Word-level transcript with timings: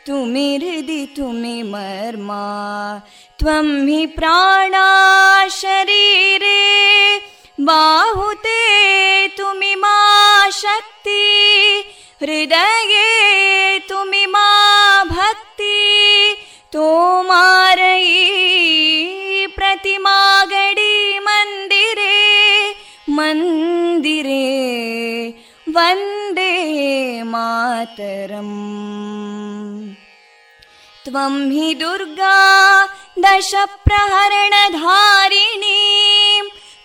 तुमि 0.06 0.49
हृदि 0.62 1.05
तुमि 1.16 1.62
मर्मा 1.72 2.44
त्वं 3.41 3.66
हि 3.88 4.06
प्राणा 4.16 4.87
शरीरे 5.61 6.59
बाहुते 7.69 8.59
तुमि 9.38 9.75
मा 9.83 9.97
शक्ति 10.62 11.22
हृदये 12.22 13.78
तुमि 13.88 14.25
मा 14.34 14.49
भक्ति 15.05 15.78
तोमारयी 16.72 18.16
प्रतिमा 19.56 20.19
गडी 20.53 21.19
मन्दिरे 21.27 22.19
मन्दिरे 23.19 24.44
वन्दे 25.75 26.53
मातरम् 27.33 28.56
त्वं 31.05 31.34
हि 31.56 31.69
दुर्गा 31.81 32.38
दशप्रहरणधारिणीं 33.25 34.05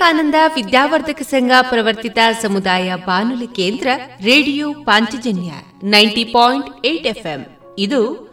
ವಿವೇಕಾನಂದ 0.00 0.34
ವಿದ್ಯಾವರ್ಧಕ 0.54 1.22
ಸಂಘ 1.22 1.50
ಪ್ರವರ್ತಿತ 1.68 2.18
ಸಮುದಾಯ 2.42 2.94
ಬಾನುಲಿ 2.94 3.46
ಕೇಂದ್ರ 3.46 3.86
radio 4.20 4.72
Panchajanya 4.72 5.52
ninety 5.82 6.24
point 6.24 6.86
eight 6.86 7.06
FM. 7.06 7.46
ಇದು 7.78 8.28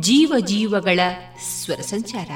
ಜೀವ 0.00 0.32
ಜೀವಗಳ 0.38 1.00
ಸ್ವರ 1.64 1.80
ಸಂಚಾರ. 1.80 2.30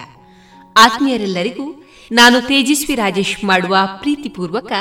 ಆತ್ಮೀಯರೆಲ್ಲರಿಗೂ 0.76 1.84
ನಾನು 2.12 2.40
ತೇಜಸ್ವಿ 2.40 2.94
ರಾಜೇಶ್ 2.94 3.44
ಮಾಡುವ 3.44 3.76
ಪ್ರೀತಿಪೂರ್ವಕ 4.00 4.72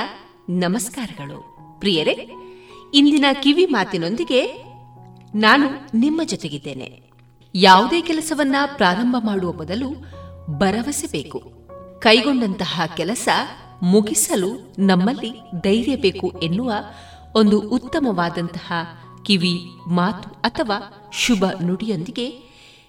ನಮಸ್ಕಾರಗಳು. 0.50 1.58
ಪ್ರಿಯರೇ, 1.80 2.30
ಇಂದಿನ 2.94 3.26
ಕಿವಿ 3.44 3.66
ಮಾತಿನೊಂದಿಗೆ 3.66 4.64
ನಾನು 5.36 5.98
ನಿಮ್ಮ 5.98 6.24
ಜೊತೆಗಿದ್ದೇನೆ. 6.24 7.02
ಯಾವುದೇ 7.56 8.02
ಕೆಲಸವನ್ನ 8.02 8.56
ಪ್ರಾರಂಭ 8.78 9.16
ಮಾಡುವ 9.26 9.52
ಬದಲು 9.52 9.90
ಭರವಸೆ 10.58 11.08
ಬೇಕು. 11.08 11.56
ಕೈಗೊಂಡಂತಹ 12.00 12.82
ಕೆಲಸ 12.98 13.28
ಮುಗಿಸಲು 13.92 14.50
ನಮ್ಮಲ್ಲಿ 14.80 15.32
ಧೈರ್ಯ 15.62 15.96
ಬೇಕು 15.96 16.28
ಎನ್ನುವ 16.28 16.72
ಒಂದು 17.36 17.58
ಉತ್ತಮವಾದಂತಹ 17.70 18.74
ಕಿವಿ, 19.26 19.56
ಮಾತು 19.88 20.30
ಅಥವಾ 20.42 20.78
ಶುಭ 21.14 21.46
ನುಡಿಯೊಂದಿಗೆ 21.64 22.28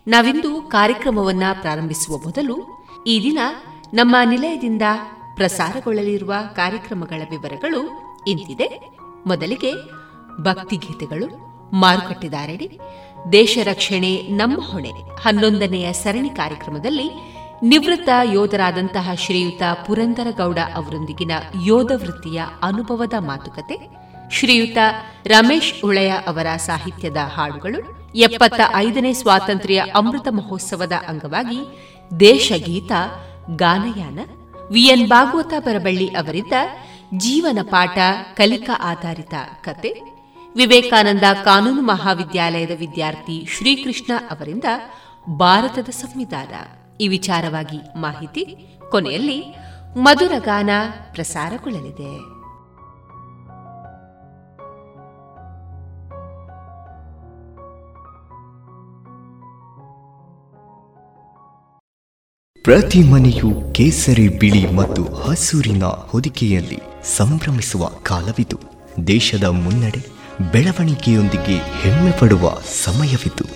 ನಾವಿಂದು 0.06 0.62
ಕಾರ್ಯಕ್ರಮವನ್ನ 0.62 1.42
ಪ್ರಾರಂಭಿಸುವ 1.60 2.16
ಮೊದಲು 2.16 2.56
ಈ 3.06 3.22
ದಿನ 3.22 3.38
ನಮ್ಮ 3.94 4.16
ನಿಲಯದಿಂದ 4.24 4.82
ಪ್ರಸಾರಗೊಳ್ಳಲಿರುವ 5.34 6.34
ಕಾರ್ಯಕ್ರಮಗಳ 6.54 7.22
ವಿವರಗಳು 7.30 7.80
ಇಂತಿದೆ. 8.28 8.68
ಮೊದಲಿಗೆ 9.26 9.72
ಭಕ್ತಿಗೀತೆಗಳು 10.42 11.26
ಮಾರುಕಟ್ಟೆದಾರಡಿ 11.72 12.78
ದೇಶ 13.32 13.58
ರಕ್ಷಣೆ, 13.64 14.22
ನಮ್ಮ 14.22 14.56
ಹೊಣೆ 14.60 14.92
ಹನ್ನೊಂದನೆಯ 15.22 15.92
ಸರಣಿ 15.92 16.30
ಕಾರ್ಯಕ್ರಮದಲ್ಲಿ 16.30 17.35
ನಿವೃತ್ತ 17.62 18.08
ಯೋಧರಾದಂತಹ 18.32 19.10
ಶ್ರೀಯುತ 19.14 19.62
ಪುರಂದರಗೌಡ 19.86 20.58
ಅವರೊಂದಿಗಿನ 20.74 21.30
ಯೋಧ 21.64 21.92
ವೃತ್ತಿಯ 21.94 22.42
ಅನುಭವದ 22.62 23.14
ಮಾತುಕತೆ, 23.18 23.88
ಶ್ರೀಯುತ 24.30 24.78
ರಮೇಶ್ 25.26 25.84
ಉಳಯ 25.84 26.08
ಅವರ 26.08 26.46
ಸಾಹಿತ್ಯದ 26.56 27.16
ಹಾಡುಗಳು 27.16 28.12
ಎಪ್ಪತ್ತ 28.14 28.60
ಐದನೇ 28.74 29.12
ಸ್ವಾತಂತ್ರ್ಯ 29.12 29.84
ಅಮೃತ 29.94 30.28
ಮಹೋತ್ಸವದ 30.30 30.92
ಅಂಗವಾಗಿ 31.08 31.60
ದೇಶಗೀತ, 32.20 32.92
ಗಾನಯಾನ 33.56 34.18
ವಿಎನ್ 34.70 35.08
ಭಾಗವತ 35.08 35.52
ಬರಬಳ್ಳಿ 35.58 36.08
ಅವರಿಂದ 36.08 36.52
ಜೀವನ 37.16 37.58
ಪಾಠ, 37.62 37.98
ಕಲಿಕಾ 38.34 38.80
ಆಧಾರಿತ 38.82 39.34
ಕತೆ, 39.64 40.02
ವಿವೇಕಾನಂದ 40.56 41.24
ಕಾನೂನು 41.44 41.80
ಮಹಾವಿದ್ಯಾಲಯದ 41.80 42.70
ವಿದ್ಯಾರ್ಥಿ 42.78 43.48
ಶ್ರೀಕೃಷ್ಣ 43.56 44.12
ಅವರಿಂದ 44.30 44.64
ಭಾರತದ 45.30 45.88
ಸಂವಿಧಾನ. 45.88 46.54
ಈ 47.00 47.08
ವಿಚಾರವಾಗಿ 47.08 47.98
ಮಾಹಿತಿ 47.98 48.56
ಕೊನೆಯಲ್ಲಿ 48.90 49.56
ಮಧುರ 49.96 50.32
ಗಾನ 50.38 50.70
ಪ್ರಸಾರಗೊಳ್ಳಲಿದೆ. 51.12 52.36
ಪ್ರತಿ 62.62 63.02
ಮನೆಯು 63.02 63.72
ಕೇಸರಿ 63.74 64.28
ಬಿಳಿ 64.28 64.72
ಮತ್ತು 64.72 65.14
ಹಸೂರಿನ 65.14 65.84
ಹೊದಿಕೆಯಲ್ಲಿ 65.84 66.78
ಸಂಭ್ರಮಿಸುವ 67.16 67.86
ಕಾಲವಿದು. 67.86 68.58
ದೇಶದ 69.06 69.44
ಮುನ್ನಡೆ 69.44 70.16
ಬೆಳವಣಿಗೆಯೊಂದಿಗೆ 70.52 71.58
ಹೆಮ್ಮೆ 71.58 72.10
ಪಡುವ 72.20 72.50
ಸಮಯವಿದು. 72.84 73.55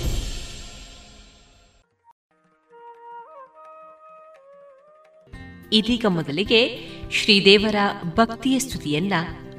ಇದೀಗ 5.73 6.05
ಮೊದಲಿಗೆ 6.09 6.79
ಶ್ರೀದೇವರ 7.11 7.75
ಭಕ್ತಿಯ 8.15 8.59
ಸ್ತುತಿಯನ್ನ 8.59 9.13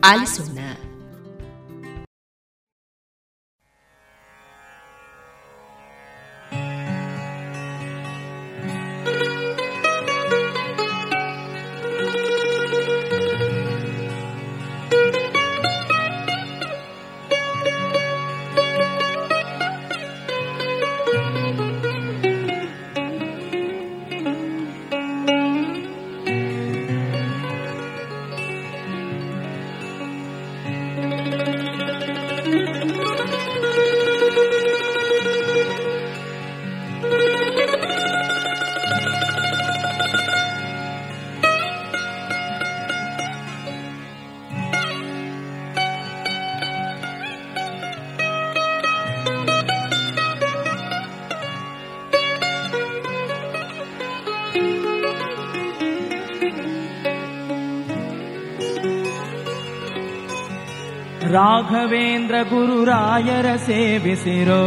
ಆಲಿಸೋಣ. 0.05 0.59
ರಾಘವೇಂದ್ರ 61.62 62.36
ಗುರುರಾಯರ 62.50 63.48
ಸೇವಿಸಿರೋ 63.66 64.62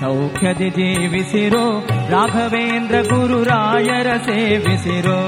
ಸೌಖ್ಯದಿ 0.00 0.68
ಜೀವಿಸಿರೋ 0.70 1.62
ರಾಘವೇಂದ್ರ 2.10 2.96
ಗುರುರಾಯರ 3.08 4.10
ಸೇವಿಸಿರೋ 4.26 5.18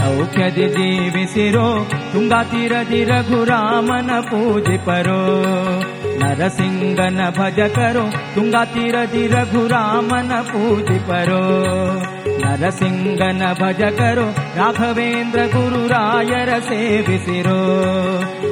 ಸೌಖ್ಯದಿ 0.00 0.66
ಜೀವಿಸಿರೋ 0.76 1.66
ತುಂಗಾತಿರದಿ 2.12 3.02
ರಘುರಾಮನ 3.04 4.10
ಪೂಜಿಪರೋ 4.30 5.20
ನರಸಿಂಗನ 6.22 7.20
ಭಜಕರೋ 7.38 8.04
ತುಂಗಾತಿರದಿ 8.34 9.24
ರಘುರಾಮನ 9.28 10.32
ಪೂಜಿಪರೋ 10.50 11.42
ನರಸಿಂಗನ 12.41 13.41
ಭಜಕರು 13.53 14.27
ರಾಘವೇಂದ್ರ 14.57 15.39
ಗುರುರಾಯರ 15.39 16.49
ಸೇವಿಸಿರೋ 16.59 17.59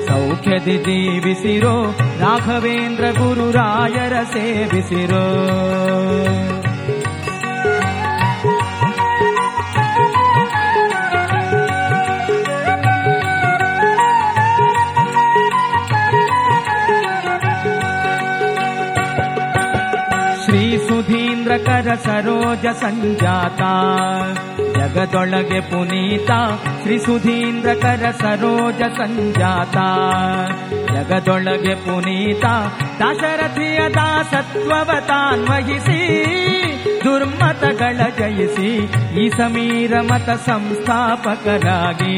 ಸೌಖ್ಯದಿ 0.08 0.78
ಜೀವಿಸಿರೋ 0.78 1.92
ರಾಘವೇಂದ್ರ 2.20 3.06
ಗುರುರಾಯರ 3.12 4.14
ಸೇವಿಸಿರೋ. 4.24 5.24
ಸರೋಜ 21.96 22.66
ಸಂಜಾತ. 22.66 23.62
ಜಗದೊಳಗೆ 24.78 25.60
ಪುನೀತ 25.60 26.32
ಶ್ರೀ 26.82 26.98
ಸುಧೀಂದ್ರಕರ 26.98 28.12
ಸರೋಜ 28.12 28.82
ಸಂಜಾತ. 28.82 29.78
ಜಗದೊಳಗೆ 30.94 31.76
ಪುನೀತ 31.76 32.46
ದಾಶರಥಿಯ 33.00 33.94
ದಾಸತ್ವವತಾನ್ವಹಿಸಿ, 33.94 36.02
ದುರ್ಮತಗಳ 37.04 38.02
ಜಯಿಸಿ, 38.18 38.94
ಈ 39.20 39.30
ಸಮೀರ 39.30 40.02
ಮತ 40.02 40.30
ಸಂಸ್ಥಾಪಕರಾಗಿ. 40.30 42.16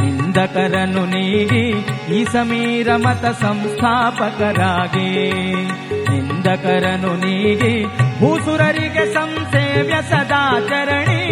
ನಿಂದಕರನು 0.00 1.04
ನೀಗಿ 1.04 1.86
ಈ 2.14 2.24
ಸಮೀರ 2.24 2.96
ಮತ 2.96 3.42
ಸಂಸ್ಥಾಪಕರಾಗಿ. 3.42 5.32
ನಿಂದಕರನು 6.10 7.14
ನೀಗಿ 7.14 8.03
ಭೂಸುರರಿಗೆ 8.20 9.14
ಸಂಸೇವ್ಯ 9.14 9.94
ಸದಾಚರಣಿ, 10.10 11.22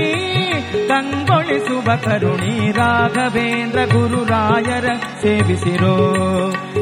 ಕಂಗೊಳಿಸುವ 0.88 1.96
ಕರುಣಿ 1.96 2.72
ರಾಘವೇಂದ್ರ 2.72 3.78
ಗುರುರಾಯರ 3.84 4.86
ಸೇವಿಸಿರೋ 5.22 5.94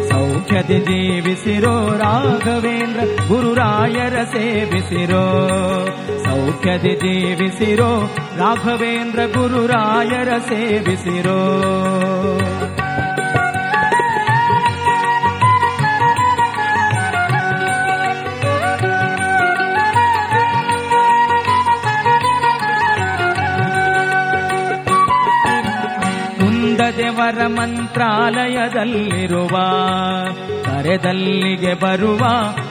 ಸೌಖ್ಯದಿ 0.08 0.80
ಜೀವಿಸಿರೋ 0.80 1.74
ರಾಘವೇಂದ್ರ 1.96 3.00
ಗುರುರಾಯರ 3.28 4.16
ಸೇವಿಸಿರೋ 4.24 5.24
ಸೌಖ್ಯದಿ 6.24 6.94
ಜೀವಿಸಿರೋ 6.96 7.90
ರಾಘವೇಂದ್ರ 8.36 9.20
ಗುರುರಾಯರ 9.38 10.38
ಸೇವಿಸಿರೋ. 10.38 11.38
ಕುಂದದೇವರ 27.30 27.46
ಮಂತ್ರಾಲಯದಲ್ಲಿರುವ 27.46 29.56
ಕರೆದಲ್ಲಿಗೆ 30.64 31.74
ಬರುವ 31.74 32.22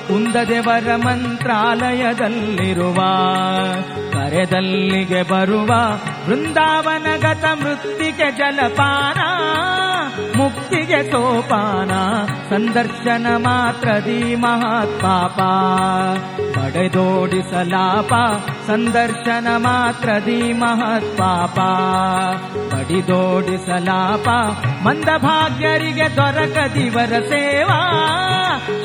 ಕುಂದದೇವರ 0.08 0.96
ಮಂತ್ರಾಲಯದಲ್ಲಿರುವ 0.96 3.00
ಕರೆದಲ್ಲಿಗೆ 4.14 5.24
ಬರುವ 5.24 5.72
ವೃಂದಾವನಗತ 6.28 7.46
ಮೃತ್ತಿಗೆ 7.54 8.32
ಜಲಪಾನ, 8.32 9.20
ಮುಕ್ತಿಗೆ 10.38 11.12
ಸೋಪಾನ, 11.12 11.92
ಸಂದರ್ಶನ 12.50 13.28
ಮಾತ್ರದಿ 13.38 14.36
ಮಹಾತ್ಪಾಪ. 14.36 15.40
ಪಡೆದೋಡಿಸಲಾಪ, 16.56 18.14
ಸಂದರ್ಶನ 18.68 19.48
ಮಾತ್ರದಿ 19.58 20.54
ಮಹತ್ಪಾಪ. 20.54 21.60
ಬಡಿದೋಡಿಸಲಾಪ 22.90 24.28
ಮಂದಭಾಗ್ಯರಿಗೆ 24.86 26.08
ದೊರಕದಿವರ 26.16 27.14
ಸೇವಾ 27.30 27.78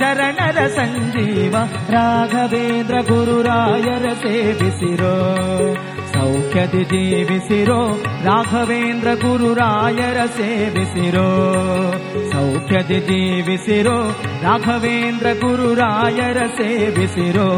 ಶರಣರ 0.01 0.59
ಸಂಜೀವ 0.75 1.55
ರಾಘವೇಂದ್ರ 1.91 2.97
ಗುರುರಾಯರ 3.09 4.07
ಸೇವಿಸಿರೋ 4.23 5.15
ಸೌಖ್ಯದಿ 6.13 6.83
ಜೀವಿಸಿರೋ 6.91 7.81
ರಾಘವೇಂದ್ರ 8.27 9.09
ಗುರುರಾಯರ 9.23 10.21
ಸೇವಿಸಿರೋ 10.37 11.27
ಸೌಖ್ಯದಿ 12.33 13.01
ಜೀವಿಸಿರೋ 13.09 13.99
ರಾಘವೇಂದ್ರ 14.45 15.29
ಗುರುರಾಯರ 15.43 16.41
ಸೇವಿಸಿರೋ 16.57 17.49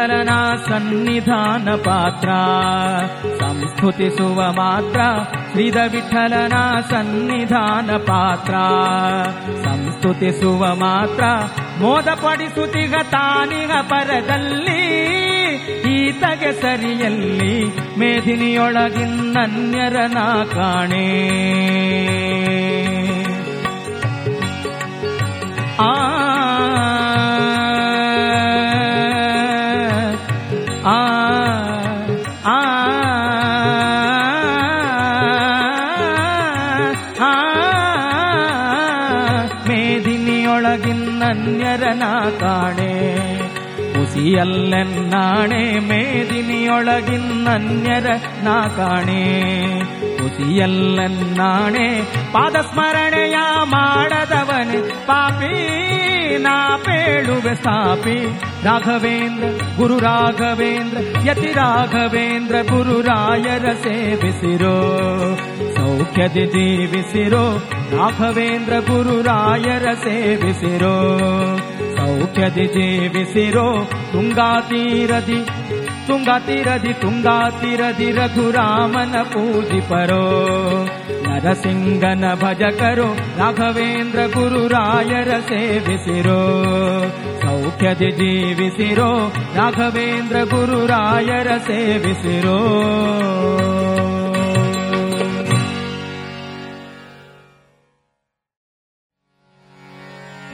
ವಿಠಲನ 0.00 0.28
ಸನ್ನಿಧಾನ 0.68 1.74
ಪಾತ್ರ. 1.74 2.28
ಸಂಸ್ಕೃತಿಸುವ 3.40 4.52
ಮಾತ್ರ 4.52 5.00
ಶ್ರೀದ 5.50 5.76
ವಿಠಲನ 5.76 6.52
ಸನ್ನಿಧಾನ 6.90 7.96
ಪಾತ್ರ. 7.96 8.54
ಸಂಸ್ಕೃತಿಸುವ 9.64 10.74
ಮಾತ್ರ 10.74 11.24
ಮೋದಪಡಿಸುತ್ತಿಗ 11.80 12.94
ತಾನಿಗ 13.10 13.70
ಪರದಲ್ಲಿ. 13.82 15.10
ಈತಗೆ 15.90 16.62
ಸರಿಯಲ್ಲಿ 16.62 17.78
ಮೇದಿನಿಯೊಳಗಿನ್ನನ್ಯರನ 17.98 20.18
ಕಾಣೆ. 20.54 21.10
ಆ 25.80 25.92
ಕಾಣೆ 42.30 43.10
ಕುಸಿಯಲ್ಲೆನ್ನಾಣೆ 43.94 45.78
ಮೇದಿನಿಯೊಳಗಿನ್ನನ್ಯರ 45.78 48.06
ನಾ 48.42 48.68
ಕಾಣೆ. 48.68 49.50
ಕುಸಿಯಲ್ಲೆನ್ನಾಣೆ 50.18 52.02
ಪಾದಸ್ಮರಣೆಯ 52.32 53.36
ಮಾಡದವನೆ, 53.64 55.06
ಪಾಪಿ 55.06 55.80
ನಾ 56.38 56.80
ಪೇಳುವೆ 56.84 57.54
ಸ್ಥಾಪಿ 57.54 58.40
ರಾಘವೇಂದ್ರ, 58.64 59.44
ಗುರು 59.76 59.98
ರಾಘವೇಂದ್ರ, 59.98 61.28
ಯತಿ 61.28 61.46
ರಾಘವೇಂದ್ರ 61.46 62.54
ಗುರುರಾಯರ 62.54 63.72
ಸೇವಿಸಿರೋ, 63.72 64.98
ಸೌಖ್ಯದಿ 65.76 66.46
ಜೀವಿಸಿರೋ, 66.46 67.62
ರಾಘವೇಂದ್ರ 67.96 68.78
ಗುರುರಾಯರ 68.78 69.88
ಸೇವಿಸಿರೋ. 70.04 71.16
सौख्यदि 72.10 72.86
विसिरो 73.14 73.66
तुङ्गा 74.12 74.48
तीरधि 74.68 75.38
तुङ्गा 76.06 76.36
तीरधि 76.46 76.92
तुङ्गा 77.02 77.34
तीरधि 77.60 78.08
रघु 78.18 78.46
रामन 78.56 79.12
पूजि 79.32 79.80
परो 79.90 80.24
नरसिंहन 81.26 82.24
भज 82.42 82.62
करो 82.80 83.06
राघवेन्द्र 83.40 84.26
गुरु 84.36 84.62
रायरसे 84.74 85.60
विसिरो 85.88 86.40
सौख्यदिजी 87.44 88.32
राघवेन्द्र 89.58 90.44
गुरु 90.54 90.80
रायरसे 90.94 91.80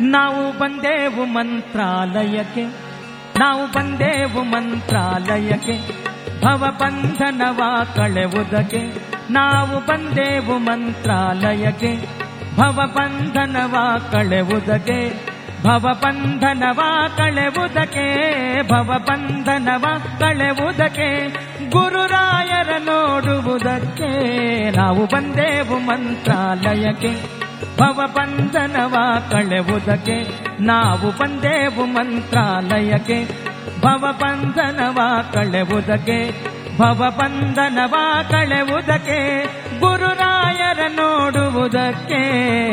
ನಾವು 0.00 0.58
ಬಂದೇವು 0.58 1.24
ಮಂತ್ರಾಲಯಕ್ಕೆ, 1.24 2.64
ನಾವು 3.38 3.72
ಬಂದೇವು 3.72 4.42
ಮಂತ್ರಾಲಯಕ್ಕೆ, 4.42 6.06
ಭವಬಂಧನವ 6.40 7.60
ಕಳೆವುದಕ್ಕೆ, 7.94 8.82
ನಾವು 9.30 9.86
ಬಂದೇವು 9.86 10.58
ಮಂತ್ರಾಲಯಕ್ಕೆ, 10.58 11.96
ಭವಬಂಧನವ 12.56 13.76
ಕಳೆವುದಕ್ಕೆ 14.12 15.26
ಭವಬಂಧನವ 15.62 16.80
ಕಳೆವುದಕ್ಕೆ 17.16 18.06
ಭವಬಂಧನವ 18.68 19.84
ಕಳೆವುದಕ್ಕೆ, 20.18 21.28
ಗುರುರಾಯರ 21.70 22.68
ನೋಡುವುದಕ್ಕೆ, 22.78 24.10
ನಾವು 24.76 25.06
ಬಂದೇವು 25.06 25.78
ಮಂತ್ರಾಲಯಕ್ಕೆ. 25.78 27.45
ಭವಬಂಧನವ 27.78 28.94
ಕಳೆವುದಕ್ಕೆ 29.30 30.46
ನಾವು 30.62 31.18
ಬಂದೇವು 31.18 31.84
ಮಂತ್ರಾಲಯಕ್ಕೆ. 31.84 33.24
ಭವಬಂಧನವ 33.80 34.98
ಕಳೆವುದಕ್ಕೆ 35.32 36.46
ಭವಬಂಧನವ 36.78 37.94
ಕಳೆವುದಕ್ಕೆ 38.30 39.44
ಗುರುರಾಯರ 39.80 40.80
ನೋಡುವುದಕ್ಕೆ, 40.88 42.20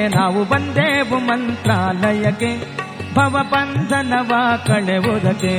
ನಾವು 0.07 0.43
ಬಂದೇವು 0.43 1.19
ಮಂತ್ರಾಲಯಕ್ಕೆ. 1.19 2.83
ಭವಬಂಧನವ 3.13 4.31
ಕಳೆವುದಕ್ಕೆ 4.67 5.53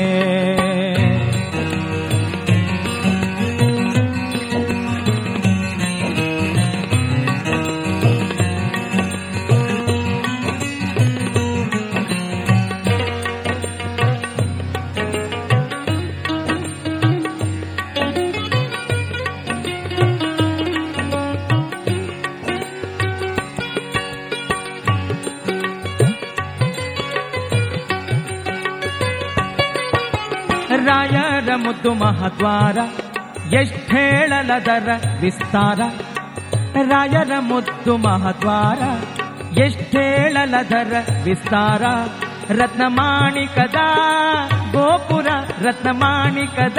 ರಾಯರ 30.94 31.54
ಮುದ್ದು 31.56 31.94
ಮಹದ್ವಾರ 31.94 32.78
ಎಷ್ಟೇಳಲದರ 33.54 34.88
ವಿಸ್ತಾರ? 35.20 35.80
ರಾಯರ 36.82 37.32
ಮುದ್ದು 37.40 37.96
ಮಹದ್ವಾರ 37.96 38.82
ಎಷ್ಟೇಳಲದರ 39.58 40.96
ವಿಸ್ತಾರ? 41.24 41.82
ರತ್ನಮಾಣಿಕದ, 42.50 43.74
ಗೋಪುರ 44.72 45.26
ರತ್ನಮಾಣಿಕದ, 45.62 46.78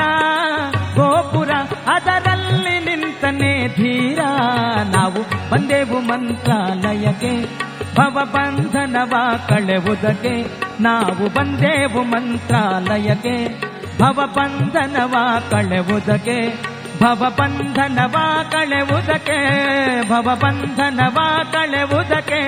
ಗೋಪುರ 0.95 1.49
ಅದರಲ್ಲಿ 1.93 2.79
ನಿಂತನೆ 2.85 3.67
ಧೀರ. 3.67 4.19
ನಾವು 4.95 5.49
ಬಂದೆವು 5.49 5.99
ಮಂತ್ರಾಲಯಕ್ಕೆ, 5.99 7.45
ಭವಬಂಧನವ 7.95 9.13
ಕಳೆವುದಕ್ಕೆ. 9.49 10.65
ನಾವು 10.83 11.33
ಬಂದೆವು 11.33 12.03
ಮಂತ್ರಾಲಯಕ್ಕೆ 12.03 13.74
ಭವ 13.99 14.19
ಬಂಧನವ 14.35 15.15
ಕಳೆವುದಕ್ಕೆ 15.49 16.37
ಭವ 17.03 17.21
ಬಂಧನವ 17.37 18.15
ಕಳೆವುದಕ್ಕೆ 18.51 19.37
ಭವ 20.09 20.27
ಬಂಧನವ 20.35 21.17
ಕಳೆವುದಕ್ಕೆ 21.51 22.41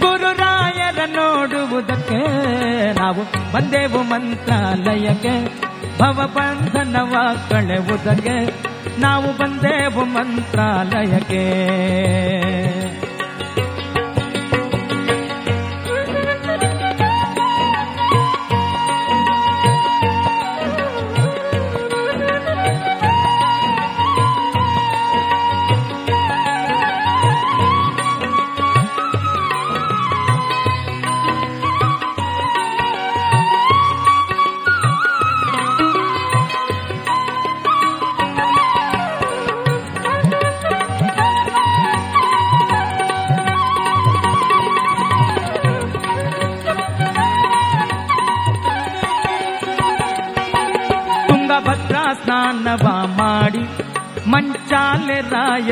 ಗುರುರಾಯರ 0.00 0.98
ನೋಡುವುದಕ್ಕೆ 1.06 2.20
ನಾವು 2.98 3.22
ಬಂದೆವು 3.52 4.02
ಮಂತ್ರಾಲಯಕ್ಕೆ 4.02 5.34
ಭವ 5.98 6.18
ಬಂಧನವ 6.36 7.14
ಕಳೆವುದಕ್ಕೆ 7.50 8.36
ನಾವು 9.00 9.28
ಬಂದೆವು 9.38 10.04
ಮಂತ್ರಾಲಯಕ್ಕೆ. 10.04 11.44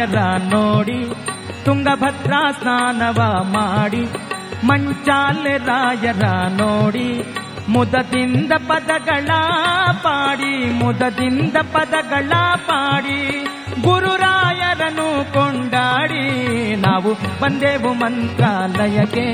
ರಾಯರ 0.00 0.20
ನೋಡಿ, 0.48 0.98
ತುಂಗಭದ್ರಾ 1.64 2.52
ಸ್ನಾನವ 2.52 3.20
ಮಾಡಿ, 3.52 4.00
ಮಂಚಾಲೆ 4.66 5.56
ರಾಯರ 5.58 6.24
ನೋಡಿ, 6.50 7.08
ಮುದದಿಂದ 7.68 8.52
ಪದಗಳ 8.68 9.30
ಪಾಡಿ, 9.92 10.54
ಮುದದಿಂದ 10.80 11.56
ಪದಗಳ 11.72 12.32
ಪಾಡಿ 12.56 13.20
ಗುರುರಾಯರನು 13.82 15.08
ಕೊಂಡಾಡಿ, 15.34 16.26
ನಾವು 16.76 17.12
ಬಂದೆವು 17.42 17.92
ಮಂತ್ರಾಲಯಕ್ಕೆ 17.92 19.26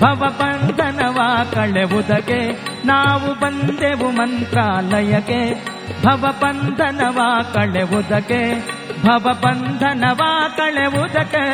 ಭವ 0.00 0.22
ಬಂಧನವ 0.40 1.18
ಕಳೆವುದಕ್ಕೆ, 1.54 2.40
ನಾವು 2.84 3.40
ಬಂದೆವು 3.40 4.10
ಮಂತ್ರಾಲಯಕ್ಕೆ. 4.10 5.71
ಭವ 6.04 6.34
ಬಂಧನವ 6.40 7.18
ಕಳೆವುದಕ್ಕೆ 7.54 8.40
ಭವ 9.02 9.38
ಬಂಧನವ 9.42 10.20
ಕಳೆವುದಕ್ಕೆ 10.56 11.44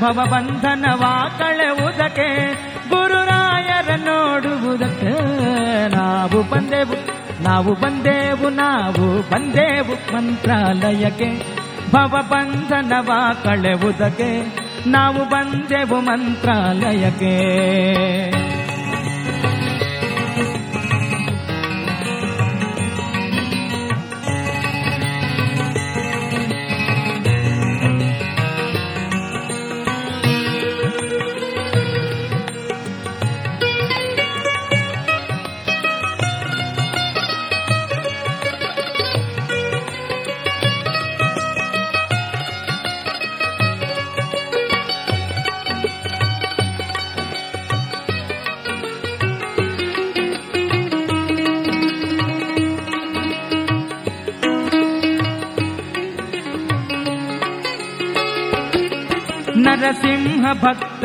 ಭವ 0.00 0.28
ಬಂಧನವ 0.30 1.02
ಕಳೆವುದಕ್ಕೆ 1.38 2.28
ಗುರುರಾಯರ 2.90 3.90
ನೋಡುವುದಕ್ಕೆ 3.96 5.12
ನಾವು 5.96 6.50
ಬಂದೆವು 6.50 7.20
ನಾವು 7.42 7.74
ಬಂದೆವು 7.74 8.48
ನಾವು 8.50 9.30
ಬಂದೆವು 9.30 9.94
ಮಂತ್ರಾಲಯಕ್ಕೆ. 10.14 11.30
ಭವ 11.92 12.14
ಬಂಧನವ 12.30 13.10
ಕಳೆವುದಕ್ಕೆ 13.44 14.30
ನಾವು 14.86 15.24
ಬಂದೆವು 15.24 16.00
ಮಂತ್ರಾಲಯಕ್ಕೆ. 16.00 17.34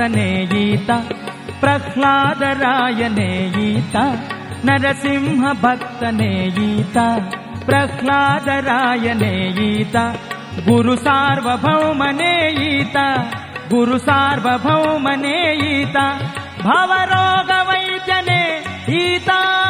ने 0.07 0.45
गीता 0.45 0.97
प्रह्लाद 1.61 2.43
रायने 2.61 3.29
गीता 3.49 4.03
नरसिंह 4.65 5.53
भक्तने 5.53 6.29
गीता 6.51 7.05
प्रह्लाद 7.65 8.49
रायने 8.67 9.33
गीता 9.51 10.05
गुरु 10.69 10.95
सार्वभौमने 10.95 12.33
ईता 12.67 13.07
गुरु 13.73 13.97
सार्वभौमने 13.97 15.37
ईता 15.71 16.07
गीता। 18.89 19.64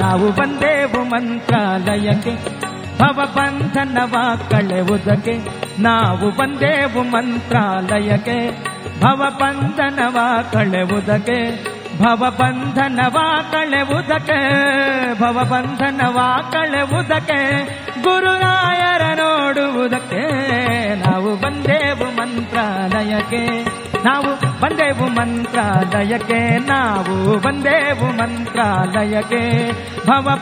ನಾವು 0.00 0.32
ಬಂದೇವು 0.32 1.04
ಮಂತ್ರಾಲಯಕ್ಕೆ. 1.04 2.34
ಭವ 2.98 3.32
ಬಂಧನವ 3.36 4.14
ಕಳೆವುದಕ್ಕೆ 4.50 5.40
ನಾವು 5.82 6.36
ಬಂದೇವು 6.36 7.02
ಮಂತ್ರಾಲಯಕ್ಕೆ. 7.02 8.64
ಭವ 9.00 9.32
ಬಂಧನವ 9.40 10.18
ಕಳೆವುದಕ್ಕೆ 10.52 11.64
ಭವ 12.02 12.34
ಬಂಧನವ 12.40 13.16
ಕಳೆವುದಕ್ಕೆ 13.52 14.38
ಭವಬಂಧನವ 15.20 16.18
ಕಳೆವುದಕ್ಕೆ 16.52 17.40
ಗುರುರಾಯರ 18.02 19.02
ನೋಡುವುದಕ್ಕೆ 19.02 20.22
ನಾವು 20.96 21.36
ಬಂದೆವು 21.36 22.16
ಮಂತ್ರಾಲಯಕ್ಕೆ 22.36 23.74
ನಾವು 24.04 24.60
ಬಂದೆವು 24.60 25.08
ಮಂತ್ರಾಲಯಕ್ಕೆ, 25.08 26.58
ನಾವು 26.58 27.38
ಬಂದೆವು 27.38 28.16
ಮಂತ್ರಾಲಯಕ್ಕೆ. 28.16 29.72
ಭವ 30.06 30.40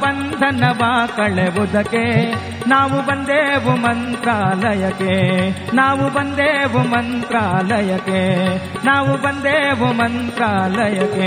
ಬಾ 0.72 1.07
ಕಳೆವುದಕ್ಕೆ 1.07 2.35
ನಾವು 2.68 3.07
ಬಂದೆವು 3.07 3.70
ಮಂತ್ರಾಲಯಕ್ಕೆ. 3.70 5.50
ನಾವು 5.76 6.14
ಬಂದೆವು 6.14 6.78
ಮಂತ್ರಾಲಯಕ್ಕೆ. 6.78 8.46
ನಾವು 8.87 9.22
ಬಂದೆವು 9.22 9.92
ಮಂತ್ರಾಲಯಕ್ಕೆ. 9.92 11.22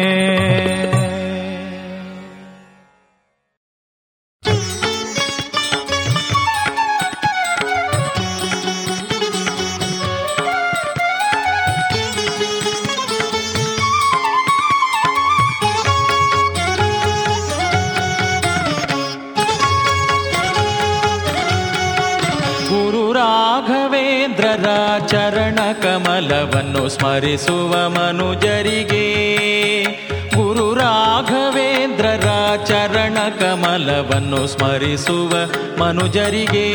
ಕಮಲವನ್ನು 25.73 26.89
ಸ್ಮರಿಸುವ 26.89 27.89
ಮನುಜರಿಗೆ 27.89 29.05
ಗುರು 30.35 30.73
ರಾಘವೇಂದ್ರರ 30.73 32.27
ಚರಣ 32.65 33.17
ಕಮಲವನ್ನು 33.39 34.47
ಸ್ಮರಿಸುವ 34.47 35.33
ಮನುಜರಿಗೆ 35.79 36.67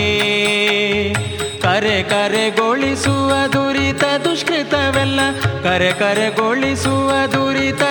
ಕರೆ 1.59 2.03
ಕರೆಗೊಳಿಸುವ 2.03 3.33
ದುರಿತ 3.53 4.05
ದುಷ್ಕೃತವೆಲ್ಲ, 4.25 5.21
ಕರೆ 5.63 5.93
ಕರೆಗೊಳಿಸುವ 5.93 7.11
ದುರಿತ 7.33 7.83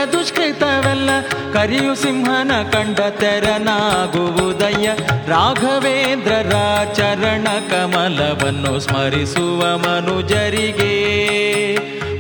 ದುಷ್ಕೃತವೆಲ್ಲ 0.59 1.09
ಕರಿಯು 1.53 1.95
ಸಿಂಹನ 1.95 2.51
ಕಂಡ 2.71 2.99
ತೆರನಾಗುವುದಯ್ಯ. 2.99 4.89
ರಾಘವೇಂದ್ರರ 5.27 6.83
ಚರಣ 6.93 7.47
ಕಮಲವನ್ನು 7.69 8.79
ಸ್ಮರಿಸುವ 8.79 9.77
ಮನುಜರಿಗೆ. 9.77 10.93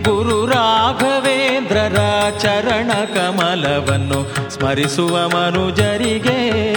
ಗುರು 0.03 0.45
ರಾಘವೇಂದ್ರರ 0.45 2.29
ಚರಣ 2.39 2.91
ಕಮಲವನ್ನು 2.93 4.49
ಸ್ಮರಿಸುವ 4.49 5.29
ಮನುಜರಿಗೆ. 5.29 6.68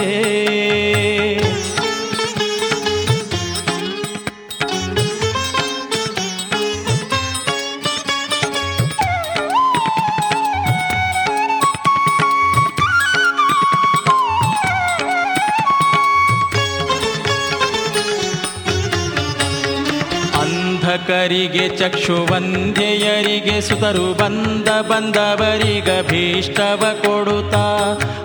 ಅಂಧಕರಿಗೆ 21.13 21.69
ಚಕ್ಷುವಂಧ್ಯೆಯರಿಗೆ 21.69 23.61
ಸುತರು 23.61 24.13
ಬಂದ 24.13 24.67
ಬಂದವರಿಗ 24.81 26.09
ಭೀಷ್ಟವ 26.09 26.85
ಕೊಡುತ್ತಾ. 27.01 27.65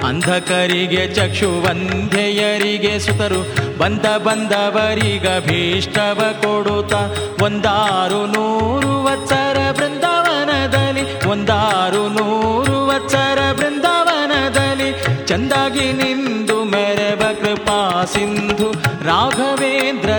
ಅಂಧಕರಿಗೆ 0.08 1.14
ಚಕ್ಷುವಂಧ್ಯೆಯರಿಗೆ 1.14 2.98
ಸುತರು 2.98 3.40
ಬಂದ 3.78 4.06
ಬಂದವರಿಗ 4.16 5.24
ಭೀಷ್ಟವ 5.24 6.34
ಕೊಡುತ್ತ. 6.42 6.94
ಒಂದಾರು 7.42 8.26
ನೂರು 8.26 9.04
ವತ್ಸರ 9.04 9.70
ಬೃಂದಾವನದಲ್ಲಿ, 9.72 11.28
ಒಂದಾರು 11.28 12.08
ನೂರು 12.08 12.86
ವತ್ಸರ 12.86 13.52
ಬೃಂದಾವನದಲ್ಲಿ 13.52 14.90
ಚಂದಾಗಿ 15.26 15.92
ನಿಂದು 15.92 16.64
ಮೆರವ 16.64 17.22
ಕೃಪಾ 17.44 18.04
ಸಿಂಧು 18.04 18.72
ರಾಘವೇಂದ್ರ 19.06 20.10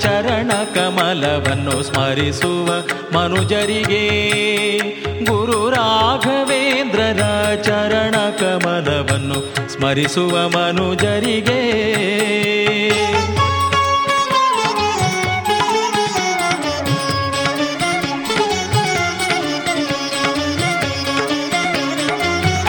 ಚರಣ 0.00 0.17
ಕಮಲವನ್ನು 1.08 1.82
ಸ್ಮರಿಸುವ 1.82 2.68
ಮನುಜರಿಗೆ 3.16 4.08
ಗುರು 5.24 5.70
ರಾಘವೇಂದ್ರರ 5.70 7.54
ಚರಣ 7.54 8.14
ಕಮಲವನ್ನು 8.40 9.38
ಸ್ಮರಿಸುವ 9.72 10.48
ಮನುಜರಿಗೆ. 10.48 11.62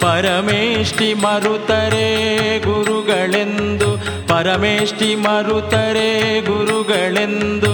ಪರಮೇಷ್ಠಿ 0.00 1.14
ಮರುತರೆ 1.14 2.08
ಗುರುಗಳೆಂದು 2.58 3.90
ಪರಮೇಷ್ಠಿ 4.28 5.10
ಮರುತರೆ 5.16 6.10
ಗುರುಗಳೆಂದು. 6.40 7.71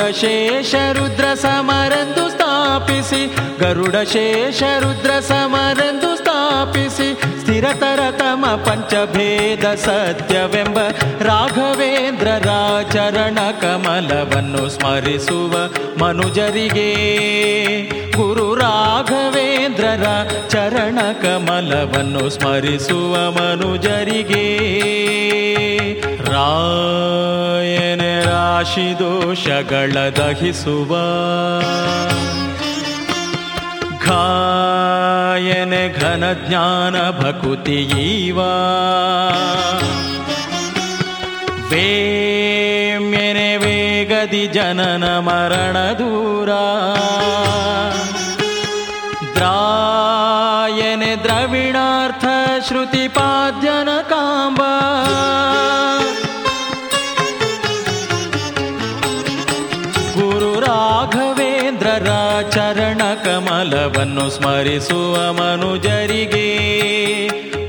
ಗರುಡ 0.00 0.14
ಶೇಷ 0.14 0.74
ರುದ್ರ 0.92 1.34
ಸಮರಂದು 1.34 2.30
ಸ್ಥಾಪಿಸಿ, 2.30 3.36
ಗರುಡ 3.60 3.96
ಶೇಷ 3.96 4.62
ರುದ್ರ 4.62 5.20
ಸಮರಂದು 5.20 6.16
ಸ್ಥಾಪಿಸಿ, 6.16 7.40
ಸ್ಥಿರತರ 7.40 8.10
ತಮ 8.10 8.44
ಪಂಚಭೇದ 8.46 9.74
ಸತ್ಯವೆಂಬ 9.74 10.78
ರಾಘವೇಂದ್ರ 11.20 12.26
ಚರಣ 12.92 13.38
ಕಮಲವನ್ನು 13.60 14.68
ಸ್ಮರಿಸುವ 14.68 15.52
ಮನುಜರಿಗೆ. 16.04 16.90
ಗುರು 18.10 18.54
ರಾಘವೇಂದ್ರರ 18.54 20.06
ಚರಣ 20.48 20.98
ಕಮಲವನ್ನು 21.12 22.30
ಸ್ಮರಿಸುವ 22.30 23.30
ಮನುಜರಿಗೆ. 23.30 24.99
ರಾಯನ 26.39 28.03
ರಾಶಿ 28.27 28.89
ದೋಷಗಳ 28.99 29.95
ದಹಿಸುವ 30.17 30.91
ಘಾಯನ 34.05 35.73
ಘನ 35.99 36.23
ಜ್ಞಾನ 36.41 36.95
ಭಕುತಿಯೀವ 37.19 38.39
ವೇಮ್ಯನೆ 41.71 43.49
ವೇಗದಿ 43.57 44.43
ಜನನ 44.47 45.05
ಮರಣ 45.19 45.77
ದೂರ 45.99 46.51
ದ್ರಾಯನೆ 49.37 51.13
ದ್ರವಿಣಾರ್ಥ 51.23 52.25
ಶ್ರುತಿ 52.67 53.05
ಕಮಲವನ್ನು 63.80 64.30
ಸ್ಮರಿಸುವ 64.30 65.32
ಮನುಜರಿಗೆ 65.32 66.48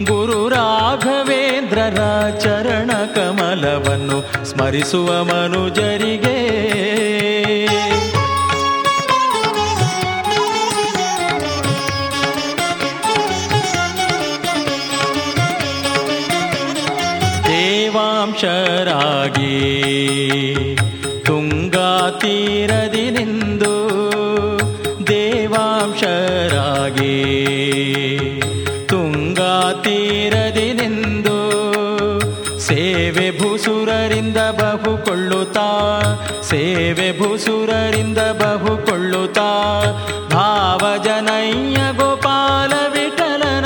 ಗುರು 0.06 0.50
ರಾಘವೇಂದ್ರರ 0.50 2.30
ಚರಣ 2.40 2.92
ಕಮಲವನ್ನು 3.16 4.46
ಸ್ಮರಿಸುವ 4.46 5.24
ಮನುಜರಿಗೆ. 5.24 6.38
ದೇವಾಂಶರಾಗಿ 17.44 18.76
ತುಂಗಾ 21.26 22.18
ತೀರದಿ 22.20 23.10
ನಿಂದು 23.10 23.81
ತುಂಗಾ 28.88 29.72
ತೀರದಿ 29.84 30.74
ನಿಂದು 30.74 31.38
ಸೇವೆ 32.60 33.40
ಭೂಸುರರಿಂದ 33.40 34.38
ಬಹುಕೊಳ್ಳುತ್ತಾ, 34.38 35.68
ಸೇವೆ 36.50 37.20
ಭೂಸುರರಿಂದ 37.20 38.18
ಬಹುಕೊಳ್ಳುತ್ತಾ, 38.18 39.50
ಭಾವಜನಯ್ಯ 40.32 41.78
ಗೋಪಾಲ 41.98 42.74
ವಿಠಲನ, 42.90 43.66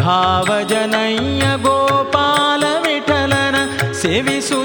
ಭಾವಜನಯ್ಯ 0.00 1.44
ಗೋಪಾಲ 1.62 2.64
ವಿಠಲನ 2.64 3.56
ಸೇವಿಸುತ್ತಿಗಯತಿ 3.92 4.55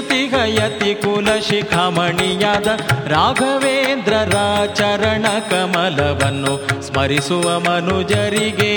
ಕುಲ 1.02 1.38
ಶಿಖಮಣಿಯಾದ 1.40 2.66
ರಾಘವೇಂದ್ರರ 3.08 4.66
ಚರಣ 4.66 5.26
ಕಮಲವನ್ನು 5.50 6.82
ಸ್ಮರಿಸುವ 6.82 7.60
ಮನುಜರಿಗೆ. 7.60 8.72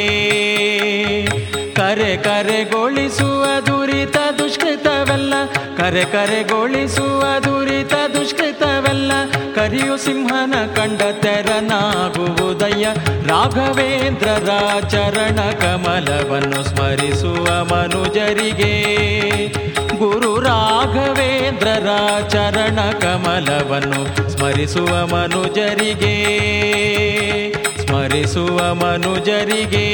ಕರೆ 1.73 2.17
ಕರೆಗೊಳಿಸುವ 2.17 3.45
ದುರಿತ 3.65 4.17
ದುಷ್ಕೃತವೆಲ್ಲ, 4.37 5.33
ಕರೆ 5.77 6.05
ಕರೆಗೊಳಿಸುವ 6.05 7.39
ದುರಿತ 7.39 7.93
ದುಷ್ಕೃತವೆಲ್ಲ, 7.93 9.11
ಕರಿಯು 9.55 9.97
ಸಿಂಹನ 9.97 10.53
ಕಂಡ 10.75 11.01
ತೆರನಾಗುವುದಯ್ಯ 11.21 12.87
ರಾಘವೇಂದ್ರರ 13.27 14.49
ಚರಣ 14.89 15.35
ಕಮಲವನ್ನು 15.35 16.63
ಸ್ಮರಿಸುವ 16.63 17.63
ಮನುಜರಿಗೆ. 17.63 18.85
ಗುರು 19.97 20.39
ರಾಘವೇಂದ್ರರ 20.39 21.87
ಚರಣ 22.27 22.79
ಕಮಲವನ್ನು 22.91 24.29
ಸ್ಮರಿಸುವ 24.29 25.05
ಮನುಜರಿಗೆ 25.05 26.15
ಸ್ಮರಿಸುವ 27.81 28.73
ಮನುಜರಿಗೆ. 28.73 29.87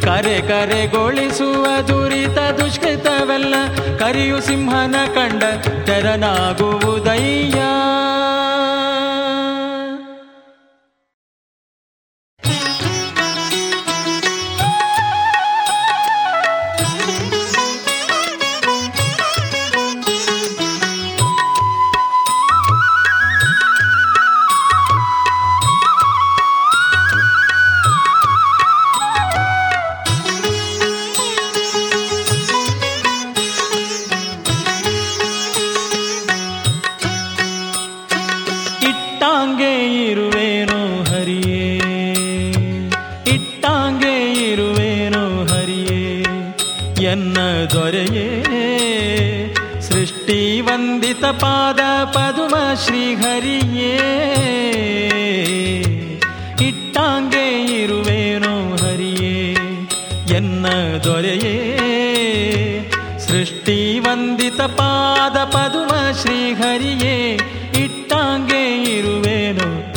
ಕರೆ 0.00 0.48
ಕರೆಗೊಳಿಸುವ 0.48 1.66
ದುರಿತ 1.80 2.38
ದುಷ್ಕೃತವೆಲ್ಲ 2.38 3.54
ಕರಿಯು 3.98 4.40
ಸಿಂಹನ 4.40 4.94
ಕಂಡ 5.14 5.42
ತೆರನಾಗುವುದಯ್ಯ 5.86 7.62
ದೊರೆಯೇ? 47.72 48.44
ಸೃಷ್ಟಿ 49.80 50.60
ವಂದಿತ 50.60 51.24
ಪಾದ 51.24 52.04
ಪದುಮ 52.04 52.54
ಶ್ರೀಹರಿಯೇ? 52.84 53.96
ಇಟ್ಟಾಂಗೆ 56.68 57.74
ಇರುವೇನೋ 57.82 58.76
ಹರಿಯೇ? 58.76 59.52
ಎನ್ನ 60.36 60.66
ದೊರೆಯೇ? 61.04 61.78
ಸೃಷ್ಟಿ 63.18 63.98
ವಂದಿತ 63.98 64.60
ಪಾದ 64.60 65.36
ಪದುಮ 65.36 66.12
ಶ್ರೀಹರಿಯೇ? 66.22 67.34
ಇಟ್ಟಾಂಗೆ 67.84 68.82
ಇರುವೇನೋ 68.82 69.87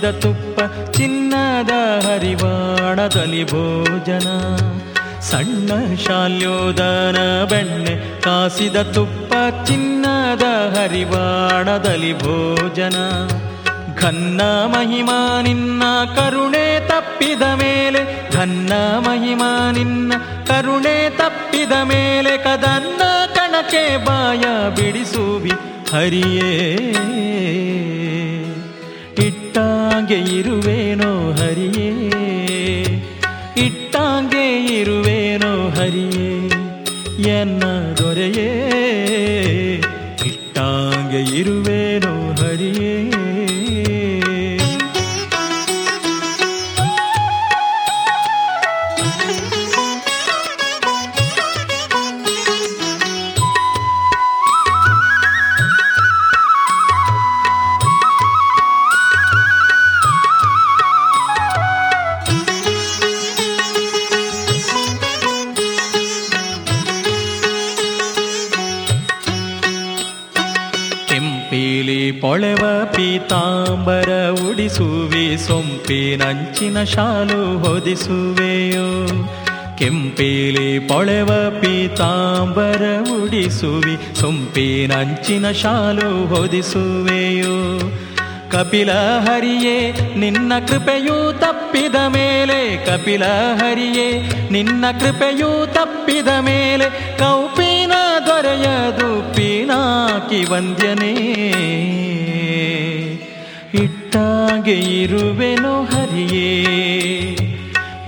ಕಾಸಿದ 0.00 0.20
ತುಪ್ಪ, 0.20 0.60
ಚಿನ್ನದ 0.90 1.70
ಹರಿವಾಣದಲ್ಲಿ 2.04 3.44
ಭೋಜನ. 3.44 4.28
ಸಣ್ಣ 5.20 5.94
ಶಾಲ್ಯೋದನ 6.06 7.44
ಬೆಣ್ಣೆ 7.50 8.20
ಕಾಸಿದ 8.20 8.76
ತುಪ್ಪ, 8.76 9.34
ಚಿನ್ನದ 9.64 10.42
ಹರಿವಾಣದಲ್ಲಿ 10.76 12.18
ಭೋಜನ. 12.18 12.96
ಘನ್ನ 13.98 14.40
ಮಹಿಮಾ 14.42 15.42
ನಿನ್ನ 15.42 15.82
ಕರುಣೆ 16.16 16.88
ತಪ್ಪಿದ 16.88 17.42
ಮೇಲೆ, 17.42 18.32
ಘನ್ನ 18.32 18.72
ಮಹಿಮಾ 18.98 19.70
ನಿನ್ನ 19.70 20.12
ಕರುಣೆ 20.46 21.10
ತಪ್ಪಿದ 21.10 21.72
ಮೇಲೆ, 21.72 22.38
ಕದನ್ನ 22.38 23.02
ಕಣಕ್ಕೆ 23.34 24.04
ಬಾಯ 24.04 24.44
ಬಿಡಿಸುವಿ 24.74 25.52
ಹರಿಯೇ. 25.92 26.76
ಇಟ್ಟಾಗೆ 29.50 30.18
ಇರುವೇನೋ 30.38 31.08
ಹರಿಯೇ? 31.32 32.09
ಸೊಂಪಿನಂಚಿನ 75.46 76.82
ಶಾಲು 76.82 77.58
ಹೊದಿಸುವೆಯೋ? 77.58 79.06
ಕೆಂಪೀಲಿ 79.78 80.78
ಪೊಳೆವ 80.78 81.26
ಪೀತಾಂಬರ 81.60 82.82
ಉಡಿಸುವಿ. 83.22 84.20
ಸೊಂಪಿನಂಚಿನ 84.20 85.50
ಶಾಲು 85.50 86.26
ಹೊದಿಸುವೆಯೋ? 86.26 87.80
ಕಪಿಲ 88.50 88.92
ಹರಿಯೇ, 88.92 89.92
ನಿನ್ನ 90.16 90.52
ಕೃಪೆಯೂ 90.68 91.32
ತಪ್ಪಿದ 91.32 91.94
ಮೇಲೆ. 91.94 92.86
ಕಪಿಲ 92.86 93.24
ಹರಿಯೇ, 93.54 94.30
ನಿನ್ನ 94.50 94.84
ಕೃಪೆಯೂ 95.00 95.66
ತಪ್ಪಿದ 95.66 96.28
ಮೇಲೆ. 96.40 97.18
ಕೌಪಿನ 97.18 97.92
ದೊರೆಯದು 98.26 99.34
ಪೀನಾಕಿ 99.34 100.44
ವಂದ್ಯನೇ. 100.44 102.09
ಇಟ್ಟಾಗೆ 104.12 104.74
ಇರುವೆನೋ 105.02 105.82
ಹರಿಯೇ 105.82 106.48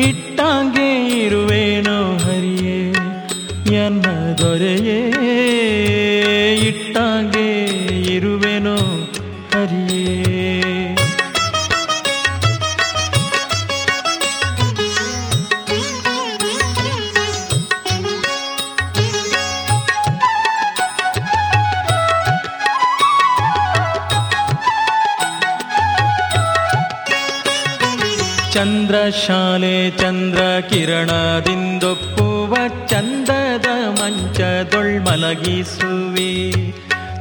ಇಟ್ಟಾಗೆ 0.00 0.88
ಇರುವೆನೋ 1.20 1.98
ಹರಿಯೇ 2.16 2.78
ಎನ್ನ 3.76 4.06
ದೊರೆಯೇ. 4.38 5.11
ಚಂದ್ರಶಾಲೆ 28.92 29.90
ಚಂದ್ರ 29.90 30.60
ಕಿರಣದಿಂದೊಪ್ಪುವ 30.60 32.56
ಚಂದದ 32.86 33.66
ಮಂಚದೊಳ್ಮಲಗಿಸುವಿ 33.88 34.72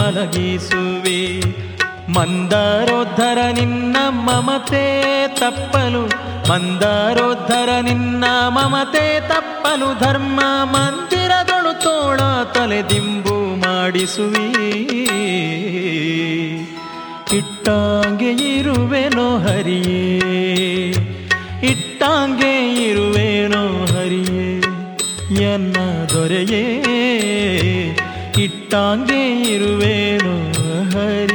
ಮಂದಾರೋದ್ಧರ 2.09 3.37
ನಿನ್ನ 3.51 3.97
ಮಮತೆ 4.09 4.85
ತಪ್ಪಲು, 5.27 6.03
ಮಂದಾರೋದ್ಧರ 6.49 7.69
ನಿನ್ನ 7.81 8.23
ಮಮತೆ 8.47 9.19
ತಪ್ಪಲು 9.29 9.99
ಧರ್ಮ 9.99 10.39
ಮಂದಿರದೊಳು 10.63 11.73
ತೋಳ 11.81 12.19
ತಲೆದಿಂಬು 12.53 13.37
ಮಾಡಿಸುವಿ. 13.55 15.02
ಇಟ್ಟಾಂಗೆ 17.37 18.57
ಇರುವೆನೋ 18.57 19.37
ಹರಿಯೇ? 19.37 20.19
ಇಟ್ಟಾಂಗೆ 21.63 22.75
ಇರುವೆನೋ 22.89 23.85
ಹರಿಯೇ? 23.85 24.61
ಎನ್ನ 25.43 25.75
ದೊರೆಯೇ? 26.13 26.83
ಇಟ್ಟಾಂಗೆ 28.43 29.41
ಇರುವೆನೋ 29.53 30.51
ಹರಿಯೇ? 30.89 31.32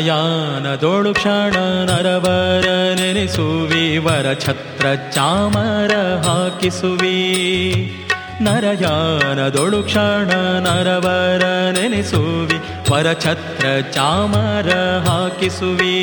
ನರಯಾನದೋಳು 0.00 1.14
ಕ್ಷಣ 1.14 1.56
ನರವರ 1.84 2.68
ನೆನೆಸುವಿ, 3.00 3.98
ವರ 3.98 4.32
ಛತ್ರ 4.32 4.86
ಚಾಮರ 5.12 5.94
ಹಾಕಿಸುವಿ. 6.26 7.16
ನರಯಾನದೊಳು 8.40 9.82
ಕ್ಷಣ 9.82 10.30
ನರವರ 10.60 11.44
ನೆನೆಸುವಿ, 11.70 12.58
ವರ 12.90 13.12
ಛತ್ರ 13.12 13.66
ಚಾಮರ 13.92 14.70
ಹಾಕಿಸುವಿ. 15.08 15.96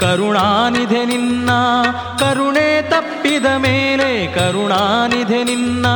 ಕರುಣಾನಿಧೆ 0.00 1.04
ನಿನ್ನ, 1.04 1.50
ಕರುಣೆ 2.18 2.82
ತಪ್ಪಿದ 2.82 3.46
ಮೇಲೆ 3.56 4.34
ಕರುಣಾನಿಧೆ 4.34 5.44
ನಿನ್ನ 5.44 5.86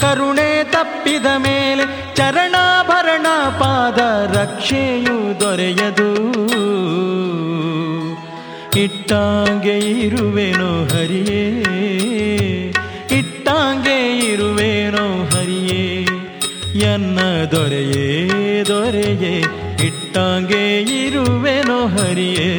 ಕರುಣೆ 0.00 0.64
ತಪ್ಪಿದ 0.64 1.26
ಮೇಲೆ 1.26 2.14
ಚರಣಾಭರಣ 2.14 3.26
ಪಾದ 3.58 3.98
ರಕ್ಷೆಯು 4.36 5.40
ದೊರೆಯದು. 5.40 6.10
ಇಟ್ಟಾಂಗೆ 8.80 9.78
ಇರುವೆನೋ 9.78 10.84
ಹರಿಯೇ, 10.84 11.42
ಇಟ್ಟಾಂಗೆ 13.18 14.18
ಇರುವೆನೋ 14.32 15.24
ಹರಿಯೇ, 15.24 16.06
ಎನ್ನ 16.92 17.18
ದೊರೆಯೇ 17.50 18.64
ದೊರೆಯೇ, 18.68 19.34
ಇಟ್ಟಾಂಗೆ 19.86 20.82
ಇರುವೆನೋ 20.82 21.86
ಹರಿಯೇ. 21.86 22.50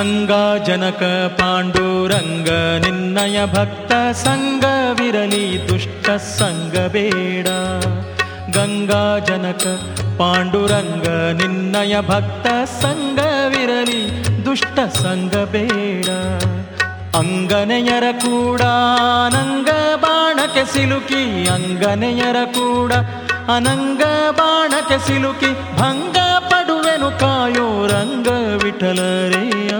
ಗಂಗಾ 0.00 0.58
ಜನಕ 0.58 1.02
ಪಾಂಡುರಂಗ, 1.38 2.48
ನಿನ್ನಯ 2.84 3.38
ಭಕ್ತ 3.44 3.92
ಸಂಗವಿರಲಿ 4.12 5.68
ದುಷ್ಟ 5.68 6.10
ಸಂಗ 6.10 6.76
ಬೇಡ. 6.86 7.46
ಗಂಗಾ 8.56 9.18
ಜನಕ 9.18 9.64
ಪಾಂಡುರಂಗ, 10.18 11.06
ನಿನ್ನಯ 11.08 12.00
ಭಕ್ತ 12.00 12.46
ಸಂಗವಿರಲಿ 12.80 14.00
ದುಷ್ಟ 14.44 14.78
ಸಂಗ 14.96 15.34
ಬೇಡ. 15.36 16.08
ಅಂಗನೆಯರ 17.16 18.04
ಕೂಡ 18.12 18.60
ಅನಂಗ 19.26 19.68
ಬಾಣಕ್ಕೆ 19.96 20.64
ಸಿಲುಕಿ, 20.72 21.46
ಅಂಗನೆಯರ 21.46 22.36
ಕೂಡ 22.44 22.92
ಅನಂಗ 23.56 24.02
ಬಾಣಕ್ಕೆ 24.30 24.98
ಸಿಲುಕಿ, 25.06 25.52
ಭಂಗ 25.78 26.16
ಪಡುವೆನು 27.00 27.18
ಕಾಯೋ 27.18 27.86
ರಂಗ 27.86 28.28
ವಿಠಲರೆಯ 28.62 29.70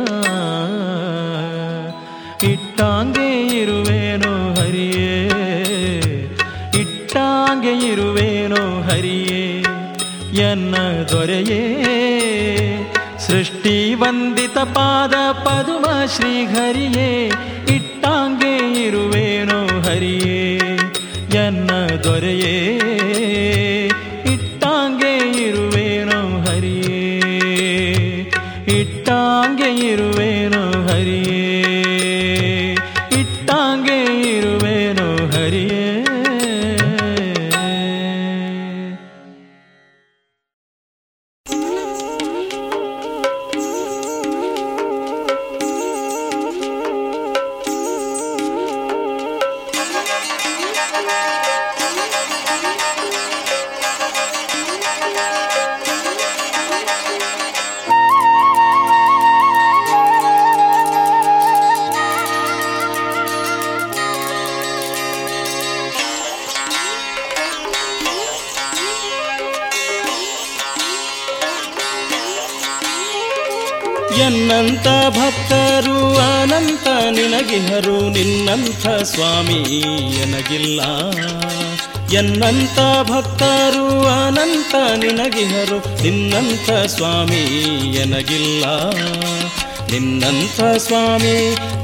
ಇಟ್ಟಾಂಗೆ 2.53 3.29
ಇರುವೇನೋ 3.61 4.33
ಹರಿಯೇ, 4.55 5.13
ಇಟ್ಟಾಂಗೆ 6.81 7.73
ಇರುವೇನೋ 7.91 8.63
ಹರಿಯೇ, 8.83 9.43
ಎನ್ನ 10.43 10.75
ದೊರೆಯೇ. 11.09 11.63
ಸೃಷ್ಟಿ 13.19 13.95
ವಂದಿತ 13.95 14.59
ಪಾದ 14.59 15.15
ಪದುಮ 15.45 15.87
ಶ್ರೀಹರಿಯೇ, 16.17 17.27
ಇಟ್ಟಾಂಗೆ 17.77 18.55
ಇರುವೇನೋ 18.87 19.61
ಹರಿಯೇ, 19.81 20.41
ಎನ್ನ 21.37 21.71
ದೊರೆಯೇ. 22.03 23.00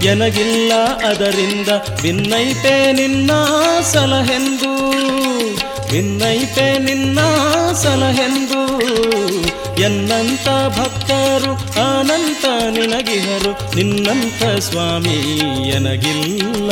ಎನಗಿಲ್ಲ 0.06 0.72
ಅದರಿಂದ 1.06 1.68
ಭಿನ್ನೈತೆ 2.02 2.92
ನಿನ್ನ 2.92 3.30
ಸಲಹೆಂದು. 3.80 4.90
ಭಿನ್ನೈತೆ 5.90 6.78
ನಿನ್ನ 6.78 7.18
ಸಲಹೆಂದು. 7.72 8.80
ಎನ್ನಂತ 9.82 10.78
ಭಕ್ತರು 10.78 11.52
ಅನಂತ 11.82 12.44
ನಿನಗಿಹರು. 12.78 13.76
ನಿನ್ನಂತ 13.76 14.58
ಸ್ವಾಮಿ 14.58 15.38
ಎನಗಿಲ್ಲ. 15.68 16.70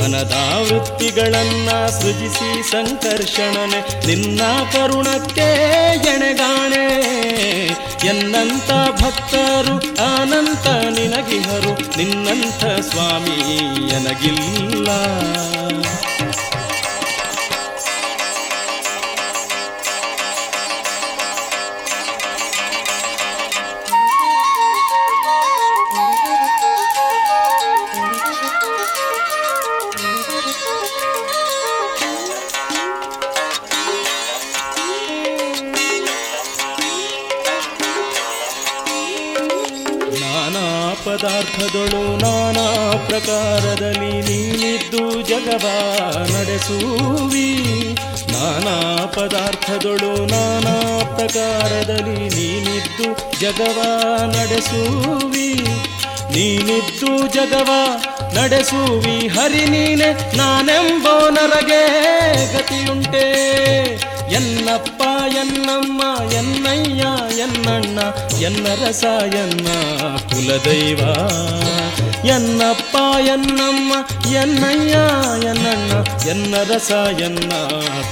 ಮನದ 0.02 0.62
ವೃತ್ತಿಗಳನ್ನ 0.72 1.88
ಸೃಜಿಸಿ 1.88 2.72
ಸಂಕರ್ಷಣನೆ 2.72 4.08
ನಿನ್ನ 4.08 4.42
ಕರುಣಕ್ಕೆ 4.72 5.96
ಎಣೆಗಾಣೆ. 5.96 6.90
ಎನ್ನಂತ 8.08 9.04
ಭಕ್ತರು 9.04 10.16
ಅನಂತ 10.16 10.68
ನಿನಗಿಹರು 10.68 11.98
ನಿನ್ನಂಥ 11.98 12.64
ಸ್ವಾಮಿ 12.64 13.56
ಎನಗಿಲ್ಲ. 13.96 14.90
ಜಗವ 53.49 53.79
ನಡೆಸುವಿ 54.35 55.49
ನೀನಿದ್ದು 56.35 57.11
ಜಗವ 57.29 57.71
ನಡೆಸುವಿ 58.35 59.17
ಹರಿ 59.29 59.65
ನೀನೆ 59.67 60.09
ನಾನೆಂಬೋ 60.37 61.15
ನರಗೆ 61.31 61.83
ಗತಿಯುಂಟೆ 62.55 63.27
ಎನ್ನಪ್ಪ 64.31 65.03
ಎನ್ನಮ್ಮ 65.37 66.01
ಎನ್ನಯ್ಯ 66.33 67.03
ಎನ್ನಣ್ಣ 67.39 67.99
ಎನ್ನ 68.41 68.67
ರಸ 68.83 69.05
ಎನ್ನ 69.43 69.69
ಕುಲದೈವ 70.31 71.01
ಎನ್ನಪ್ಪ 72.29 72.95
ಎನ್ನಮ್ಮ 73.27 73.93
ಎನ್ನಯ್ಯ 74.35 74.97
ಎನ್ನಣ್ಣ 75.51 75.93
ಎನ್ನ 76.29 76.55
ರಸ 76.71 76.91
ಎನ್ನ 77.21 77.53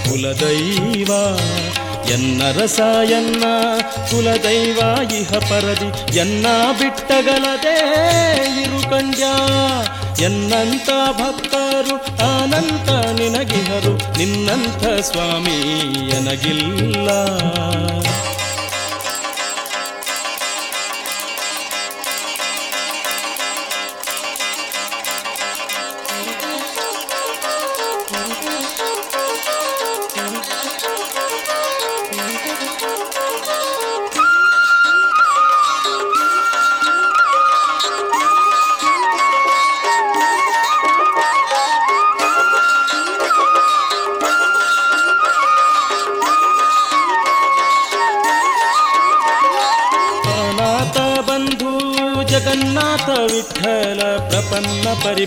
ಕುಲದೈವ 0.07 1.11
ಎನ್ನ 2.13 2.43
ರಸ 2.57 2.79
ಎನ್ನ 3.11 3.45
ಕುಲದೈವ 4.10 4.80
ಇಹ 5.14 5.32
ಪರದಿ 5.32 6.18
ಎನ್ನ 6.18 6.46
ಬಿಟ್ಟಗಲದೆ 6.80 7.78
ಇರು 8.62 8.90
ಕಂಡ್ಯಾ. 8.90 9.34
ಎನ್ನಂತ 10.22 10.90
ಭಕ್ತರು 11.12 11.96
ಅನಂತ 12.34 12.90
ನಿನಗಿಹರು 12.90 14.18
ನಿನ್ನಂಥ 14.18 14.84
ಸ್ವಾಮಿ 15.02 15.60
ಎನಗಿಲ್ಲ. 16.10 17.10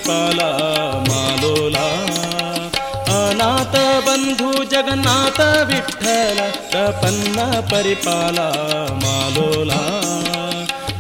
ಪರಿಪಾಲ 0.01 0.41
ಮಾಲೋಲ. 1.13 1.77
ಅನಾಥ 3.13 3.75
ಬಂಧು 4.09 4.65
ಜಗನ್ನಾಥ 4.65 5.41
ವಿಠಲ 5.41 6.39
ಪ್ರಪನ್ನ 6.71 7.41
ಪರಿಪಾಲ 7.61 8.39
ಮಾಲೋಲ. 9.05 9.73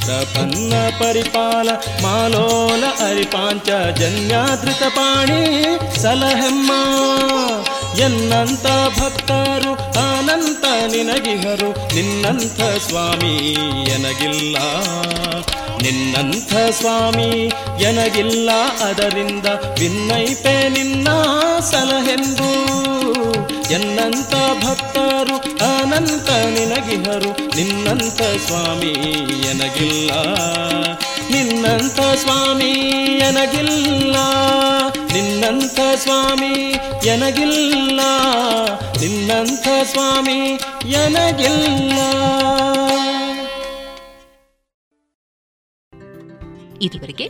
ಪ್ರಪನ್ನ 0.05 0.73
ಪರಿಪಾಲ 0.99 1.69
ಮಾಲೋಲ 2.03 2.85
ಅರಿಪಾಂಚ 3.07 3.99
ಜನ್ಯಾದೃತ 3.99 4.83
ಪಾಣಿ 4.83 5.79
ಸಲಹೆಮ್ಮ. 6.03 6.73
ಎನ್ನಂತ 8.01 8.67
ಭಕ್ತರು 9.01 9.73
ಅನಂತ 9.93 10.65
ನಿನಗಿಹರು 10.65 11.95
ನಿನ್ನಂತ 11.95 12.81
ಸ್ವಾಮಿ 12.89 13.37
ಎನಗಿಲ್ಲ. 13.91 14.57
ನಿನ್ನಂಥ 15.83 16.55
ಸ್ವಾಮಿ 16.71 17.53
ಎನಗಿಲ್ಲ 17.81 18.51
ಅದರಿಂದ 18.85 19.47
ವಿನ್ನೈಪೆ 19.79 20.69
ನಿನ್ನ 20.69 21.09
ಸಲಹೆಂದು. 21.61 22.81
ಎನ್ನಂತ 23.71 24.65
ಭಕ್ತರು, 24.65 25.37
ಅನಂತ 25.65 26.31
ನಿನಗಿಹರು. 26.31 27.57
ನಿನ್ನಂತ 27.57 28.23
ಸ್ವಾಮಿ 28.47 28.93
ಎನಗಿಲ್ಲ. 29.47 30.11
ನಿನ್ನಂತ 31.31 32.01
ಸ್ವಾಮಿ 32.17 32.71
ಎನಗಿಲ್ಲ. 33.19 34.17
ನಿನ್ನಂಥ 35.13 35.81
ಸ್ವಾಮಿ 35.95 36.75
ಎನಗಿಲ್ಲ. 37.07 38.01
ನಿನ್ನಂಥ 39.01 39.69
ಸ್ವಾಮಿ 39.83 40.61
ಎನಗಿಲ್ಲ. 40.89 41.93
ಇದುವರೆಗೆ 46.83 47.30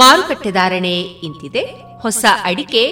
ಮಾರುಕಟ್ಟೆ 0.00 0.50
ಧಾರಣೆ 0.50 0.94
ಇಂತಿದೆ. 1.26 1.62
ಹೊಸ 2.02 2.24
ಅಡಿಕೆ 2.44 2.84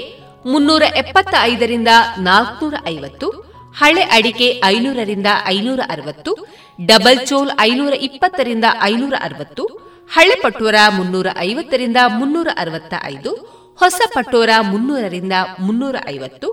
ಮುನ್ನೂರ 0.47 0.85
ಎಪ್ಪತ್ತ 0.97 1.35
ಐದರಿಂದ 1.53 1.91
ನಾಲ್ಕನೂರ 2.19 2.75
ಐವತ್ತು 2.87 3.27
ಹಳೆ 3.75 4.03
ಅಡಿಕೆ 4.17 4.49
ಐನೂರರಿಂದ 4.65 5.29
ಐನೂರ 5.47 5.81
ಅರವತ್ತು 5.89 6.33
ಡಬಲ್ 6.79 7.21
ಚೋಲ್ 7.27 7.53
ಐನೂರ 7.61 7.95
ಇಪ್ಪತ್ತರಿಂದ 8.01 8.67
ಐನೂರ 8.83 9.15
ಅರವತ್ತು 9.21 9.65
ಹಳೆ 10.11 10.37
ಪಟೋರ 10.43 10.77
ಮುನ್ನೂರ 10.89 11.29
ಐವತ್ತರಿಂದ 11.39 11.97
ಮುನ್ನೂರ 12.19 12.49
ಅರವತ್ತ 12.57 12.95
ಐದು 13.05 13.31
ಹೊಸ 13.79 14.01
ಪಟೋರ 14.15 14.51
ಮುನ್ನೂರರಿಂದ 14.63 15.33
ಮುನ್ನೂರ 15.61 15.97
ಐವತ್ತು 16.09 16.49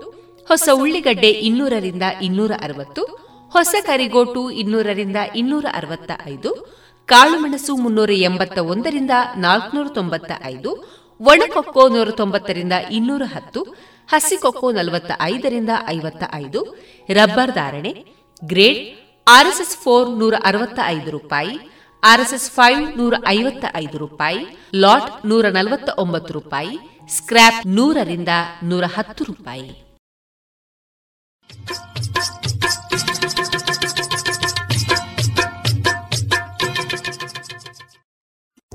ಹೊಸ 0.48 0.68
ಉಳ್ಳಿಗಡ್ಡೆ 0.74 1.30
ಇನ್ನೂರರಿಂದ 1.48 2.04
ಇನ್ನೂರ 2.22 2.52
ಅರವತ್ತು 2.62 3.02
ಹೊಸ 3.52 3.74
ಕರಿಗೋಟು 3.86 4.50
ಇನ್ನೂರರಿಂದ 4.52 5.18
ಇನ್ನೂರ 5.34 5.66
ಅರವತ್ತ 5.74 6.10
ಐದು 6.26 6.50
ಕಾಳುಮೆಣಸು 7.10 7.76
ಮುನ್ನೂರ 7.76 8.10
ಎಂಬತ್ತ 8.10 8.58
ಒಂದರಿಂದ 8.58 9.10
ನಾಲ್ಕುನೂರ 9.36 9.88
ತೊಂಬತ್ತ 9.88 10.32
ಐದು 10.44 10.70
ಒಣಕೊಕ್ಕೋ 11.20 11.88
ನೂರ 11.88 12.10
ತೊಂಬತ್ತರಿಂದ 12.10 12.72
ಇನ್ನೂರ 12.90 13.22
ಹತ್ತು 13.34 13.60
ಹಸಿಕೊಕ್ಕೋ 14.08 14.72
ನಲವತ್ತ 14.72 15.10
ಐದರಿಂದ 15.20 15.68
ಐವತ್ತ 15.88 16.24
ಐದು 16.34 16.60
ರಬ್ಬರ್ 17.08 17.52
ಧಾರಣೆ, 17.54 17.92
ಗ್ರೇಡ್, 18.44 18.80
ಆರ್ಎಸ್ಎಸ್ 19.28 19.76
ಫೋರ್ 19.76 20.10
ನೂರ 20.10 20.34
ಅರವತ್ತ 20.44 20.80
ಐದು 20.86 21.10
ರೂಪಾಯಿ, 21.10 21.54
ಆರ್ಎಸ್ಎಸ್ 22.02 22.50
ಫೈವ್ 22.50 22.98
ನೂರ 22.98 23.14
ಐವತ್ತ 23.28 23.64
ಐದು 23.74 23.98
ರೂಪಾಯಿ, 23.98 24.46
ಲಾಟ್ 24.74 25.26
ನೂರ 25.26 25.46
ನಲವತ್ತ 25.48 25.90
ಒಂಬತ್ತು 25.98 26.32
ರೂಪಾಯಿ 26.32 26.78
ಸ್ಕ್ರಾಪ್ 27.08 27.66
ನೂರರಿಂದ 27.66 28.28
ನೂರ 28.62 28.84
ಹತ್ತು 28.96 29.24
ರೂಪಾಯಿ. 29.24 29.89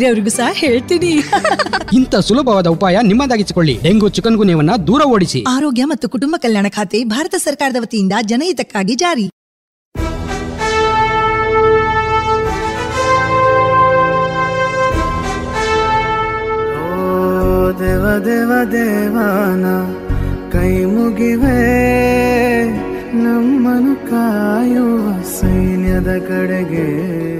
ಬೇರೆಯವ್ರಿಗೂ 0.00 0.28
ಸಹ 0.28 0.48
ಹೇಳ್ತೀನಿ. 0.52 1.22
ಇಂಥ 1.92 2.16
ಸುಲಭವಾದ 2.16 2.66
ಉಪಾಯ 2.66 2.98
ನಿಮ್ಮದಾಗಿಸಿಕೊಳ್ಳಿ. 3.02 3.80
ಡೆಂಗು 3.82 4.08
ಚಿಕನ್ 4.08 4.36
ಗುನ್ಯವನ್ನ 4.36 4.70
ದೂರ 4.86 5.02
ಓಡಿಸಿ. 5.02 5.44
ಆರೋಗ್ಯ 5.48 5.84
ಮತ್ತು 5.84 6.08
ಕುಟುಂಬ 6.08 6.36
ಕಲ್ಯಾಣ 6.38 6.66
ಖಾತೆ 6.68 7.04
ಭಾರತ 7.04 7.34
ಸರ್ಕಾರದ 7.34 7.76
ವತಿಯಿಂದ 7.80 8.12
ಜನಹಿತಕ್ಕಾಗಿ 8.22 8.94
ಜಾರಿ. 8.94 9.30
ದೇವ 17.80 18.18
ದೇವ 18.18 18.24
ದೇವ 18.24 18.70
ದೇವಾನ 18.72 19.64
ಕೈ 20.50 20.84
ಮುಗಿವೆ. 20.84 21.60
ನಮ್ಮನು 23.12 24.10
ಕಾಯುವ 24.10 25.22
ಸೈನ್ಯದ 25.40 26.18
ಕಡೆಗೆ. 26.28 27.39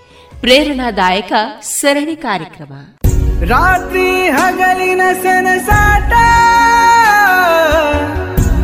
ಪ್ರೇರಣಾದಾಯಕ 0.41 1.33
ಸರಣಿ 1.61 2.15
ಕಾರ್ಯಕ್ರಮ. 2.15 2.73
ರಾತ್ರಿ 3.45 4.29
ಹಗಲಿನ 4.29 5.01
ಸನಸಾಟ 5.23 6.11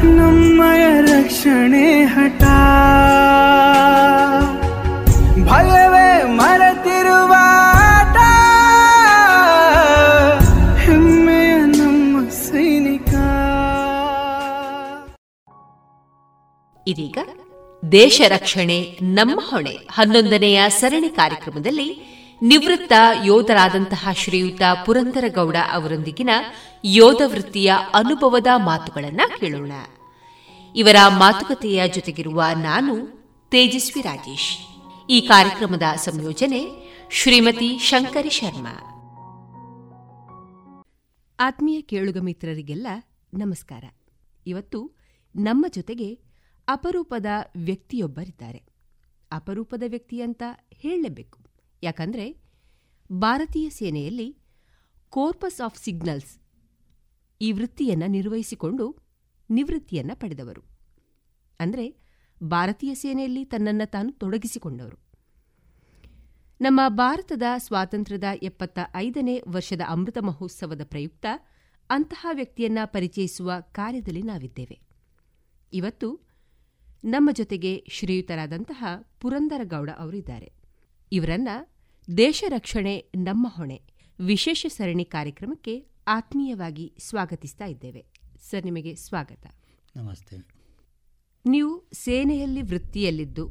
ನಮ್ಮಯ 0.06 1.02
ರಕ್ಷಣೆ 1.02 2.04
ಹಠ. 2.04 2.44
ಭಯವೇ 5.50 6.24
ಮರೆತಿರುವ 6.24 7.34
ಹೆಮ್ಮೆಯ 10.86 11.58
ನಮ್ಮ 11.82 12.30
ಸೈನಿಕ. 12.30 13.14
ಇದೀಗ 16.88 17.18
ದೇಶ 17.92 18.22
ರಕ್ಷಣೆ 18.28 19.00
ನಮ್ಮ 19.02 19.42
ಹೊಣೆ. 19.44 19.78
ಹನ್ನೊಂದನೆಯ 19.92 20.64
ಸರಣಿ 20.68 21.10
ಕಾರ್ಯಕ್ರಮದಲ್ಲಿ 21.10 22.18
ನಿವೃತ್ತ 22.42 22.94
ಯೋಧರಾದಂತಹ 23.26 24.08
ಶ್ರೀಯುತ 24.14 24.62
ಪುರಂದರಗೌಡ 24.86 25.56
ಅವರೊಂದಿಗಿನ 25.72 26.30
ಯೋಧ 26.86 27.22
ವೃತ್ತಿಯ 27.26 27.74
ಅನುಭವದ 27.94 28.48
ಮಾತುಗಳನ್ನು 28.56 29.40
ಕೇಳೋಣ. 29.40 29.72
ಇವರ 30.76 30.96
ಮಾತುಕತೆಯ 31.08 31.88
ಜೊತೆಗಿರುವ 31.88 32.44
ನಾನು 32.56 33.06
ತೇಜಸ್ವಿ 33.52 34.02
ರಾಜೇಶ್. 34.02 34.58
ಈ 35.10 35.22
ಕಾರ್ಯಕ್ರಮದ 35.22 35.84
ಸಂಯೋಜನೆ 35.96 36.66
ಶ್ರೀಮತಿ 37.12 37.78
ಶಂಕರಿ 37.78 38.30
ಶರ್ಮಾ. 38.30 38.94
ಆತ್ಮೀಯ 41.40 41.82
ಕೇಳುಗ 41.82 42.18
ಮಿತ್ರರಿಗೆಲ್ಲ 42.18 42.88
ನಮಸ್ಕಾರ. 43.34 43.84
ಇವತ್ತು 44.48 44.98
ನಮ್ಮ 45.36 45.66
ಜೊತೆಗೆ 45.70 46.27
ಅಪರೂಪದ 46.68 47.26
ವ್ಯಕ್ತಿಯೊಬ್ಬರಿದ್ದಾರೆ. 47.56 48.64
ಅಪರೂಪದ 49.32 49.84
ವ್ಯಕ್ತಿ 49.88 50.22
ಅಂತ 50.22 50.44
ಹೇಳಲೇಬೇಕು. 50.72 51.40
ಯಾಕಂದರೆ 51.84 52.42
ಭಾರತೀಯ 53.12 53.70
ಸೇನೆಯಲ್ಲಿ 53.70 54.38
ಕೋರ್ಪಸ್ 55.10 55.62
ಆಫ್ 55.62 55.80
ಸಿಗ್ನಲ್ಸ್ 55.84 56.40
ಈ 57.42 57.52
ವೃತ್ತಿಯನ್ನು 57.52 58.08
ನಿರ್ವಹಿಸಿಕೊಂಡು 58.08 58.98
ನಿವೃತ್ತಿಯನ್ನು 59.50 60.20
ಪಡೆದವರು. 60.20 60.62
ಅಂದರೆ 61.60 61.98
ಭಾರತೀಯ 62.44 62.96
ಸೇನೆಯಲ್ಲಿ 62.96 63.46
ತನ್ನನ್ನು 63.46 63.92
ತಾನು 63.92 64.12
ತೊಡಗಿಸಿಕೊಂಡವರು. 64.12 64.98
ನಮ್ಮ 66.62 66.82
ಭಾರತದ 66.88 67.44
ಸ್ವಾತಂತ್ರ್ಯದ 67.58 68.24
ಎಪ್ಪತ್ತ 68.44 68.80
ಐದನೇ 68.96 69.44
ವರ್ಷದ 69.48 69.82
ಅಮೃತ 69.88 70.18
ಮಹೋತ್ಸವದ 70.18 70.82
ಪ್ರಯುಕ್ತ 70.84 71.26
ಅಂತಹ 71.90 72.28
ವ್ಯಕ್ತಿಯನ್ನ 72.32 72.78
ಪರಿಚಯಿಸುವ 72.86 73.54
ಕಾರ್ಯದಲ್ಲಿ 73.72 74.22
ನಾವಿದ್ದೇವೆ. 74.22 74.80
ಇವತ್ತು 75.74 76.27
ನಮ್ಮ 77.04 77.30
ಜೊತೆಗೆ 77.32 77.86
ಶ್ರೀಯುತರಾದಂತಹ 77.90 78.86
ಪುರಂದರಗೌಡ 79.20 79.90
ಅವರಿದ್ದಾರೆ. 79.98 80.52
ಇವರನ್ನ 81.12 81.48
ದೇಶ 82.18 82.44
ರಕ್ಷಣೆ 82.48 83.12
ನಮ್ಮ 83.16 83.48
ಹೊಣೆ 83.50 83.82
ವಿಶೇಷ 84.20 84.66
ಸರಣಿ 84.70 85.06
ಕಾರ್ಯಕ್ರಮಕ್ಕೆ 85.06 85.88
ಆತ್ಮೀಯವಾಗಿ 86.08 86.94
ಸ್ವಾಗತಿಸ್ತಾ 87.00 87.66
ಇದ್ದೇವೆ. 87.66 88.06
ಸರ್ 88.50 88.66
ನಿಮಗೆ 88.66 88.96
ಸ್ವಾಗತ. 88.96 89.48
ನಮಸ್ತೆ. 89.96 90.38
ನೀವು 91.46 91.90
ಸೇನೆಯಲ್ಲಿ 91.94 92.62
ವೃತ್ತಿಯಲ್ಲಿದ್ದು 92.62 93.50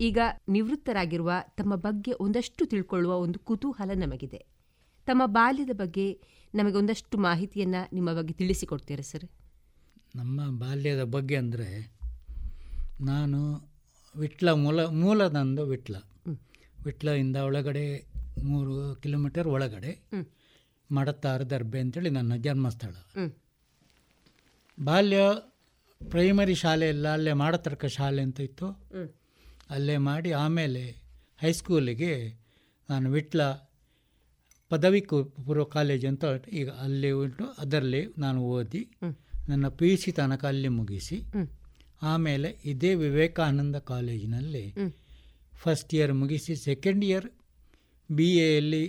ಈಗ 0.00 0.18
ನಿವೃತ್ತರಾಗಿರುವ 0.48 1.32
ತಮ್ಮ 1.56 1.74
ಬಗ್ಗೆ 1.74 2.12
ಒಂದಷ್ಟು 2.20 2.66
ತಿಳ್ಕೊಳ್ಳುವ 2.66 3.16
ಒಂದು 3.18 3.38
ಕುತೂಹಲ 3.38 3.90
ನಮಗಿದೆ. 3.94 4.46
ತಮ್ಮ 5.06 5.26
ಬಾಲ್ಯದ 5.26 5.70
ಬಗ್ಗೆ 5.72 6.20
ನಮಗೆ 6.54 6.74
ಒಂದಷ್ಟು 6.74 7.18
ಮಾಹಿತಿಯನ್ನು 7.18 7.88
ನಿಮ್ಮ 7.92 8.12
ಬಗ್ಗೆ 8.12 8.34
ತಿಳಿಸಿಕೊಡ್ತೀರಾ 8.34 9.02
ಸರ್? 9.02 9.24
ನಮ್ಮ 10.16 10.60
ಬಾಲ್ಯದ 10.60 11.02
ಬಗ್ಗೆ 11.02 11.36
ಅಂದರೆ 11.36 11.93
ನಾನು 13.00 13.38
ವಿಟ್ಲ 14.14 14.48
ಮೂಲ 14.50 14.84
ಮೂಲದಂದು 14.84 15.66
ವಿಟ್ಲ. 15.66 15.96
ವಿಟ್ಲದಿಂದ 16.84 17.36
ಒಳಗಡೆ 17.36 18.14
ಮೂರು 18.42 18.94
ಕಿಲೋಮೀಟರ್ 18.94 19.46
ಒಳಗಡೆ 19.46 19.92
ಮಡತ್ತಾರು 20.92 21.50
ದರ್ಬೆ 21.50 21.80
ಅಂತೇಳಿ 21.80 22.10
ನನ್ನ 22.10 22.36
ಜನ್ಮಸ್ಥಳ. 22.36 22.94
ಬಾಲ್ಯ 24.80 25.18
ಪ್ರೈಮರಿ 26.00 26.54
ಶಾಲೆ 26.54 26.88
ಎಲ್ಲ 26.88 27.12
ಅಲ್ಲೇ 27.12 27.32
ಮಾಡತರ್ಕ 27.32 27.86
ಶಾಲೆ 27.86 28.22
ಅಂತ 28.22 28.40
ಇತ್ತು. 28.40 28.66
ಅಲ್ಲೇ 29.70 29.96
ಮಾಡಿ 29.96 30.32
ಆಮೇಲೆ 30.32 30.82
ಹೈಸ್ಕೂಲಿಗೆ 31.42 32.12
ನಾನು 32.90 33.10
ವಿಟ್ಲ 33.10 33.42
ಪದವಿ 34.68 35.00
ಪೂರ್ವ 35.44 35.64
ಕಾಲೇಜ್ 35.64 36.06
ಅಂತ 36.06 36.24
ಈಗ 36.52 36.70
ಅಲ್ಲಿ 36.70 37.10
ಉಂಟು 37.10 37.44
ಅದರಲ್ಲಿ 37.44 38.14
ನಾನು 38.18 38.40
ಓದಿ 38.42 38.90
ನನ್ನ 39.48 39.68
ಪಿ 39.68 39.90
ಯು 39.90 39.96
ಸಿ 39.96 40.12
ತನಕ 40.12 40.44
ಅಲ್ಲಿ 40.44 40.68
ಮುಗಿಸಿ 40.68 41.16
ಆಮೇಲೆ 42.12 42.48
ಇದೇ 42.64 42.90
ವಿವೇಕಾನಂದ 42.94 43.76
ಕಾಲೇಜಿನಲ್ಲಿ 43.90 44.64
ಫಸ್ಟ್ 45.62 45.92
ಇಯರ್ 45.94 46.12
ಮುಗಿಸಿ 46.12 46.54
ಸೆಕೆಂಡ್ 46.56 47.04
ಇಯರ್ 47.04 47.28
ಬಿ 48.10 48.28
ಎಯಲ್ಲಿ 48.38 48.84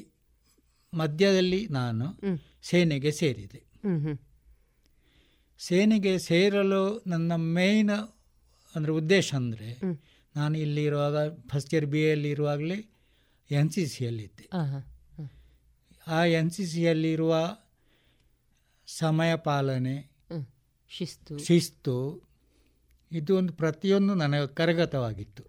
ಮಧ್ಯದಲ್ಲಿ 0.93 1.61
ನಾನು 1.70 2.05
ಸೇನೆಗೆ 2.63 3.11
ಸೇರಿದೆ. 3.11 3.61
ಸೇನೆಗೆ 5.59 6.13
ಸೇರಲು 6.20 6.84
ನನ್ನ 7.07 7.32
ಮೇಯ್ನ್ 7.57 7.97
ಅಂದರೆ 8.76 8.91
ಉದ್ದೇಶ 8.91 9.28
ಅಂದರೆ 9.34 9.70
ನಾನು 10.36 10.55
ಇಲ್ಲಿರುವಾಗ 10.57 11.18
ಫಸ್ಟ್ 11.51 11.74
ಇಯರ್ 11.74 11.86
ಬಿ 11.86 12.01
ಎಲ್ಲಿ 12.13 12.30
ಇರುವಾಗಲೇ 12.30 12.78
ಎನ್ 13.49 13.70
ಸಿ 13.70 13.84
ಸಿಯಲ್ಲಿದ್ದೆ 13.88 14.45
ಆ 16.07 16.20
ಎನ್ 16.39 16.51
ಸಿ 16.51 16.66
ಸಿಯಲ್ಲಿರುವ 16.68 17.34
ಸಮಯ 18.88 19.32
ಪಾಲನೆ 19.47 19.95
ಶಿಸ್ತು. 20.91 21.34
ಶಿಸ್ತು 21.45 21.95
ಇದು 23.12 23.38
ಒಂದು 23.38 23.53
ಪ್ರತಿಯೊಂದು 23.53 24.16
ನನಗೆ 24.16 24.47
ಕರಗತವಾಗಿತ್ತು. 24.56 25.43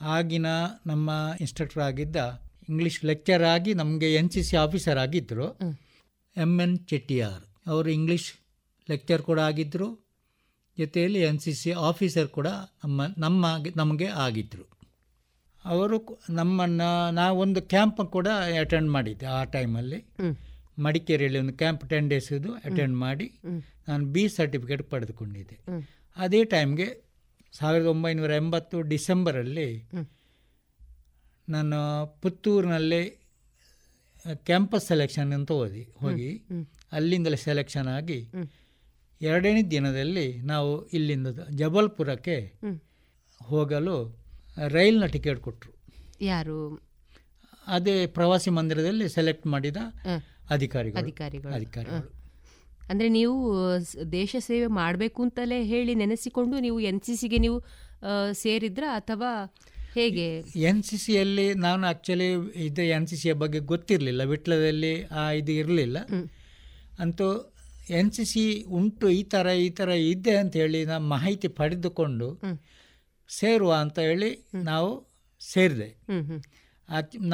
ಆಗಿನ 0.00 0.46
ನಮ್ಮ 0.86 1.10
ಇನ್ಸ್ಟ್ರಕ್ಟರ್ 1.40 1.82
ಆಗಿದ್ದ 1.82 2.16
ಇಂಗ್ಲೀಷ್ 2.68 3.04
ಲೆಕ್ಚರ್ 3.04 3.42
ಆಗಿ 3.42 3.74
ನಮಗೆ 3.74 4.14
ಎನ್ 4.14 4.30
ಸಿ 4.30 4.42
ಸಿ 4.42 4.56
ಆಫೀಸರ್ 4.56 4.98
ಆಗಿದ್ದರು 4.98 5.46
ಎಂ 6.36 6.60
ಎನ್ 6.60 6.78
ಚೆಟ್ಟಿಯಾರ್ 6.78 7.44
ಅವರು 7.66 7.88
ಇಂಗ್ಲೀಷ್ 7.88 8.28
ಲೆಕ್ಚರ್ 8.90 9.22
ಕೂಡ 9.22 9.40
ಆಗಿದ್ದರು 9.40 9.88
ಜೊತೆಯಲ್ಲಿ 10.78 11.20
ಎನ್ 11.20 11.38
ಸಿ 11.38 11.52
ಸಿ 11.52 11.70
ಆಫೀಸರ್ 11.72 12.28
ಕೂಡ 12.28 12.48
ನಮ್ಮ 12.84 13.06
ನಮ್ಮ 13.18 13.46
ನಮಗೆ 13.76 14.06
ಆಗಿದ್ದರು 14.06 14.66
ಅವರು 15.64 15.96
ನಮ್ಮನ್ನು 16.30 17.12
ನಾವೊಂದು 17.12 17.62
ಕ್ಯಾಂಪ್ 17.62 18.10
ಕೂಡ 18.10 18.28
ಅಟೆಂಡ್ 18.60 18.90
ಮಾಡಿದ್ದೆ 18.90 19.26
ಆ 19.26 19.44
ಟೈಮಲ್ಲಿ 19.44 20.00
ಮಡಿಕೇರಿಯಲ್ಲಿ 20.78 21.38
ಒಂದು 21.38 21.52
ಕ್ಯಾಂಪ್ 21.52 21.88
ಟೆನ್ 21.88 22.08
ಡೇಸ್ 22.08 22.32
ಇದು 22.32 22.52
ಅಟೆಂಡ್ 22.54 22.96
ಮಾಡಿ 22.96 23.26
ನಾನು 23.88 24.04
ಬಿ 24.06 24.28
ಸರ್ಟಿಫಿಕೇಟ್ 24.28 24.90
ಪಡೆದುಕೊಂಡಿದ್ದೆ. 24.90 25.56
ಅದೇ 26.16 26.44
ಟೈಮ್ಗೆ 26.44 27.02
ಸಾವಿರದ 27.52 27.86
ಒಂಬೈನೂರ 27.86 28.30
ಎಂಬತ್ತು 28.30 28.82
ಡಿಸೆಂಬರಲ್ಲಿ 28.82 29.88
ನಾನು 31.48 32.06
ಪುತ್ತೂರಿನಲ್ಲಿ 32.20 33.26
ಕ್ಯಾಂಪಸ್ 34.34 34.86
ಸೆಲೆಕ್ಷನ್ 34.86 35.32
ಅಂತ 35.32 35.50
ಓದಿ 35.50 35.82
ಹೋಗಿ 35.82 36.44
ಅಲ್ಲಿಂದಲೇ 36.92 37.36
ಸೆಲೆಕ್ಷನ್ 37.36 37.88
ಆಗಿ 37.88 38.30
ಎರಡನೇ 39.20 39.62
ದಿನದಲ್ಲಿ 39.62 40.38
ನಾವು 40.38 40.86
ಇಲ್ಲಿಂದ 40.86 41.28
ಜಬಲ್ಪುರಕ್ಕೆ 41.50 42.52
ಹೋಗಲು 43.42 44.26
ರೈಲ್ನ 44.68 45.06
ಟಿಕೆಟ್ 45.06 45.40
ಕೊಟ್ಟರು 45.40 45.72
ಯಾರು? 46.20 46.88
ಅದೇ 47.66 48.06
ಪ್ರವಾಸಿ 48.06 48.50
ಮಂದಿರದಲ್ಲಿ 48.50 49.08
ಸೆಲೆಕ್ಟ್ 49.08 49.46
ಮಾಡಿದ 49.46 49.76
ಅಧಿಕಾರಿಗಳು. 50.50 51.02
ಅಧಿಕಾರಿಗಳು. 51.02 51.54
ಅಧಿಕಾರಿಗಳು. 51.54 52.15
ಅಂದರೆ 52.90 53.08
ನೀವು 53.18 53.36
ದೇಶ 54.18 54.36
ಸೇವೆ 54.48 54.68
ಮಾಡಬೇಕು 54.80 55.20
ಅಂತಲೇ 55.26 55.58
ಹೇಳಿ 55.72 55.94
ನೆನೆಸಿಕೊಂಡು 56.02 56.58
ನೀವು 56.66 56.78
ಎನ್ 56.90 57.00
ಸಿ 57.06 57.14
ಸಿಗೆ 57.22 57.38
ನೀವು 57.46 57.58
ಸೇರಿದ್ರ 58.42 58.84
ಅಥವಾ 59.00 59.30
ಹೇಗೆ? 59.96 60.26
ಎನ್ 60.70 60.82
ಸಿ 60.86 60.96
ಸಿಯಲ್ಲಿ 61.04 61.46
ನಾನು 61.64 61.82
ಆ್ಯಕ್ಚುಲಿ 61.90 62.28
ಇದು 62.66 62.82
ಎನ್ 62.96 63.06
ಸಿ 63.10 63.16
ಸಿಯ 63.20 63.34
ಬಗ್ಗೆ 63.42 63.60
ಗೊತ್ತಿರಲಿಲ್ಲ 63.72 64.22
ವಿಟ್ಲದಲ್ಲಿ 64.32 64.94
ಆ 65.20 65.22
ಇದು 65.40 65.52
ಇರಲಿಲ್ಲ. 65.60 65.98
ಅಂತೂ 67.04 67.28
ಎನ್ 67.98 68.10
ಸಿ 68.16 68.24
ಸಿ 68.32 68.44
ಉಂಟು 68.78 69.06
ಈ 69.18 69.22
ಥರ 69.34 69.46
ಈ 69.66 69.68
ಥರ 69.78 69.90
ಇದೆ 70.12 70.34
ಅಂತ 70.42 70.54
ಹೇಳಿ 70.62 70.80
ನಾನು 70.92 71.06
ಮಾಹಿತಿ 71.14 71.48
ಪಡೆದುಕೊಂಡು 71.58 72.28
ಸೇರುವ 73.30 73.72
ಅಂತ 73.84 73.98
ಹೇಳಿ 74.08 74.30
ನಾವು 74.70 74.90
ಸೇರಿದೆ. 75.40 75.88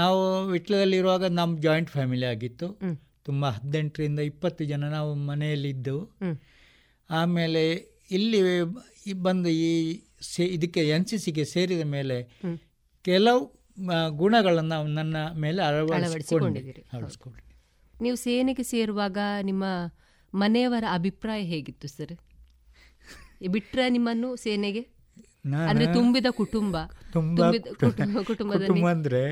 ನಾವು 0.00 0.20
ವಿಟ್ಲದಲ್ಲಿರುವಾಗ 0.52 1.24
ನಮ್ಮ 1.38 1.52
ಜಾಯಿಂಟ್ 1.66 1.90
ಫ್ಯಾಮಿಲಿ 1.96 2.26
ಆಗಿತ್ತು. 2.34 2.68
ತುಂಬ 3.26 3.46
ಹದಿನೆಂಟರಿಂದ 3.48 4.20
ಇಪ್ಪತ್ತು 4.20 4.64
ಜನ 4.64 4.84
ನಾವು 4.88 5.14
ಮನೆಯಲ್ಲಿದ್ದೆವು. 5.14 6.02
ಆಮೇಲೆ 7.10 7.62
ಇಲ್ಲಿ 8.10 8.40
ಬಂದು 9.22 9.48
ಈ 9.48 9.70
ಸೇ 10.22 10.44
ಇದಕ್ಕೆ 10.46 10.88
ಎನ್ 10.88 11.06
ಸಿ 11.06 11.18
ಸಿಗೆ 11.18 11.44
ಸೇರಿದ 11.44 11.80
ಮೇಲೆ 11.80 12.16
ಕೆಲವು 13.04 13.40
ಗುಣಗಳನ್ನು 14.16 14.68
ನಾವು 14.68 14.86
ನನ್ನ 14.86 15.16
ಮೇಲೆ 15.34 15.62
ಅಳವಡಿಸಿಕೊಂಡಿದ್ದೆ 15.62 16.82
ಅಳವಡಿಸಿಕೊಂಡಿದ್ದೀರಿ. 16.92 17.56
ನೀವು 18.02 18.16
ಸೇನೆಗೆ 18.16 18.62
ಸೇರುವಾಗ 18.62 19.18
ನಿಮ್ಮ 19.42 19.64
ಮನೆಯವರ 20.32 20.84
ಅಭಿಪ್ರಾಯ 20.92 21.42
ಹೇಗಿತ್ತು 21.42 21.88
ಸರ್? 21.88 22.14
ಬಿಟ್ರೆ 23.48 23.90
ನಿಮ್ಮನ್ನು 23.90 24.36
ಸೇನೆಗೆ? 24.36 24.82
ಅಂದ್ರೆ 25.68 25.86
ತುಂಬಿದ 25.94 26.26
ಕುಟುಂಬ. 26.30 26.74
ಕುಟುಂಬ 27.06 27.38
ಕುಟುಂಬ 28.30 28.86
ಅಂದರೆ 28.88 29.22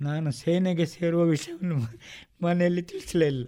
ನಾನು 0.00 0.32
ಸೇನೆಗೆ 0.32 0.86
ಸೇರುವ 0.86 1.22
ವಿಷಯವನ್ನು 1.24 1.76
ಮನೆಯಲ್ಲಿ 2.44 2.82
ತಿಳಿಸಲಿಲ್ಲ 2.82 3.44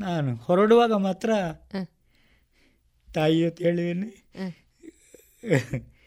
ನಾನು 0.00 0.34
ಹೊರಡುವಾಗ 0.34 0.92
ಮಾತ್ರ 0.92 1.30
ತಾಯಿ 3.14 3.44
ಅಂತ 3.44 3.62
ಹೇಳಿದ್ದೇನೆ 3.62 4.08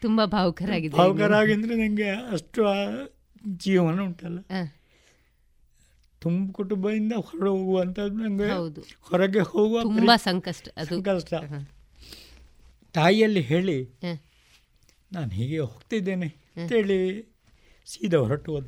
ತುಂಬಾ 0.02 0.26
ಭಾವುಕರಾಗಿದೆ 0.26 0.96
ಭಾವುಕರಾಗಿದ್ರೆ 0.96 1.74
ನನಗೆ 1.76 2.10
ಅಷ್ಟು 2.10 2.66
ಆ 2.66 2.76
ಜೀವನ 3.56 4.00
ಉಂಟಲ್ಲ. 4.00 4.38
ತುಂಬ 6.22 6.52
ಕುಟುಂಬದಿಂದ 6.52 7.12
ಹೊರ 7.12 7.48
ಹೋಗುವಂಥದ್ದು 7.48 8.16
ನನಗೆ. 8.16 8.48
ಹೊರಗೆ 9.00 9.40
ಹೋಗುವ 9.40 9.82
ತುಂಬಾ 9.82 10.16
ಸಂಕಷ್ಟ. 10.16 10.68
ಸಂಕಷ್ಟ. 10.88 11.34
ತಾಯಿಯಲ್ಲಿ 12.94 13.40
ಹೇಳಿ 13.40 13.76
ನಾನು 15.12 15.30
ಹೀಗೆ 15.30 15.58
ಹೋಗ್ತಿದ್ದೇನೆ 15.58 16.28
ಅಂತೇಳಿ 16.56 16.98
ಸೀದಾ 17.86 18.18
ಹೊರಟು 18.18 18.52
ಹೋದ. 18.52 18.66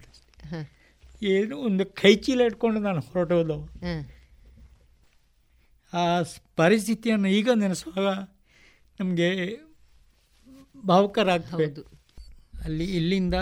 ಏನು 1.22 1.58
ಒಂದು 1.58 1.86
ಕೈ 1.86 2.16
ಚೀಲ 2.16 2.40
ಇಟ್ಕೊಂಡು 2.40 2.80
ನಾನು 2.80 3.00
ಹೊರಟು 3.00 3.34
ಹೋದವ 3.34 3.68
ಆ 5.92 6.22
ಪರಿಸ್ಥಿತಿಯನ್ನು 6.56 7.28
ಈಗ 7.28 7.48
ನೆನೆಸುವಾಗ 7.54 8.28
ನಮಗೆ 9.00 9.58
ಭಾವುಕರಾಗ್ತದೆ. 10.86 11.82
ಅಲ್ಲಿ 12.64 12.96
ಇಲ್ಲಿಂದ 12.96 13.34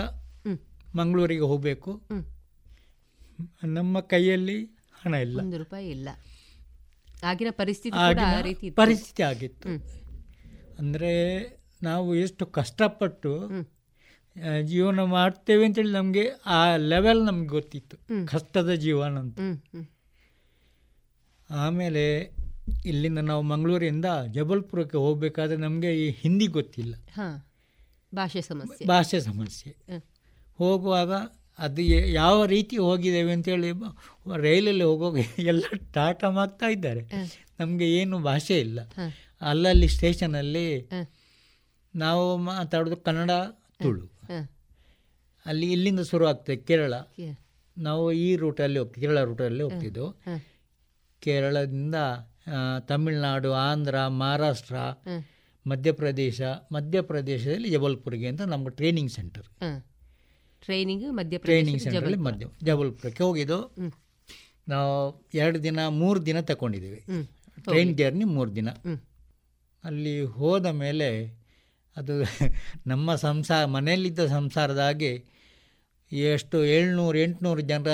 ಮಂಗಳೂರಿಗೆ 0.95 1.41
ಹೋಗಬೇಕು. 1.41 2.01
ನಮ್ಮ 3.63 3.99
ಕೈಯಲ್ಲಿ 3.99 4.65
ಹಣ 4.93 5.13
ಇಲ್ಲ. 5.13 5.39
ಒಂದು 5.39 5.57
ರೂಪಾಯಿ 5.57 5.89
ಇಲ್ಲ. 5.89 6.09
ಆಗಿನ 7.23 7.47
ಪರಿಸ್ಥಿತಿ. 7.51 8.69
ಪರಿಸ್ಥಿತಿ 8.69 9.23
ಆಗಿತ್ತು. 9.23 9.69
ಅಂದರೆ 10.79 11.11
ನಾವು 11.83 12.15
ಎಷ್ಟು 12.15 12.45
ಕಷ್ಟಪಟ್ಟು 12.45 13.31
ಜೀವನ 14.63 15.03
ಮಾಡ್ತೇವೆ 15.03 15.65
ಅಂತೇಳಿ 15.65 15.91
ನಮಗೆ 15.91 16.29
ಆ 16.45 16.75
ಲೆವೆಲ್ 16.75 17.25
ನಮ್ಗೆ 17.25 17.47
ಗೊತ್ತಿತ್ತು. 17.47 18.27
ಕಷ್ಟದ 18.27 18.73
ಜೀವನ 18.73 19.17
ಅಂತ. 19.19 19.39
ಆಮೇಲೆ 21.49 22.33
ಇಲ್ಲಿಂದ 22.85 23.19
ನಾವು 23.19 23.41
ಮಂಗಳೂರಿಂದ 23.41 24.05
ಜಬಲ್ಪುರಕ್ಕೆ 24.31 24.97
ಹೋಗ್ಬೇಕಾದ್ರೆ 24.97 25.57
ನಮಗೆ 25.57 26.07
ಈ 26.07 26.09
ಹಿಂದಿ 26.11 26.47
ಗೊತ್ತಿಲ್ಲ. 26.47 26.95
ಭಾಷೆ 28.15 28.41
ಸಮಸ್ಯೆ. 28.41 28.87
ಭಾಷೆ 28.87 29.19
ಸಮಸ್ಯೆ. 29.19 30.03
ಹೋಗುವಾಗ 30.57 31.11
ಅದು 31.59 31.81
ಯಾವ 32.11 32.45
ರೀತಿ 32.45 32.77
ಹೋಗಿದ್ದೇವೆ 32.77 33.31
ಅಂತೇಳಿ 33.31 33.71
ರೈಲಲ್ಲಿ 34.35 34.83
ಹೋಗುವಾಗ 34.83 35.17
ಎಲ್ಲ 35.39 35.63
ಟಾಟಾ 35.93 36.29
ಮಾಡ್ತಾ 36.29 36.65
ಇದ್ದಾರೆ. 36.65 37.01
ನಮಗೆ 37.59 37.91
ಏನು 37.91 38.19
ಭಾಷೆ 38.19 38.59
ಇಲ್ಲ. 38.59 38.79
ಅಲ್ಲಲ್ಲಿ 39.41 39.87
ಸ್ಟೇಷನಲ್ಲಿ 39.87 40.89
ನಾವು 41.95 42.37
ಮಾತಾಡೋದು 42.37 42.97
ಕನ್ನಡ 42.97 43.31
ತುಳು. 43.81 44.12
ಅಲ್ಲಿ 45.45 45.71
ಇಲ್ಲಿಂದ 45.71 45.99
ಶುರು 45.99 46.25
ಆಗ್ತದೆ 46.25 46.55
ಕೇರಳ. 46.55 46.93
ನಾವು 47.77 48.11
ಈ 48.11 48.35
ರೂಟಲ್ಲಿ 48.35 48.79
ಹೋಗ್ತೀವಿ 48.79 49.07
ಕೇರಳ 49.07 49.23
ರೂಟಲ್ಲಿ 49.23 49.63
ಹೋಗ್ತಿದ್ದೆವು. 49.63 50.11
ಕೇರಳದಿಂದ 51.19 51.95
ತಮಿಳುನಾಡು 52.87 53.53
ಆಂಧ್ರ 53.53 54.07
ಮಹಾರಾಷ್ಟ್ರ. 54.07 54.75
ಮಧ್ಯಪ್ರದೇಶ 55.65 56.41
ಮಧ್ಯಪ್ರದೇಶದಲ್ಲಿ 56.71 57.69
ಜಬಲ್ಪುರ್ಗೆ 57.69 58.27
ಅಂತ 58.27 58.41
ನಮ್ಗೆ 58.41 58.69
training 58.69 59.11
centre. 59.11 59.43
Training 60.63 61.13
Madhya Pradesh 61.13 61.63
training 61.63 61.81
centre 61.81 62.17
ಮಧ್ಯ 62.17 62.45
ಜಬಲ್ಪುರಕ್ಕೆ 62.63 63.23
ಹೋಗಿದ್ದು. 63.23 63.75
ನಾವು 64.67 65.25
ಎರಡು 65.33 65.63
ದಿನ 65.63 65.87
ಮೂರು 65.87 66.25
ದಿನ 66.25 66.39
ತಗೊಂಡಿದ್ದೀವಿ 66.39 67.05
ಟ್ರೈನ್ 67.63 67.97
ಜರ್ನಿ 67.97 68.23
ಮೂರು 68.23 68.55
ದಿನ. 68.55 68.69
ಅಲ್ಲಿ 69.83 70.21
ಹೋದ 70.21 70.65
ಮೇಲೆ 70.65 71.43
ಅದು 71.97 72.13
ನಮ್ಮ 72.87 73.15
ಸಂಸಾರ 73.15 73.65
ಮನೆಯಲ್ಲಿದ್ದ 73.65 74.25
ಸಂಸಾರದ 74.25 74.79
ಹಾಗೆ 74.79 75.32
ಎಷ್ಟು 76.29 76.57
ಏಳ್ನೂರು 76.73 77.17
ಎಂಟುನೂರು 77.19 77.61
ಜನರ 77.61 77.91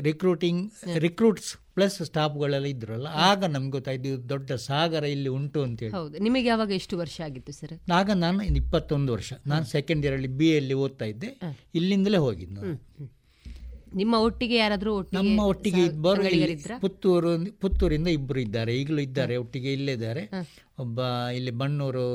ರಿಕ್ರೂಟಿಂಗ್ 0.00 0.62
ರಿಕ್ರೂಟ್ಸ್ 0.98 1.50
ಪ್ಲಸ್ 1.74 1.96
ಸ್ಟಾಫ್ಗಳೆಲ್ಲ 2.02 2.66
ಇದ್ರಲ್ಲ 2.66 3.08
ಆಗ 3.26 3.44
ನಮ್ಗೆ 3.46 3.70
ಗೊತ್ತಾಯ್ತು 3.70 4.10
ದೊಡ್ಡ 4.28 4.52
ಸಾಗರ 4.64 5.04
ಇಲ್ಲಿ 5.06 5.28
ಉಂಟು 5.28 5.60
ಅಂತೇಳಿ 5.62 5.92
ಹೌದು. 5.92 6.14
ನಿಮಗೆ 6.18 6.48
ಯಾವಾಗ 6.48 6.70
ಎಷ್ಟು 6.70 6.94
ವರ್ಷ 6.96 7.16
ಆಗಿತ್ತು 7.20 7.52
ಸರ್ 7.52 7.74
ಆಗ 7.92 8.10
ನಾನು 8.16 8.42
ಇಪ್ಪತ್ತೊಂದು 8.60 9.12
ವರ್ಷ. 9.12 9.30
ನಾನು 9.46 9.64
ಸೆಕೆಂಡ್ 9.66 10.04
ಇಯರಲ್ಲಿ 10.06 10.30
ಬಿ 10.38 10.48
ಎಲ್ಲಿ 10.58 10.74
ಓದ್ತಾ 10.84 11.06
ಇದ್ದೆ. 11.12 11.30
ಇಲ್ಲಿಂದಲೇ 11.74 12.20
ಹೋಗಿದ್ದು 12.26 12.62
ನಿಮ್ಮ 13.96 14.14
ಒಟ್ಟಿಗೆ 14.26 14.56
ಯಾರಾದರೂ 14.56 14.92
ನಮ್ಮ 15.16 15.40
ಒಟ್ಟಿಗೆ 15.44 15.82
ಇಬ್ಬರು 15.88 16.22
ಪುತ್ತೂರು 16.80 17.30
ಪುತ್ತೂರಿಂದ 17.60 18.08
ಇಬ್ಬರು 18.18 18.40
ಇದ್ದಾರೆ. 18.40 18.74
ಈಗಲೂ 18.80 19.02
ಇದ್ದಾರೆ 19.02 19.36
ಒಟ್ಟಿಗೆ 19.36 19.72
ಇಲ್ಲೇ 19.72 19.92
ಇದ್ದಾರೆ. 19.92 20.22
ಒಬ್ಬ 20.78 21.00
ಇಲ್ಲಿ 21.38 21.54
ಬಣ್ಣೂರು 21.60 22.06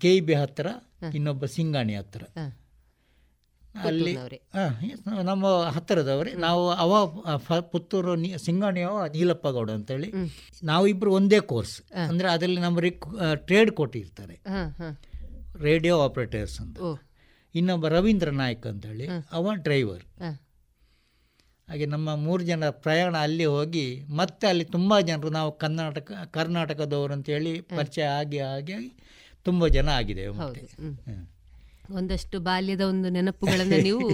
ಕೆ 0.00 0.20
ಬಿ 0.20 0.34
ಹತ್ತಿರ 0.34 0.68
ಇನ್ನೊಬ್ಬ 1.14 1.44
ಸಿಂಗಾಣಿ 1.54 1.94
ಹತ್ತಿರ 1.94 2.24
ಅಲ್ಲಿ 3.74 4.12
ನಮ್ಮ 5.22 5.46
ಹತ್ತಿರದವರೇ. 5.66 6.32
ನಾವು 6.32 6.62
ಅವ 6.70 6.92
ಪುತ್ತೂರು 7.60 8.12
ಸಿಂಗಾಣಿಯ 8.14 8.38
ಸಿಂಗಾಣಿಯವ 8.38 9.00
ನೀಲಪ್ಪ 9.06 9.46
ಗೌಡ 9.48 9.70
ಅಂತೇಳಿ. 9.70 10.08
ನಾವಿಬ್ಬರು 10.64 11.12
ಒಂದೇ 11.14 11.40
ಕೋರ್ಸ್. 11.40 11.76
ಅಂದರೆ 12.06 12.28
ಅದರಲ್ಲಿ 12.28 12.60
ನಮ್ಮ 12.60 12.78
ರಿಕ್ 12.78 13.06
ಟ್ರೇಡ್ 13.34 13.70
ಕೊಟ್ಟಿರ್ತಾರೆ. 13.70 14.36
ರೇಡಿಯೋ 15.62 15.96
ಆಪರೇಟರ್ಸ್ 16.00 16.60
ಅಂತ. 16.60 16.78
ಇನ್ನೊಬ್ಬ 17.54 17.88
ರವೀಂದ್ರ 17.88 18.30
ನಾಯ್ಕ್ 18.30 18.66
ಅಂತೇಳಿ. 18.66 19.06
ಅವ 19.32 19.54
ಡ್ರೈವರ್. 19.54 20.04
ಹಾಗೆ 21.68 21.86
ನಮ್ಮ 21.86 22.14
ಮೂರು 22.16 22.42
ಜನ 22.42 22.64
ಪ್ರಯಾಣ 22.70 23.14
ಅಲ್ಲಿ 23.16 23.44
ಹೋಗಿ 23.44 23.84
ಮತ್ತೆ 24.16 24.46
ಅಲ್ಲಿ 24.46 24.64
ತುಂಬ 24.64 24.98
ಜನರು 25.00 25.30
ನಾವು 25.30 25.52
ಕರ್ನಾಟಕ 25.58 26.12
ಕರ್ನಾಟಕದವರು 26.30 27.12
ಅಂತೇಳಿ 27.12 27.60
ಪರಿಚಯ 27.60 28.02
ಆಗಿ 28.02 28.38
ಆಗಿ 28.38 28.76
ತುಂಬ 29.42 29.66
ಜನ 29.66 29.88
ಆಗಿದ್ದೇವೆ 29.88 30.32
ಮತ್ತೆ. 30.32 30.62
ಒಂದಷ್ಟು 31.90 32.40
ಬಾಲ್ಯದ 32.40 32.80
ಒಂದು 32.80 33.08
ನೆನಪುಗಳನ್ನು 33.08 33.82
ನೀವು 33.82 34.06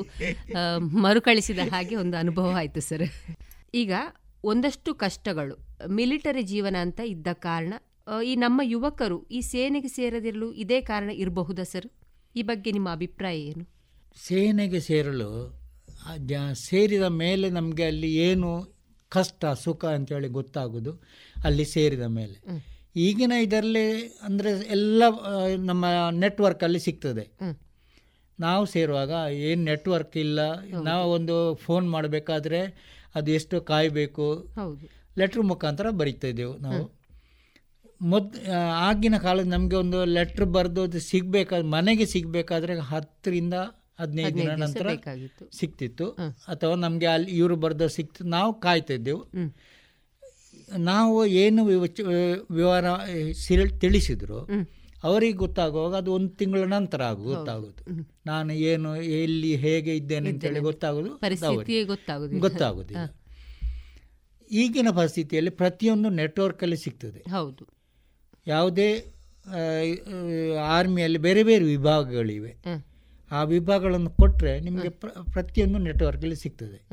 ಮರುಕಳಿಸಿದ 1.02 1.58
ಹಾಗೆ 1.70 1.96
ಒಂದು 1.96 2.16
ಅನುಭವ 2.16 2.48
ಆಯಿತು 2.54 2.80
ಸರ್ 2.80 3.04
ಈಗ 3.74 3.92
ಒಂದಷ್ಟು 4.44 4.94
ಕಷ್ಟಗಳು 4.94 5.54
ಮಿಲಿಟರಿ 5.90 6.42
ಜೀವನ 6.42 6.76
ಅಂತ 6.76 7.00
ಇದ್ದ 7.04 7.28
ಕಾರಣ 7.40 7.72
ಈ 8.24 8.36
ನಮ್ಮ 8.36 8.60
ಯುವಕರು 8.64 9.26
ಈ 9.30 9.40
ಸೇನೆಗೆ 9.40 9.88
ಸೇರದಿರಲು 9.88 10.52
ಇದೇ 10.52 10.80
ಕಾರಣ 10.80 11.10
ಇರಬಹುದಾ 11.10 11.62
ಸರ್ 11.64 11.88
ಈ 12.34 12.42
ಬಗ್ಗೆ 12.42 12.72
ನಿಮ್ಮ 12.72 12.88
ಅಭಿಪ್ರಾಯ 12.88 13.36
ಏನು? 13.40 13.64
ಸೇನೆಗೆ 14.16 14.80
ಸೇರಲು 14.80 15.28
ಸೇರಿದ 16.54 17.02
ಮೇಲೆ 17.02 17.50
ನಮಗೆ 17.50 17.84
ಅಲ್ಲಿ 17.84 18.14
ಏನು 18.18 18.50
ಕಷ್ಟ 19.12 19.44
ಸುಖ 19.54 19.84
ಅಂತೇಳಿ 19.84 20.28
ಗೊತ್ತಾಗೋದು 20.28 20.92
ಅಲ್ಲಿ 21.44 21.64
ಸೇರಿದ 21.64 22.02
ಮೇಲೆ. 22.02 22.36
ಈಗಿನ 22.96 23.34
ಇದರಲ್ಲಿ 23.42 23.86
ಅಂದರೆ 24.22 24.50
ಎಲ್ಲ 24.76 25.02
ನಮ್ಮ 25.64 25.84
ನೆಟ್ವರ್ಕಲ್ಲಿ 26.10 26.80
ಸಿಗ್ತದೆ. 26.80 27.24
ನಾವು 28.38 28.64
ಸೇರುವಾಗ 28.66 29.12
ಏನು 29.48 29.62
ನೆಟ್ವರ್ಕ್ 29.62 30.16
ಇಲ್ಲ 30.16 30.40
ನಾವು 30.82 31.04
ಒಂದು 31.10 31.36
ಫೋನ್ 31.54 31.86
ಮಾಡಬೇಕಾದ್ರೆ 31.90 32.60
ಅದು 33.14 33.30
ಎಷ್ಟು 33.30 33.56
ಕಾಯಬೇಕು? 33.60 34.26
ಲೆಟ್ರ್ 35.18 35.42
ಮುಖಾಂತರ 35.42 35.86
ಬರೀತಾ 36.00 36.28
ಇದ್ದೆವು 36.28 36.54
ನಾವು. 36.58 36.84
ಮೊದ್ 38.00 38.36
ಆಗಿನ 38.88 39.16
ಕಾಲದ 39.18 39.48
ನಮಗೆ 39.48 39.76
ಒಂದು 39.76 39.98
ಲೆಟ್ರ್ 40.04 40.46
ಬರೆದು 40.56 40.82
ಅದು 40.82 41.00
ಸಿಗಬೇಕಾದ್ರೆ 41.00 41.68
ಮನೆಗೆ 41.68 42.06
ಸಿಗಬೇಕಾದ್ರೆ 42.06 42.74
ಹತ್ತರಿಂದ 42.92 43.56
ಹದಿನೈದು 44.00 44.36
ದಿನ 44.36 44.52
ನಂತರ 44.62 44.86
ಸಿಗ್ತಿತ್ತು. 44.90 45.44
ಸಿಕ್ತಿತ್ತು 45.58 46.06
ಅಥವಾ 46.48 46.74
ನಮಗೆ 46.74 47.06
ಅಲ್ಲಿ 47.06 47.30
ಇವರು 47.30 47.56
ಬರೆದು 47.56 47.88
ಸಿಕ್ತು 47.88 48.24
ನಾವು 48.24 48.50
ಕಾಯ್ತಾ 48.60 48.94
ಇದ್ದೆವು. 48.94 49.22
ನಾವು 50.78 51.26
ಏನು 51.26 51.64
ವಿವರ 51.64 52.84
ತಿಳಿಸಿದ್ರು 53.80 54.48
ಅವರಿಗೆ 55.04 55.32
ಗೊತ್ತಾಗುವಾಗ 55.32 55.94
ಅದು 55.94 56.12
ಒಂದು 56.12 56.28
ತಿಂಗಳ 56.28 56.58
ನಂತರ 56.58 57.02
ಆಗು 57.02 57.22
ಗೊತ್ತಾಗೋದು. 57.22 58.08
ನಾನು 58.26 58.52
ಏನು 58.52 58.96
ಎಲ್ಲಿ 58.96 59.56
ಹೇಗೆ 59.56 59.96
ಇದ್ದೇನೆ 59.96 60.28
ಅಂತೇಳಿ 60.30 60.54
ಹೇಳಿ 60.54 60.64
ಗೊತ್ತಾಗುದು 60.64 61.10
ಗೊತ್ತಾಗುದು. 61.86 62.38
ಗೊತ್ತಾಗೋದಿಲ್ಲ. 62.38 63.16
ಈಗಿನ 64.50 64.88
ಪರಿಸ್ಥಿತಿಯಲ್ಲಿ 64.96 65.50
ಪ್ರತಿಯೊಂದು 65.50 66.08
ನೆಟ್ವರ್ಕಲ್ಲಿ 66.08 66.76
ಸಿಗ್ತದೆ. 66.76 67.30
ಹೌದು. 67.30 67.66
ಯಾವುದೇ 68.46 69.04
ಆರ್ಮಿಯಲ್ಲಿ 70.62 71.18
ಬೇರೆ 71.18 71.42
ಬೇರೆ 71.42 71.64
ವಿಭಾಗಗಳಿವೆ. 71.64 72.56
ಆ 73.30 73.42
ವಿಭಾಗಗಳನ್ನು 73.42 74.10
ಕೊಟ್ಟರೆ 74.10 74.60
ನಿಮಗೆ 74.60 74.88
ಪ್ರ 74.88 75.08
ಪ್ರತಿಯೊಂದು 75.08 75.78
ನೆಟ್ವರ್ಕಲ್ಲಿ 75.78 76.36
ಸಿಗ್ತದೆ. 76.36 76.84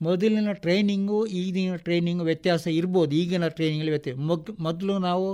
ಮೊದಲಿನ 0.00 0.50
ಟ್ರೈನಿಂಗು 0.64 1.18
ಈಗಿನ 1.40 1.76
ಟ್ರೈನಿಂಗು 1.86 2.24
ವ್ಯತ್ಯಾಸ 2.30 2.64
ಇರ್ಬೋದು. 2.78 3.12
ಈಗಿನ 3.20 3.46
ಟ್ರೈನಿಂಗಲ್ಲಿ 3.56 3.94
ವ್ಯತ್ಯಾಸ 3.96 4.18
ಮೊಗ್ 4.30 4.50
ಮೊದಲು 4.66 4.94
ನಾವು 5.08 5.28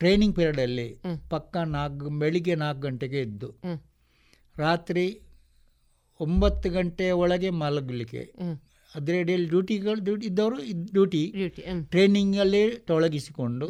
ಟ್ರೈನಿಂಗ್ 0.00 0.34
ಪೀರಿಯಡಲ್ಲಿ 0.38 0.88
ಪಕ್ಕ 1.32 1.56
ನಾಲ್ಕು 1.76 2.10
ಬೆಳಿಗ್ಗೆ 2.22 2.54
ನಾಲ್ಕು 2.64 2.82
ಗಂಟೆಗೆ 2.86 3.20
ಇದ್ದು 3.28 3.48
ರಾತ್ರಿ 4.56 5.06
ಒಂಬತ್ತು 6.20 6.68
ಗಂಟೆ 6.76 7.06
ಒಳಗೆ 7.22 7.50
ಮಲಗಲಿಕ್ಕೆ. 7.62 8.22
ಅದರಡಿಯಲ್ಲಿ 8.94 9.48
ಡ್ಯೂಟಿಗಳು 9.52 10.00
ಡ್ಯೂಟಿ 10.06 10.26
ಇದ್ದವರು 10.30 10.56
ಡ್ಯೂಟಿ. 10.94 11.22
ಟ್ರೈನಿಂಗಲ್ಲಿ 11.92 12.62
ತೊಳಗಿಸಿಕೊಂಡು 12.90 13.66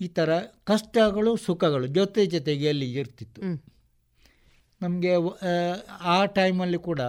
ಈ 0.00 0.08
ಥರ 0.18 0.30
ಕಷ್ಟಗಳು 0.70 1.32
ಸುಖಗಳು 1.46 1.86
ಜೊತೆ 1.98 2.22
ಜೊತೆಗೆ 2.34 2.68
ಅಲ್ಲಿ 2.72 2.88
ಇರ್ತಿತ್ತು. 3.00 3.40
ನಮಗೆ 4.80 5.12
ಆ 6.14 6.18
ಟೈಮಲ್ಲಿ 6.38 6.80
ಕೂಡ 6.88 7.00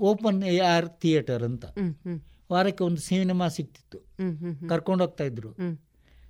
ಓಪನ್ 0.00 0.42
ಎ 0.42 0.58
ಆರ್ 0.58 0.86
ಥಿಯೇಟರ್ 0.88 1.42
ಅಂತ. 1.42 1.64
ವಾರಕ್ಕೆ 2.52 2.84
ಒಂದು 2.84 2.96
ಸಿನಿಮಾ 2.96 3.48
ಸಿಗ್ತಿತ್ತು. 3.48 3.98
ಕರ್ಕೊಂಡೋಗ್ತಾ 4.68 5.24
ಇದ್ರು. 5.24 5.50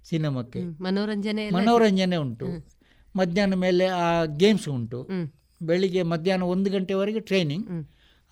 ಸಿನಿಮಾಕ್ಕೆ 0.04 0.59
ಮನೋರಂಜನೆ 0.82 1.50
ಮನೋರಂಜನೆ 1.50 2.16
ಉಂಟು. 2.16 2.46
ಮಧ್ಯಾಹ್ನ 3.16 3.54
ಮೇಲೆ 3.54 3.86
ಆ 3.86 4.24
ಗೇಮ್ಸ್ 4.24 4.68
ಉಂಟು. 4.68 5.02
ಬೆಳಿಗ್ಗೆ 5.62 6.02
ಮಧ್ಯಾಹ್ನ 6.02 6.44
ಒಂದು 6.44 6.70
ಗಂಟೆವರೆಗೆ 6.70 7.20
ಟ್ರೈನಿಂಗ್ 7.20 7.66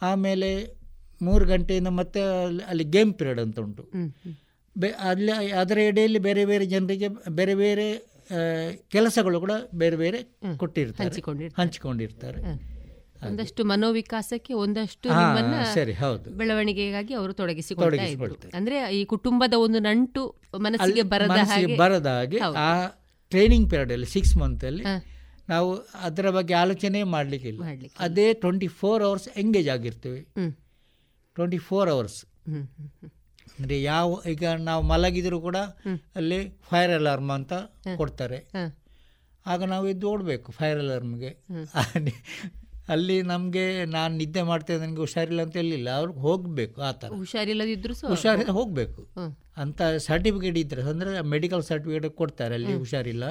ಆಮೇಲೆ 0.02 0.74
ಮೂರು 1.22 1.46
ಗಂಟೆಯಿಂದ 1.46 1.88
ಮತ್ತೆ 1.88 2.44
ಅಲ್ಲಿ- 2.44 2.64
ಅಲ್ಲಿ 2.68 2.84
ಗೇಮ್ 2.84 3.14
ಪಿರಿಯಡ್ 3.14 3.40
ಅಂತ 3.40 3.60
ಉಂಟು. 3.60 3.82
ಅಲ್ಲಿ. 3.82 4.40
ಬೆ 4.78 4.88
ಅದರ 4.88 5.30
ಅದರ 5.60 5.78
ಎಡೆಯಲ್ಲಿ 5.78 6.18
ಬೇರೆ 6.18 6.46
ಬೇರೆ 6.46 6.66
ಜನರಿಗೆ 6.66 7.08
ಬೇರೆ 7.28 7.54
ಬೇರೆ 7.54 8.14
ಕೆಲಸಗಳು 8.88 9.40
ಕೂಡ 9.40 9.50
ಬೇರೆ 9.74 9.96
ಬೇರೆ 9.96 10.22
ಕೊಟ್ಟಿರ್ತಾರೆ. 10.56 11.04
ಹಂಚಿಕೊಂಡಿರ್ತಾರೆ. 11.62 12.42
ಒಂದಷ್ಟು 13.28 13.64
ಮನೋವಿಕಾಸಕ್ಕೆ 13.70 14.52
ಒಂದಷ್ಟು 14.64 15.08
ಸರಿ, 15.76 15.94
ಹೌದು. 16.02 16.28
ಬೆಳವಣಿಗೆಗಾಗಿ 16.40 17.12
ಅವರು 17.20 17.32
ತೊಡಗಿಸಿಕೊಳ್ತಾರೆ. 17.40 18.50
ಅಂದ್ರೆ 18.58 18.76
ಈ 18.98 19.02
ಕುಟುಂಬದ 19.14 19.54
ಒಂದು 19.64 19.80
ನಂಟು 19.88 20.22
ಮನಸ್ಸಿಗೆ 20.66 20.84
ಅಲ್ಲಿ 20.86 21.04
ಬರದ 21.14 21.38
ಹಾಗೆ 21.52 21.76
ಬರದ 21.82 22.10
ಹಾಗೆ 22.18 22.40
ಆ 22.66 22.70
ಟ್ರೈನಿಂಗ್ 23.32 23.68
ಪೀರಿಯಡಲ್ಲಿ 23.72 24.08
ಸಿಕ್ಸ್ 24.16 24.34
ಮಂತ್ 24.42 24.64
ಅಲ್ಲಿ 24.70 24.84
ನಾವು 25.52 25.70
ಅದರ 26.08 26.26
ಬಗ್ಗೆ 26.36 26.54
ಆಲೋಚನೆ 26.60 27.00
ಮಾಡ್ಲಿಕ್ಕೆ 27.14 27.48
ಇಲ್ಲ 27.52 27.64
ಅದೇ 28.06 28.26
ಟ್ವೆಂಟಿ 28.42 28.68
ಫೋರ್ 28.80 29.02
ಅವರ್ಸ್ 29.08 29.26
ಎಂಗೇಜ್ 29.42 29.68
ಆಗಿರ್ತೀವಿ. 29.74 30.20
Twenty 31.36 31.60
four 31.68 31.88
hours. 31.94 32.20
ಅಂದರೆ 33.56 33.76
ಯಾವ 33.82 34.08
ಈಗ 34.32 34.52
ನಾವು 34.68 34.82
ಮಲಗಿದ್ರು 34.92 35.38
ಕೂಡ 35.46 35.58
ಅಲ್ಲಿ 36.18 36.38
ಫೈರ್ 36.70 36.92
ಅಲಾರ್ಮ್ 36.98 37.32
ಅಂತ 37.36 37.52
ಕೊಡ್ತಾರೆ. 38.00 38.38
ಆಗ 39.46 39.60
ನಾವು 39.72 39.84
ಎದ್ದು 39.92 40.06
ಓಡಬೇಕು 40.12 40.48
ಫೈರ್ 40.58 40.78
ಅಲಾರ್ಮ್ಗೆ 40.84 41.30
ಅಲ್ಲಿ 42.88 43.22
ನಮಗೆ 43.22 43.84
ನಾನು 43.84 44.12
ನಿದ್ದೆ 44.16 44.42
ಮಾಡ್ತೇನೆ 44.42 44.80
ನನಗೆ 44.86 45.00
ಹುಷಾರಿಲ್ಲ 45.00 45.42
ಅಂತ 45.42 45.56
ಹೇಳಿಲ್ಲ. 45.56 45.88
ಅವ್ರಿಗೆ 45.98 46.18
ಹೋಗಬೇಕು 46.18 46.82
ಆ 46.82 46.92
ಥರ. 46.92 47.10
ಹುಷಾರಿಲ್ಲದಿದ್ರು 47.22 47.94
ಸಹ 47.94 48.10
ಹುಷಾರಿಲ್ಲ 48.10 48.52
ಹೋಗಬೇಕು. 48.58 49.02
ಅಂತ 49.62 49.82
ಸರ್ಟಿಫಿಕೇಟ್ 50.06 50.58
ಇದ್ದರೆ 50.58 50.82
ಅಂದರೆ 50.92 51.22
ಮೆಡಿಕಲ್ 51.34 51.62
ಸರ್ಟಿಫಿಕೇಟ್ 51.62 52.06
ಕೊಡ್ತಾರೆ 52.14 52.54
ಅಲ್ಲಿ 52.54 52.74
ಹುಷಾರಿಲ್ಲ. 52.74 53.24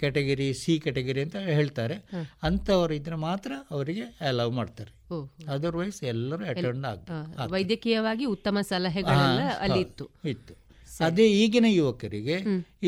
ಕ್ಯಾಟಗರಿ 0.00 0.48
ಸಿ 0.54 0.78
ಕ್ಯಾಟಗರಿ 0.78 1.22
ಅಂತ 1.26 1.36
ಹೇಳ್ತಾರೆ. 1.58 1.96
ಅಂಥವ್ರು 2.42 2.94
ಇದ್ರೆ 2.94 3.16
ಮಾತ್ರ 3.28 3.52
ಅವರಿಗೆ 3.70 4.04
ಅಲೌ 4.30 4.50
ಮಾಡ್ತಾರೆ. 4.50 4.92
ಅದರ್ವೈಸ್ 5.48 6.04
ಎಲ್ಲರೂ 6.04 6.44
ಅಟೆಂಡ್ 6.44 6.86
ಆಗ್ತಾರೆ 6.86 7.50
ವೈದ್ಯಕೀಯವಾಗಿ 7.56 8.26
ಉತ್ತಮ 8.34 8.58
ಸಲಹೆಗಳೆಲ್ಲ 8.72 9.42
ಅಲ್ಲಿ 9.64 9.80
ಇತ್ತು. 9.80 10.06
ಇತ್ತು. 10.34 10.54
ಅದೇ 11.00 11.26
ಈಗಿನ 11.42 11.68
ಯುವಕರಿಗೆ 11.70 12.36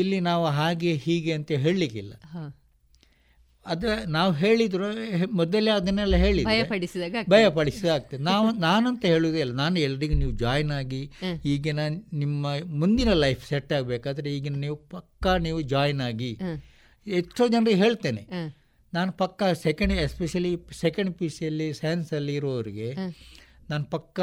ಇಲ್ಲಿ 0.01 0.19
ನಾವು 0.29 0.45
ಹಾಗೆ 0.45 0.93
ಹೀಗೆ 1.05 1.33
ಅಂತ 1.33 1.51
ಹೇಳಲಿಕ್ಕಿಲ್ಲ. 1.65 2.13
ಅದು 3.73 3.87
ನಾವು 4.15 4.31
ಹೇಳಿದ್ರು 4.41 4.87
ಮೊದಲೇ 5.39 5.71
ಅದನ್ನೆಲ್ಲ 5.77 6.15
ಹೇಳಿ 6.25 6.41
ಭಯಪಡಿಸಿದಾಗ 6.49 7.13
ಆಗ್ತದೆ. 7.19 7.31
ಭಯಪಡಿಸಿದ 7.35 7.89
ಆಗ್ತದೆ. 7.95 8.19
ನಾವು 8.29 8.47
ನಾನಂತ 8.65 9.03
ಹೇಳುವುದೇ 9.13 9.39
ಇಲ್ಲ. 9.45 9.55
ನಾನು 9.63 9.79
ಎಲ್ರಿಗೂ 9.87 10.15
ನೀವು 10.23 10.33
ಜಾಯ್ನ್ 10.43 10.71
ಆಗಿ 10.79 11.01
ಈಗಿನ 11.53 11.81
ನಿಮ್ಮ 12.21 12.53
ಮುಂದಿನ 12.81 13.13
ಲೈಫ್ 13.25 13.43
ಸೆಟ್ 13.49 13.73
ಆಗಬೇಕಾದ್ರೆ 13.79 14.29
ಈಗಿನ 14.35 14.59
ನೀವು 14.65 14.77
ಪಕ್ಕಾ 14.95 15.33
ನೀವು 15.47 15.61
ಜಾಯ್ನ್ 15.73 16.03
ಆಗಿ 16.09 16.31
ಎಷ್ಟೋ 17.07 17.43
ಜನರಿಗೆ 17.55 17.79
ಹೇಳ್ತೇನೆ. 17.85 18.23
ನಾನು 18.93 19.11
ಪಕ್ಕ 19.23 19.43
ಸೆಕೆಂಡ್ 19.65 19.93
ಎಸ್ಪೆಷಲಿ 20.05 20.51
ಸೆಕೆಂಡ್ 20.83 21.11
ಪಿ 21.17 21.27
ಸಿಯಲ್ಲಿ 21.29 21.67
ಸೈನ್ಸಲ್ಲಿ 21.73 22.33
ಇರೋರಿಗೆ 22.39 22.89
ನಾನು 23.69 23.83
ಪಕ್ಕ 23.93 24.19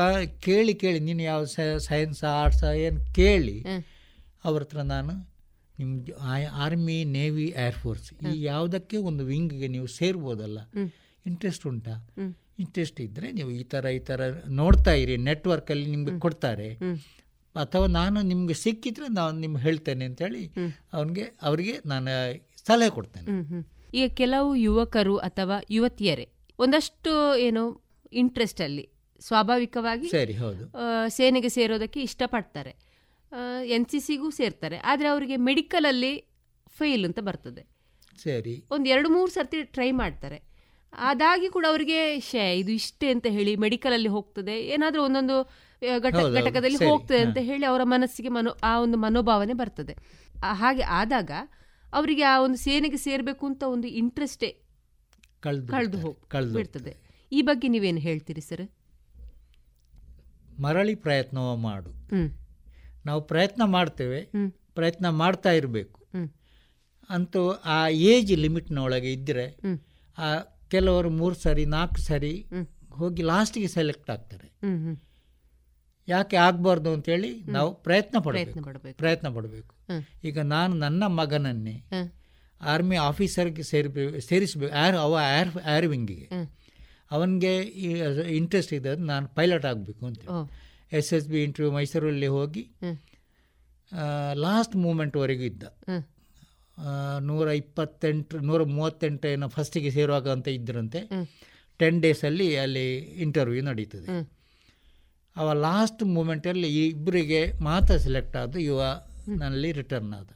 ಕೇಳಿ 0.46 0.74
ಕೇಳಿ 0.82 1.00
ನೀನು 1.08 1.22
ಯಾವ 1.22 1.44
ಸೈನ್ಸ್ 1.88 2.20
ಆರ್ಟ್ಸ್ 2.38 2.64
ಏನು 2.86 3.00
ಕೇಳಿ 3.14 3.56
ಅವ್ರ 4.48 4.58
ಹತ್ರ 4.62 4.82
ನಾನು 4.94 5.14
ನಿಮ್ಮ 5.78 5.94
ಆರ್ಮಿ 6.64 7.04
ನೇವಿ 7.16 7.46
ಏರ್ಫೋರ್ಸ್ 7.66 8.08
ಈ 8.30 8.42
ಯಾವುದಕ್ಕೆ 8.42 8.96
ಒಂದು 8.96 9.24
ವಿಂಗ್ಗೆ 9.24 9.68
ನೀವು 9.68 9.86
ಸೇರ್ಬೋದಲ್ಲ? 9.86 10.58
ಇಂಟ್ರೆಸ್ಟ್ 11.26 11.66
ಉಂಟಾ? 11.66 11.94
ಇಂಟ್ರೆಸ್ಟ್ 12.58 13.00
ಇದ್ದರೆ 13.00 13.32
ನೀವು 13.32 13.50
ಈ 13.50 13.62
ಥರ 13.62 13.84
ಈ 13.86 13.98
ಥರ 13.98 14.20
ನೋಡ್ತಾ 14.48 14.92
ಇರಿ 14.92 15.16
ನೆಟ್ವರ್ಕಲ್ಲಿ 15.16 15.86
ನಿಮಗೆ 15.90 16.20
ಕೊಡ್ತಾರೆ. 16.20 16.68
ಅಥವಾ 17.54 17.86
ನಾನು 17.86 18.22
ನಿಮಗೆ 18.22 18.54
ಸಿಕ್ಕಿದ್ರೆ 18.54 19.08
ನಾನು 19.12 19.38
ನಿಮ್ಗೆ 19.38 19.62
ಹೇಳ್ತೇನೆ 19.62 20.04
ಅಂತೇಳಿ 20.04 20.42
ಅವನಿಗೆ 20.92 21.24
ಅವರಿಗೆ 21.42 21.74
ನಾನು 21.86 22.10
ಸಲಹೆ 22.66 22.90
ಕೊಡ್ತೇನೆ. 22.90 23.28
ಈಗ 23.94 24.10
ಕೆಲವು 24.12 24.56
ಯುವಕರು 24.56 25.16
ಅಥವಾ 25.16 25.56
ಯುವತಿಯರೇ 25.70 26.26
ಒಂದಷ್ಟು 26.58 27.12
ಏನು 27.38 27.62
ಇಂಟ್ರೆಸ್ಟ್ 28.12 28.60
ಅಲ್ಲಿ 28.60 28.84
ಸ್ವಾಭಾವಿಕವಾಗಿ 29.20 30.08
ಸರಿ 30.08 30.34
ಹೌದು. 30.34 30.64
ಸೇನೆಗೆ 31.08 31.48
ಸೇರೋದಕ್ಕೆ 31.48 32.00
ಇಷ್ಟಪಡ್ತಾರೆ. 32.00 32.72
ಎನ್ 33.64 33.86
ಸಿ 33.86 34.00
ಸಿಗೂ 34.00 34.30
ಸೇರ್ತಾರೆ 34.30 34.78
ಆದರೆ 34.78 35.08
ಅವರಿಗೆ 35.08 35.36
ಮೆಡಿಕಲಲ್ಲಿ 35.36 36.24
ಫೇಲ್ 36.68 37.04
ಅಂತ 37.04 37.20
ಬರ್ತದೆ. 37.20 37.62
ಸರಿ. 38.22 38.64
ಒಂದು 38.70 38.88
ಎರಡು 38.88 39.08
ಮೂರು 39.08 39.30
ಸರ್ತಿ 39.30 39.62
ಟ್ರೈ 39.62 39.90
ಮಾಡ್ತಾರೆ. 39.90 40.54
ಅದಾಗಿ 40.92 41.48
ಕೂಡ 41.48 41.66
ಅವರಿಗೆ 41.68 42.20
ಶೇ 42.20 42.58
ಇದು 42.58 42.70
ಇಷ್ಟೇ 42.70 43.10
ಅಂತ 43.10 43.26
ಹೇಳಿ 43.26 43.56
ಮೆಡಿಕಲಲ್ಲಿ 43.56 44.08
ಹೋಗ್ತದೆ 44.08 44.60
ಏನಾದರೂ 44.60 45.02
ಒಂದೊಂದು 45.02 45.42
ಘಟ 45.98 46.14
ಘಟಕದಲ್ಲಿ 46.16 46.84
ಹೋಗ್ತದೆ 46.84 47.18
ಅಂತ 47.18 47.38
ಹೇಳಿ 47.38 47.64
ಅವರ 47.64 47.80
ಮನಸ್ಸಿಗೆ 47.84 48.28
ಮನೋ 48.28 48.50
ಆ 48.62 48.80
ಒಂದು 48.80 48.96
ಮನೋಭಾವನೆ 48.96 49.52
ಬರ್ತದೆ. 49.52 49.96
ಹಾಗೆ 50.52 50.82
ಆದಾಗ 50.82 51.30
ಅವರಿಗೆ 51.92 52.22
ಆ 52.22 52.38
ಒಂದು 52.38 52.56
ಸೇನೆಗೆ 52.56 52.96
ಸೇರಬೇಕು 52.96 53.46
ಅಂತ 53.46 53.62
ಒಂದು 53.62 53.88
ಇಂಟ್ರೆಸ್ಟೇ 53.88 54.60
ಕಳ್ದು 55.40 55.72
ಕಳೆದು 55.72 55.98
ಹೋಗಿ 55.98 56.52
ಬಿಡ್ತದೆ. 56.54 56.96
ಈ 57.32 57.42
ಬಗ್ಗೆ 57.42 57.68
ನೀವೇನು 57.68 57.98
ಹೇಳ್ತೀರಿ 57.98 58.40
ಸರ್? 58.40 58.70
ಮರಳಿ 60.60 60.94
ಪ್ರಯತ್ನವ 60.94 61.56
ಮಾಡು. 61.56 61.90
ಹ್ಮ್. 61.90 62.43
ನಾವು 63.06 63.20
ಪ್ರಯತ್ನ 63.26 63.62
ಮಾಡ್ತೇವೆ 63.76 64.20
ಪ್ರಯತ್ನ 64.74 65.06
ಮಾಡ್ತಾ 65.22 65.50
ಇರಬೇಕು. 65.52 65.98
ಅಂತೂ 67.10 67.40
ಆ 67.74 67.78
ಏಜ್ 68.10 68.32
ಲಿಮಿಟ್ನೊಳಗೆ 68.38 69.12
ಇದ್ದರೆ 69.12 69.46
ಆ 70.18 70.28
ಕೆಲವರು 70.68 71.10
ಮೂರು 71.10 71.34
ಸರಿ 71.34 71.64
ನಾಲ್ಕು 71.76 72.00
ಸರಿ 72.00 72.34
ಹೋಗಿ 73.00 73.22
ಲಾಸ್ಟಿಗೆ 73.22 73.68
ಸೆಲೆಕ್ಟ್ 73.68 74.10
ಆಗ್ತಾರೆ. 74.10 74.48
ಯಾಕೆ 76.08 76.36
ಆಗಬಾರ್ದು 76.36 76.90
ಅಂತೇಳಿ 76.92 77.30
ನಾವು 77.56 77.70
ಪ್ರಯತ್ನ 77.86 78.16
ಪಡಬೇಕು. 78.26 78.56
ಪ್ರಯತ್ನ 78.98 79.28
ಪಡಬೇಕು. 79.36 79.72
ಈಗ 80.24 80.38
ನಾನು 80.54 80.74
ನನ್ನ 80.74 81.02
ಮಗನನ್ನೇ 81.20 81.76
ಆರ್ಮಿ 82.60 82.96
ಆಫೀಸರ್ಗೆ 83.10 83.62
ಸೇರಿಬೇಕು 83.62 84.20
ಸೇರಿಸಬೇಕು 84.20 84.74
ಆರ್ 84.74 84.96
ಅವ 84.96 85.14
ಆರ್ 85.38 85.50
ಆರ್ವಿಂಗಿಗೆ 85.76 86.26
ಅವನಿಗೆ 87.10 87.52
ಇಂಟ್ರೆಸ್ಟ್ 88.40 88.72
ಇದೆ 88.72 88.92
ನಾನು 88.96 89.26
ಪೈಲಟ್ 89.28 89.64
ಆಗಬೇಕು 89.64 90.02
ಅಂತ. 90.06 90.22
ಎಸ್ 90.92 91.12
ಎಸ್ 91.12 91.28
ಬಿ 91.28 91.38
ಇಂಟರ್ವ್ಯೂ 91.42 91.72
ಮೈಸೂರಲ್ಲಿ 91.74 92.26
ಹೋಗಿ. 92.26 92.62
ಲಾಸ್ಟ್ 94.34 94.76
ಮೂಮೆಂಟ್ವರೆಗೂ 94.76 95.42
ಇದ್ದ 95.42 95.64
ನೂರ 97.20 97.46
ಇಪ್ಪತ್ತೆಂಟು 97.48 98.38
ನೂರ 98.38 98.62
ಮೂವತ್ತೆಂಟು 98.62 99.28
ಏನೋ 99.28 99.48
ಫಸ್ಟಿಗೆ 99.48 99.90
ಸೇರುವಾಗ 99.90 100.28
ಅಂತ 100.28 100.48
ಇದ್ದರಂತೆ. 100.48 101.00
ಟೆನ್ 101.80 102.02
ಡೇಸಲ್ಲಿ 102.02 102.48
ಅಲ್ಲಿ 102.56 102.86
ಇಂಟರ್ವ್ಯೂ 102.98 103.62
ನಡೀತದೆ. 103.62 104.08
ಅವ 105.36 105.52
ಲಾಸ್ಟ್ 105.52 106.02
ಮೂಮೆಂಟಲ್ಲಿ 106.02 106.68
ಈ 106.68 106.88
ಇಬ್ಬರಿಗೆ 106.88 107.40
ಮಾತ್ರ 107.60 107.94
ಸೆಲೆಕ್ಟ್ 107.96 108.36
ಆದ 108.36 108.56
ಇವ 108.56 108.80
ನಲ್ಲಿ 109.42 109.70
ರಿಟರ್ನ್ 109.72 110.12
ಆದ. 110.14 110.30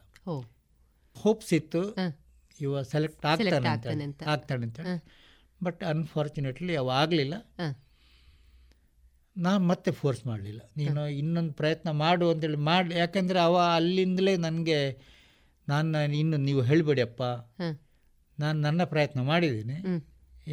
ಹೋಪ್ಸ್ 1.15 1.53
ಇತ್ತು 1.53 1.83
ಇವ 2.61 2.81
ಸೆಲೆಕ್ಟ್ 2.81 3.25
ಆಗ್ತಾನೆ 3.25 3.69
ಅಂತ 4.03 4.23
ಆಗ್ತಾನೆ 4.23 4.63
ಅಂತ. 4.65 4.79
ಬಟ್ 5.63 5.83
ಅನ್ಫಾರ್ಚುನೇಟ್ಲಿ 5.83 6.75
ಅವ 6.75 6.89
ಆಗಲಿಲ್ಲ. 6.89 7.35
ನಾನು 9.45 9.61
ಮತ್ತೆ 9.71 9.89
ಫೋರ್ಸ್ 9.99 10.21
ಮಾಡಲಿಲ್ಲ. 10.27 10.61
ನೀನು 10.79 11.01
ಇನ್ನೊಂದು 11.21 11.53
ಪ್ರಯತ್ನ 11.53 11.89
ಮಾಡು 12.03 12.25
ಅಂತೇಳಿ 12.31 12.59
ಮಾಡಿ 12.69 12.95
ಯಾಕಂದರೆ 13.01 13.39
ಅವ 13.39 13.57
ಅಲ್ಲಿಂದಲೇ 13.77 14.33
ನನಗೆ 14.45 14.79
ನಾನು 15.67 15.99
ಇನ್ನು 16.21 16.37
ನೀವು 16.47 16.61
ಹೇಳಬೇಡಿಯಪ್ಪ. 16.69 17.21
ನಾನು 18.37 18.57
ನನ್ನ 18.67 18.81
ಪ್ರಯತ್ನ 18.93 19.21
ಮಾಡಿದ್ದೀನಿ. 19.31 19.77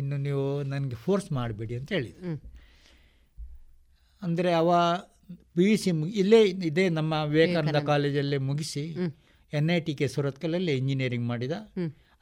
ಇನ್ನು 0.01 0.17
ನೀವು 0.27 0.47
ನನಗೆ 0.73 0.97
ಫೋರ್ಸ್ 1.05 1.29
ಮಾಡಬೇಡಿ 1.39 1.75
ಅಂತ 1.81 1.91
ಹೇಳಿದ. 1.97 2.17
ಅಂದರೆ 4.23 4.51
ಅವ 4.61 4.71
ಪಿ 5.57 5.65
ಯು 5.69 5.77
ಸಿ 5.83 5.91
ಇಲ್ಲೇ 6.23 6.41
ಇದೇ 6.71 6.85
ನಮ್ಮ 6.99 7.15
ವಿವೇಕಾನಂದ 7.33 7.81
ಕಾಲೇಜಲ್ಲೇ 7.93 8.39
ಮುಗಿಸಿ 8.49 8.85
ಎನ್ 9.53 9.71
ಐ 9.77 9.79
ಟಿ 9.87 9.93
ಕೆ 9.99 10.07
ಸುರತ್ಕಲಲ್ಲಿ 10.15 10.73
ಇಂಜಿನಿಯರಿಂಗ್ 10.81 11.27
ಮಾಡಿದ. 11.33 11.55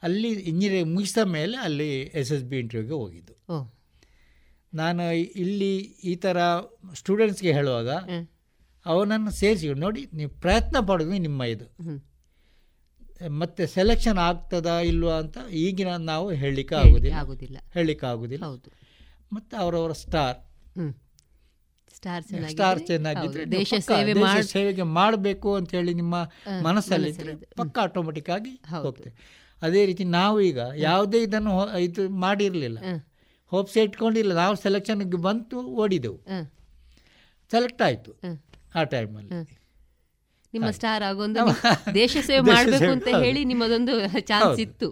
ಅಲ್ಲಿ 0.03 0.29
ಇಂಜಿನಿಯರಿಂಗ್ 0.51 0.93
ಮುಗಿಸಿದ 0.95 1.23
ಮೇಲೆ 1.37 1.55
ಅಲ್ಲಿ 1.67 1.89
ಎಸ್ 2.21 2.31
ಎಸ್ 2.35 2.45
ಬಿ 2.51 2.57
ಇಂಟರ್ವ್ಯೂಗೆ 2.63 2.97
ಹೋಗಿದ್ದು. 3.03 3.35
ನಾನು 4.75 5.13
ಇಲ್ಲಿ 5.13 5.77
ಈ 6.03 6.15
ಥರ 6.15 6.37
ಸ್ಟೂಡೆಂಟ್ಸ್ಗೆ 6.95 7.53
ಹೇಳುವಾಗ 7.53 7.89
ಅವನನ್ನು 8.85 9.31
ಸೇರಿಸಿ 9.31 9.73
ನೋಡಿ 9.73 10.07
ನೀವು 10.13 10.29
ಪ್ರಯತ್ನ 10.29 10.79
ಪಡೋದು 10.87 11.09
ನಿಮ್ಮ 11.09 11.43
ಇದು. 11.43 11.65
ಮತ್ತೆ 13.29 13.67
ಸೆಲೆಕ್ಷನ್ 13.67 14.17
ಆಗ್ತದಾ 14.17 14.79
ಇಲ್ವಾ 14.79 15.13
ಅಂತ 15.13 15.37
ಈಗಿನ 15.51 15.95
ನಾವು 15.95 16.31
ಹೇಳಲಿಕ್ಕೆ 16.31 16.75
ಆಗೋದಿಲ್ಲ. 16.75 17.17
ಆಗೋದಿಲ್ಲ. 17.17 17.57
ಹೇಳಲಿಕ್ಕೆ 17.73 18.05
ಆಗೋದಿಲ್ಲ. 18.05 18.45
ಹೌದು. 18.45 18.71
ಮತ್ತು 19.33 19.57
ಅವರವರ 19.57 19.91
ಸ್ಟಾರ್. 19.91 20.37
ಸ್ಟಾರ್ 22.49 22.79
ಚೆನ್ನಾಗಿದ್ರೆ- 22.87 23.45
ದೇಶ 23.51 23.73
ಸೇವೆ 23.79 24.13
ದೇಶ 24.15 24.45
ಸೇವೆಗೆ 24.51 24.81
ಮಾಡಬೇಕು 24.81 25.55
ಅಂತ 25.55 25.71
ಹೇಳಿ 25.71 25.93
ನಿಮ್ಮ 25.93 26.29
ಮನಸ್ಸಲ್ಲಿ. 26.61 27.11
ಪಕ್ಕ 27.55 27.79
ಆಟೋಮೆಟಿಕ್ 27.79 28.29
ಆಗಿ 28.29 28.49
ಹೋಗ್ತೇವೆ. 28.81 29.15
ಅದೇ 29.61 29.85
ರೀತಿ 29.85 30.03
ನಾವು 30.03 30.41
ಈಗ 30.41 30.59
ಯಾವುದೇ 30.75 31.21
ಇದನ್ನು 31.21 31.77
ಇದು 31.77 32.09
ಮಾಡಿರಲಿಲ್ಲ. 32.09 32.77
ಹೋಪ್ಸ್ 33.51 33.75
ಇಟ್ಕೊಂಡಿಲ್ಲ. 33.83 34.31
ನಾವು 34.43 34.55
ಸೆಲೆಕ್ಷನ್ಗೆ 34.63 35.19
ಬಂತು 35.27 35.57
ಓಡಿದೆವು. 35.83 36.19
ಸೆಲೆಕ್ಟ್ 37.51 37.81
ಆಯಿತು. 37.87 38.11
ಆ 38.75 38.83
ಟೈಮಲ್ಲಿ 38.93 39.31
ನಿಮ್ಮ 40.53 40.69
ಸ್ಟಾರ್ 40.77 41.03
ಆಗೊಂದು 41.07 41.41
ದೇಶ 41.97 42.17
ಸೇವೆ 42.27 42.43
ಮಾಡಬೇಕು 42.51 42.91
ಅಂತ 42.97 43.09
ಹೇಳಿ 43.23 43.41
ನಿಮ್ಮದೊಂದು 43.51 43.93
ಚಾನ್ಸ್ 44.29 44.59
ಇತ್ತು. 44.65 44.87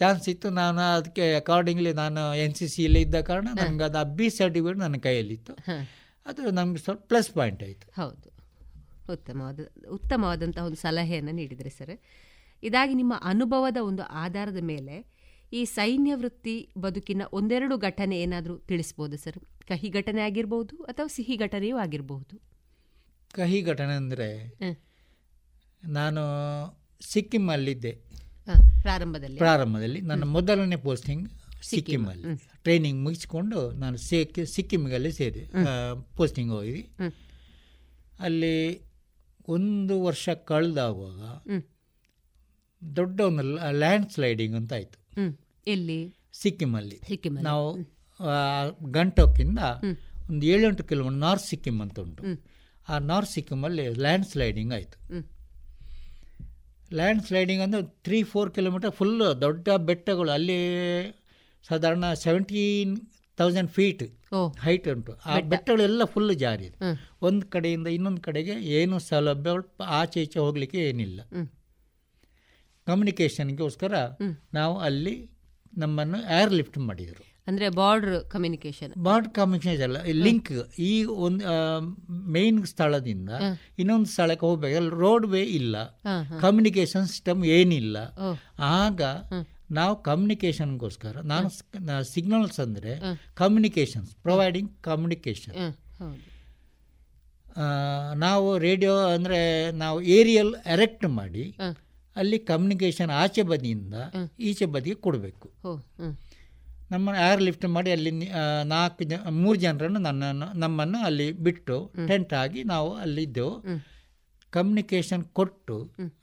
ಚಾನ್ಸ್ 0.00 0.26
ಇತ್ತು. 0.32 0.48
ನಾನು 0.60 0.82
ಅದಕ್ಕೆ 0.98 1.24
ಅಕಾರ್ಡಿಂಗ್ಲಿ 1.40 1.92
ನಾನು 2.00 2.22
ಎನ್ 2.44 2.54
ಸಿ 2.58 2.66
ಸಿಯಲ್ಲಿ 2.74 3.00
ಇದ್ದ 3.06 3.20
ಕಾರಣ 3.28 3.48
ನನಗೆ 3.58 3.84
ಅದು 3.88 3.98
ಅಬ್ಬಿ 4.04 4.28
ಸರ್ಟಿಫಿಕೇಟ್ 4.38 4.80
ನನ್ನ 4.84 4.98
ಕೈಯಲ್ಲಿತ್ತು. 5.06 5.54
ಅದು 6.26 6.42
ನಮ್ಗೆ 6.58 6.80
ಸ್ವಲ್ಪ 6.84 7.02
ಪ್ಲಸ್ 7.10 7.30
ಪಾಯಿಂಟ್ 7.38 7.62
ಆಯಿತು. 7.66 7.86
ಹೌದು. 8.00 8.28
ಉತ್ತಮವಾದ 9.14 9.60
ಉತ್ತಮವಾದಂತಹ 9.96 10.62
ಒಂದು 10.68 10.78
ಸಲಹೆಯನ್ನು 10.84 11.32
ನೀಡಿದರೆ 11.40 11.70
ಸರ್ 11.78 11.94
ಇದಾಗಿ 12.62 12.94
ನಿಮ್ಮ 13.00 13.14
ಅನುಭವದ 13.32 13.78
ಒಂದು 13.90 14.02
ಆಧಾರದ 14.22 14.60
ಮೇಲೆ 14.72 14.96
ಈ 15.58 15.60
ಸೈನ್ಯ 15.64 16.12
ವೃತ್ತಿ 16.14 16.54
ಬದುಕಿನ 16.78 17.22
ಒಂದೆರಡು 17.38 17.74
ಘಟನೆ 17.78 18.16
ಏನಾದರೂ 18.24 18.54
ತಿಳಿಸ್ಬೋದು 18.70 19.16
ಸರ್? 19.24 19.38
ಕಹಿ 19.68 19.88
ಘಟನೆ 19.98 20.20
ಆಗಿರ್ಬೋದು 20.28 20.74
ಅಥವಾ 20.82 21.08
ಸಿಹಿ 21.16 21.36
ಘಟನೆಯೂ 21.36 21.76
ಆಗಿರಬಹುದು 21.84 22.34
ಕಹಿ 23.34 23.58
ಘಟನೆ 23.70 23.94
ಅಂದರೆ 24.00 24.28
ನಾನು 25.96 26.22
ಸಿಕ್ಕಿಮಲ್ಲಿದ್ದೆ. 27.12 27.92
ಪ್ರಾರಂಭದಲ್ಲಿ. 28.82 29.38
ಪ್ರಾರಂಭದಲ್ಲಿ. 29.38 30.00
ನನ್ನ 30.00 30.24
ಮೊದಲನೇ 30.36 30.76
ಪೋಸ್ಟಿಂಗ್ 30.88 31.24
ಸಿಕ್ಕಿಮಲ್ಲಿ. 31.62 32.34
ಟ್ರೈನಿಂಗ್ 32.64 33.00
ಮುಗಿಸ್ಕೊಂಡು 33.04 33.60
ನಾನು 33.82 33.96
ಸಿಕ್ಕಿ 34.08 34.42
ಸಿಕ್ಕಿಮಿಗಲ್ಲಿ 34.54 35.12
ಸೇರಿ 35.12 35.42
ಪೋಸ್ಟಿಂಗ್ 36.18 36.52
ಹೋಗಿದ್ವಿ. 36.52 36.84
ಅಲ್ಲಿ 38.26 38.54
ಒಂದು 39.56 39.94
ವರ್ಷ 40.04 40.28
ಕಳೆದಾಗುವಾಗ 40.50 41.22
ದೊಡ್ಡ 42.82 43.18
ಒಂದು 43.30 43.42
ಲ್ಯಾಂಡ್ 43.82 44.08
ಸ್ಲೈಡಿಂಗ್ 44.14 44.56
ಅಂತ 44.56 44.72
ಆಯಿತು. 44.72 44.98
ಎಲ್ಲಿ? 45.74 46.00
ಸಿಕ್ಕಿಮಲ್ಲಿ. 46.42 46.96
ಸಿಕ್ಕಿಮ್ 47.08 47.36
ನಾವು 47.48 47.66
ಗಂಟೋಕಿಂದ 48.96 49.60
ಒಂದು 50.30 50.44
ಏಳೆಂಟು 50.52 50.84
ಕಿಲೋಮೀಟರ್ 50.90 51.20
ನಾರ್ತ್ 51.24 51.46
ಸಿಕ್ಕಿಂ 51.50 51.76
ಅಂತ 51.84 51.96
ಉಂಟು 52.04 52.22
ಆ 52.88 52.98
ನಾರ್ತ್ 53.10 53.32
ಸಿಕ್ಕಿಮಲ್ಲಿ 53.36 53.84
ಲ್ಯಾಂಡ್ 54.04 54.26
ಸ್ಲೈಡಿಂಗ್ 54.32 54.72
ಆಯಿತು. 54.76 54.96
ಲ್ಯಾಂಡ್ 56.98 57.22
ಸ್ಲೈಡಿಂಗ್ 57.28 57.62
ಅಂದರೆ 57.64 57.82
ತ್ರೀ 58.06 58.18
ಫೋರ್ 58.32 58.50
ಕಿಲೋಮೀಟರ್ 58.56 58.92
ಫುಲ್ 58.98 59.14
ದೊಡ್ಡ 59.44 59.68
ಬೆಟ್ಟಗಳು. 59.88 60.30
ಅಲ್ಲಿ 60.36 60.58
ಸಾಧಾರಣ 61.64 62.04
ಸೆವೆಂಟೀನ್ 62.24 62.92
ತೌಸಂಡ್ 63.38 63.70
ಫೀಟ್ 63.76 64.04
ಹೈಟ್ 64.64 64.86
ಉಂಟು. 64.92 65.12
ಆ 65.26 65.34
ಬೆಟ್ಟಗಳೆಲ್ಲ 65.52 66.02
ಫುಲ್ 66.12 66.34
ಜಾರಿ 66.44 66.68
ಒಂದು 67.28 67.44
ಕಡೆಯಿಂದ 67.54 67.88
ಇನ್ನೊಂದು 67.96 68.22
ಕಡೆಗೆ 68.28 68.54
ಏನು 68.78 68.96
ಸೌಲಭ್ಯ 69.10 69.52
ಆಚೆ 70.00 70.22
ಈಚೆ 70.26 70.38
ಹೋಗಲಿಕ್ಕೆ 70.44 70.80
ಏನಿಲ್ಲ. 70.90 71.20
ಕಮ್ಯುನಿಕೇಷನ್ಗೋಸ್ಕರ 72.86 73.94
ನಾವು 74.58 74.74
ಅಲ್ಲಿ 74.88 75.14
ನಮ್ಮನ್ನು 75.82 76.18
ಏರ್ 76.38 76.52
ಲಿಫ್ಟ್ 76.58 76.78
ಮಾಡಿದರು. 76.88 77.24
ಅಂದರೆ 77.48 77.66
ಬಾರ್ಡರ್ 77.78 78.14
ಕಮ್ಯುನಿಕೇಷನ್ 78.32 78.92
ಬಾರ್ಡ್ 79.06 79.28
ಕಮ್ಯುನಿಕೇಷನ್ 79.34 79.84
ಅಲ್ಲ 79.86 79.98
ಲಿಂಕ್ 80.26 80.52
ಈ 80.90 80.92
ಒಂದು 81.26 81.44
ಮೇನ್ 82.36 82.58
ಸ್ಥಳದಿಂದ 82.72 83.30
ಇನ್ನೊಂದು 83.80 84.08
ಸ್ಥಳಕ್ಕೆ 84.14 84.44
ಹೋಗ್ಬೇಕು. 84.46 84.88
ರೋಡ್ 85.02 85.26
ವೇ 85.34 85.42
ಇಲ್ಲ. 85.58 85.76
ಕಮ್ಯುನಿಕೇಷನ್ 86.44 87.06
ಸಿಸ್ಟಮ್ 87.12 87.42
ಏನಿಲ್ಲ. 87.58 87.96
ಆಗ 88.78 89.02
ನಾವು 89.78 89.94
ಕಮ್ಯುನಿಕೇಷನ್ಗೋಸ್ಕರ 90.08 91.20
ನಾನು 91.30 91.48
ಸಿಗ್ನಲ್ಸ್ 92.14 92.58
ಅಂದರೆ 92.64 92.92
ಕಮ್ಯುನಿಕೇಷನ್ಸ್ 93.40 94.10
ಪ್ರೊವೈಡಿಂಗ್ 94.26 94.70
ಕಮ್ಯುನಿಕೇಷನ್ 94.88 95.56
ನಾವು 98.24 98.46
ರೇಡಿಯೋ 98.66 98.94
ಅಂದರೆ 99.14 99.38
ನಾವು 99.82 99.98
ಏರಿಯಲ್ 100.18 100.52
ಎರೆಕ್ಟ್ 100.74 101.06
ಮಾಡಿ 101.18 101.44
ಅಲ್ಲಿ 102.16 102.38
ಕಮ್ಯುನಿಕೇಷನ್ 102.50 103.10
ಆಚೆ 103.10 103.42
ಬದಿಯಿಂದ 103.42 103.94
ಈಚೆ 104.40 104.66
ಬದಿಗೆ 104.66 104.98
ಕೊಡಬೇಕು. 105.06 105.48
ನಮ್ಮ 106.90 107.14
ಏರ್ 107.28 107.40
ಲಿಫ್ಟ್ 107.42 107.66
ಮಾಡಿ 107.68 107.90
ಅಲ್ಲಿ 107.90 108.10
ನಾಲ್ಕು 108.64 109.04
ಜನ 109.04 109.30
ಮೂರು 109.38 109.58
ಜನರನ್ನು 109.58 110.00
ನನ್ನನ್ನು 110.00 110.48
ನಮ್ಮನ್ನು 110.58 110.98
ಅಲ್ಲಿ 110.98 111.26
ಬಿಟ್ಟು 111.46 111.76
ಟೆಂಟ್ 112.08 112.34
ಆಗಿ 112.34 112.60
ನಾವು 112.64 112.90
ಅಲ್ಲಿದ್ದೆವು 112.94 113.54
ಕಮ್ಯುನಿಕೇಷನ್ 114.52 115.24
ಕೊಟ್ಟು 115.38 115.76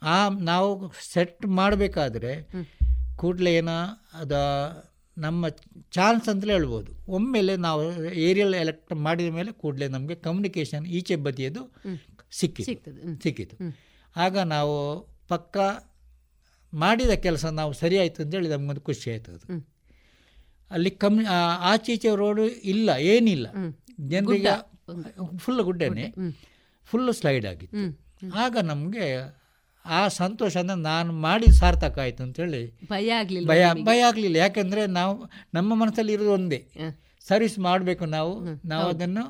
ಆ 0.04 0.18
ನಾವು 0.30 0.70
ಸೆಟ್ 1.14 1.46
ಮಾಡಬೇಕಾದ್ರೆ 1.60 2.34
ಕೂಡಲೇ 3.16 3.52
ಏನೋ 3.56 3.78
ಅದ 4.14 4.34
ನಮ್ಮ 5.18 5.50
ಚಾನ್ಸ್ 5.92 6.28
ಅಂತಲೇ 6.30 6.54
ಹೇಳ್ಬೋದು. 6.54 6.92
ಒಮ್ಮೆಲೆ 7.08 7.56
ನಾವು 7.58 7.82
ಏರಿಯಲ್ 8.28 8.56
ಎಲೆಕ್ಟ್ 8.56 8.94
ಮಾಡಿದ 9.08 9.32
ಮೇಲೆ 9.34 9.52
ಕೂಡಲೇ 9.52 9.88
ನಮಗೆ 9.88 10.16
ಕಮ್ಯುನಿಕೇಷನ್ 10.16 10.86
ಈಚೆ 11.00 11.16
ಬದಿಯದು 11.26 11.64
ಸಿಕ್ಕಿತು 12.32 12.68
ಸಿಗ್ತದೆ, 12.70 13.02
ಸಿಕ್ಕಿತು 13.24 13.56
ಆಗ 14.16 14.38
ನಾವು 14.38 14.76
ಪಕ್ಕ 15.34 15.58
ಮಾಡಿದ 16.74 17.14
ಕೆಲಸ 17.26 17.46
ನಾವು 17.60 17.72
ಸರಿಯಾಯಿತು 17.74 18.20
ಅಂತೇಳಿ 18.24 18.50
ನಮಗೊಂದು 18.50 18.82
ಖುಷಿ 18.82 19.08
ಆಯಿತು 19.12 19.32
ಅದು. 19.36 19.46
ಅಲ್ಲಿ 20.72 20.92
ಕಮ್ಮಿ 21.04 21.26
ಆಚೀಚೆ 21.72 22.12
ರೋಡು 22.22 22.44
ಇಲ್ಲ 22.72 22.90
ಏನಿಲ್ಲ. 23.14 23.48
ಜನರಿಗೆ 24.08 24.54
ಫುಲ್ 25.38 25.62
ಗುಡ್ಡೆನೆ. 25.62 26.06
ಫುಲ್ 26.90 27.12
ಸ್ಲೈಡ್ 27.14 27.46
ಆಗಿತ್ತು. 27.46 27.84
ಆಗ 28.36 28.58
ನಮಗೆ 28.64 29.06
ಆ 29.86 30.02
ಸಂತೋಷ 30.18 30.54
ಅಂದರೆ 30.58 30.82
ನಾನು 30.82 31.12
ಮಾಡಿ 31.26 31.48
ಸಾರ್ಥಕ 31.52 31.98
ಆಯಿತು 32.00 32.22
ಅಂತೇಳಿ 32.24 32.62
ಭಯ 32.90 33.08
ಆಗಲಿಲ್ಲ 33.22 33.48
ಭಯ 33.50 33.64
ಭಯ 33.90 34.02
ಆಗಲಿಲ್ಲ. 34.10 34.36
ಯಾಕೆಂದರೆ 34.36 34.84
ನಾವು 35.00 35.16
ನಮ್ಮ 35.54 35.70
ಮನಸ್ಸಲ್ಲಿ 35.82 36.14
ಇರೋದು 36.14 36.32
ಒಂದೇ. 36.32 36.60
ಸರ್ವಿಸ್ 37.28 37.58
ಮಾಡಬೇಕು 37.60 38.06
ನಾವು. 38.16 38.32
ನಾವು 38.66 38.86
ಅದನ್ನು 38.90 39.24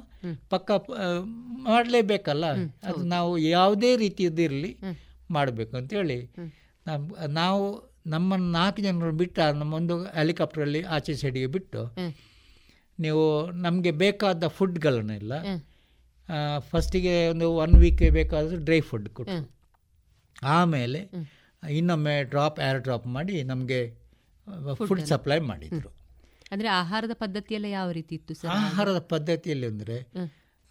ಪಕ್ಕ 0.49 0.71
ಮಾಡಲೇಬೇಕಲ್ಲ? 1.67 2.45
ಅದು 2.83 3.01
ನಾವು 3.07 3.31
ಯಾವುದೇ 3.49 3.91
ರೀತಿಯದಿರಲಿ 3.95 4.71
ಮಾಡಬೇಕು 5.33 5.73
ಅಂತೇಳಿ 5.77 6.19
ನಮ್ಮ 6.85 7.01
ನಾವು 7.33 7.63
ನಮ್ಮ 8.07 8.35
ನಾಲ್ಕು 8.53 8.81
ಜನರು 8.81 9.11
ಬಿಟ್ಟು 9.13 9.41
ನಮ್ಮ 9.53 9.73
ಒಂದು 9.73 9.95
ಹೆಲಿಕಾಪ್ಟ್ರಲ್ಲಿ 10.13 10.81
ಆಚೆ 10.89 11.13
ಸೈಡಿಗೆ 11.15 11.47
ಬಿಟ್ಟು 11.47 11.81
ನೀವು 12.99 13.23
ನಮಗೆ 13.61 13.91
ಬೇಕಾದ 13.97 14.47
ಫುಡ್ಗಳನ್ನೆಲ್ಲ 14.53 15.33
ಫಸ್ಟಿಗೆ 16.67 17.29
ಒಂದು 17.29 17.47
ಒನ್ 17.55 17.75
ವೀಕ್ 17.75 18.03
ಬೇಕಾದ್ರೆ 18.11 18.57
ಡ್ರೈ 18.63 18.79
ಫುಡ್ 18.81 19.09
ಕೊಟ್ಟು 19.09 19.39
ಆಮೇಲೆ 20.51 20.99
ಇನ್ನೊಮ್ಮೆ 21.63 22.23
ಡ್ರಾಪ್ 22.25 22.59
ಏರ್ 22.59 22.79
ಡ್ರಾಪ್ 22.81 23.07
ಮಾಡಿ 23.07 23.35
ನಮಗೆ 23.43 23.79
ಫುಡ್ 24.79 25.01
ಸಪ್ಲೈ 25.05 25.37
ಮಾಡಿದರು. 25.43 25.89
ಅಂದರೆ 26.51 26.67
ಆಹಾರದ 26.77 27.13
ಪದ್ಧತಿಯಲ್ಲಿ 27.13 27.69
ಯಾವ 27.71 27.91
ರೀತಿ 27.91 28.13
ಇತ್ತು 28.15 28.33
ಸರ್? 28.33 28.49
ಆಹಾರದ 28.57 28.99
ಪದ್ಧತಿಯಲ್ಲಿ 29.09 29.67
ಅಂದರೆ 29.67 29.97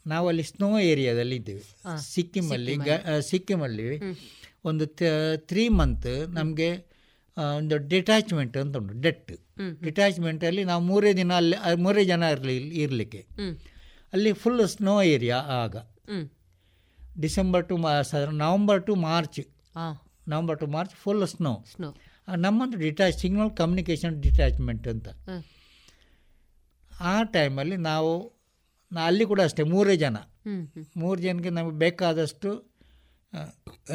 ನಾವಲ್ಲಿ 0.07 0.43
ಸ್ನೋ 0.43 0.79
ಏರಿಯಾದಲ್ಲಿ 0.85 1.37
ಇದ್ದೇವೆ 1.37 1.63
ಸಿಕ್ಕಿಮಲ್ಲಿ 2.07 2.75
ಗ- 2.87 3.01
ಸಿಕ್ಕಿಮಲ್ಲಿ 3.23 3.87
ಒಂದು 4.65 4.87
ತ್ರೀ 5.37 5.69
ಮಂತ್ 5.69 6.29
ನಮಗೆ 6.29 6.71
ಒಂದು 7.57 7.79
ಡಿಟ್ಯಾಚ್ಮೆಂಟ್ 7.79 8.57
ಅಂತ 8.57 8.77
ಉಂಟು 8.77 9.01
ಡೆಟ್ 9.01 9.31
ಡಿಟ್ಯಾಚ್ಮೆಂಟಲ್ಲಿ 9.83 10.65
ನಾವು 10.65 10.83
ಮೂರೇ 10.83 11.13
ದಿನ 11.13 11.33
ಅಲ್ಲಿ 11.33 11.57
ಮೂರೇ 11.83 12.05
ಜನ 12.05 12.23
ಇರಲಿ 12.23 12.57
ಇರಲಿಕ್ಕೆ. 12.57 13.27
ಅಲ್ಲಿ 14.13 14.33
ಫುಲ್ 14.33 14.69
ಸ್ನೋ 14.69 15.03
ಏರಿಯಾ 15.03 15.37
ಆಗ. 15.37 15.77
ಡಿಸೆಂಬರ್ 17.21 17.69
ಟು 17.69 17.77
ಮಾ 17.77 17.93
November 18.31 18.87
to 18.87 18.95
March. 18.97 19.41
November 20.29 20.59
to 20.59 20.67
March 20.67 20.95
full 20.95 21.27
snow 21.27 21.65
ನಮ್ಮೊಂದು 22.37 22.77
detach 22.77 23.19
signal 23.19 23.57
communication 23.57 24.23
detachment 24.23 24.89
ಅಂತ. 24.89 25.09
ಆ 27.01 27.23
ಟೈಮಲ್ಲಿ 27.23 27.77
ನಾವು 27.77 28.43
ಅಲ್ಲಿ 29.05 29.25
ಕೂಡ 29.25 29.41
ಅಷ್ಟೇ 29.41 29.63
ಮೂರೇ 29.63 29.97
ಜನ. 29.97 30.17
ಮೂರು 30.97 31.21
ಜನಕ್ಕೆ 31.21 31.51
ನಮಗೆ 31.51 31.77
ಬೇಕಾದಷ್ಟು 31.77 32.72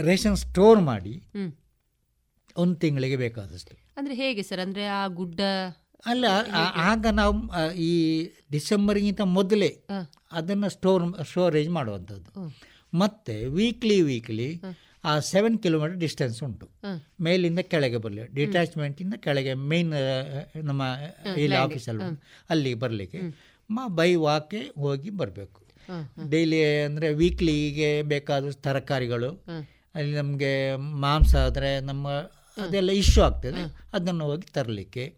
ರೇಷನ್ 0.07 0.37
ಸ್ಟೋರ್ 0.43 0.79
ಮಾಡಿ 0.91 1.15
ಒಂದು 2.55 2.75
ತಿಂಗಳಿಗೆ 2.83 3.17
ಬೇಕಾದಷ್ಟು. 3.23 3.73
ಅಂದರೆ 3.97 4.13
ಹೇಗೆ 4.21 4.43
ಸರ್? 4.49 4.61
ಅಂದರೆ 4.65 4.83
ಆ 4.99 5.01
ಗುಡ್ಡ 5.19 5.39
ಅಲ್ಲ 6.05 6.25
ಆಗ 6.89 7.05
ನಾವು 7.19 7.33
ಈ 7.89 7.91
ಡಿಸೆಂಬರ್ಗಿಂತ 8.51 9.21
ಮೊದಲೇ 9.37 9.69
ಅದನ್ನು 10.39 10.67
ಸ್ಟೋರ್ 10.75 11.05
ಸ್ಟೋರೇಜ್ 11.31 11.69
ಮಾಡುವಂಥದ್ದು. 11.77 12.31
ಮತ್ತೆ 12.93 13.35
ವೀಕ್ಲಿ 13.57 13.97
ವೀಕ್ಲಿ 14.09 14.49
ಆ 15.03 15.11
ಸೆವೆನ್ 15.31 15.57
ಕಿಲೋಮೀಟರ್ 15.63 15.97
ಡಿಸ್ಟೆನ್ಸ್ 16.03 16.39
ಉಂಟು. 16.45 16.65
ಮೇಲಿಂದ 17.25 17.61
ಕೆಳಗೆ 17.73 17.99
ಬರಲಿ 18.05 18.23
ಡಿಟ್ಯಾಚ್ಮೆಂಟಿಂದ 18.39 19.15
ಕೆಳಗೆ 19.25 19.53
ಮೇನ್ 19.71 19.93
ನಮ್ಮ 20.69 20.81
ಇಲ್ಲಿ. 21.43 21.57
ಆಫೀಸಲ್ಲಿ. 21.63 22.09
ಅಲ್ಲಿಗೆ 22.49 22.79
ಬರಲಿಕ್ಕೆ 22.83 23.21
ಮ 23.69 23.87
ಬೈ 23.99 24.11
ವಾಕೆ 24.25 24.61
ಹೋಗಿ 24.83 25.11
ಬರಬೇಕು. 25.21 25.61
ಡೈಲಿ 26.29 26.83
ಅಂದರೆ 26.83 27.13
ವೀಕ್ಲಿಗೆ 27.13 28.01
ಬೇಕಾದ 28.01 28.49
ತರಕಾರಿಗಳು. 28.51 29.31
ಅಲ್ಲಿ 29.95 30.15
ನಮಗೆ 30.15 30.75
ಮಾಂಸ 30.75 31.35
ಆದರೆ 31.35 31.79
ನಮ್ಮ 31.79 32.07
ಅದೆಲ್ಲ 32.67 32.89
ಇಶ್ಯೂ 32.89 33.23
ಆಗ್ತದೆ. 33.23 33.61
ಅದನ್ನು 33.93 34.25
ಹೋಗಿ 34.25 34.53
ತರಲಿಕ್ಕೆ. 34.53 35.17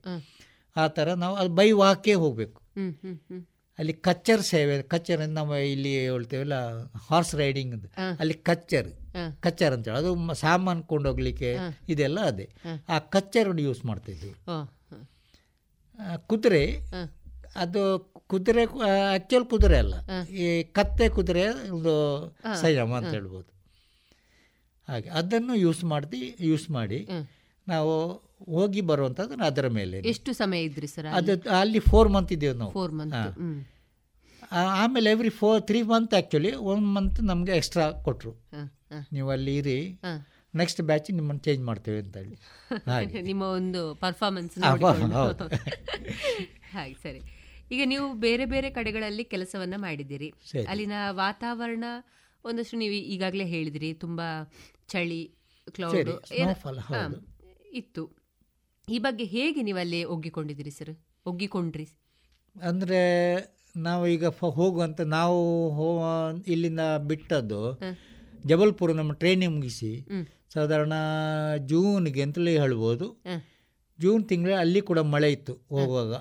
ಆ 0.76 0.88
ಥರ 0.88 1.14
ನಾವು 1.14 1.36
ಅದು 1.36 1.50
ಬೈ 1.50 1.72
ವಾಕೇ 1.72 2.14
ಹೋಗಬೇಕು. 2.14 2.62
ಅಲ್ಲಿ 3.78 3.94
ಕಚ್ಚರ್ 3.94 4.42
ಸೇವೆ 4.42 4.82
ಕಚ್ಚರ್ 4.82 5.22
ಅಂತ 5.22 5.34
ನಾವು 5.34 5.58
ಇಲ್ಲಿ 5.58 6.00
ಹೇಳ್ತೇವಲ್ಲ 6.00 6.54
ಹಾರ್ಸ್ 6.84 7.36
ರೈಡಿಂಗ್. 7.36 7.86
ಅಲ್ಲಿ 8.20 8.34
ಕಚ್ಚರ್. 8.34 8.92
ಕಚ್ಚರ್ 9.42 9.74
ಅಂತೇಳಿ 9.74 9.98
ಅದು 9.98 10.16
ಮ- 10.16 10.34
ಸಾಮಾನು 10.34 10.84
ಕೊಂಡೋಗ್ಲಿಕ್ಕೆ. 10.84 11.54
ಇದೆಲ್ಲ 11.90 12.20
ಅದೇ. 12.20 12.50
ಆ 12.90 13.00
ಕಚ್ಚರನ್ನು 13.00 13.62
ಯೂಸ್ 13.62 13.86
ಮಾಡ್ತಿದ್ವಿ 13.86 14.34
ಕುದುರೆ 16.28 16.80
ಅದು 17.56 18.14
ಕುದುರೆ 18.28 18.64
ಆಕ್ಚುಲ್ 19.14 19.46
ಕುದುರೆ 19.46 19.78
ಅಲ್ಲ. 19.78 19.94
ಈ 20.30 20.64
ಕತ್ತೆ 20.64 21.10
ಕುದುರೆ 21.10 21.44
ಒಂದು. 21.72 21.94
ಸಂಯಮ 22.62 22.94
ಅಂತ. 22.94 23.08
ಹೇಳ್ಬೋದು. 23.08 23.50
ಹಾಗೆ 24.88 25.10
ಅದನ್ನು 25.10 25.56
ಯೂಸ್ 25.56 25.84
ಮಾಡಿ 25.84 26.38
ಯೂಸ್ 26.40 26.70
ಮಾಡಿ 26.70 27.08
ನಾವು 27.68 27.94
ಹೋಗಿ 28.54 28.82
ಬರುವಂಥದ್ದು 28.82 29.44
ಅದರ 29.44 29.68
ಮೇಲೆ 29.68 29.98
ಎಷ್ಟು 30.00 30.34
ಸಮಯ 30.34 30.62
ಇದ್ರಿ 30.62 30.88
ಸರ್ 30.88 31.06
ಅದು 31.06 31.50
ಅಲ್ಲಿ 31.50 31.80
ಫೋರ್ 31.80 32.10
ಮಂತ್ 32.10 32.32
ಇದ್ದೇವೆ 32.32 32.54
ನಾವು. 32.54 32.72
Four 32.72 32.92
month. 32.92 33.68
ಆಮೇಲೆ 34.52 35.10
every 35.10 35.30
four 35.30 35.62
three 35.62 35.82
month 35.82 36.14
actually 36.14 36.56
one 36.56 36.96
month 36.96 37.22
ನಮಗೆ 37.22 37.52
ಎಕ್ಸ್ಟ್ರಾ 37.52 37.92
ಕೊಟ್ಟರು 37.92 38.32
ನೀವು 39.12 39.30
ಅಲ್ಲಿ 39.30 39.56
ಇರಿ 39.56 40.00
ನೆಕ್ಸ್ಟ್ 40.56 40.82
ಬ್ಯಾಚ್ 40.82 41.12
ನಿಮ್ಮನ್ನು 41.12 41.40
ಚೇಂಜ್ 41.40 41.64
ಮಾಡ್ತೇವೆ 41.66 42.00
ಅಂತ 42.00 42.18
ಹೇಳಿ. 42.18 42.38
ನಿಮ್ಮ 43.22 43.44
ಒಂದು 43.44 43.96
ಪರ್ಫಾರ್ಮೆನ್ಸ್. 43.96 44.60
ಹಾಗೆ 46.74 46.94
ಸರಿ. 46.94 47.39
ಈಗ 47.72 47.82
ನೀವು 47.86 48.06
ಬೇರೆ 48.26 48.46
ಬೇರೆ 48.46 48.70
ಕಡೆಗಳಲ್ಲಿ 48.78 49.24
ಕೆಲಸವನ್ನ 49.34 49.76
ಮಾಡಿದ್ದೀರಿ. 49.78 50.30
ಅಲ್ಲಿನ 50.72 50.94
ವಾತಾವರಣ 51.24 51.86
ಒಂದಷ್ಟು 52.46 52.78
ನೀವು 52.78 52.96
ಈಗಾಗಲೇ 53.14 53.46
ಹೇಳಿದಿರಿ 53.54 53.90
ತುಂಬಾ 54.04 54.28
ಚಳಿ 54.94 55.22
ಕ್ಲೌಡ್ 55.68 56.10
ಇತ್ತು. 57.82 58.04
ಈ 58.88 59.00
ಬಗ್ಗೆ 59.06 59.26
ಹೇಗೆ 59.36 59.62
ನೀವು 59.68 59.80
ಅಲ್ಲಿ 59.84 60.02
ಒಗ್ಗಿಕೊಂಡಿದ್ದೀರಿ 60.14 60.72
ಸರ್ 60.80 60.94
ಒಗ್ಗಿಕೊಂಡ್ರಿ. 61.26 61.88
ಅಂದರೆ 62.56 63.02
ನಾವು 63.88 64.04
ಈಗ 64.08 64.28
ಹೋಗುವಂತ 64.58 65.02
ನಾವು 65.18 65.40
ಹೋ 65.78 65.88
ಇಲ್ಲಿಂದ 66.54 66.84
ಬಿಟ್ಟದ್ದು 67.10 67.62
ಜಬಲ್ಪುರ 68.50 68.92
ನಮ್ಮ 69.00 69.14
ಟ್ರೈನಿಂಗ್ 69.22 69.56
ಮುಗಿಸಿ. 69.58 69.92
ಸಾಧಾರಣ 70.54 70.94
ಜೂನ್ಗೆ 71.72 72.22
ಅಂತಲೇ 72.26 72.54
ಹೇಳ್ಬೋದು. 72.62 73.08
ಜೂನ್ 74.00 74.24
ತಿಂಗಳ 74.30 74.54
ಅಲ್ಲಿ 74.64 74.82
ಕೂಡ 74.90 75.00
ಮಳೆ 75.14 75.30
ಇತ್ತು 75.32 75.54
ಹೋಗುವಾಗ. 75.76 76.14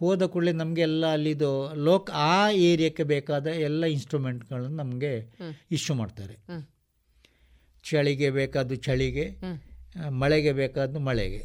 ಹೋದ 0.00 0.22
ಕೂಡಲೇ 0.32 0.52
ನಮಗೆ 0.60 0.82
ಎಲ್ಲ 0.88 1.04
ಅಲ್ಲಿದು 1.16 1.50
ಲೋಕ್ 1.86 2.08
ಆ 2.28 2.34
ಏರಿಯಾಕ್ಕೆ 2.68 3.04
ಬೇಕಾದ 3.12 3.46
ಎಲ್ಲ 3.68 3.84
ಇನ್ಸ್ಟ್ರೂಮೆಂಟ್ಗಳನ್ನು 3.94 4.76
ನಮಗೆ 4.82 5.12
ಇಶ್ಯೂ 5.76 5.94
ಮಾಡ್ತಾರೆ. 6.00 6.36
ಚಳಿಗೆ 7.84 8.28
ಬೇಕಾದ್ದು 8.38 8.76
ಚಳಿಗೆ 8.86 9.26
ಮಳೆಗೆ 10.22 10.52
ಬೇಕಾದ್ದು 10.60 10.98
ಮಳೆಗೆ. 11.08 11.42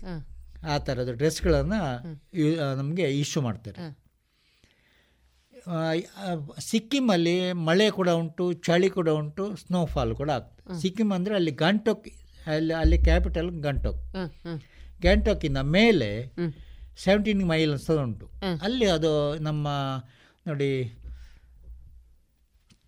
ಆ 0.71 0.75
ಥರದ 0.87 1.11
ಡ್ರೆಸ್ಗಳನ್ನು 1.21 1.81
ನಮಗೆ 2.81 3.05
ಇಶ್ಯೂ 3.23 3.41
ಮಾಡ್ತಾರೆ. 3.47 3.79
ಸಿಕ್ಕಿಮಲ್ಲಿ 6.69 7.35
ಮಳೆ 7.67 7.87
ಕೂಡ 7.97 8.09
ಉಂಟು 8.21 8.45
ಚಳಿ 8.67 8.89
ಕೂಡ 8.97 9.09
ಉಂಟು 9.21 9.43
ಸ್ನೋಫಾಲ್ 9.63 10.11
ಕೂಡ 10.21 10.29
ಆಗ್ತದೆ. 10.37 10.79
ಸಿಕ್ಕಿಂ 10.81 11.09
ಅಂದರೆ 11.17 11.33
ಅಲ್ಲಿ 11.39 11.53
ಗಂಟೋಕ್ 11.63 12.07
ಅಲ್ಲಿ 12.53 12.73
ಅಲ್ಲಿ 12.81 12.97
ಕ್ಯಾಪಿಟಲ್ 13.09 13.49
ಗಂಟೋಕ್ 13.67 14.01
ಗ್ಯಾಂಟಾಕಿನ 15.03 15.61
ಮೇಲೆ 15.75 16.09
ಸೆವೆಂಟೀನ್ 16.97 17.43
ಮೈಲ್ 17.47 17.71
ಅಂತ 17.71 17.91
ಉಂಟು 18.01 18.27
ಅಲ್ಲಿ 18.61 18.87
ಅದು 18.89 19.11
ನಮ್ಮ 19.39 19.67
ನೋಡಿ 20.45 20.69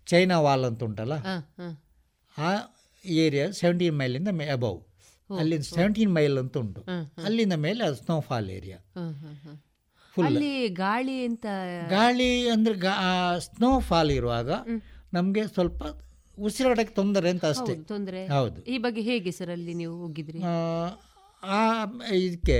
ಚೈನಾ 0.06 0.36
ವಾಲ್ 0.40 0.64
ಅಂತ 0.64 0.82
ಉಂಟಲ್ಲ 0.82 1.14
ಆ 2.36 2.50
ಏರಿಯಾ 3.04 3.46
ಸೆವೆಂಟೀನ್ 3.52 3.96
ಮೈಲಿಂದ 3.98 4.30
ಮೇ 4.32 4.46
ಅಬೌವ್ 4.48 4.80
ಅಲ್ಲಿ 5.30 5.56
ಸೆವೆಂಟೀನ್ 5.70 6.12
ಮೈಲ್ 6.12 6.38
ಅಂತ 6.38 6.56
ಉಂಟು 6.56 6.82
ಅಲ್ಲಿಂದ 7.24 7.56
ಮೇಲೆ 7.64 7.84
ಅದು 7.84 7.96
ಸ್ನೋಫಾಲ್ 7.96 8.50
ಏರಿಯಾ 8.50 8.78
ಫುಲ್ 10.14 10.26
ಅಲ್ಲಿ 10.26 10.52
ಗಾಳಿ 10.78 11.16
ಅಂತ 11.24 11.46
ಗಾಳಿ 11.90 12.28
ಅಂದರೆ 12.48 12.76
ಸ್ನೋ 13.46 13.70
ಫಾಲ್ 13.80 14.10
ಇರುವಾಗ 14.10 14.50
ನಮಗೆ 15.12 15.42
ಸ್ವಲ್ಪ 15.46 15.80
ಉಸಿರಾಟಕ್ಕೆ 16.38 16.94
ತೊಂದರೆ 16.94 17.28
ಅಂತ 17.30 17.44
ಅಷ್ಟೇ. 17.44 17.74
ತೊಂದರೆ. 17.88 18.20
ಹೌದು. 18.28 18.58
ಈ 18.64 18.78
ಬಗ್ಗೆ 18.78 19.02
ಹೇಗೆ 19.02 19.30
ಸರ್ 19.30 19.50
ಅಲ್ಲಿ 19.50 19.74
ನೀವು 19.74 19.94
ಹೋಗಿದ್ರಿ? 20.02 20.40
ಆ, 21.42 21.58
ಇದಕ್ಕೆ 22.18 22.58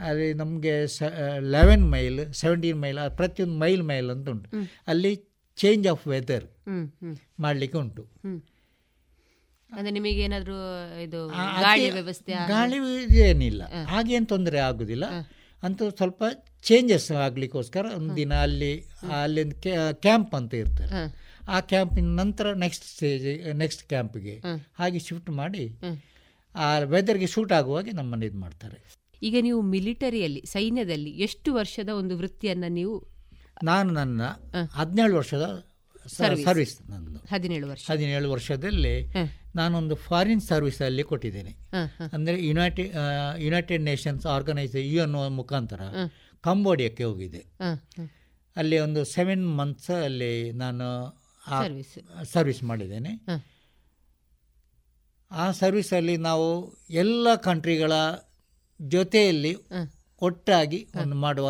ಅಲ್ಲಿ 0.00 0.34
ನಮಗೆ 0.34 0.74
ಲೆವೆನ್ 1.50 1.90
ಮೈಲ್ 1.90 2.20
ಸೆವೆಂಟೀನ್ 2.34 2.80
ಮೈಲ್ 2.80 2.98
ಪ್ರತಿಯೊಂದು 3.16 3.58
ಮೈಲ್ 3.58 3.82
ಮೈಲ್ 3.82 4.10
ಅಂತ 4.10 4.28
ಉಂಟು. 4.28 4.48
ಅಲ್ಲಿ 4.86 5.12
ಚೇಂಜ್ 5.58 5.86
ಆಫ್ 5.86 6.08
ವೆದರ್ 6.08 6.46
ಮಾಡಲಿಕ್ಕೆ 7.40 7.78
ಉಂಟು. 7.78 8.02
ನಿಮಗೆ 9.90 10.20
ಏನಾದರೂ 10.20 10.56
ಇದು 11.02 11.20
ಗಾಳಿ 11.62 11.86
ವ್ಯವಸ್ಥೆ 11.90 12.32
ಗಾಳಿ 12.50 12.76
ಏನಿಲ್ಲ. 13.22 13.62
ಹಾಗೇನು 13.86 14.26
ತೊಂದರೆ 14.26 14.58
ಆಗುದಿಲ್ಲ. 14.60 15.06
ಅಂತ 15.62 15.82
ಸ್ವಲ್ಪ 15.96 16.22
ಚೇಂಜಸ್ 16.64 17.08
ಆಗ್ಲಿಕ್ಕೋಸ್ಕರ 17.20 17.84
ಒಂದು 17.96 18.12
ದಿನ 18.16 18.32
ಅಲ್ಲಿ 18.40 18.72
ಅಲ್ಲಿಂದ 19.18 19.54
ಕ್ಯಾಂಪ್ 20.00 20.34
ಅಂತ 20.34 20.54
ಇರ್ತಾರೆ 20.54 20.92
ಆ 21.48 21.58
ಕ್ಯಾಂಪಿನ 21.70 22.08
ನಂತರ 22.16 22.54
ನೆಕ್ಸ್ಟ್ 22.56 22.84
ಸ್ಟೇಜ್ 22.86 23.24
ನೆಕ್ಸ್ಟ್ 23.56 23.82
ಕ್ಯಾಂಪ್ಗೆ 23.88 24.34
ಹಾಗೆ 24.72 24.98
ಶಿಫ್ಟ್ 24.98 25.30
ಮಾಡಿ 25.32 25.64
ಆ 26.56 26.66
ವೆದರ್ಗೆ 26.94 27.26
ಶೂಟ್ 27.26 27.52
ಆಗುವಾಗೆ 27.52 27.92
ನಮ್ಮನ್ನು 27.92 28.26
ಇದು 28.26 28.38
ಮಾಡ್ತಾರೆ. 28.38 28.78
ಈಗ 29.22 29.36
ನೀವು 29.40 29.60
ಮಿಲಿಟರಿಯಲ್ಲಿ 29.74 30.42
ಸೈನ್ಯದಲ್ಲಿ 30.46 31.12
ಎಷ್ಟು 31.26 31.50
ವರ್ಷದ 31.54 31.90
ಒಂದು 32.00 32.14
ವೃತ್ತಿಯನ್ನ 32.16 32.64
ನೀವು 32.78 32.94
ನಾನು 33.64 33.88
ನನ್ನ 33.92 34.22
ಹದಿನೇಳು 34.78 35.14
ವರ್ಷದ. 35.16 35.44
ಸರ್ವಿಸ್ 36.46 36.74
ನಂದು. 36.90 37.20
ಹದಿನೇಳು 37.32 37.66
ವರ್ಷ. 37.68 37.84
ಹದಿನೇಳು 37.90 38.26
ವರ್ಷದಲ್ಲಿ 38.30 38.94
ನಾನೊಂದು 39.54 39.94
ಫಾರಿನ್ 40.06 40.42
ಸರ್ವಿಸ್ 40.50 40.80
ಅಲ್ಲಿ 40.82 41.04
ಕೊಟ್ಟಿದ್ದೇನೆ. 41.10 41.52
ಅಂದರೆ 42.12 42.36
united 42.46 42.92
united 43.44 43.84
nations 43.90 44.26
organisation 44.36 44.92
U 44.94 45.00
ಅನ್ನುವ 45.02 45.24
ಮುಖಾಂತರ 45.40 45.80
ಕಂಬೋಡಿಯಾಕ್ಕೆ 46.44 47.04
ಹೋಗಿದೆ 47.04 47.42
ಅಲ್ಲಿ 48.56 48.76
ಒಂದು 48.78 49.00
ಸೆವೆನ್ 49.14 49.44
ಮಂತ್ಸ್ 49.58 49.90
ಅಲ್ಲಿ 50.04 50.32
ನಾನು 50.62 50.86
ಸರ್ವಿಸ್ 52.34 52.62
ಮಾಡಿದ್ದೇನೆ. 52.64 53.12
ಆ 55.30 55.50
ಸರ್ವಿಸಲ್ಲಿ 55.50 56.16
ನಾವು 56.16 56.76
ಎಲ್ಲ 56.90 57.34
ಕಂಟ್ರಿಗಳ 57.34 57.92
ಜೊತೆಯಲ್ಲಿ 58.80 59.56
ಒಟ್ಟಾಗಿ 60.22 60.88
ಒಂದು 61.02 61.14
ಮಾಡುವ 61.14 61.48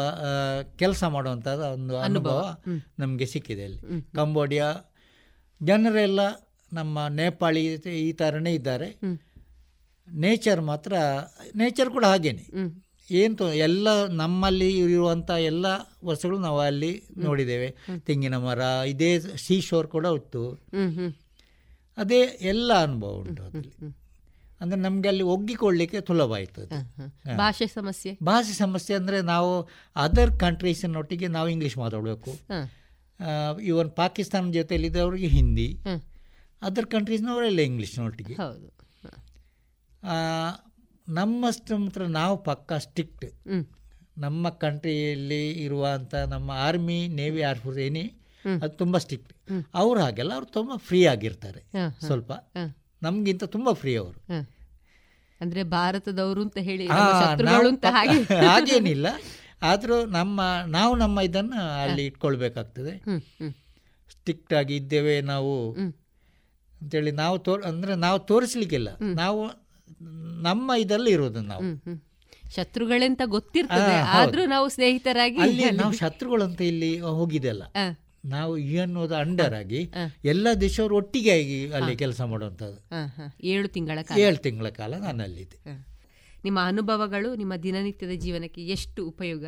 ಕೆಲಸ 0.78 1.04
ಮಾಡುವಂಥದ್ದು 1.04 1.72
ಒಂದು 1.72 1.98
ಅನುಭವ. 1.98 2.56
ನಮಗೆ 2.98 3.26
ಸಿಕ್ಕಿದೆ 3.26 3.64
ಅಲ್ಲಿ. 3.64 3.80
ಕಂಬೋಡಿಯಾ 4.16 4.74
ಜನರೆಲ್ಲ 5.62 6.20
ನಮ್ಮ 6.72 7.06
ನೇಪಾಳಿ 7.08 7.64
ಈ 7.86 8.12
ಥರನೇ 8.12 8.54
ಇದ್ದಾರೆ. 8.54 8.88
ನೇಚರ್ 10.12 10.60
ಮಾತ್ರ 10.60 10.92
ನೇಚರ್ 11.56 11.90
ಕೂಡ 11.90 12.04
ಹಾಗೇನೆ. 12.04 12.44
ಏನು 13.10 13.54
ಎಲ್ಲ 13.54 14.06
ನಮ್ಮಲ್ಲಿ 14.06 14.78
ಇರುವಂಥ 14.78 15.30
ಎಲ್ಲ 15.30 15.66
ವಸ್ತುಗಳು 16.04 16.38
ನಾವು 16.38 16.60
ಅಲ್ಲಿ 16.60 17.02
ನೋಡಿದ್ದೇವೆ. 17.16 17.76
ತೆಂಗಿನ 18.00 18.36
ಮರ 18.36 18.58
ಇದೇ 18.86 19.18
ಸೀ 19.20 19.60
ಶೋರ್ 19.60 19.88
ಕೂಡ 19.88 20.06
ಇತ್ತು 20.16 20.50
ಅದೇ 21.96 22.20
ಎಲ್ಲ 22.52 22.70
ಅನುಭವ 22.82 23.12
ಉಂಟು 23.20 23.42
ಅದರಲ್ಲಿ. 23.42 23.72
ಅಂದರೆ 24.60 24.78
ನಮಗೆ 24.80 25.08
ಅಲ್ಲಿ 25.08 25.24
ಒಗ್ಗಿಕೊಳ್ಳಿಕ್ಕೆ 25.32 25.98
ಸುಲಭ 26.00 26.32
ಆಯಿತು 26.32 26.60
ಅದು 26.62 26.76
ಭಾಷೆ 27.38 27.66
ಸಮಸ್ಯೆ. 27.66 28.12
ಭಾಷೆ 28.22 28.54
ಸಮಸ್ಯೆ 28.54 28.94
ಅಂದರೆ 28.96 29.18
ನಾವು 29.32 29.50
ಅದರ್ 29.96 30.32
ಕಂಟ್ರೀಸಿನೊಟ್ಟಿಗೆ 30.38 31.28
ನಾವು 31.28 31.48
ಇಂಗ್ಲೀಷ್ 31.48 31.76
ಮಾತಾಡಬೇಕು. 31.78 32.32
ಇವನ್ 33.62 33.90
ಪಾಕಿಸ್ತಾನ 34.00 34.50
ಜೊತೆಯಲ್ಲಿದ್ದವರಿಗೆ 34.50 35.28
ಹಿಂದಿ 35.36 35.68
ಅದರ್ 36.62 36.86
ಕಂಟ್ರೀಸ್ನವರೆಲ್ಲ 36.86 37.60
ಇಂಗ್ಲೀಷ್ನೊಟ್ಟಿಗೆ 37.60 38.34
ನಮ್ಮಷ್ಟು 41.08 41.74
ಮಾತ್ರ 41.78 42.02
ನಾವು 42.12 42.36
ಪಕ್ಕ 42.42 42.72
ಸ್ಟ್ರಿಕ್ಟ್ 42.84 43.26
ನಮ್ಮ 44.18 44.48
ಕಂಟ್ರಿಯಲ್ಲಿ 44.62 45.42
ಇರುವಂಥ 45.64 46.14
ನಮ್ಮ 46.28 46.50
ಆರ್ಮಿ 46.66 46.98
ನೇವಿ 47.18 47.40
ಏರ್ಫೋರ್ಸ್ 47.40 47.80
ಏನಿ 47.80 48.04
ಅದು 48.54 48.68
ತುಂಬ 48.68 48.98
ಸ್ಟ್ರಿಕ್ಟ್. 48.98 49.32
ಅವ್ರು 49.74 50.00
ಹಾಗೆಲ್ಲ 50.00 50.32
ಅವ್ರು 50.32 50.46
ತುಂಬ 50.46 50.70
ಫ್ರೀ 50.76 51.06
ಆಗಿರ್ತಾರೆ. 51.06 51.60
ಸ್ವಲ್ಪ. 52.06 52.32
ನಮಗಿಂತ 53.02 53.44
ತುಂಬ 53.44 53.72
ಫ್ರೀ 53.72 53.96
ಅವರು. 53.96 54.20
ಅಂದ್ರೆ 55.40 55.62
ಭಾರತದವರು 55.62 56.42
ಅಂತ 56.42 56.58
ಹೇಳಿ 56.58 56.86
ಹಾಗೇನಿಲ್ಲ. 58.46 59.06
ಆದರೂ 59.62 60.06
ನಮ್ಮ 60.06 60.40
ನಾವು 60.66 60.96
ನಮ್ಮ 60.96 61.20
ಇದನ್ನ 61.20 61.54
ಅಲ್ಲಿ 61.82 62.06
ಇಟ್ಕೊಳ್ಬೇಕಾಗ್ತದೆ. 62.06 62.98
ಸ್ಟ್ರಿಕ್ಟ್ 64.10 64.54
ಆಗಿ 64.54 64.76
ಇದ್ದೇವೆ 64.76 65.20
ನಾವು 65.20 65.72
ಅಂತೇಳಿ 66.80 67.10
ನಾವು 67.10 67.38
ತೋರ್ 67.38 67.62
ಅಂದ್ರೆ 67.62 67.94
ನಾವು 67.94 68.18
ತೋರಿಸ್ಲಿಕ್ಕಿಲ್ಲ. 68.18 68.88
ನಾವು 69.00 69.50
ನಮ್ಮ 70.42 70.72
ಇದರಲ್ಲಿ 70.78 71.10
ಇರೋದು 71.10 71.40
ನಾವು. 71.40 71.62
ಶತ್ರುಗಳೆಂತ 72.54 73.22
ಗೊತ್ತಿರ್ತದೆ. 73.24 73.94
ಆದ್ರೂ 73.94 74.46
ನಾವು 74.46 74.68
ಸ್ನೇಹಿತರಾಗಿ 74.68 75.70
ನಾವು 75.70 75.92
ಶತ್ರುಗಳಂತ 75.92 76.60
ಇಲ್ಲಿ 76.60 77.00
ಹೋಗಿದೆಲ್ಲ. 77.00 77.62
ನಾವು 78.26 78.68
ಯು 78.68 78.82
ಅನ್ನೋದು 78.82 79.14
ಅಂಡರ್ 79.14 79.54
ಆಗಿ 79.54 79.92
ಎಲ್ಲ 80.24 80.46
ದೇಶವರು 80.60 80.96
ಒಟ್ಟಿಗೆ 80.96 81.30
ಆಗಿ 81.30 81.70
ಅಲ್ಲಿ 81.70 81.96
ಕೆಲಸ 81.96 82.20
ಮಾಡುವಂಥದ್ದು. 82.32 82.98
ಏಳು 83.44 83.68
ತಿಂಗಳ 83.68 83.98
ಏಳು 84.24 84.36
ತಿಂಗಳ 84.36 84.66
ಕಾಲ 84.80 84.96
ನಾನು 84.96 85.22
ಅಲ್ಲಿದ್ದೆ. 85.22 85.84
ನಿಮ್ಮ 86.44 86.58
ಅನುಭವಗಳು 86.62 87.34
ನಿಮ್ಮ 87.34 87.56
ದಿನನಿತ್ಯದ 87.56 88.24
ಜೀವನಕ್ಕೆ 88.24 88.66
ಎಷ್ಟು 88.66 89.08
ಉಪಯೋಗ? 89.08 89.44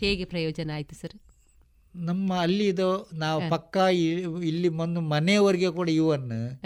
ಹೇಗೆ 0.00 0.24
ಪ್ರಯೋಜನ 0.24 0.70
ಆಯಿತು 0.74 0.94
ಸರ್? 0.94 1.12
ನಮ್ಮ 1.94 2.34
ಅಲ್ಲಿದು 2.44 3.10
ನಾವು 3.14 3.50
ಪಕ್ಕ 3.50 3.76
ಇಲ್ಲಿ 4.50 4.70
ಬಂದು 4.80 5.00
ಮನೆಯವರಿಗೆ 5.14 5.70
ಕೂಡ 5.70 5.88
ಇವನ್ನು 6.00 6.56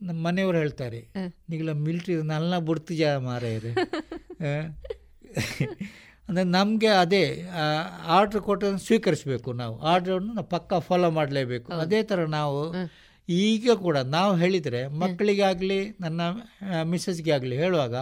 ನಮ್ಮ 0.00 0.26
ಮನೆಯವರು 0.26 0.58
ಹೇಳ್ತಾರೆ 0.58 1.10
ನೀಗಲ 1.50 1.72
ಮಿಲ್ಟ್ರಿ 1.84 2.22
ನಲ್ಲ 2.32 2.58
ಬುಡ್ತಿಜ 2.68 3.02
ಮಾರಾಯರು? 3.28 3.74
ಅಂದರೆ 6.32 6.48
ನಮಗೆ 6.50 6.90
ಅದೇ 7.02 7.24
ಆರ್ಡ್ರ್ 8.16 8.40
ಕೊಟ್ಟದನ್ನು 8.46 8.82
ಸ್ವೀಕರಿಸಬೇಕು 8.86 9.50
ನಾವು. 9.62 9.74
ಆರ್ಡ್ರನ್ನು 9.92 10.32
ನಾವು 10.36 10.48
ಪಕ್ಕ 10.54 10.74
ಫಾಲೋ 10.86 11.08
ಮಾಡಲೇಬೇಕು. 11.18 11.68
ಅದೇ 11.84 12.00
ಥರ 12.10 12.20
ನಾವು 12.36 12.60
ಈಗ 13.28 13.74
ಕೂಡ 13.82 13.96
ನಾವು 14.14 14.32
ಹೇಳಿದರೆ 14.42 14.80
ಮಕ್ಕಳಿಗಾಗಲಿ 15.02 15.80
ನನ್ನ 16.04 16.20
ಮಿಸ್ಸಸ್ಗೆ 16.92 17.32
ಆಗಲಿ 17.36 17.56
ಹೇಳುವಾಗ 17.62 17.96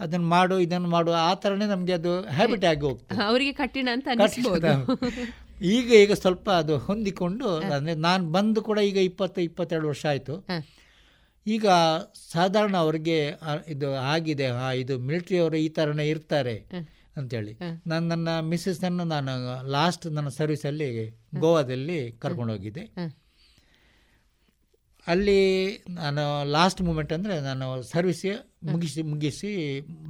ಅದನ್ನು 0.00 0.28
ಮಾಡು 0.34 0.54
ಇದನ್ನು 0.66 0.88
ಮಾಡು 0.94 1.10
ಆ 1.26 1.32
ಥರನೇ 1.42 1.66
ನಮಗೆ 1.74 1.94
ಅದು 1.98 2.12
ಹ್ಯಾಬಿಟ್ 2.38 2.66
ಆಗಿ 2.70 2.84
ಹೋಗ್ತದೆ. 2.88 3.18
ಅವರಿಗೆ 3.30 3.52
ಕಠಿಣ 3.60 3.88
ಅಂತ 3.96 4.08
ಅನ್ನಿಸ್ಬೋದು 4.14 4.72
ಈಗ 5.76 5.88
ಈಗ 6.04 6.14
ಸ್ವಲ್ಪ 6.22 6.46
ಅದು 6.62 6.74
ಹೊಂದಿಕೊಂಡು 6.88 7.48
ಅಂದರೆ 7.68 7.94
ನಾನು 8.08 8.24
ಬಂದು 8.34 8.60
ಕೂಡ 8.68 8.78
ಈಗ 8.90 8.98
ಇಪ್ಪತ್ತು 9.10 9.40
ಇಪ್ಪತ್ತೆರಡು 9.48 9.88
ವರ್ಷ 9.92 10.04
ಆಯಿತು. 10.12 10.34
ಈಗ 11.46 11.66
ಸಾಧಾರಣ 12.32 12.76
ಅವ್ರಿಗೆ 12.84 13.18
ಇದು 13.74 13.88
ಆಗಿದೆ 14.12 14.46
ಹಾ 14.58 14.68
ಇದು 14.82 14.94
ಮಿಲಿಟ್ರಿಯವರು 15.08 15.58
ಈ 15.66 15.68
ಥರನೇ 15.78 16.06
ಇರ್ತಾರೆ. 16.14 16.56
ಅಂತೇಳಿ. 17.16 17.52
ನಾನು 17.90 18.04
ನನ್ನ 18.12 18.28
ಮಿಸ್ಸಸ್ಸನ್ನು 18.50 19.04
ನಾನು 19.14 19.32
ಲಾಸ್ಟ್ 19.76 20.06
ನನ್ನ 20.16 20.30
ಸರ್ವಿಸಲ್ಲಿ 20.38 20.88
ಗೋವಾದಲ್ಲಿ 21.44 21.98
ಕರ್ಕೊಂಡೋಗಿದ್ದೆ 22.24 22.84
ಅಲ್ಲಿ 25.06 25.40
ನಾನು 25.96 26.22
ಲಾಸ್ಟ್ 26.54 26.80
ಮೂಮೆಂಟ್ 26.86 27.12
ಅಂದರೆ 27.16 27.34
ನಾನು 27.40 27.66
ಸರ್ವಿಸ್ 27.90 28.22
ಮುಗಿಸಿ 28.70 29.00
ಮುಗಿಸಿ 29.10 29.50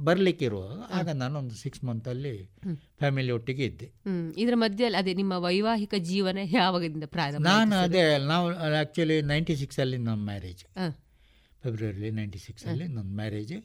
ಬರಲಿಕ್ಕೆ 0.07 0.45
ಇರುವಾಗ 0.45 0.77
ಆಗ 0.97 1.13
ನಾನು 1.19 1.35
ಒಂದು 1.39 1.55
ಸಿಕ್ಸ್ 1.55 1.83
ಮಂತಲ್ಲಿ 1.89 2.31
ಫ್ಯಾಮಿಲಿ 2.99 3.31
ಒಟ್ಟಿಗೆ 3.35 3.65
ಇದ್ದೆ. 3.65 3.87
ಇದರ 4.43 4.55
ಮಧ್ಯದಲ್ಲಿ 4.63 4.97
ಅದೇ 5.01 5.13
ನಿಮ್ಮ 5.13 5.33
ವೈವಾಹಿಕ 5.45 5.93
ಜೀವನ 6.09 6.45
ಯಾವಾಗದಿಂದ 6.59 7.07
ಪ್ರಾರಂಭ 7.15 7.45
ನಾನು 7.49 7.75
ಅದೇ 7.85 8.03
ನಾವು 8.31 8.47
ಆ್ಯಕ್ಚುಲಿ 8.69 9.17
ನೈಂಟಿ 9.31 9.55
ಸಿಕ್ಸಲ್ಲಿ 9.61 9.99
ನಮ್ಮ 10.07 10.19
ಮ್ಯಾರೇಜ್. 10.31 10.63
ಫೆಬ್ರವರಿ 11.63 12.11
ನೈಂಟಿ 12.19 12.41
ಸಿಕ್ಸಲ್ಲಿ 12.47 12.87
ನನ್ನ 12.95 13.09
ಮ್ಯಾರೇಜ್ 13.21 13.55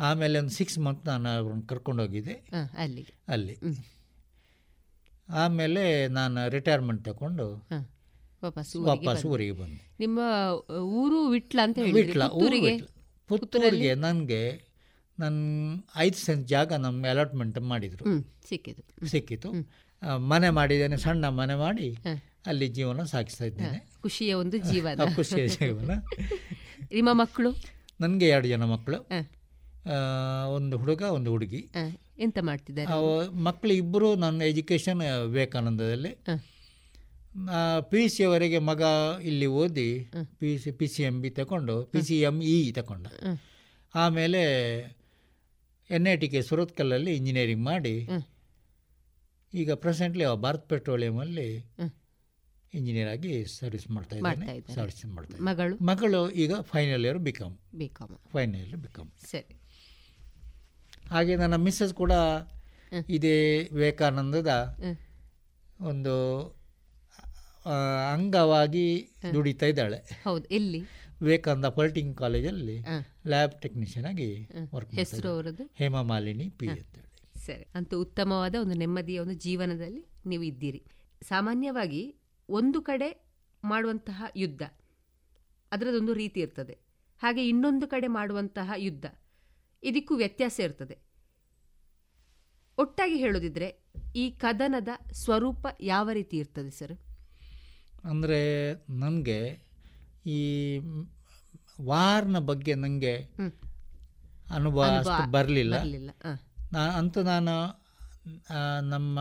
ಆಮೇಲೆ 0.00 0.38
ಒಂದು 0.38 0.50
ಸಿಕ್ಸ್ 0.50 0.78
ಮಂತ್ 0.78 1.06
ನಾನು 1.06 1.28
ಅವ್ರನ್ನ 1.28 1.62
ಕರ್ಕೊಂಡೋಗಿದ್ದೆ. 1.66 2.32
ಅಲ್ಲಿ. 2.78 3.06
ಅಲ್ಲಿ. 3.28 3.56
ಆಮೇಲೆ 5.28 6.08
ನಾನು 6.08 6.50
ರಿಟೈರ್ಮೆಂಟ್ 6.50 7.04
ತಗೊಂಡು. 7.04 7.68
ವಾಪಸ್ 8.78 9.26
ಊರಿಗೆ 9.26 9.52
ಬಂದೆ. 9.52 9.90
ನಿಮ್ಮ 10.00 10.20
ಊರು 10.78 11.26
ವಿಟ್ಲ 11.28 11.60
ಅಂತ 11.62 11.78
ವಿಟ್ಲ 11.94 12.22
ಊರಿಗೆ 12.22 12.78
ಪುತ್ತೂರಿಗೆ? 13.28 13.94
ನನಗೆ 13.94 14.68
ನನ್ನ 15.18 15.76
ಐದು 15.96 16.16
ಸೆಂಟ್ 16.16 16.48
ಜಾಗ 16.48 16.72
ನಮ್ಮ 16.72 17.06
ಅಲಾಟ್ಮೆಂಟ್ 17.06 17.60
ಮಾಡಿದರು. 17.60 18.04
ಸಿಕ್ಕಿತು. 18.48 19.06
ಸಿಕ್ಕಿತು. 19.06 19.52
ಮನೆ 20.18 20.50
ಮಾಡಿದ್ದೇನೆ 20.50 20.96
ಸಣ್ಣ 20.96 21.28
ಮನೆ 21.28 21.54
ಮಾಡಿ 21.54 21.96
ಅಲ್ಲಿ 22.46 22.68
ಜೀವನ 22.68 23.02
ಸಾಗಿಸ್ತಾ 23.02 23.44
ಇದ್ದೇನೆ. 23.44 23.90
ಖುಷಿಯ 24.02 24.34
ಒಂದು 24.34 24.56
ಜೀವನ. 24.56 25.00
ಖುಷಿಯ 25.16 25.48
ಜೀವನ. 25.48 25.90
ನಿಮ್ಮ 26.92 27.08
ಮಕ್ಕಳು? 27.12 27.50
ನನಗೆ 28.00 28.28
ಎರಡು 28.28 28.48
ಜನ 28.48 28.62
ಮಕ್ಕಳು. 28.64 29.08
ಒಂದು 30.48 30.78
ಹುಡುಗ 30.78 31.02
ಒಂದು 31.02 31.30
ಹುಡುಗಿ. 31.30 31.60
ಎಂತ 32.18 32.38
ಮಾಡ್ತಿದ್ದಾರೆ? 32.40 32.92
ಮಕ್ಕಳು 33.48 33.72
ಇಬ್ಬರು 33.72 34.14
ನನ್ನ 34.14 34.42
ಎಜುಕೇಷನ್ 34.42 35.02
ವಿವೇಕಾನಂದದಲ್ಲಿ. 35.26 36.12
ಪಿ 37.90 38.08
ಸಿ 38.08 38.24
ಅವರೆಗೆ 38.24 38.58
ಮಗ 38.58 38.82
ಇಲ್ಲಿ 39.22 39.46
ಓದಿ 39.46 40.10
P 40.38 40.58
C 40.58 40.70
P 40.70 40.86
C 40.86 41.02
M 41.02 41.20
B 41.22 41.30
ತಗೊಂಡು 41.30 41.84
ಪಿ 41.84 42.02
ಸಿ 42.02 42.20
ಎಂ 42.20 42.42
ಇ 42.42 42.72
ತಗೊಂಡ. 42.72 43.06
ಆಮೇಲೆ 43.94 44.42
ಎನ್ 45.90 46.06
ಐ 46.06 46.16
ಟಿ 46.16 46.28
ಕೆ 46.28 46.42
ಸುರತ್ಕಲ್ಲಲ್ಲಿ 46.42 47.16
ಇಂಜಿನಿಯರಿಂಗ್ 47.16 47.64
ಮಾಡಿ 47.64 47.94
ಈಗ 49.54 49.72
ಪ್ರೆಸೆಂಟ್ಲಿ 49.72 50.24
ಭಾರತ್ 50.34 50.68
ಪೆಟ್ರೋಲಿಯಮಲ್ಲಿ 50.68 51.48
ಇಂಜಿನಿಯರ್ 52.74 53.08
ಆಗಿ 53.08 53.44
ಸರ್ವಿಸ್ 53.44 53.90
ಮಾಡ್ತಾ 53.90 54.16
ಇದ್ದಾನೆ. 54.16 54.74
ಸರ್ವಿಸ್ 54.74 55.06
ಮಾಡ್ತಾ. 55.06 55.38
ಮಗಳು? 55.44 55.76
ಮಗಳು 55.82 56.30
ಈಗ 56.30 56.54
final 56.72 57.04
year 57.04 57.18
B 57.18 57.32
com. 57.32 57.56
Final 58.32 58.60
year 58.66 58.80
ಸರಿ. 59.30 59.57
ಹಾಗೆ 61.12 61.34
ನನ್ನ 61.42 61.56
ಮಿಸ್ಸಸ್ 61.66 61.94
ಕೂಡ 62.02 62.12
ಇದೇ 63.16 63.36
ವಿವೇಕಾನಂದದ 63.76 64.52
ಒಂದು 65.90 66.14
ಅಂಗವಾಗಿ 68.14 68.86
ದುಡಿತಾ 69.34 69.66
ಇದ್ದಾಳೆ. 69.72 69.98
ಹೌದು 70.26 70.46
ಇಲ್ಲಿ 70.58 70.80
ವಿವೇಕಾನಂದ 71.24 71.68
ಪೊಲಿಟಿಂಗ್ 71.78 72.12
ಕಾಲೇಜಲ್ಲಿ 72.22 72.76
ಲ್ಯಾಬ್ 73.32 73.54
ಟೆಕ್ನಿಷಿಯನ್ 73.62 74.06
ಆಗಿ 74.10 74.28
ವರ್ಕ್ 74.74 74.92
ಹೆಸರು 75.00 75.28
ಅವರದ್ದು? 75.34 75.64
ಹೇಮಾ 75.80 76.02
ಮಾಲಿನಿ 76.10 76.46
ಪಿ 76.60 76.68
ಅಂತೇಳಿ 76.74 77.06
ಸರಿ 77.46 77.64
ಅಂತ 77.78 77.90
ಉತ್ತಮವಾದ 78.04 78.54
ಒಂದು 78.64 78.76
ನೆಮ್ಮದಿಯ 78.82 79.18
ಒಂದು 79.24 79.36
ಜೀವನದಲ್ಲಿ 79.46 80.02
ನೀವು 80.30 80.44
ಇದ್ದೀರಿ. 80.50 80.80
ಸಾಮಾನ್ಯವಾಗಿ 81.28 82.02
ಒಂದು 82.48 82.78
ಕಡೆ 82.88 83.08
ಮಾಡುವಂತಹ 83.62 84.24
ಯುದ್ಧ 84.42 84.62
ಅದರದೊಂದು 85.72 86.12
ರೀತಿ 86.22 86.38
ಇರ್ತದೆ. 86.40 86.74
ಹಾಗೆ 87.22 87.42
ಇನ್ನೊಂದು 87.52 87.86
ಕಡೆ 87.94 88.08
ಮಾಡುವಂತಹ 88.18 88.72
ಯುದ್ಧ 88.86 89.06
ಇದಕ್ಕೂ 89.82 90.16
ವ್ಯತ್ಯಾಸ 90.16 90.58
ಇರ್ತದೆ. 90.58 90.96
ಒಟ್ಟಾಗಿ 92.78 93.16
ಹೇಳೋದಿದ್ರೆ 93.16 93.68
ಈ 94.16 94.30
ಕದನದ 94.38 94.88
ಸ್ವರೂಪ 95.14 95.66
ಯಾವ 95.84 96.10
ರೀತಿ 96.10 96.36
ಇರ್ತದೆ 96.36 96.70
ಸರ್? 96.70 96.94
ಅಂದರೆ 98.04 98.40
ನನಗೆ 98.98 99.40
ಈ 100.26 100.40
ವಾರ್ನ 101.80 102.38
ಬಗ್ಗೆ 102.44 102.74
ನನಗೆ 102.74 103.14
ಅನುಭವ 104.50 104.82
ಬರಲಿಲ್ಲ. 105.30 105.74
ಅಂತ 105.76 106.10
ಹ. 106.26 106.32
ನಾ 106.72 106.80
ಅಂತೂ 106.98 107.22
ನಾನು 107.22 107.54
ನಮ್ಮ 108.90 109.18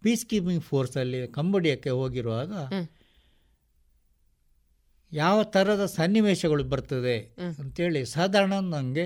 ಪೀಸ್ 0.00 0.26
ಕೀಪಿಂಗ್ 0.26 0.62
ಫೋರ್ಸಲ್ಲಿ 0.62 1.28
ಕಂಬೋಡಿಯಕ್ಕೆ 1.28 1.90
ಹೋಗಿರುವಾಗ 1.90 2.52
ಯಾವ 5.12 5.42
ಥರದ 5.50 5.86
ಸನ್ನಿವೇಶಗಳು 5.92 6.64
ಬರ್ತದೆ 6.64 7.16
ಅಂತೇಳಿ 7.58 8.04
ಸಾಧಾರಣ 8.06 8.54
ನನಗೆ 8.70 9.04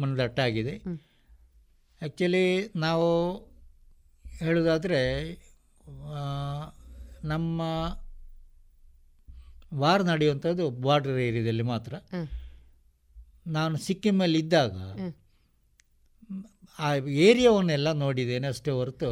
ಮನದಟ್ಟಾಗಿದೆ. 0.00 0.74
ಆ್ಯಕ್ಚುಲಿ 2.00 2.46
ನಾವು 2.86 3.08
ಹೇಳೋದಾದರೆ 4.40 5.02
ನಮ್ಮ 7.32 7.60
ವಾರ್ 9.82 10.02
ನಡೆಯುವಂಥದ್ದು 10.10 10.64
ಬಾರ್ಡರ್ 10.86 11.20
ಏರಿಯಾದಲ್ಲಿ 11.28 11.64
ಮಾತ್ರ. 11.74 11.94
ನಾನು 13.56 13.76
ಸಿಕ್ಕಿಮಲ್ಲಿ 13.86 14.38
ಇದ್ದಾಗ 14.44 14.74
ಆ 16.78 16.88
ಏರಿಯಾವನ್ನೆಲ್ಲ 17.26 17.88
ನೋಡಿದ್ದೇನೆ 18.02 18.46
ಅಷ್ಟೇ 18.52 18.70
ಹೊರತು 18.78 19.10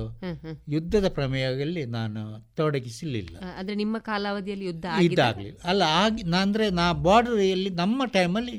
ಯುದ್ಧದ 0.75 1.07
ಪ್ರಮೇಯದಲ್ಲಿ 1.19 1.83
ನಾನು 1.99 2.23
ತೊಡಗಿಸಲಿಲ್ಲ. 2.59 3.35
ಅಂದರೆ 3.59 3.77
ನಿಮ್ಮ 3.83 3.97
ಕಾಲಾವಧಿಯಲ್ಲಿ 4.09 4.67
ಯುದ್ಧ 4.71 4.87
ಇದ್ದಾಗಲಿಲ್ಲ. 5.07 5.59
ಅಲ್ಲ 5.71 5.83
ಆಗಿ 6.03 6.25
ನಾ 6.33 6.41
ಅಂದರೆ 6.47 6.67
ನಾ 6.81 6.87
ಬಾರ್ಡರ್ 7.07 7.39
ನಮ್ಮ 7.83 8.07
ಟೈಮಲ್ಲಿ 8.17 8.57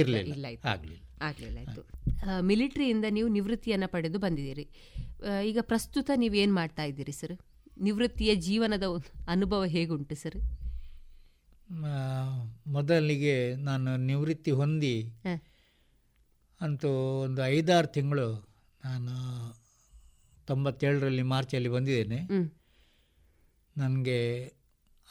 ಇರಲಿಲ್ಲ. 0.00 0.32
ಆಗಲಿಲ್ಲ. 0.72 1.04
ಆಗ್ಲಿಲ್ಲ 1.22 1.58
ಆಯಿತು. 1.58 1.82
ಮಿಲಿಟ್ರಿಯಿಂದ 2.42 2.46
ಮಿಲಿಟರಿಯಿಂದ 2.50 3.06
ನೀವು 3.16 3.28
ನಿವೃತ್ತಿಯನ್ನು 3.28 3.88
ಪಡೆದು 3.88 4.18
ಬಂದಿದ್ದೀರಿ. 4.18 4.64
ಈಗ 5.44 5.58
ಪ್ರಸ್ತುತ 5.60 6.10
ನೀವು 6.16 6.34
ಏನು 6.34 6.54
ಮಾಡ್ತಾ 6.54 6.84
ಇದ್ದೀರಿ 6.84 7.12
ಸರ್? 7.12 7.34
ನಿವೃತ್ತಿಯ 7.80 8.30
ಜೀವನದ 8.46 8.86
ಅನುಭವ 9.28 9.64
ಹೇಗುಂಟು 9.74 10.14
ಸರ್? 10.14 10.38
ಮೊದಲಿಗೆ 12.66 13.54
ನಾನು 13.68 13.90
ನಿವೃತ್ತಿ 13.96 14.50
ಹೊಂದಿ. 14.50 14.96
ಅಂತೂ 16.60 16.90
ಒಂದು 17.24 17.40
ಐದಾರು 17.46 17.86
ತಿಂಗಳು 17.86 18.28
ನಾನು 18.84 19.14
ತೊಂಬತ್ತೇಳರಲ್ಲಿ 20.46 21.22
ಮಾರ್ಚಲ್ಲಿ 21.22 21.68
ಬಂದಿದ್ದೇನೆ. 21.68 22.20
ನನಗೆ 23.76 24.20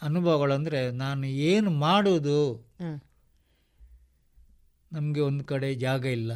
ಅನುಭವಗಳಂದರೆ 0.02 0.80
ನಾನು 0.92 1.26
ಏನು 1.52 1.70
ಮಾಡೋದು. 1.72 2.40
ನಮಗೆ 4.92 5.22
ಒಂದು 5.30 5.44
ಕಡೆ 5.44 5.70
ಜಾಗ 5.86 6.04
ಇಲ್ಲ. 6.18 6.32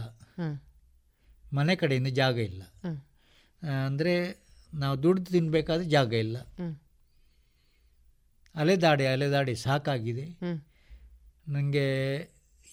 ಮನೆ 1.54 1.74
ಕಡೆಯಿಂದ 1.76 2.10
ಜಾಗ 2.20 2.38
ಇಲ್ಲ. 2.50 2.64
ಅಂದರೆ 3.86 4.14
ನಾವು 4.74 4.96
ದುಡ್ದು 5.04 5.30
ತಿನ್ನಬೇಕಾದ್ರೆ 5.32 5.88
ಜಾಗ 5.90 6.12
ಇಲ್ಲ. 6.26 6.38
ಅಲೆದಾಡಿ 8.56 9.06
ಅಲೆದಾಡಿ 9.06 9.54
ಸಾಕಾಗಿದೆ. 9.66 10.26
ನನಗೆ 11.48 11.86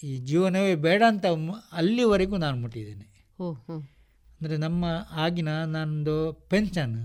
ಈ 0.02 0.12
ಜೀವನವೇ 0.28 0.72
ಬೇಡ 0.86 1.02
ಅಂತ 1.06 1.26
ಅಲ್ಲಿವರೆಗೂ 1.72 2.36
ನಾನು 2.36 2.56
ಮುಟ್ಟಿದ್ದೇನೆ. 2.62 3.06
ಅಂದರೆ 4.38 4.56
ನಮ್ಮ 4.56 4.84
ಆಗಿನ 5.24 5.50
ನಂದು 5.74 6.16
ಪೆನ್ಷನ್. 6.50 6.96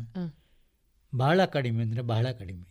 ಬಹಳ 1.13 1.45
ಕಡಿಮೆ 1.55 1.81
ಅಂದರೆ 1.83 2.03
ಬಹಳ 2.13 2.27
ಕಡಿಮೆ. 2.39 2.67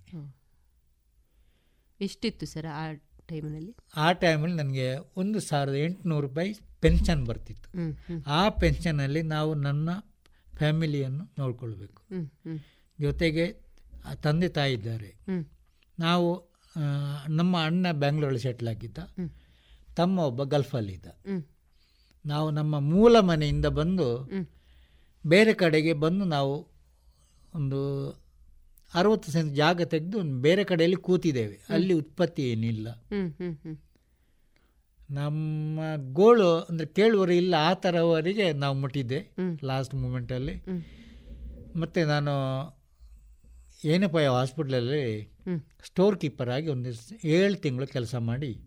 ಎಷ್ಟಿತ್ತು 2.00 2.46
ಸರ್ 2.46 2.68
ಆ 2.74 2.84
ಟೈಮಿನಲ್ಲಿ? 3.32 3.76
ಆ 3.96 4.12
ಟೈಮಲ್ಲಿ 4.12 4.56
ನನಗೆ 4.56 4.86
ಒಂದು 5.16 5.40
ಸಾವಿರದ 5.40 5.74
ಎಂಟುನೂರು 5.74 6.28
ರೂಪಾಯಿ 6.28 6.54
ಪೆನ್ಷನ್ 6.80 7.26
ಬರ್ತಿತ್ತು. 7.26 7.68
ಆ 8.26 8.48
ಪೆನ್ಷನಲ್ಲಿ 8.48 9.22
ನಾವು 9.22 9.54
ನನ್ನ 9.54 9.90
ಫ್ಯಾಮಿಲಿಯನ್ನು 10.56 11.24
ನೋಡ್ಕೊಳ್ಬೇಕು. 11.38 12.02
ಜೊತೆಗೆ 13.00 13.44
ಆ 14.04 14.14
ತಂದೆ 14.14 14.48
ತಾಯಿ 14.48 14.74
ಇದ್ದಾರೆ. 14.74 15.10
ನಾವು 15.98 16.30
ನಮ್ಮ 17.28 17.64
ಅಣ್ಣ 17.64 17.86
ಬ್ಯಾಂಗ್ಳೂರಲ್ಲಿ 17.92 18.40
ಸೆಟ್ಲ್ 18.40 18.68
ಆಗಿದ್ದ. 18.68 18.98
ತಮ್ಮ 19.96 20.18
ಒಬ್ಬ 20.18 20.42
ಗಲ್ಫಲ್ಲಿದ್ದ. 20.44 21.06
ನಾವು 22.26 22.50
ನಮ್ಮ 22.50 22.78
ಮೂಲ 22.80 23.20
ಮನೆಯಿಂದ 23.20 23.66
ಬಂದು 23.66 24.08
ಬೇರೆ 25.26 25.52
ಕಡೆಗೆ 25.54 25.92
ಬಂದು 25.92 26.24
ನಾವು 26.24 26.54
ಒಂದು 27.54 27.80
ಅರವತ್ತು 28.94 29.32
ಸೆಂಟ್ 29.32 29.54
ಜಾಗ 29.54 29.82
ತೆಗೆದು 29.82 30.40
ಬೇರೆ 30.40 30.64
ಕಡೆಯಲ್ಲಿ 30.64 30.96
ಕೂತಿದ್ದೇವೆ. 30.96 31.66
ಅಲ್ಲಿ 31.68 31.94
ಉತ್ಪತ್ತಿ 31.94 32.42
ಏನಿಲ್ಲ. 32.42 32.88
ನಮ್ಮ 35.10 35.80
ಗೋಳು 36.12 36.60
ಅಂದರೆ 36.60 36.86
ಕೇಳುವರು 36.86 37.32
ಇಲ್ಲ 37.32 37.54
ಆ 37.58 37.74
ಥರವರೆಗೆ 37.74 38.52
ನಾವು 38.52 38.80
ಮುಟ್ಟಿದ್ದೆ 38.80 39.34
ಲಾಸ್ಟ್ 39.64 39.94
ಮೂಮೆಂಟಲ್ಲಿ 39.94 40.64
ಮತ್ತು 41.76 42.06
ನಾನು 42.06 42.30
ಏನಪ್ಪ 43.84 44.16
ಹಾಸ್ಪಿಟ್ಲಲ್ಲಿ 44.16 45.32
ಸ್ಟೋರ್ 45.84 46.18
ಕೀಪರ್ 46.18 46.50
ಆಗಿ 46.50 46.68
ಒಂದು 46.68 46.88
ಏಳು 47.24 47.56
ತಿಂಗಳು 47.56 47.86
ಕೆಲಸ 47.86 48.14
ಮಾಡಿ. 48.14 48.58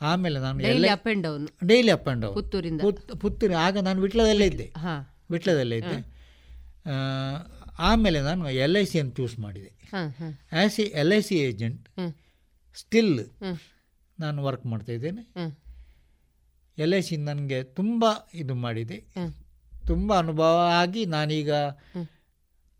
ಆಮೇಲೆ 0.00 0.38
ನಾನು 0.38 0.60
ಎಲ್ಲ 0.60 0.84
down? 0.84 1.50
Daily 1.64 1.90
up 1.90 2.08
and 2.08 2.22
down 2.22 2.34
ಪುತ್ತೂರಿಂದ? 2.34 2.80
Puttur 3.20 3.54
ಆಗ 3.54 3.78
ನಾನು 3.78 4.02
ವಿಟ್ಲದಲ್ಲೇ 4.02 4.46
ಇದ್ದೆ. 4.46 4.72
ಹಾ. 4.76 5.24
ವಿಟ್ಲದಲ್ಲೇ 5.30 5.76
ಇದ್ದೆ. 5.76 6.14
ಆಮೇಲೆ 7.78 8.20
ನಾನು 8.20 8.50
ಎಲ್ 8.50 8.76
ಐ 8.76 8.84
ಸಿಯನ್ನು 8.84 9.12
ಚೂಸ್ 9.12 9.38
ಮಾಡಿದೆ. 9.38 9.70
As 10.52 10.80
a 10.80 10.82
L 10.82 11.12
I 11.12 11.20
C 11.20 11.34
agent. 11.38 11.88
Still. 12.74 13.18
ನಾನು 14.20 14.44
ವರ್ಕ್ 14.44 14.66
ಮಾಡ್ತಾ 14.66 14.92
ಇದ್ದೇನೆ. 14.92 15.22
ಎಲ್ 16.78 16.94
ಐ 16.94 17.00
ಸಿ 17.00 17.16
ನನಗೆ 17.16 17.62
ತುಂಬ 17.62 18.04
ಇದು 18.34 18.54
ಮಾಡಿದೆ. 18.54 18.98
ತುಂಬ 19.86 20.18
ಅನುಭವ 20.18 20.70
ಆಗಿ 20.72 21.06
ನಾನೀಗ 21.06 21.52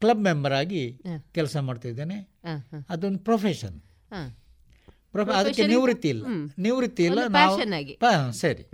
ಕ್ಲಬ್ 0.01 0.23
ಮೆಂಬರ್ 0.23 0.53
ಆಗಿ 0.53 1.03
ಕೆಲಸ 1.33 1.57
ಮಾಡ್ತಾ 1.57 1.89
ಇದ್ದೇನೆ. 1.89 2.16
ಅದೊಂದು 2.89 3.19
ಪ್ರೊಫೆಷನ್ 3.19 3.83
ಅದಕ್ಕೆ 5.35 5.66
ನಿವೃತ್ತಿ 5.66 6.09
ಇಲ್ಲ. 6.09 6.27
ನಿವೃತ್ತಿ 6.59 7.05
ಇಲ್ಲ. 7.05 7.27
ನಾವು 7.37 7.59
ಸರಿ. 8.33 8.65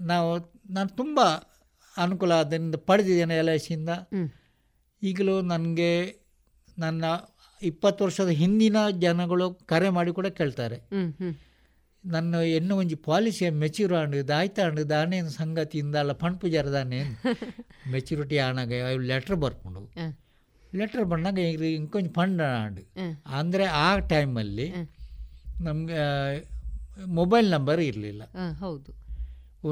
ನಾವು 0.00 0.30
ನಾನು 0.70 0.88
ತುಂಬ 0.88 1.20
ಅನುಕೂಲ 1.96 2.34
ಅದರಿಂದ 2.34 2.74
ಪಡೆದಿದ್ದೇನೆ 2.74 3.36
ಎಲ್ 3.36 3.48
ಐ 3.48 3.58
ಸಿಯಿಂದ. 3.58 3.90
ಈಗಲೂ 5.08 5.34
ನನಗೆ 5.52 5.90
ನನ್ನ 6.82 7.04
ಇಪ್ಪತ್ತು 7.62 8.00
ವರ್ಷದ 8.06 8.30
ಹಿಂದಿನ 8.40 8.78
ಜನಗಳು 9.04 9.46
ಕರೆ 9.72 9.88
ಮಾಡಿ 9.96 10.10
ಕೂಡ 10.18 10.28
ಕೇಳ್ತಾರೆ. 10.38 10.78
ನನ್ನ 12.04 12.40
ಎನ್ನು 12.58 12.74
ಒಂಜಿ 12.80 12.96
ಪಾಲಿಸಿ 13.08 13.44
ಮೆಚ್ಯೂರ್ 13.62 13.94
ಆಂಡು 14.00 14.18
ದಾಯ್ತ 14.32 14.58
ಆಂಡ್ 14.64 14.80
ದಾನೇನು 14.92 15.30
ಸಂಗತಿಯಿಂದ 15.40 15.96
ಅಲ್ಲ 16.02 16.12
ಪಂಪುಜಾರ 16.24 16.66
ದಾನೇನು 16.76 17.14
ಮೆಚ್ಯೂರಿಟಿ 17.94 18.36
ಆನಾಗ 18.46 18.72
ಲೆಟ್ರ್ 19.10 19.36
ಬರ್ಕೊಂಡು. 19.44 19.80
ಲೆಟ್ರ್ 20.72 21.04
ಬಂದಾಗ 21.12 21.38
ಈಗ 21.52 21.62
ಇಂಕೊಂಚ 21.78 22.10
ಫಂಡ್ 22.18 22.42
ಆಂಡು. 22.48 22.82
ಅಂದರೆ 23.38 23.64
ಆ 23.86 23.88
ಟೈಮಲ್ಲಿ 24.12 24.66
ನಮಗೆ 25.68 26.02
ಮೊಬೈಲ್ 27.18 27.48
ನಂಬರ್ 27.56 27.80
ಇರಲಿಲ್ಲ 27.90 28.22
ಹೌದು 28.64 28.90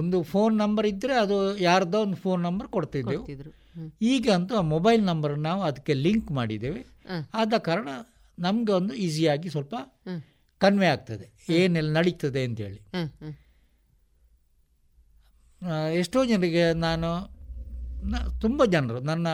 ಒಂದು 0.00 0.18
ಫೋನ್ 0.32 0.54
ನಂಬರ್ 0.64 0.86
ಇದ್ದರೆ 0.92 1.14
ಅದು 1.24 1.36
ಯಾರ್ದೋ 1.68 1.98
ಒಂದು 2.06 2.18
ಫೋನ್ 2.24 2.40
ನಂಬರ್ 2.48 2.68
ಕೊಡ್ತಿದ್ದೆವು. 2.76 3.24
ಈಗ 4.02 4.30
ಅಂತೂ 4.30 4.54
ಆ 4.56 4.60
ಮೊಬೈಲ್ 4.60 5.02
ನಂಬರ್ 5.02 5.38
ನಾವು 5.38 5.62
ಅದಕ್ಕೆ 5.62 5.94
ಲಿಂಕ್ 5.94 6.30
ಮಾಡಿದ್ದೇವೆ. 6.30 6.86
ಆದ 7.34 7.54
ಕಾರಣ 7.58 7.88
ನಮ್ಗೆ 8.38 8.72
ಒಂದು 8.72 8.94
ಈಸಿಯಾಗಿ 8.94 9.50
ಸ್ವಲ್ಪ. 9.50 9.74
ಕನ್ವೆ 10.58 10.86
ಆಗ್ತದೆ. 10.86 11.26
ಏನೆಲ್ಲ 11.52 11.92
ನಡೀತದೆ 11.92 12.44
ಅಂತೇಳಿ. 12.44 12.80
ಎಷ್ಟೋ 15.94 16.24
ಜನರಿಗೆ 16.24 16.72
ನಾನು 16.72 17.08
ತುಂಬ 18.40 18.64
ಜನರು 18.64 19.00
ನನ್ನ 19.00 19.28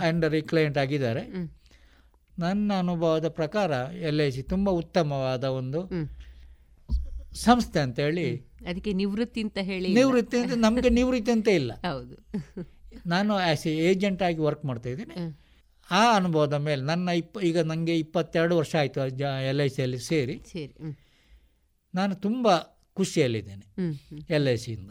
ಅಂಡರ್ 0.00 0.42
ಕ್ಲೈಂಟ್ 0.42 0.78
ಆಗಿದ್ದಾರೆ. 0.78 1.22
ನನ್ನ 2.38 2.72
ಅನುಭವದ 2.78 3.28
ಪ್ರಕಾರ 3.28 3.70
ಎಲ್ 4.02 4.20
ಐ 4.20 4.30
ಸಿ 4.30 4.42
ತುಂಬ 4.42 4.70
ಉತ್ತಮವಾದ 4.70 5.44
ಒಂದು 5.44 5.80
ಸಂಸ್ಥೆ 5.82 7.44
ಸಂಸ್ಥೆ 7.44 7.80
ಅಂತೇಳಿ 7.80 8.46
ಅದಕ್ಕೆ 8.66 8.92
ನಿವೃತ್ತಿ 8.92 9.40
ಅಂತ 9.42 9.58
ಹೇಳಿ. 9.58 9.94
ನಿವೃತ್ತಿ 9.94 10.36
ಅಂತ 10.36 10.52
ನಮಗೆ 10.56 10.88
ನಿವೃತ್ತಿ 10.88 11.30
ಅಂತ 11.30 11.48
ಇಲ್ಲ. 11.48 11.72
ಹೌದು. 11.72 12.16
ನಾನು 13.06 13.32
ಆ್ಯಸ್ 13.38 13.64
ಎ 13.66 13.74
ಏಜೆಂಟ್ 13.88 14.22
ಆಗಿ 14.22 14.40
ವರ್ಕ್ 14.46 14.64
ಮಾಡ್ತಾ 14.64 14.88
ಇದ್ದೀನಿ. 14.88 15.16
ಆ 15.88 16.02
ಅನುಭವದ 16.16 16.56
ಮೇಲೆ 16.66 16.82
ನನ್ನ 16.82 17.08
ಇಪ್ಪ 17.20 17.42
ಈಗ 17.48 17.58
ನನಗೆ 17.70 17.94
ಇಪ್ಪತ್ತೆರಡು 17.98 18.54
ವರ್ಷ 18.56 18.72
ಆಯಿತು 18.74 19.08
ಜ 19.20 19.32
ಎಲ್ 19.50 19.60
ಐ 19.60 19.68
ಸಿಯಲ್ಲಿ 19.68 20.00
ಸೇರಿ. 20.08 20.36
ಸೇರಿ 20.52 20.74
ನಾನು 21.94 22.14
ತುಂಬ 22.16 22.46
ಖುಷಿಯಲ್ಲಿದ್ದೇನೆ. 22.92 23.66
ಎಲ್ 24.36 24.48
ಐ 24.48 24.56
ಸಿಯಿಂದ 24.56 24.90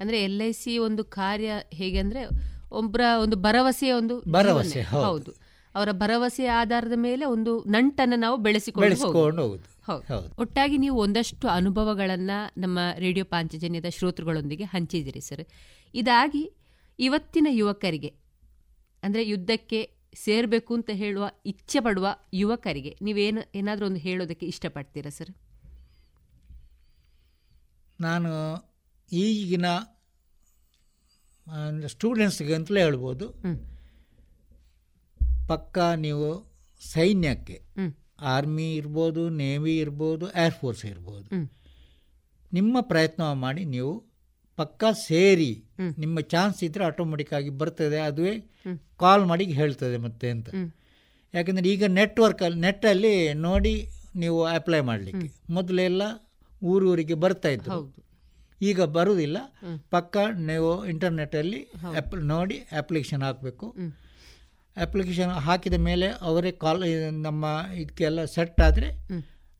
ಅಂದರೆ 0.00 0.16
ಎಲ್ 0.22 0.42
ಐ 0.42 0.52
ಸಿ 0.52 0.72
ಒಂದು 0.78 1.02
ಕಾರ್ಯ 1.18 1.50
ಹೇಗೆ 1.72 1.98
ಅಂದ್ರೆ 1.98 2.22
ಒಬ್ಬರ 2.72 3.02
ಒಂದು 3.22 3.36
ಭರವಸೆಯ 3.36 3.92
ಒಂದು 3.92 4.14
ಭರವಸೆ, 4.36 4.82
ಹೌದು. 4.82 5.32
ಅವರ 5.74 5.90
ಭರವಸೆಯ 5.92 6.50
ಆಧಾರದ 6.62 6.96
ಮೇಲೆ 6.96 7.24
ಒಂದು 7.24 7.52
ನಂಟನ್ನು 7.66 8.16
ನಾವು 8.16 8.36
ಬೆಳೆಸಿಕೊಂಡು. 8.36 9.46
ಒಟ್ಟಾಗಿ 10.42 10.76
ನೀವು 10.78 10.96
ಒಂದಷ್ಟು 10.96 11.46
ಅನುಭವಗಳನ್ನ 11.48 12.30
ನಮ್ಮ 12.56 12.78
ರೇಡಿಯೋ 12.98 13.24
ಪಾಂಚಜನ್ಯದ 13.24 13.88
ಶ್ರೋತೃಗಳೊಂದಿಗೆ 13.98 14.64
ಹಂಚಿದಿರಿ 14.64 15.20
ಸರ್. 15.20 15.44
ಇದಾಗಿ 15.94 16.44
ಇವತ್ತಿನ 16.98 17.48
ಯುವಕರಿಗೆ 17.60 18.10
ಅಂದರೆ 19.02 19.22
ಯುದ್ಧಕ್ಕೆ 19.32 19.80
ಸೇರಬೇಕು 20.24 20.72
ಅಂತ 20.78 20.90
ಹೇಳುವ 21.02 21.24
ಇಚ್ಛೆ 21.46 21.80
ಪಡುವ 21.84 22.06
ಯುವಕರಿಗೆ 22.40 22.92
ನೀವೇನು 23.06 23.40
ಏನಾದರೂ 23.58 23.84
ಒಂದು 23.86 24.00
ಹೇಳೋದಕ್ಕೆ 24.06 24.46
ಇಷ್ಟಪಡ್ತೀರಾ 24.52 25.10
ಸರ್? 25.16 25.32
ನಾನು 27.98 28.30
ಈಗಿನ 29.12 29.66
ಸ್ಟೂಡೆಂಟ್ಸ್ಗೆ 31.94 32.54
ಅಂತಲೇ 32.58 32.82
ಹೇಳ್ಬೋದು. 32.86 33.26
ಪಕ್ಕ 35.50 35.78
ನೀವು 36.04 36.28
ಸೈನ್ಯಕ್ಕೆ 36.80 37.56
ಆರ್ಮಿ 38.34 38.68
ಇರ್ಬೋದು 38.80 39.22
ನೇವಿ 39.42 39.74
ಇರ್ಬೋದು 39.78 40.26
ಏರ್ಫೋರ್ಸ್ 40.44 40.84
ಇರ್ಬೋದು. 40.92 41.28
ನಿಮ್ಮ 42.52 42.76
ಪ್ರಯತ್ನ 42.90 43.32
ಮಾಡಿ 43.44 43.62
ನೀವು 43.74 43.92
ಪಕ್ಕ 44.58 44.84
ಸೇರಿ 45.06 45.50
ನಿಮ್ಮ 46.02 46.16
ಚಾನ್ಸ್ 46.32 46.58
ಇದ್ದರೆ 46.66 46.84
ಆಟೋಮೆಟಿಕ್ 46.90 47.32
ಆಗಿ 47.38 47.50
ಬರ್ತದೆ 47.60 47.98
ಅದುವೇ 48.08 48.34
ಕಾಲ್ 49.02 49.24
ಮಾಡಿ 49.30 49.44
ಹೇಳ್ತದೆ 49.58 49.98
ಮತ್ತೆ 50.06 50.28
ಅಂತ. 50.34 50.48
ಯಾಕಂದ್ರೆ 51.34 51.68
ಈಗ 51.74 51.84
ನೆಟ್ವರ್ಕ್ 51.98 52.42
ನೆಟ್ 52.42 52.60
ನೆಟ್ಟಲ್ಲಿ 52.64 53.14
ನೋಡಿ 53.46 53.74
ನೀವು 54.22 54.38
ಅಪ್ಲೈ 54.58 54.80
ಮಾಡಲಿಕ್ಕೆ. 54.90 55.28
ಮೊದಲೆಲ್ಲ 55.56 56.02
ಊರೂರಿಗೆ 56.62 57.16
ಬರ್ತಾ 57.24 57.50
ಇತ್ತು 57.56 57.70
ಈಗ 58.60 58.82
ಬರುವುದಿಲ್ಲ 58.96 59.38
ಪಕ್ಕ 59.94 60.16
ನೀವು 60.50 60.70
ಇಂಟರ್ನೆಟ್ಟಲ್ಲಿ 60.92 61.60
ಅಪ್ 62.00 62.14
ನೋಡಿ 62.32 62.56
ಅಪ್ಲಿಕೇಶನ್ 62.80 63.24
ಹಾಕಬೇಕು. 63.26 63.66
ಅಪ್ಲಿಕೇಶನ್ 64.76 65.32
ಹಾಕಿದ 65.46 65.76
ಮೇಲೆ 65.88 66.06
ಅವರೇ 66.28 66.52
ಕಾಲ್ 66.62 66.80
ನಮ್ಮ 67.26 67.44
ಇದಕ್ಕೆಲ್ಲ 67.82 68.20
ಸೆಟ್ 68.36 68.60
ಆದರೆ 68.68 68.88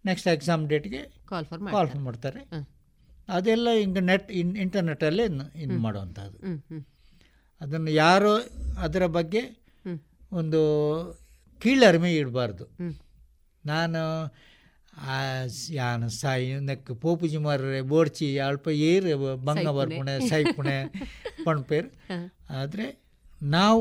ನೆಕ್ಸ್ಟ್ 0.04 0.28
ಎಕ್ಸಾಮ್ 0.36 0.62
ಡೇಟ್ಗೆ 0.72 1.02
ಕಾಲ್ 1.32 1.46
ಫಾರ್ 1.50 1.60
ಕಾಲ್ 1.74 1.90
ಮಾಡ್ತಾರೆ. 2.06 2.40
ಅದೆಲ್ಲ 3.28 3.68
ಹಿಂಗೆ 3.78 4.00
ನೆಟ್ 4.00 4.30
ಇನ್ 4.30 4.56
ಇಂಟರ್ನೆಟ್ಟಲ್ಲೇ 4.56 5.24
ಇದು 5.56 5.76
ಮಾಡುವಂಥದ್ದು. 5.78 6.38
ಅದನ್ನು 7.60 7.90
ಯಾರು 7.90 8.32
ಅದರ 8.78 9.06
ಬಗ್ಗೆ 9.06 9.42
ಒಂದು 10.32 10.60
ಕೀಳರಿಮೆ 11.62 12.10
ಇಡಬಾರ್ದು 12.14 12.64
ನಾನು 13.64 14.00
ಯಾನು 15.72 16.08
ಸಾಯಿ 16.10 16.48
ನೆಕ್ 16.60 16.90
ಪೋಪುಜಿ 17.00 17.36
ಮಾರ್ರೆ 17.36 17.80
ಬೋಡ್ಚಿ 17.82 18.38
ಅಲ್ಪ 18.38 18.68
ಏರ್ 18.90 19.06
ಬಂಗ 19.44 19.58
ಸೈಪುಣೆ. 19.58 19.76
ಬರ್ಪುಣೆ 19.78 20.14
ಸೈಪುಣೆ 20.28 20.76
ಪುಣೆ 20.86 21.44
ಪಣಪೇರ್ 21.46 21.88
ಆದರೆ 22.50 22.86
ನಾವು 23.42 23.80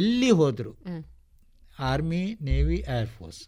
ಎಲ್ಲಿ 0.00 0.30
ಹೋದರು. 0.30 0.72
Army 1.80 2.22
navy 2.40 2.78
air force. 2.98 3.42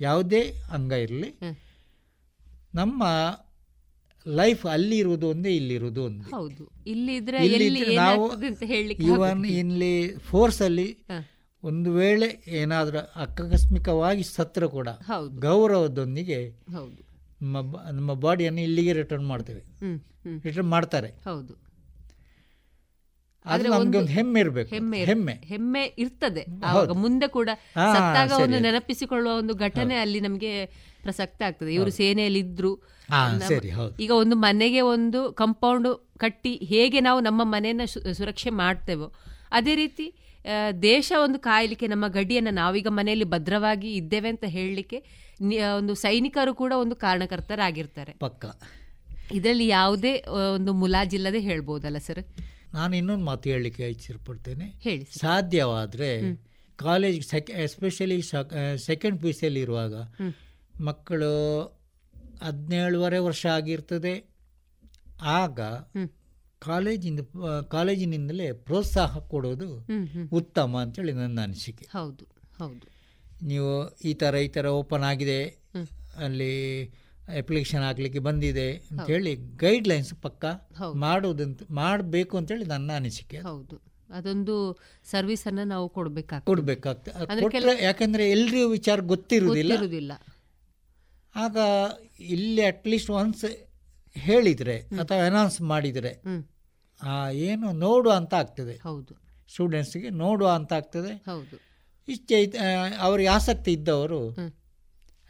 ಯಾವುದೇ 0.00 0.42
ಅಂಗ 0.70 0.92
ಇರಲಿ 0.92 1.30
ನಮ್ಮ 2.74 3.02
ಲೈಫ್ 4.26 4.66
ಅಲ್ಲಿ 4.66 4.98
ಇರುವುದು 4.98 5.28
ಒಂದೇ 5.28 5.56
ಇಲ್ಲಿರುವುದು 5.56 6.04
ಒಂದೇ. 6.04 6.30
ಹೌದು. 6.30 6.70
ಇಲ್ಲಿದ್ರೆ 6.86 7.94
ನಾವು 7.94 8.42
ಇವನ್ 8.92 9.46
ಇಲ್ಲಿ 9.46 10.16
ಫೋರ್ಸ್ 10.16 10.62
ಅಲ್ಲಿ 10.62 10.98
ಒಂದು 11.64 11.92
ವೇಳೆ 11.92 12.44
ಏನಾದರೂ 12.46 12.98
ಆಕಸ್ಮಿಕವಾಗಿ 13.16 14.22
ಸತ್ರ 14.22 14.66
ಕೂಡ. 14.66 14.88
ಗೌರವದೊಂದಿಗೆ 15.38 16.48
ಹೌದು. 16.50 17.04
ನಮ್ಮ 17.42 17.76
ನಮ್ಮ 17.90 18.12
ಬಾಡಿಯನ್ನು 18.12 18.60
ಇಲ್ಲಿಗೆ 18.60 18.92
ರಿಟರ್ನ್ 18.92 19.26
ಮಾಡ್ತೇವೆ. 19.26 19.62
ರಿಟರ್ನ್ 20.44 20.70
ಮಾಡ್ತಾರೆ. 20.70 21.08
ಹೌದು. 21.08 21.64
ಆದ್ರೆ 23.46 23.68
ನಮ್ಗೆ 23.68 23.98
ಒಂದು 23.98 24.12
ಹೆಮ್ಮೆ 24.12 24.40
ಇರಬೇಕು. 24.40 24.74
ಹೆಮ್ಮೆ 24.74 25.04
ಹೆಮ್ಮೆ. 25.04 25.32
ಹೆಮ್ಮೆ 25.32 25.84
ಇರ್ತದೆ. 25.98 26.46
ಮುಂದೆ 26.92 27.28
ಕೂಡ 27.28 27.48
ಸತ್ತಾಗ 27.68 28.32
ಒಂದು 28.42 28.58
ನೆನಪಿಸಿಕೊಳ್ಳುವ 28.60 29.34
ಒಂದು 29.34 29.54
ಘಟನೆ 29.54 29.94
ಅಲ್ಲಿ 29.94 30.20
ನಮಗೆ 30.20 30.66
ಪ್ರಸಕ್ತ 31.04 31.40
ಆಗ್ತದೆ. 31.42 31.70
ಇವರು 31.74 31.90
ಸೇನೆಯಲ್ಲಿ 32.00 32.40
ಇದ್ರು 32.46 32.72
ಹಾ, 33.08 33.20
ಸರಿ, 33.48 33.70
ಹೌದು. 33.70 33.94
ಈಗ 34.00 34.12
ಒಂದು 34.22 34.36
ಮನೆಗೆ 34.38 34.80
ಒಂದು 34.90 35.20
ಕಂಪೌಂಡ್ 35.34 35.88
ಕಟ್ಟಿ 36.18 36.52
ಹೇಗೆ 36.64 37.00
ನಾವು 37.00 37.20
ನಮ್ಮ 37.20 37.42
ಮನೆಯನ್ನ 37.44 37.84
ಸುರಕ್ಷೆ 38.12 38.50
ಮಾಡ್ತೇವೋ 38.60 39.08
ಅದೇ 39.52 39.74
ರೀತಿ 39.74 40.06
ದೇಶ 40.82 41.12
ಒಂದು 41.24 41.38
ಕಾಯಲಿಕ್ಕೆ 41.40 41.86
ನಮ್ಮ 41.86 42.06
ಗಡಿಯನ್ನು 42.08 42.52
ನಾವೀಗ 42.54 42.88
ಮನೆಯಲ್ಲಿ 42.90 43.26
ಭದ್ರವಾಗಿ 43.30 43.90
ಇದ್ದೇವೆ 43.94 44.28
ಅಂತ 44.28 44.44
ಹೇಳಲಿಕ್ಕೆ 44.48 44.98
ಒಂದು 45.78 45.94
ಸೈನಿಕರು 46.02 46.52
ಕೂಡ 46.54 46.72
ಒಂದು 46.76 46.96
ಕಾರಣಕರ್ತರಾಗಿರ್ತಾರೆ. 46.96 48.12
ಪಕ್ಕ. 48.18 48.44
ಇದರಲ್ಲಿ 49.32 49.66
ಯಾವುದೇ 49.68 50.12
ಒಂದು 50.54 50.72
ಮುಲಾಜಿಲ್ಲದೆ 50.72 51.40
ಹೇಳ್ಬೋದಲ್ಲ 51.40 51.98
ಸರ್? 51.98 52.22
ನಾನು 52.74 52.92
ಇನ್ನೊಂದು 52.96 53.24
ಮಾತು 53.24 53.48
ಹೇಳಲಿಕ್ಕೆ 53.50 53.84
ಇಚ್ಛಪಡ್ತೇನೆ 53.88 54.66
ಹೇಳಿ 54.80 55.04
ಸಾಧ್ಯವಾದರೆ 55.20 56.08
ಕಾಲೇಜ್ 56.78 57.18
ಸೆಕೆ 57.26 57.52
ಎಸ್ಪೆಷಲಿ 57.64 58.16
ಸೆಕೆಂಡ್ 58.86 59.18
ಪಿ 59.22 59.32
ಸಿಯಲ್ಲಿ 59.32 59.60
ಇರುವಾಗ 59.60 59.94
ಮಕ್ಕಳು 60.80 61.32
ಹದಿನೇಳುವರೆ 62.42 63.18
ವರ್ಷ 63.18 63.46
ಆಗಿರ್ತದೆ. 63.46 64.14
ಆಗ 65.22 65.60
ಕಾಲೇಜಿಂದ 66.58 67.20
ಕಾಲೇಜಿನಿಂದಲೇ 67.70 68.52
ಪ್ರೋತ್ಸಾಹ 68.52 69.18
ಕೊಡೋದು. 69.18 69.68
ಉತ್ತಮ 70.32 70.78
ಅಂತೇಳಿ 70.78 71.12
ನನ್ನ 71.12 71.40
ಅನಿಸಿಕೆ. 71.42 71.86
ಹೌದು 71.92 72.24
ಹೌದು. 72.58 72.86
ನೀವು 73.42 73.72
ಈ 74.00 74.14
ಥರ 74.14 74.34
ಈ 74.34 74.48
ಥರ 74.48 74.66
ಓಪನ್ 74.66 75.02
ಆಗಿದೆ. 75.02 75.40
ಅಲ್ಲಿ 76.16 76.52
ಅಪ್ಲಿಕೇಶನ್ 77.38 77.82
ಹಾಕ್ಲಿಕ್ಕೆ 77.82 78.18
ಬಂದಿದೆ 78.18 78.68
ಅಂತೇಳಿ 78.90 79.36
ಗೈಡ್ಲೈನ್ಸ್ 79.36 80.14
ಪಕ್ಕ 80.22 80.44
ಮಾಡೋದಂತ 80.94 81.62
ಮಾಡಬೇಕು 81.70 82.36
ಅಂತೇಳಿ 82.36 82.64
ನನ್ನ 82.64 82.90
ಅನಿಸಿಕೆ 82.96 83.38
ಹೌದು. 83.38 83.76
ಅದೊಂದು 84.10 84.54
ಸರ್ವಿಸ್ 85.10 85.46
ಅನ್ನ 85.46 85.60
ನಾವು 85.62 85.88
ಕೊಡ್ಬೇಕಾಗ್ತದೆ. 85.88 86.46
ಕೊಡ್ಬೇಕಾಗ್ತದೆ 86.46 87.84
ಯಾಕಂದ್ರೆ 87.84 88.30
ಎಲ್ರಿಗೂ 88.30 88.68
ವಿಚಾರ 88.68 89.00
ಗೊತ್ತಿರುವುದಿಲ್ಲ. 89.00 90.12
ಆಗ 91.36 91.56
ಇಲ್ಲಿ 92.20 92.62
ಅಟ್ಲೀಸ್ಟ್ 92.62 93.10
ಒನ್ಸ್ 93.10 93.44
ಹೇಳಿದರೆ 94.18 94.78
ಅಥವಾ 94.78 95.26
ಅನೌನ್ಸ್ 95.26 95.60
ಮಾಡಿದರೆ 95.60 96.12
ಏನು 97.32 97.72
ನೋಡುವ 97.72 98.12
ಅಂತ 98.12 98.34
ಆಗ್ತದೆ. 98.34 98.74
ಹೌದು. 98.82 99.14
ಸ್ಟೂಡೆಂಟ್ಸ್ಗೆ 99.52 100.10
ನೋಡುವ 100.10 100.48
ಅಂತ 100.50 100.72
ಆಗ್ತದೆ. 100.72 101.12
ಹೌದು. 101.16 101.56
ಇಚ್ಛೆ 102.08 102.36
ಅವ್ರಿಗೆ 103.00 103.28
ಆಸಕ್ತಿ 103.28 103.72
ಇದ್ದವರು 103.72 104.20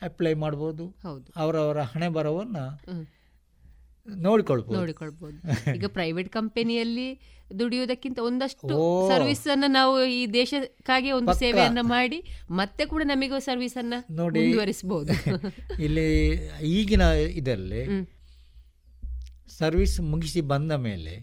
ಅಪ್ಲೈ 0.03 0.35
ಮಾಡ್ಬೋದು. 0.35 0.87
ಹೌದು. 0.87 1.33
ಅವರವರ 1.37 1.81
ಹಣೆ 1.83 2.09
ಬರವನ್ನು 2.09 2.65
ನೋಡಿಕೊಳ್ಬೋದು. 4.17 4.79
ನೋಡಿಕೊಳ್ಬೋದು. 4.79 5.39
ಈಗ 5.77 5.87
ಪ್ರೈವೇಟ್ 5.87 6.29
ಕಂಪನಿಯಲ್ಲಿ 6.29 7.09
ದುಡಿಯೋದಕ್ಕಿಂತ 7.51 8.19
ಒಂದಷ್ಟು 8.19 8.77
ಸರ್ವಿಸ್ 9.11 9.45
ಅನ್ನ 9.49 9.67
ನಾವು 9.69 9.93
ಈ 10.15 10.21
ದೇಶಕ್ಕಾಗಿ 10.33 11.11
ಒಂದು. 11.13 11.35
ಸೇವೆಯನ್ನ 11.35 11.83
ಮಾಡಿ 11.87 12.19
ಮತ್ತೆ 12.51 12.85
ಕೂಡ 12.85 13.03
ನಮಗೂ 13.05 13.39
ಸರ್ವಿಸ್ 13.41 13.77
ಅನ್ನ 13.77 13.95
ಮುಂದುವರಿಸಬಹುದು 14.19 15.13
ಇಲ್ಲಿ 15.87 16.07
ಈಗಿನ 16.73 17.03
ಇದರಲ್ಲಿ 17.41 17.83
ಸರ್ವಿಸ್ 19.59 19.97
ಮುಗಿಸಿ 20.13 20.41
ಬಂದ 20.53 20.73
ಮೇಲೆ. 20.87 21.15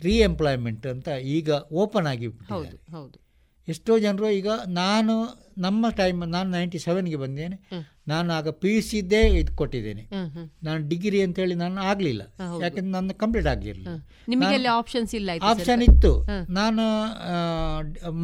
ರೀಎಂಪ್ಲಾಯ್ಮೆಂಟ್ 0.00 0.86
ಅಂತ 0.86 1.08
ಈಗ 1.36 1.50
ಓಪನ್ 1.82 2.06
ಆಗಿ 2.06 2.28
ಹೌದು 2.50 2.76
ಹೌದು. 2.94 3.16
ಎಷ್ಟೋ 3.68 3.92
ಜನರು 3.98 4.26
ಈಗ 4.30 4.48
ನಾನು 4.76 5.14
ನಮ್ಮ 5.58 5.90
ಟೈಮ್ 5.90 6.20
ನಾನು 6.34 6.48
ನೈಂಟಿ 6.50 6.78
ಸೆವೆನ್ಗೆ 6.78 7.16
ಬಂದೇನೆ. 7.16 7.56
ನಾನು 8.08 8.32
ಆಗ 8.32 8.48
ಪಿ 8.62 8.70
ಯು 8.74 8.82
ಸಿ 8.82 8.96
ಇದ್ದೇ 8.98 9.20
ಇದು 9.40 9.52
ಕೊಟ್ಟಿದ್ದೇನೆ. 9.56 10.02
ನಾನು 10.62 10.80
ಡಿಗ್ರಿ 10.88 11.22
ಅಂತ 11.22 11.38
ಹೇಳಿ 11.38 11.54
ನಾನು 11.54 11.80
ಆಗಲಿಲ್ಲ. 11.80 12.22
ಯಾಕಂದ್ರೆ 12.62 12.92
ನನ್ನ 12.96 13.10
ಕಂಪ್ಲೀಟ್ 13.22 13.46
ಆಗಿರಲಿಲ್ಲ 13.46 14.66
ಆಪ್ಷನ್ಸ್ 14.80 15.14
ಇಲ್ಲ 15.14 15.30
ಆಪ್ಷನ್ 15.42 15.82
ಇತ್ತು. 15.82 16.12
ನಾನು 16.50 16.84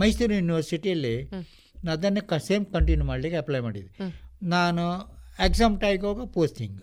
ಮೈಸೂರು 0.03 0.35
ಯೂನಿವರ್ಸಿಟಿಯಲ್ಲಿ 0.35 1.17
ನಾನು 1.85 1.93
ಅದನ್ನೇ 1.93 2.23
ಸೇಮ್ 2.47 2.67
ಕಂಟಿನ್ಯೂ 2.67 3.07
ಮಾಡಲಿಕ್ಕೆ 3.07 3.39
ಅಪ್ಲೈ 3.39 3.61
ಮಾಡಿದೆ 3.61 3.91
ನಾನು 4.57 4.85
ಎಕ್ಸಾಮ್ 5.45 5.81
ಟೈಗೆ 5.81 6.05
ಹೋಗೋ 6.07 6.27
ಪೋಸ್ಟಿಂಗ್ 6.39 6.79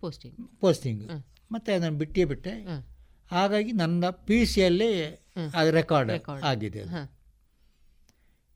ಪೋಸ್ಟಿಂಗ್ 0.00 0.36
ಪೋಸ್ಟಿಂಗ್ 0.60 1.02
ಮತ್ತೆ 1.52 1.70
ಅದನ್ನು 1.72 1.98
ಬಿಟ್ಟೇ 1.98 2.24
ಬಿಟ್ಟೆ. 2.24 2.54
ಹಾಗಾಗಿ 3.30 3.72
ನನ್ನ 3.72 4.08
ಪಿ 4.10 4.36
ಯು 4.38 4.46
ಸಿಯಲ್ಲಿ. 4.46 4.90
ಅದು 5.54 5.70
ರೆಕಾರ್ಡ್ 5.70 6.12
ಆಗಿದೆ 6.44 6.80
ಅದು. 6.80 6.92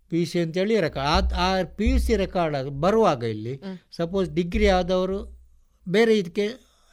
ಪಿ 0.09 0.21
ಯು 0.21 0.27
ಸಿ 0.27 0.41
ಅಂತೇಳಿ 0.41 0.81
ರೆಕಾರ್ಡ್ 0.81 1.33
ಆ 1.33 1.63
ಪಿ 1.63 1.87
ಯು 1.91 1.99
ಸಿ 1.99 2.17
ರೆಕಾರ್ಡ್ 2.17 2.57
ಅದು 2.57 2.71
ಬರುವಾಗ 2.71 3.23
ಇಲ್ಲಿ 3.23 3.61
ಸಪೋಸ್ 3.97 4.31
ಡಿಗ್ರಿ 4.31 4.69
ಆದವರು 4.69 5.19
ಬೇರೆ 5.89 6.19
ಇದಕ್ಕೆ 6.19 6.47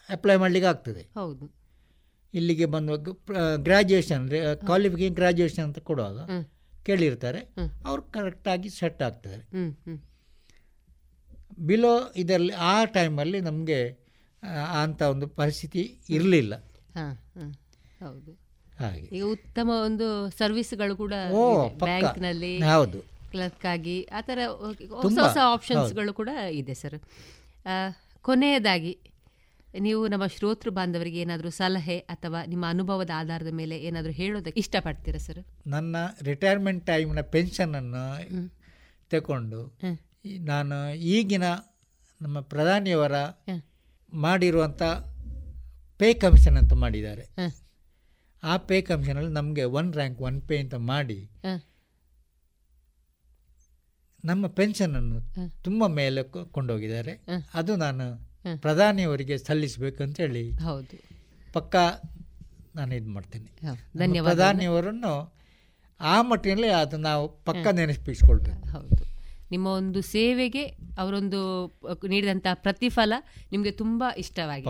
ಅಪ್ಲೈ 0.10 0.36
ಮಾಡಲಿಕ್ಕೆ 0.36 0.70
ಆಗ್ತದೆ. 0.70 1.02
ಹೌದು. 1.02 1.54
ಇಲ್ಲಿಗೆ 2.34 2.66
ಬಂದು 2.66 3.14
ಗ್ರ್ಯಾಜುಯೇಷನ್ 3.58 4.30
ಕ್ವಾಲಿಫಿಕೇಷನ್ 4.56 5.16
ಗ್ರ್ಯಾಜುಯೇಷನ್ 5.16 5.66
ಅಂತ 5.66 5.80
ಕೊಡುವಾಗ 5.80 6.20
ಕೇಳಿರ್ತಾರೆ. 6.86 7.40
ಅವರು 7.86 8.02
ಕರೆಕ್ಟಾಗಿ 8.02 8.70
ಸೆಟ್ 8.70 9.04
ಆಗ್ತಾರೆ. 9.04 9.44
ಬಿಲೋ 11.60 12.12
ಇದರಲ್ಲಿ 12.16 12.54
ಆ 12.54 12.86
ಟೈಮಲ್ಲಿ 12.86 13.42
ನಮಗೆ 13.42 13.90
ಅಂಥ 14.82 15.02
ಒಂದು 15.02 15.28
ಪರಿಸ್ಥಿತಿ 15.28 16.00
ಇರಲಿಲ್ಲ. 16.10 16.56
ಹೌದು. 18.00 18.43
ಹಾಗೆ. 18.84 19.08
ಈಗ 19.18 19.24
ಉತ್ತಮ 19.36 19.70
ಒಂದು 19.88 20.08
ಸರ್ವಿಸ್ಗಳು 20.40 20.96
ಕೂಡ. 21.04 21.14
ಬ್ಯಾಂಕ್ನಲ್ಲಿ 21.86 22.54
ಹೌದು. 22.74 23.00
ಕ್ಲರ್ಕ್ 23.34 23.66
ಆಗಿ 23.74 23.98
ಆ 24.18 24.20
ಥರ 24.28 24.40
ಹೊಸ 25.04 25.18
ಹೊಸ 25.26 25.38
ಆಪ್ಷನ್ಸ್ಗಳು 25.54 26.12
ಕೂಡ 26.20 26.30
ಇದೆ 26.62 26.76
ಸರ್. 26.82 26.98
ಕೊನೆಯದಾಗಿ 28.26 28.94
ನೀವು 29.86 30.02
ನಮ್ಮ 30.14 30.26
ಶ್ರೋತೃ 30.36 30.72
ಬಾಂಧವರಿಗೆ 30.78 31.20
ಏನಾದರೂ 31.22 31.50
ಸಲಹೆ 31.60 31.96
ಅಥವಾ 32.14 32.40
ನಿಮ್ಮ 32.52 32.64
ಅನುಭವದ 32.74 33.12
ಆಧಾರದ 33.20 33.52
ಮೇಲೆ 33.60 33.76
ಏನಾದರೂ 33.88 34.14
ಹೇಳೋದಕ್ಕೆ 34.20 34.60
ಇಷ್ಟಪಡ್ತೀರಾ 34.64 35.22
ಸರ್? 35.28 35.40
ನನ್ನ 35.74 35.96
ರಿಟೈರ್ಮೆಂಟ್ 36.30 36.84
ಟೈಮ್ನ 36.90 37.22
ಪೆನ್ಷನನ್ನು 37.36 38.04
ತಗೊಂಡು 39.12 39.62
ನಾನು 40.52 40.78
ಈಗಿನ 41.16 41.48
ನಮ್ಮ 42.22 42.38
ಪ್ರಧಾನಿಯವರ 42.52 43.16
ಮಾಡಿರುವಂಥ 44.14 44.84
ಪೇ 46.00 46.10
ಕಮಿಷನ್ 46.24 46.58
ಅಂತ 46.62 46.74
ಮಾಡಿದ್ದಾರೆ. 46.84 47.24
ಆ 48.44 48.58
ಪೇ 48.58 48.82
ಕಮಿಷನಲ್ಲಿ 48.82 49.34
ನಮಗೆ 49.34 49.64
ಒನ್ 49.64 49.94
ರ್ಯಾಂಕ್ 49.94 50.22
ಒನ್ 50.22 50.42
ಪೇ 50.42 50.58
ಅಂತ 50.58 50.74
ಮಾಡಿ 50.74 51.30
ನಮ್ಮ 54.26 54.48
ಪೆನ್ಷನನ್ನು 54.48 55.20
ತುಂಬ 55.64 55.88
ಮೇಲೆ 55.88 56.24
ಕೊಂಡೋಗಿದ್ದಾರೆ. 56.24 57.14
ಅದು 57.54 57.76
ನಾನು 57.76 58.06
ಪ್ರಧಾನಿಯವರಿಗೆ 58.62 59.38
ಸಲ್ಲಿಸಬೇಕಂತೇಳಿ 59.38 60.52
ಹೌದು. 60.52 60.98
ಪಕ್ಕ 61.54 61.76
ನಾನು 62.76 62.96
ಇದು 62.96 63.10
ಮಾಡ್ತೇನೆ. 63.10 63.50
ಪ್ರಧಾನಿಯವರನ್ನು 64.24 65.36
ಆ 66.00 66.22
ಮಟ್ಟಿನಲ್ಲಿ 66.22 66.68
ಅದು 66.68 66.98
ನಾವು 66.98 67.44
ಪಕ್ಕ 67.46 67.68
ನೆನಪಿಸ್ಕೊಳ್ಬೇಕು 67.68 68.70
ಹೌದು. 68.70 69.04
ನಿಮ್ಮ 69.52 69.68
ಒಂದು 69.68 70.02
ಸೇವೆಗೆ 70.02 70.64
ಅವರೊಂದು 70.98 71.42
ನೀಡಿದಂತಹ 72.08 72.54
ಪ್ರತಿಫಲ 72.54 73.14
ನಿಮಗೆ 73.52 73.72
ತುಂಬ 73.72 74.04
ಇಷ್ಟವಾಗಿ. 74.18 74.66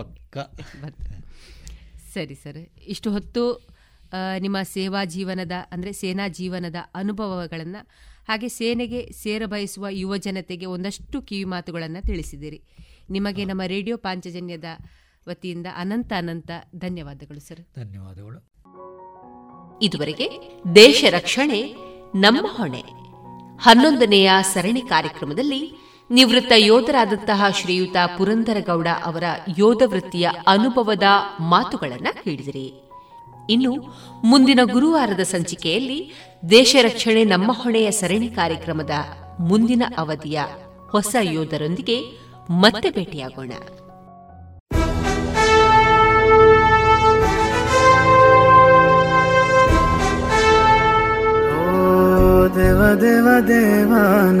ಸರಿ 2.14 2.34
ಸರ್. 2.34 2.58
ಇಷ್ಟು 2.86 3.08
ಹೊತ್ತು 3.10 3.44
ನಿಮ್ಮ 4.38 4.58
ಸೇವಾ 4.62 5.04
ಜೀವನದ 5.04 5.54
ಅಂದರೆ 5.70 5.92
ಸೇನಾ 5.92 6.28
ಜೀವನದ 6.28 6.78
ಅನುಭವಗಳನ್ನು 6.94 7.80
ಹಾಗೆ 8.28 8.48
ಸೇನೆಗೆ 8.48 9.00
ಸೇರ 9.12 9.42
ಬಯಸುವ 9.46 9.86
ಯುವ 9.90 10.16
ಜನತೆಗೆ 10.16 10.66
ಒಂದಷ್ಟು 10.66 11.22
ಕಿವಿ 11.22 11.44
ಮಾತುಗಳನ್ನು 11.44 12.02
ತಿಳಿಸಿದಿರಿ 12.02 12.60
ನಿಮಗೆ 13.10 13.44
ನಮ್ಮ 13.44 13.62
ರೇಡಿಯೋ 13.66 13.96
ಪಾಂಚಜನ್ಯದ 13.96 14.64
ವತಿಯಿಂದ 15.28 15.66
ಅನಂತ 15.76 16.12
ಅನಂತ 16.18 16.50
ಧನ್ಯವಾದಗಳು 16.76 17.40
ಸರ್. 17.40 17.62
ಧನ್ಯವಾದಗಳು. 17.76 18.40
ಇದುವರೆಗೆ 19.82 20.26
ದೇಶ 20.74 21.04
ರಕ್ಷಣೆ 21.10 21.60
ನಮ್ಮ 22.20 22.40
ಹೊಣೆ. 22.50 22.82
ಹನ್ನೊಂದನೆಯ 23.60 24.30
ಸರಣಿ 24.54 24.82
ಕಾರ್ಯಕ್ರಮದಲ್ಲಿ 24.82 25.60
ನಿವೃತ್ತ 26.10 26.52
ಯೋಧರಾದಂತಹ 26.56 27.44
ಶ್ರೀಯುತ 27.60 27.96
ಪುರಂದರಗೌಡ 28.18 28.88
ಅವರ 29.04 29.24
ಯೋಧ 29.58 29.82
ವೃತ್ತಿಯ 29.86 30.30
ಅನುಭವದ 30.46 31.02
ಮಾತುಗಳನ್ನು 31.40 32.20
ಹೇಳಿದಿರಿ. 32.24 32.90
ಇನ್ನು 33.50 33.72
ಮುಂದಿನ 34.24 34.60
ಗುರುವಾರದ 34.72 35.20
ಸಂಚಿಕೆಯಲ್ಲಿ 35.20 36.12
ದೇಶ 36.50 36.76
ರಕ್ಷಣೆ 36.82 37.24
ನಮ್ಮ 37.24 37.52
ಹೊಣೆಯ 37.52 37.90
ಸರಣಿ 37.90 38.28
ಕಾರ್ಯಕ್ರಮದ 38.28 38.90
ಮುಂದಿನ 39.40 39.82
ಅವಧಿಯ 39.98 40.40
ಹೊಸ 40.90 41.16
ಯೋಧರೊಂದಿಗೆ 41.20 42.00
ಮತ್ತೆ 42.50 42.90
ಭೇಟಿಯಾಗೋಣ. 42.90 43.52
ದೇವ 52.54 52.94
ದೇವ 52.94 53.46
ದೇವಾನ 53.48 54.40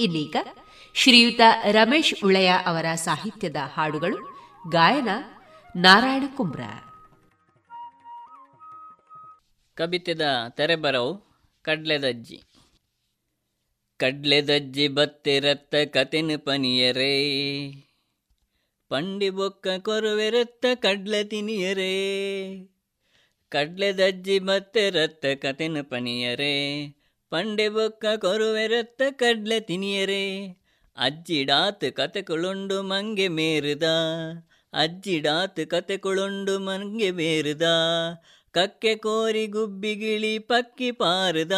ಇಲ್ಲೀಗ 0.00 0.36
ಶ್ರೀಯುತ 0.94 1.40
ರಮೇಶ್ 1.70 2.24
ಉಳೆಯ 2.24 2.52
ಅವರ 2.66 2.86
ಸಾಹಿತ್ಯದ 2.94 3.56
ಹಾಡುಗಳು 3.74 4.18
ಗಾಯನ 4.70 5.08
ನಾರಾಯಣ 5.76 6.22
ಕುಂಬ್ರ. 6.36 6.60
ಕವಿತೆದ 9.74 10.20
ತೆರೆಬರವು 10.50 11.26
ಕಡ್ಲೆದಜ್ಜಿ. 11.62 12.42
ಕಡ್ಲೆದಜ್ಜಿ 13.96 14.88
ಬತ್ತಿರತ್ತ 14.88 15.74
ಕತಿನ 15.92 16.30
ಪನಿಯರೇ. 16.36 17.12
ಪಂಡಿ 18.88 19.30
ಬೊಕ್ಕ 19.30 19.66
ಕೊರುವೆರತ್ತ 19.78 20.66
ಕಡ್ಲೆ 20.74 21.24
ತಿನಿಯರೇ. 21.24 21.96
ಕಡ್ಲೆದಜ್ಜಿ 23.48 24.38
ರತ್ತ 24.90 25.26
ಕತೆನ 25.42 25.76
ಪನಿಯರೆ 25.82 26.86
ಪಂಡೆ 27.30 27.68
ಬೊಕ್ಕ 27.68 28.04
ಕೊರುವೆರತ್ತ 28.16 29.02
ಕಡ್ಲೆ 29.10 29.60
ತಿನಿಯರೇ. 29.60 30.46
ಅಜ್ಜಿಡಾತ್ 30.96 31.92
ಕತೆಕುಳುಂಡು 31.92 32.82
ಮಂಗೆ 32.82 33.28
ಮೇರುದ. 33.28 33.82
ಅಜ್ಜಿಡಾತ್ 34.72 35.66
ಕತೆಕುಳುಂಡು 35.66 36.58
ಮಂಗೆ 36.58 37.10
ಮೇರುದ. 37.10 37.62
ಕಕ್ಕೆ 38.50 38.94
ಕೋರಿ 38.94 39.46
ಗುಬ್ಬಿಗಿಳಿ 39.46 40.38
ಪಕ್ಕಿ 40.38 40.90
ಪಾರದ. 40.90 41.52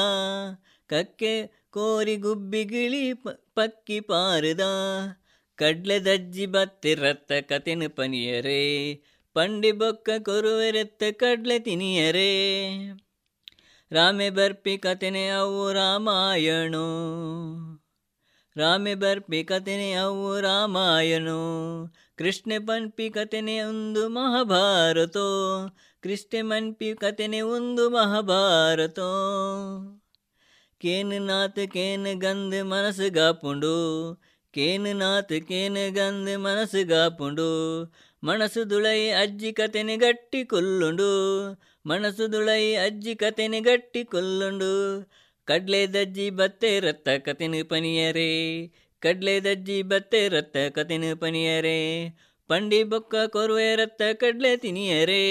ಕಕ್ಕೆ 0.86 1.46
ಕೋರಿ 1.70 2.16
ಗುಬ್ಬಿಗಿಳಿ 2.16 3.12
ಪಕ್ಕಿ 3.54 4.00
ಪಾರದ. 4.00 4.60
ಕಡ್ಲೆ 5.56 5.98
ದಜ್ಜಿ 6.00 6.46
ಬತ್ತಿರತ್ತ 6.46 7.32
ಕತೆನ 7.32 7.82
ಪನಿಯರೇ 7.96 8.64
ಪಂಡಿ 9.38 9.72
ಬೊಕ್ಕ 9.72 10.10
ಕೊರುವೆರೆತ್ತ 10.18 11.02
ಕಡ್ಲೆ 11.12 11.58
ತಿನಿಯರೆ. 11.58 12.50
ರಾಮೆ 13.92 14.30
ಬರ್ಪಿ 14.30 14.78
ಕತೆನೆ 14.78 15.28
ಅವು 15.28 15.72
ರಾಮಾಯಣೋ. 15.72 16.86
ರಾಮೆ 18.56 18.94
ಬರ್ಪಿ 18.94 19.44
ಕತೆನೆ 19.44 19.92
ಅವು 19.92 20.40
ರಾಮಾಯಣು. 20.40 21.38
ಕೃಷ್ಣ 22.16 22.52
ಪನ್ಪಿ 22.66 23.10
ಕತೆನೆ 23.10 23.60
ಒಂದು 23.60 24.08
ಮಹಾಭಾರತೋ. 24.08 25.68
ಕೃಷ್ಣ 26.02 26.46
ಮನ್ಪಿ 26.46 26.94
ಕತೆನೆ 26.94 27.40
ಒಂದು 27.40 27.90
ಮಹಾಭಾರತೋ. 27.90 29.10
ಕೇನ್ 30.78 31.26
ನಾತ್ 31.26 31.72
ಕೇನ್ 31.72 32.20
ಗಂದ್ 32.20 32.64
ಮನಸ್ಸುಗಾಪುಂಡು 32.64 33.76
ಕೇನ್ 34.50 34.96
ನಾತ್ 34.96 35.32
ಕೇನ್ 35.48 35.94
ಗಂದ್ 35.94 36.38
ಮನಸ್ಸುಗಾಪುಂಡು 36.38 37.48
ಮನಸ್ಸು 38.24 38.70
ದುಳೈ 38.70 39.10
ಅಜ್ಜಿ 39.10 39.52
ಕತೆನೆ 39.52 39.96
ಗಟ್ಟಿ 39.96 40.44
ಕೊಲ್ಲುಂಡು. 40.44 41.10
ಮನಸ್ಸು 41.86 42.32
ದುಳೈ 42.32 42.74
ಅಜ್ಜಿ 42.74 43.14
ಕತೆನೆ 43.14 43.60
ಗಟ್ಟಿ 43.60 44.04
ಕೊಲ್ಲುಂಡು. 44.04 44.72
ಕಡ್ಲೆ 45.44 45.86
ದಜ್ಜಿ 45.86 46.30
ಬತ್ತೆ 46.30 46.80
ರತ್ತ 46.80 47.08
ಕತೆನು 47.08 47.68
ಪನಿಯರೆ. 47.68 48.32
ಕಡ್ಲೆ 49.00 49.40
ದಜ್ಜಿ 49.40 49.82
ಬತ್ತೆ 49.82 50.28
ರತ್ತ 50.28 50.56
ಕತೆನು 50.56 51.20
ಪನಿಯರೆ. 51.20 52.08
ಪಂಡಿ 52.48 52.82
ಬೊಕ್ಕ 52.82 53.14
ಕೊರುವೆ 53.26 53.76
ರತ್ತ 53.76 54.02
ಕಡ್ಲೆ 54.14 54.56
ತಿನಿಯರೆ. 54.56 55.24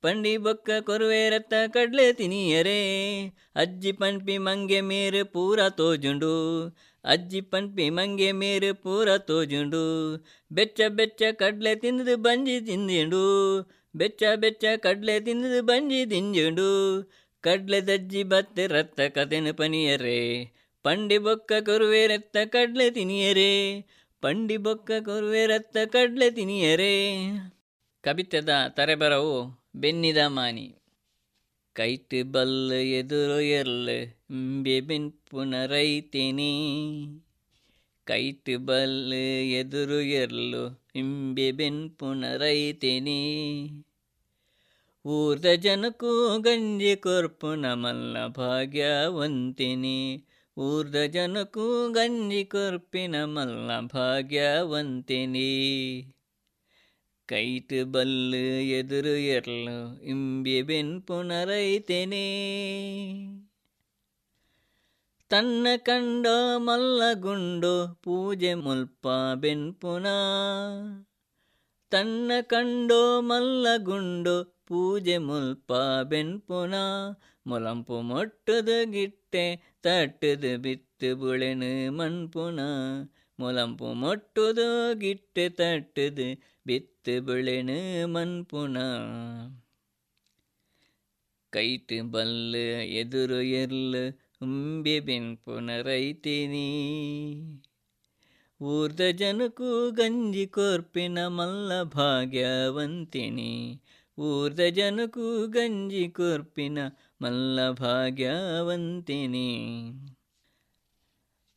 ಪಂಡಿ 0.00 0.36
ಬೊಕ್ಕ 0.36 0.70
ಕೊರುವೆ 0.80 1.30
ರತ್ತ 1.30 1.54
ಕಡ್ಲೆ 1.66 2.12
ತಿನಿಯರೆ. 2.12 2.80
ಅಜ್ಜಿ 3.56 3.92
ಪಂಪಿ 3.92 4.38
ಮಂಗೆ 4.38 4.80
ಮೇರೆ 4.80 5.22
ಪೂರ 5.22 5.68
ತೋಜುಂಡು. 5.68 6.34
ಅಜ್ಜಿ 7.04 7.40
ಪನ್ಪಿ 7.40 7.90
ಮಂಗೆ 7.90 8.32
ಮೇರು 8.32 8.82
ಪೂರ 8.82 9.16
ತೋಜುಂಡು. 9.18 10.16
ಬೆಚ್ಚ 10.52 10.80
ಬೆಚ್ಚ 10.88 11.22
ಕಡ್ಲೆ 11.32 11.74
ತಿಂದು 11.74 12.16
ಬಂಜಿ 12.16 12.60
ತಿಂದಿಂಡು. 12.60 13.24
ಬೆಚ್ಚ 13.96 14.22
ಬೆಚ್ಚ 14.36 14.64
ಕಡ್ಲೆ 14.76 15.20
ತಿಂದು 15.20 15.62
ಬಂಜಿ 15.62 16.06
ತಿಂಜುಂಡು 16.06 17.02
ಕಡ್ಲೆ 17.40 17.80
ದಜ್ಜಿ 17.80 18.22
ಬತ್ತೆ 18.22 18.66
ರತ್ತ 18.66 19.00
ಕತೆನು 19.00 19.54
ಪನಿಯರೇ. 19.54 20.52
ಪಂಡಿ 20.82 21.18
ಬೊಕ್ಕ 21.18 21.52
ಕೊರುವೆ 21.60 22.06
ರತ್ತ 22.06 22.36
ಕಡ್ಲೆ 22.44 22.90
ತಿನಿಯರೇ. 22.90 23.84
ಪಂಡಿ 24.20 24.56
ಬೊಕ್ಕ 24.56 24.90
ಕೊರುವೆ 25.04 25.46
ರತ್ತ 25.46 25.76
ಕಡ್ಲೆ 25.84 26.30
ತಿನಿಯರೇ. 26.30 27.28
ಕವಿತದ 28.02 28.48
ತರೆಬರವು 28.68 29.62
ಬೆನ್ನಿದ 29.76 30.16
ಮಾನಿ. 30.26 30.81
ಕೈಟ್ 31.76 32.16
ಬಲ್ಲ 32.30 32.70
ಎದುರು 32.92 33.38
ಎರ್ಲ 33.52 33.90
ಇಂಬೆ 34.30 34.74
ಬೆನ್ 34.80 35.10
ಪುನರೈತೇನೆ 35.28 36.50
ಕೈಟ್ 38.06 38.50
ಬಲ್ಲ 38.64 39.12
ಎದುರು 39.52 40.00
ಎರ್ಲು 40.14 40.62
ಇಂಬೆ 40.94 41.48
ಬೆನ್ 41.52 41.82
ಪುನರೈತೇನೆ 41.98 43.20
ಊರ್ದ 45.04 45.46
ಜನಕ್ಕೂ 45.60 46.10
ಗಂಜಿ 46.38 46.92
ಕೊರ್ಪುನ 46.96 47.66
ಮಲ್ಲ 47.74 48.16
ಭಾಗ್ಯವಂತಿನಿ 48.36 49.98
ಊರ್ದ 50.56 50.96
ಜನಕ್ಕೂ 51.12 51.66
ಗಂಜಿ 51.92 52.42
ಕೊರ್ಪಿನ 52.44 53.16
ಮಲ್ಲ 53.28 53.78
ಭಾಗ್ಯವಂತಿನಿ 53.94 55.50
ಕೈಟ್ 57.32 57.74
ಬಲ್ಲು 57.86 58.42
ಎದುರು 58.70 59.14
ಎರ್ಲು 59.28 59.76
ಇಂಬೆ 60.04 60.58
ಬೆನ್ 60.62 60.94
ಪುನರೈತೇನೆ 61.02 62.26
ತನ್ನ 65.30 65.66
ಕಂಡ 65.84 66.26
ಮಲ್ಲಗುಂಡು 66.58 67.74
ಪೂಜೆ 68.02 68.52
ಮುಲ್ಪ 68.54 69.06
ಬೆನ್ಪುನ 69.34 70.06
ತನ್ನ 71.92 72.32
ಕಂಡೋ 72.48 73.00
ಮಲ್ಲಗುಂಡು 73.20 74.34
ಪೂಜೆ 74.66 75.16
ಮುಲ್ಪ 75.18 75.70
ಬೆನ್ಪುನ 76.10 76.74
ಮುಲಂಪು 77.46 77.96
ಮೊಟ್ಟದ 78.02 78.70
ಗಿಟ್ಟೆ 78.90 79.44
ತಟ್ಟದ 79.82 80.44
ಬಿತ್ತು 80.56 81.10
ಬುಳೆನು 81.16 81.70
ಮಣ್ಪುನ 81.92 82.60
ಮುಲಂಪು 83.38 83.88
ಮೊಟ್ಟದ 83.94 84.62
ಗಿಟ್ಟೆ 84.94 85.46
ತಟ್ಟದ 85.50 86.20
ಬಿತ್ತು 87.04 87.22
ಬುಳೆನು 87.26 87.76
ಮಣ್ಪುನ 88.06 88.76
ಕೈಟ್ 91.52 91.94
ಬಲ್ಲ 92.12 92.52
ಎದುರು 92.92 93.38
ಎರ್ಲು 93.60 94.02
ಉಂಬೆ 94.44 94.94
ಬೆನ್ಪುನ 95.00 95.70
ರೈತಿನಿ 95.82 96.68
ಊರ್ದ 98.60 99.00
ಜನಕ್ಕೂ 99.20 99.70
ಗಂಜಿ 99.98 100.46
ಕೊರ್ಪಿನ 100.54 101.26
ಮಲ್ಲ 101.38 101.80
ಭಾಗ್ಯವಂತಿನಿ 101.96 103.52
ಊರ್ದ 104.18 104.60
ಜನಕ್ಕೂ 104.78 105.26
ಗಂಜಿ 105.56 106.06
ಕೊರ್ಪಿನ 106.16 106.78
ಮಲ್ಲ 107.20 107.68
ಭಾಗ್ಯವಂತಿನಿ 107.80 109.48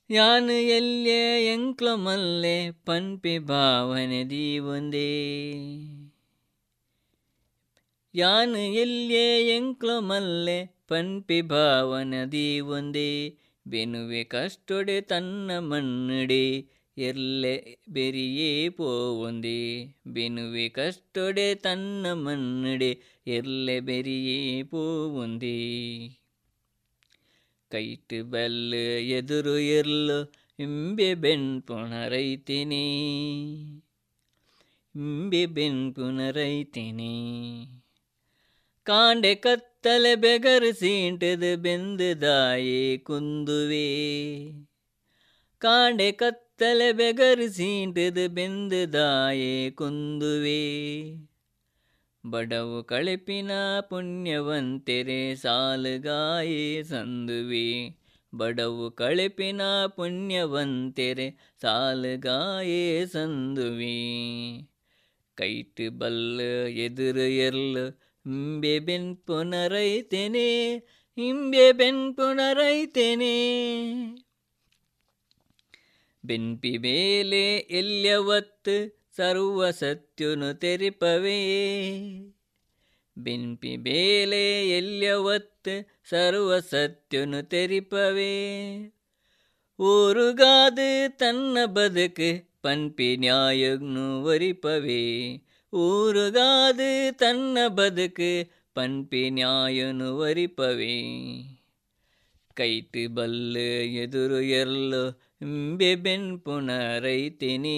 ಯಾನು 0.09 0.51
ಎಲ್ಲೆ 0.51 1.45
ಎಂಕ್ಲ 1.53 1.93
ಮಲ್ಲೆ 1.93 2.71
ಪನ್ಪಿ 2.71 3.39
ಭಾವನೆ 3.39 4.23
ದೀವೊಂದೇ. 4.23 5.31
ಯಾನು 8.15 8.57
ಎಲ್ಲೆ 8.57 9.47
ಎಂಕ್ಲ 9.55 9.89
ಮಲ್ಲೆ 9.99 10.65
ಪನ್ಪಿ 10.87 11.41
ಭಾವನ 11.41 12.13
ದೀವೊಂದೇ. 12.31 13.35
ಬೆನುವೆ 13.67 14.23
ಕಷ್ಟೊಡೆ 14.23 15.01
ತನ್ನ 15.01 15.51
ಮನ್ನಡೆ 15.59 16.65
ಎಲ್ಲೆ 16.97 17.77
ಬೆರಿಯೇ 17.89 18.69
ಪೋವೊಂದೆ. 18.69 19.85
ಬೆನುವೆ 20.07 20.69
ಕಷ್ಟೊಡೆ 20.69 21.55
ತನ್ನ 21.55 22.13
ಮಣ್ಣಡೆ 22.13 23.21
ಎಲ್ಲೆ 23.27 23.79
ಬೆರಿಯೇ 23.79 24.63
ಪೋವೊಂದೆ. 24.63 26.24
ಕೈಟ್ 27.71 28.23
ಬಲ್ಲ 28.23 28.73
ಎದುರು 29.17 29.57
ಇರ್ಲು, 29.57 30.19
ಇಂಬೆ 30.59 31.15
ಬೆನ್ 31.15 31.61
ಪುನರೈತೇನೆ 31.61 32.85
ಇಂಬೆ 34.95 35.45
ಬೆನ್ 35.45 35.95
ಪುನರೈತೇನೆ 35.95 37.13
ಕಾಂಡೆ 38.83 39.35
ಕತ್ತಲೆ 39.35 40.15
ಬೆಗರು 40.15 40.79
ಸೀಂಟದು 40.79 41.57
ಬೆಂದು 41.57 42.21
ದಾಯೆ 42.21 42.97
ಕುಂದುವೆ. 42.97 43.87
ಕಾಂಡೆ 45.57 46.11
ಕತ್ತಲೆ 46.11 46.91
ಬೆಗರು 46.91 47.53
ಸೀಂಟದು 47.53 48.29
ಬೆಂದು 48.29 48.93
ದಾಯೆ 48.93 49.71
ಕುಂದುವೆ. 49.71 50.65
ಬಡವು 52.29 52.83
ಕಳೆಪಿನ 52.83 53.51
ಪುಣ್ಯವಂತೆರೆ 53.79 55.35
ಸಾಲುಗಾಯಿ 55.35 56.83
ಸಂದುವಿ. 56.83 57.97
ಬಡವು 58.35 58.91
ಕಳೆಪಿನ 58.91 59.61
ಪುಣ್ಯವಂತೆರೆ 59.87 61.55
ಸಾಲುಗಾಯೇ 61.61 63.05
ಸಂದುವಿ. 63.05 63.97
ಕೈಟ್ 65.35 65.99
ಬಲ್ಲ 65.99 66.41
ಎದುರು 66.67 67.21
ಎರ್ಲು 67.21 67.89
ಹಿಂಬೆ 67.89 68.79
ಬೆನ್ 68.79 69.17
ಪುನರೈತೆನೆ 69.17 70.75
ಹಿಂಬೆ 71.15 71.71
ಬೆನ್ 71.71 72.15
ಪುನರೈತೆನೆ. 72.15 73.35
ಬೆನ್ಪಿ 76.25 76.77
ಮೇಲೆ 76.77 77.55
ಎಲ್ಯವತ್ತು 77.57 78.94
ಸರ್ವ 79.17 79.71
ಸತ್ಯನು 79.71 80.59
ತೆರಿಪವೇ. 80.59 81.35
ಬೆನ್ಪಿ 83.17 83.77
ಬೇಲೆ 83.77 84.69
ಎಲ್ಯವತ್ತು 84.69 85.99
ಸರ್ವ 86.09 86.59
ಸತ್ಯನು 86.59 87.49
ತೆರಿಪವೇ. 87.49 88.75
ಊರುಗಾದು 89.79 91.17
ತನ್ನ 91.17 91.57
ಬದುಕು 91.65 92.59
ಪನ್ಪಿ 92.61 93.17
ನ್ಯಾಯಗ್ನು 93.17 94.23
ವರಿಪವೇ. 94.23 95.35
ಊರುಗಾದು 95.73 97.17
ತನ್ನ 97.17 97.57
ಬದುಕು 97.67 98.51
ಪನ್ಪಿ 98.73 99.29
ನ್ಯಾಯನು 99.29 100.17
ವರಿಪವೆ. 100.17 101.01
ಕೈತು 102.53 103.13
ಬಲ್ಲು 103.13 103.83
ಎದುರು 103.83 104.41
ಎರ್ಲು 104.41 105.11
ಬೆನ್ 105.77 106.03
ಬೆನ್ಪುನ 106.03 106.69
ರೈತಿನಿ. 106.99 107.75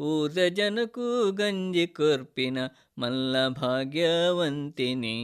ಊದ 0.00 0.38
ಜನಕು 0.58 1.06
ಗಂಜಿ 1.40 1.86
ಕೊರ್ಪಿನ 1.96 2.58
ಮಲ್ಲ 2.98 3.36
ಭಾಗ್ಯವಂತಿನಿ 3.60 5.18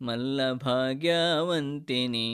ಮಲ್ಲ 0.00 0.40
ಭಾಗ್ಯವಂತಿನಿ 0.66 2.28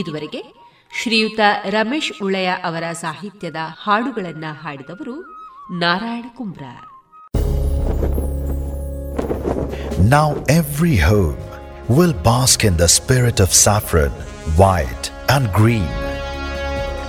ಇದುವರೆಗೆ 0.00 0.42
ಶ್ರೀಯುತ 0.90 1.40
ರಮೇಶ್ 1.74 2.10
ಉಳಯ 2.22 2.48
ಅವರ 2.64 2.84
ಸಾಹಿತ್ಯದ 3.02 3.60
ಹಾಡುಗಳನ್ನು 3.84 4.52
ಹಾಡಿದವರು 4.64 5.16
Narayana 5.84 6.26
ಕುಂಬ್ರ 6.36 6.64
Now 10.06 10.28
every 10.50 10.96
home 11.00 11.42
will 11.88 12.14
bask 12.22 12.64
in 12.64 12.74
the 12.76 12.88
spirit 12.88 13.38
of 13.40 13.50
saffron, 13.54 14.14
white 14.56 15.06
and 15.28 15.46
green. 15.52 15.92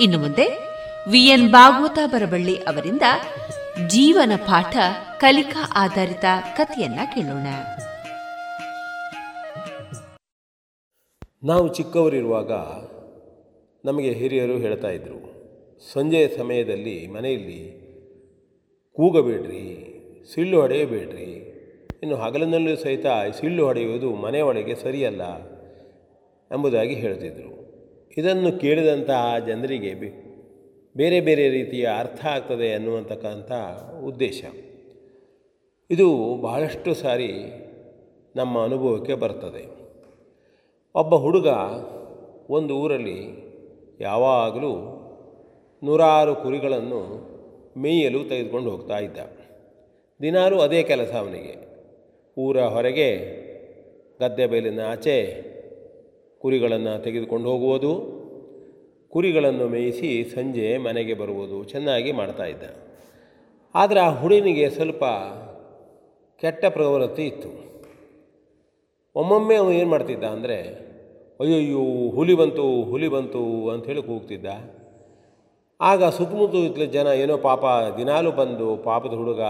ಇನ್ನು 0.00 0.18
ಮುಂದೆ 0.18 0.46
ವಿಎನ್ 1.10 1.52
ಭಾಗವತ 1.52 1.98
ಬರಬಳ್ಳಿ 2.06 2.56
ಅವರಿಂದ 2.56 3.02
ಜೀವನ 3.86 4.32
ಪಾಠ 4.36 4.76
ಕಲಿಕಾ 5.20 5.72
ಆಧಾರಿತ 5.74 6.24
ಕಥೆಯನ್ನ 6.56 7.00
ಕೇಳೋಣ. 7.14 7.46
ನಾವು 11.44 11.74
ಚಿಕ್ಕವರಿರುವಾಗ 11.74 12.52
ನಮಗೆ 13.84 14.12
ಹಿರಿಯರು 14.12 14.58
ಹೇಳ್ತಾ 14.58 14.88
ಇದ್ರು, 14.88 15.20
ಸಂಜೆಯ 15.92 16.28
ಸಮಯದಲ್ಲಿ 16.28 17.06
ಮನೆಯಲ್ಲಿ 17.06 17.80
ಕೂಗಬೇಡ್ರಿ, 18.92 19.66
ಸಿಳ್ಳು 20.34 20.60
ಹೊಡೆಯಬೇಡ್ರಿ. 20.60 21.30
ಇನ್ನು 22.02 22.16
ಹಗಲಿನಲ್ಲೂ 22.16 22.76
ಸಹಿತ 22.76 23.06
ಸಿಳ್ಳು 23.40 23.64
ಹೊಡೆಯುವುದು 23.66 24.14
ಮನೆಯೊಳಗೆ 24.14 24.74
ಸರಿಯಲ್ಲ 24.74 25.22
ಎಂಬುದಾಗಿ 26.50 26.94
ಹೇಳ್ತಿದ್ರು. 26.94 27.59
ಇದನ್ನು 28.16 28.52
ಕೇಳಿದಂತಹ 28.52 29.38
ಜನರಿಗೆ 29.46 29.94
ಬೇರೆ 30.96 31.20
ಬೇರೆ 31.20 31.48
ರೀತಿಯ 31.48 31.88
ಅರ್ಥ 31.98 32.26
ಆಗ್ತದೆ 32.26 32.74
ಅನ್ನುವಂತಕ್ಕಂಥ 32.74 33.52
ಉದ್ದೇಶ. 34.04 34.44
ಇದು 35.90 36.36
ಬಹಳಷ್ಟು 36.42 36.94
ಸಾರಿ 36.94 37.32
ನಮ್ಮ 38.36 38.64
ಅನುಭವಕ್ಕೆ 38.64 39.14
ಬರ್ತದೆ. 39.14 39.64
ಒಬ್ಬ 40.94 41.14
ಹುಡುಗ 41.14 41.46
ಒಂದು 42.50 42.76
ಊರಲ್ಲಿ 42.76 43.50
ಯಾವಾಗಲೂ 44.00 44.96
ನೂರಾರು 45.82 46.34
ಕುರಿಗಳನ್ನು 46.34 47.30
ಮೇಯಲು 47.76 48.28
ತೆಗೆದುಕೊಂಡು 48.28 48.70
ಹೋಗ್ತಾ 48.70 48.98
ಇದ್ದ. 48.98 49.18
ದಿನಾಲೂ 50.22 50.60
ಅದೇ 50.60 50.82
ಕೆಲಸ 50.82 51.12
ಅವನಿಗೆ. 51.12 51.70
ಊರ 52.38 52.60
ಹೊರಗೆ 52.60 53.16
ಗದ್ದೆ 54.20 54.46
ಬೈಲಿನ 54.46 54.80
ಆಚೆ 54.80 55.49
ಕುರಿಗಳನ್ನು 56.42 56.92
ತೆಗೆದುಕೊಂಡು 57.04 57.46
ಹೋಗುವುದು, 57.52 57.92
ಕುರಿಗಳನ್ನು 59.12 59.64
ಮೇಯಿಸಿ 59.74 60.10
ಸಂಜೆ 60.34 60.68
ಮನೆಗೆ 60.86 61.14
ಬರುವುದು 61.22 61.58
ಚೆನ್ನಾಗಿ 61.72 62.10
ಮಾಡ್ತಾಯಿದ್ದ 62.20 62.64
ಆದರೆ 63.74 64.00
ಆ 64.04 64.10
ಹುಡುಗನಿಗೆ 64.20 64.66
ಸ್ವಲ್ಪ 64.76 65.04
ಕೆಟ್ಟ 66.42 66.64
ಪ್ರವೃತ್ತಿ 66.76 67.24
ಇತ್ತು. 67.30 67.50
ಒಮ್ಮೊಮ್ಮೆ 69.16 69.54
ಅವನು 69.60 69.72
ಏನು 69.78 69.90
ಮಾಡ್ತಿದ್ದ 69.94 70.26
ಅಂದರೆ, 70.36 70.58
ಅಯ್ಯಯ್ಯೋ, 71.40 71.82
ಹುಲಿ 72.16 72.34
ಬಂತು 72.40 72.64
ಹುಲಿ 72.90 73.08
ಬಂತು 73.14 73.42
ಅಂಥೇಳಿ 73.72 74.02
ಕೂಗ್ತಿದ್ದ. 74.08 74.46
ಆಗ 75.80 76.02
ಸುತ್ತಮುತ್ತ 76.16 76.86
ಜನ 76.96 77.08
ಏನೋ 77.22 77.36
ಪಾಪ, 77.48 77.64
ದಿನಾಲೂ 77.98 78.30
ಬಂದು 78.40 78.68
ಪಾಪದ 78.88 79.14
ಹುಡುಗ 79.20 79.42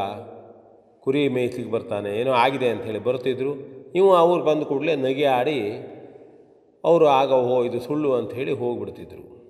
ಕುರಿ 1.04 1.22
ಮೇಯ್ಸಿಗೆ 1.36 1.70
ಬರ್ತಾನೆ, 1.76 2.10
ಏನೋ 2.20 2.32
ಆಗಿದೆ 2.44 2.68
ಅಂಥೇಳಿ 2.74 3.00
ಬರ್ತಿದ್ರು 3.08 3.52
ಇವು 3.98 4.10
ಅವ್ರು 4.22 4.42
ಬಂದ 4.48 4.62
ಕೂಡಲೇ 4.70 4.94
ನಗೆ 5.06 5.26
ಆಡಿ 5.38 5.58
ಅವರು 6.84 7.06
ಆಗ 7.06 7.32
ಹೋ 7.32 7.64
ಇದು 7.64 7.80
ಸುಳ್ಳು 7.80 8.14
ಅಂತ 8.14 8.32
ಹೇಳಿ 8.32 8.52
ಹೋಗ್ಬಿಡ್ತಿದ್ರು. 8.52 9.40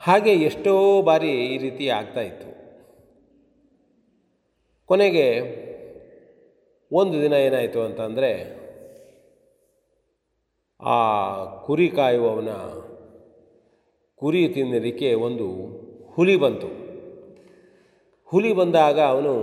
ಹಾಗೆ 0.00 0.32
ಎಷ್ಟೋ 0.32 1.02
ಬಾರಿ 1.02 1.30
ಈ 1.30 1.58
ರೀತಿ 1.58 1.88
ಆಗ್ತಾಯಿತ್ತು 1.88 2.50
ಕೊನೆಗೆ 4.86 5.26
ಒಂದು 6.92 7.22
ದಿನ 7.22 7.32
ಏನಾಯಿತು 7.32 7.80
ಅಂತಂದರೆ 7.80 8.60
ಆ 10.80 10.96
ಕುರಿ 11.44 11.88
ಕಾಯುವವನ 11.88 12.48
ಕುರಿ 14.16 14.48
ತಿನ್ನಲಿಕ್ಕೆ 14.48 15.14
ಒಂದು 15.14 15.46
ಹುಲಿ 16.12 16.36
ಬಂತು. 16.36 16.66
ಹುಲಿ 18.24 18.52
ಬಂದಾಗ 18.52 19.00
ಅವನು, 19.00 19.34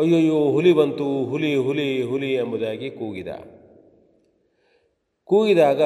ಅಯ್ಯಯ್ಯೋ, 0.00 0.50
ಹುಲಿ 0.50 0.72
ಬಂತು, 0.72 1.24
ಹುಲಿ 1.24 1.56
ಹುಲಿ 1.56 2.02
ಹುಲಿ 2.02 2.34
ಎಂಬುದಾಗಿ 2.34 2.90
ಕೂಗಿದ. 2.90 3.28
ಕೂಗಿದಾಗ 5.28 5.82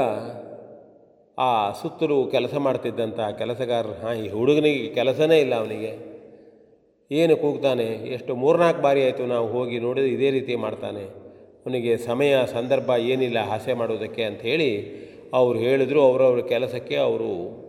ಆ 1.39 1.73
ಸುತ್ತಲೂ 1.73 2.27
ಕೆಲಸ 2.27 2.55
ಮಾಡ್ತಿದ್ದಂಥ 2.55 3.20
ಕೆಲಸಗಾರರು, 3.39 3.93
ಹಾಂ, 3.93 4.14
ಈ 4.14 4.28
ಹುಡುಗನಿಗೆ 4.28 4.94
ಕೆಲಸನೇ 4.94 5.40
ಇಲ್ಲ 5.40 5.55
ಅವನಿಗೆ. 5.55 6.12
ಏನು 7.10 7.36
ಕೂಗ್ತಾನೆ? 7.36 7.85
ಎಷ್ಟು 7.85 8.36
ಮೂರ್ನಾಲ್ಕು 8.36 8.82
ಬಾರಿ 8.82 9.02
ಆಯಿತು 9.02 9.27
ನಾವು 9.27 9.48
ಹೋಗಿ 9.48 9.78
ನೋಡಿದ್ರೆ 9.78 10.10
ಇದೇ 10.10 10.31
ರೀತಿ 10.31 10.56
ಮಾಡ್ತಾನೆ. 10.56 11.05
ಅವನಿಗೆ 11.66 11.97
ಸಮಯ, 11.97 12.36
ಸಂದರ್ಭ 12.47 12.90
ಏನಿಲ್ಲ 12.90 13.39
ಹಾಸ್ಯ 13.40 13.74
ಮಾಡೋದಕ್ಕೆ 13.74 14.23
ಅಂಥೇಳಿ 14.23 15.02
ಅವರು 15.32 15.59
ಹೇಳಿದ್ರು. 15.59 16.02
ಅವರವ್ರ 16.02 16.40
ಕೆಲಸಕ್ಕೆ 16.40 16.97
ಅವರು 16.97 17.62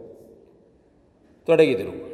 ತೊಡಗಿದರು. 1.45 2.13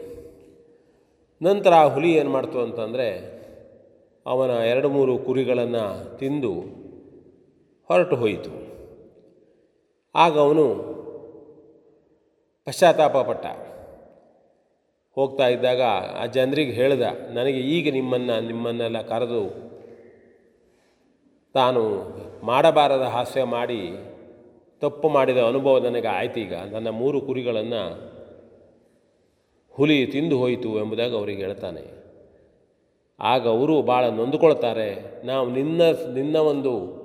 ನಂತರ 1.41 1.73
ಆ 1.73 1.83
ಹುಲಿ 1.83 2.13
ಏನು 2.13 2.29
ಮಾಡ್ತು 2.29 2.59
ಅಂತಂದರೆ 2.59 3.39
ಅವನ 4.25 4.49
ಎರಡು 4.49 4.89
ಮೂರು 4.89 5.17
ಕುರಿಗಳನ್ನು 5.17 6.17
ತಿಂದು 6.17 6.53
ಹೊರಟು 7.87 8.15
ಹೋಯಿತು. 8.15 8.68
ಆಗ 10.15 10.39
ಅವನು 10.39 10.89
ಪಶ್ಚಾತ್ತಾಪ 12.65 13.17
ಪಟ್ಟ. 13.17 13.45
ಹೋಗ್ತಾ 15.15 15.47
ಇದ್ದಾಗ 15.47 15.81
ಆ 16.17 16.25
ಜನರಿಗೆ 16.25 16.71
ಹೇಳ್ದ, 16.71 17.01
ನನಗೆ 17.33 17.59
ಈಗ 17.59 17.93
ನಿಮ್ಮನ್ನು, 17.93 18.45
ನಿಮ್ಮನ್ನೆಲ್ಲ 18.45 19.01
ಕರೆದು 19.01 19.69
ತಾನು 21.53 21.81
ಮಾಡಬಾರದ 22.43 23.01
ಹಾಸ್ಯ 23.01 23.43
ಮಾಡಿ, 23.43 23.91
ತಪ್ಪು 24.79 25.09
ಮಾಡಿದ 25.09 25.37
ಅನುಭವ 25.37 25.77
ನನಗೆ 25.77 26.07
ಆಯ್ತು 26.07 26.39
ಈಗ. 26.39 26.53
ನನ್ನ 26.53 26.89
ಮೂರು 26.89 27.21
ಕುರಿಗಳನ್ನು 27.21 28.09
ಹುಲಿ 29.71 30.05
ತಿಂದು 30.05 30.37
ಹೋಯಿತು 30.37 30.79
ಎಂಬುದಾಗಿ 30.79 31.17
ಅವರಿಗೆ 31.17 31.41
ಹೇಳ್ತಾನೆ. 31.43 31.99
ಆಗ 33.19 33.47
ಅವರು 33.47 33.81
ಭಾಳ 33.81 34.09
ನೊಂದುಕೊಳ್ತಾರೆ. 34.09 35.21
ನಾವು 35.25 35.49
ನಿನ್ನ 35.49 35.81
ನಿನ್ನ 36.13 36.35
ಒಂದು 36.35 36.98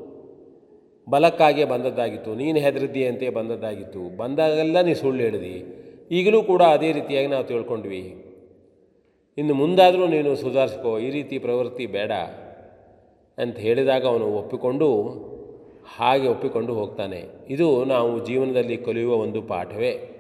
ಬಲಕ್ಕಾಗಿಯೇ 1.11 1.67
ಬಂದದ್ದಾಗಿತ್ತು. 1.67 2.35
ನೀನು 2.35 2.59
ಹೆದರಿದ್ದೀಯಂತೆ 2.59 3.31
ಬಂದದ್ದಾಗಿತ್ತು. 3.31 4.17
ಬಂದಾಗೆಲ್ಲ 4.17 4.81
ನೀ 4.81 4.95
ಸುಳ್ಳು 4.95 5.23
ಹೇಳಿದಿ. 5.23 5.81
ಈಗಲೂ 6.11 6.43
ಕೂಡ 6.43 6.63
ಅದೇ 6.63 6.93
ರೀತಿಯಾಗಿ 6.93 7.27
ನಾವು 7.27 7.45
ತಿಳ್ಕೊಂಡ್ವಿ. 7.45 8.27
ಇನ್ನು 9.39 9.55
ಮುಂದಾದರೂ 9.55 10.07
ನೀನು 10.07 10.37
ಸುಧಾರಿಸ್ಕೋ. 10.37 10.99
ಈ 10.99 11.11
ರೀತಿ 11.11 11.39
ಪ್ರವೃತ್ತಿ 11.39 11.87
ಬೇಡ 11.87 12.13
ಅಂತ 13.39 13.59
ಹೇಳಿದಾಗ 13.59 14.07
ಅವನು 14.07 14.27
ಒಪ್ಪಿಕೊಂಡು 14.27 15.03
ಹಾಗೆ 15.97 16.29
ಒಪ್ಪಿಕೊಂಡು 16.29 16.75
ಹೋಗ್ತಾನೆ. 16.75 17.25
ಇದು 17.49 17.85
ನಾವು 17.85 18.27
ಜೀವನದಲ್ಲಿ 18.27 18.77
ಕಲಿಯುವ 18.77 19.15
ಒಂದು 19.15 19.43
ಪಾಠವೇ. 19.43 20.11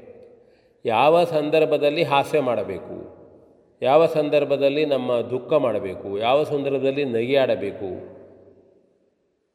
ಯಾವ 0.86 1.24
ಸಂದರ್ಭದಲ್ಲಿ 1.24 2.02
ಹಾಸ್ಯ 2.02 2.40
ಮಾಡಬೇಕು? 2.40 3.24
ಯಾವ 3.82 4.06
ಸಂದರ್ಭದಲ್ಲಿ 4.06 4.84
ನಮ್ಮ 4.84 5.20
ದುಃಖ 5.20 5.52
ಮಾಡಬೇಕು? 5.52 6.18
ಯಾವ 6.18 6.44
ಸಂದರ್ಭದಲ್ಲಿ 6.44 7.04
ನಗೆಯಾಡಬೇಕು? 7.04 8.13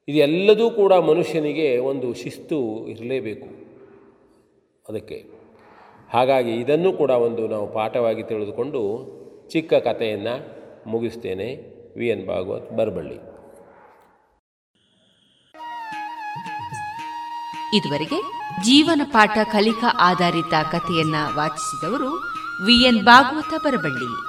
ಇದೆಲ್ಲದೂ 0.10 0.70
ಕೂಡ 0.70 0.94
ಮನುಷ್ಯನಿಗೆ 0.94 1.78
ಒಂದು 1.78 2.14
ಶಿಸ್ತು 2.14 2.88
ಇರಲೇಬೇಕು. 2.88 3.46
ಅದಕ್ಕೆ 4.90 5.26
ಹಾಗಾಗಿ 6.14 6.52
ಇದನ್ನು 6.52 6.94
ಕೂಡ 6.94 7.10
ಒಂದು 7.10 7.48
ನಾವು 7.48 7.74
ಪಾಠವಾಗಿ 7.74 8.24
ತಿಳಿದುಕೊಂಡು 8.24 9.10
ಚಿಕ್ಕ 9.50 9.74
ಕಥೆಯನ್ನು 9.74 10.60
ಮುಗಿಸ್ತೇನೆ. 10.90 11.56
ವಿ. 11.98 12.08
ಎನ್. 12.08 12.28
ಭಾಗವತ್ 12.28 12.72
ಬರಬಳ್ಳಿ. 12.72 13.16
ಇದುವರೆಗೆ 17.78 18.22
ಜೀವನ 18.64 19.02
ಪಾಠ 19.06 19.38
ಕಲಿಕಾ 19.52 19.98
ಆಧಾರಿತ 20.00 20.54
ಕಥೆಯನ್ನ 20.72 21.16
ವಾಚಿಸಿದವರು 21.36 22.10
ವಿಎನ್ 22.66 23.06
ಭಾಗವತ 23.06 23.64
ಬರಬಳ್ಳಿ. 23.64 24.29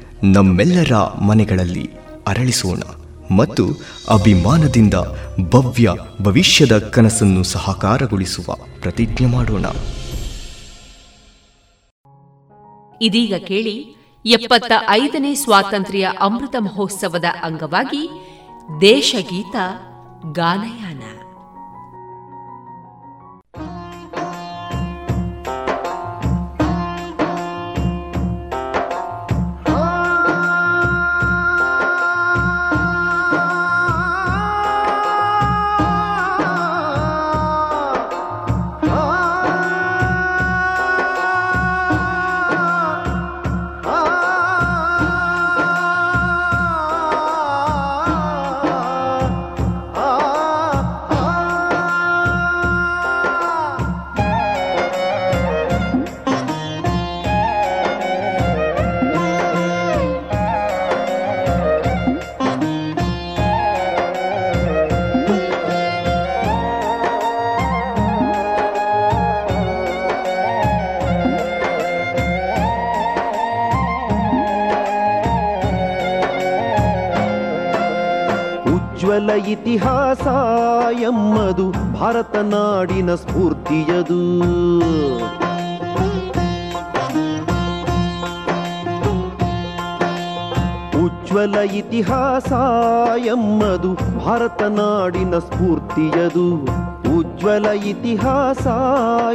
ನಮ್ಮೆಲ್ಲರ 0.23 0.95
ಮನೆಗಳಲ್ಲಿ 1.21 1.89
ಅರಳಿಸೋಣ 2.27 2.81
ಮತ್ತು 3.35 3.67
ಅಭಿಮಾನದಿಂದ 4.09 4.93
ಭವ್ಯ 5.49 5.89
ಭವಿಷ್ಯದ 6.21 6.77
ಕನಸನ್ನು 6.77 7.43
ಸಹಕಾರಗೊಳಿಸುವ 7.43 8.55
ಪ್ರತಿಜ್ಞೆ 8.81 9.27
ಮಾಡೋಣ. 9.27 9.65
ಇದೀಗ 13.01 13.33
ಕೇಳಿ 13.35 13.95
ಎಪ್ಪತ್ತ 14.25 14.71
ಐದನೇ 14.89 15.35
ಸ್ವಾತಂತ್ರ್ಯ 15.35 16.11
ಅಮೃತ 16.19 16.55
ಮಹೋತ್ಸವದ 16.59 17.25
ಅಂಗವಾಗಿ 17.43 18.09
ದೇಶಗೀತ 18.81 19.55
ಗಾನಯಾನ. 20.31 21.03
ಎಮ್ಮದು 81.01 81.99
ಭಾರತ 81.99 82.35
ನಾಡಿನ 82.35 83.15
ಸ್ಫೂರ್ತಿಯದು. 83.15 84.21
ಉಜ್ವಲ 91.05 91.55
ಇತಿಹಾಸ 91.55 92.51
ಎಮ್ಮದು 93.25 93.93
ಭಾರತ 94.25 94.61
ನಾಡಿನ 94.61 95.39
ಸ್ಫೂರ್ತಿಯದು. 95.39 96.47
ಉಜ್ವಲ 97.17 97.65
ಇತಿಹಾಸ 97.65 98.67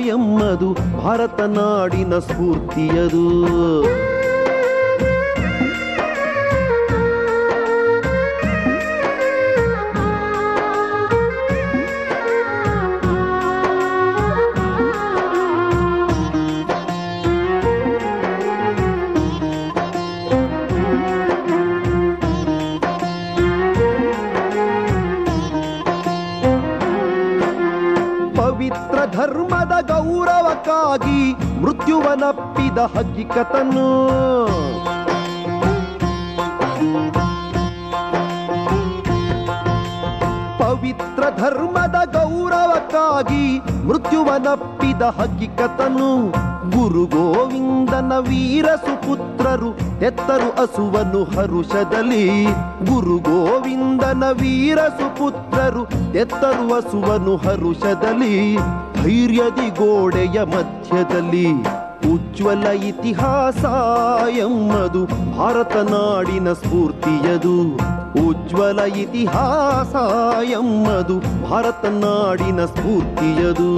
ಎಮ್ಮದು 0.07 0.73
ಭಾರತ 1.03 1.41
ನಾಡಿನ 1.41 2.19
ಸ್ಫೂರ್ತಿಯದು. 2.19 3.25
ಗೌರವಕ್ಕಾಗಿ 30.97 31.63
ಮೃತ್ಯುವನಪ್ಪಿದ 31.63 32.79
ಹಕ್ಕಿಕತನು 32.79 33.89
ಪವಿತ್ರ 40.59 41.23
ಧರ್ಮದ 41.39 41.97
ಗೌರವಕ್ಕಾಗಿ 42.13 43.59
ಮೃತ್ಯುವನಪ್ಪಿದ 43.87 45.03
ಹಕ್ಕಿಕತನು 45.03 46.11
ಗುರು 46.71 47.07
ಗೋವಿಂದನ 47.07 48.13
ವೀರ 48.19 48.67
ಸುಪುತ್ರರು 48.77 49.71
ಎತ್ತರು 50.05 50.63
ಅಸುವನು 50.63 51.25
ಹರುಷದಲ್ಲಿ. 51.25 52.45
ಗುರು 52.91 53.19
ಗೋವಿಂದನ 53.19 54.25
ವೀರ 54.31 54.79
ಸುಪುತ್ರರು 54.79 55.83
ಎತ್ತರು 56.15 56.75
ಅಸುವನು 56.75 57.37
ಹರುಷದಲ್ಲಿ. 57.37 58.57
ಧೈರ್ಯದಿ 59.07 59.69
ಗೋಡೆಯ 59.71 60.43
ಮಧ್ಯದಲ್ಲಿ 60.43 61.49
ಉಜ್ವಲ 62.13 62.67
ಇತಿಹಾಸ 62.67 63.65
ಎಮ್ಮದು 64.29 65.03
ಭಾರತ 65.39 65.77
ನಾಡಿನ 65.77 66.53
ಸ್ಫೂರ್ತಿಯದು. 66.53 67.77
ಉಜ್ವಲ 68.29 68.79
ಇತಿಹಾಸ 68.79 69.95
ಎಮ್ಮದು 70.51 71.19
ಭಾರತ 71.51 71.85
ನಾಡಿನ 71.85 72.65
ಸ್ಫೂರ್ತಿಯದು. 72.65 73.71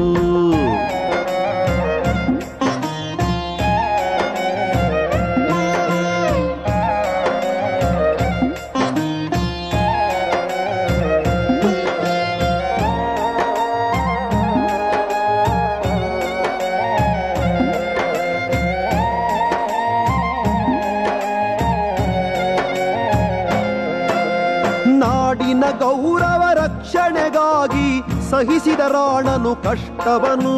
ಸಹಿಸಿದ 28.39 28.81
ರಾಣನು 28.81 29.57
ಕಷ್ಟವನು. 29.57 30.57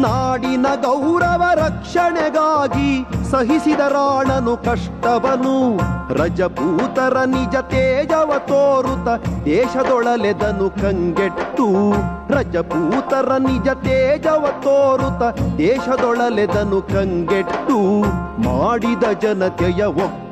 ನಾಡಿನ 0.00 0.66
ಗೌರವ 0.82 1.42
ರಕ್ಷಣೆಗಾಗಿ 1.54 3.06
ಸಹಿಸಿದ 3.30 3.80
ರಾಣನು 3.80 4.56
ಕಷ್ಟವನು. 4.56 5.76
ರಜಪೂತರ 6.14 7.24
ನಿಜ 7.24 7.56
ತೇಜವ 7.56 8.32
ತೋರುತ 8.38 9.26
ದೇಶದೊಳಲೆದನು 9.44 10.70
ಕಂಗೆಟ್ಟು. 10.70 11.92
ರಜಪೂತರ 12.32 13.36
ನಿಜ 13.36 13.68
ತೇಜವ 13.68 14.46
ತೋರುತ 14.62 15.40
ದೇಶದೊಳಲೆದನು 15.58 16.82
ಕಂಗೆಟ್ಟು. 16.82 18.02
ಮಾಡಿದ 18.42 19.04
ಜನತೆಯ 19.22 19.84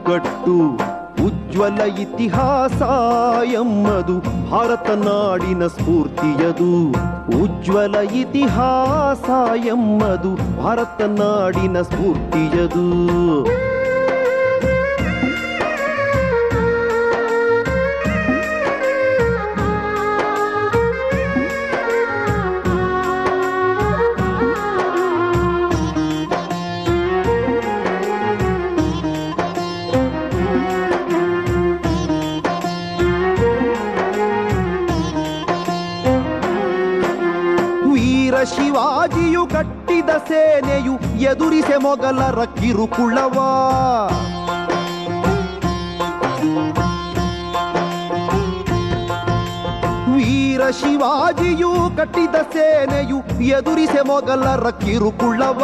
ಒಕ್ಕಟ್ಟು 0.03 0.55
ಉಜ್ವಲ 1.27 1.81
ಇತಿಹಾಸ 2.01 2.83
ಎಮ್ಮದು 3.45 4.17
ಭಾರತ 4.51 4.91
ನಾಡಿನ 4.91 5.67
ಸ್ಫೂರ್ತಿಯದು. 5.67 6.91
ಉಜ್ವಲ 7.43 7.95
ಇತಿಹಾಸ 7.95 9.31
ಎಮ್ಮದು 9.67 10.63
ಭಾರತ 10.63 11.03
ನಾಡಿನ 11.03 11.83
ಸ್ಫೂರ್ತಿಯದು. 11.83 12.87
ಎದುರಿಸೆ 41.73 41.85
ಮೊಗಲರ 41.85 42.45
ಕಿರುಕುಳವ 42.45 43.37
ವೀರ 50.17 50.63
ಶಿವಾಜಿಯು 50.71 51.97
ಕಟ್ಟಿದ 51.97 52.35
ಸೇನೆಯು 52.35 53.19
ಎದುರಿಸೆ 53.43 54.03
ಮೊಗಲರ 54.07 54.71
ಕಿರುಕುಳವ 54.71 55.63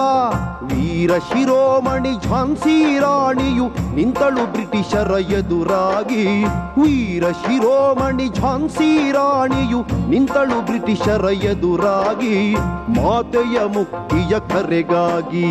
ವೀರ 0.69 1.13
ಶಿರೋಮಣಿ 1.19 2.13
ಝಾನ್ಸಿ 2.25 2.99
ರಾಣಿಯು 2.99 3.67
ನಿಂತಳು 3.95 4.53
ಬ್ರಿಟಿಷರ 4.53 5.11
ಎದುರಾಗಿ. 5.33 6.45
ವೀರ 6.81 7.25
ಶಿರೋಮಣಿ 7.31 8.27
ಝಾನ್ಸಿ 8.37 9.13
ರಾಣಿಯು 9.13 9.81
ನಿಂತಳು 10.09 10.65
ಬ್ರಿಟಿಷರ 10.65 11.25
ಎದುರಾಗಿ. 11.45 12.55
ಮಾತೆಯ 12.97 13.59
ಮುಕ್ತಿಯ 13.67 14.39
ಕರೆಗಾಗಿ 14.49 15.49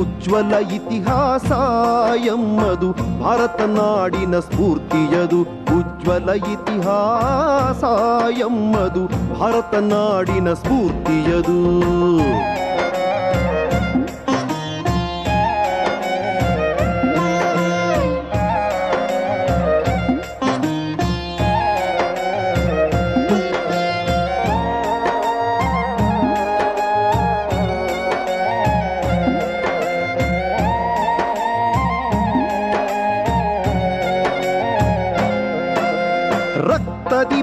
ಉಜ್ವಲ 0.00 0.52
ಇತಿಹಾಸ 0.74 1.50
ಎಮ್ಮದು 2.26 2.92
ಭಾರತ 3.22 3.60
ನಾಡಿನ 3.60 4.38
ಸ್ಫೂರ್ತಿಯದು. 4.38 5.40
ಉಜ್ವಲ 5.78 6.28
ಇತಿಹಾಸ 6.52 7.84
ಎಮ್ಮದು 8.38 9.04
ಭಾರತ 9.40 9.74
ನಾಡಿನ 9.74 10.52
ಸ್ಫೂರ್ತಿಯದು. 10.52 11.58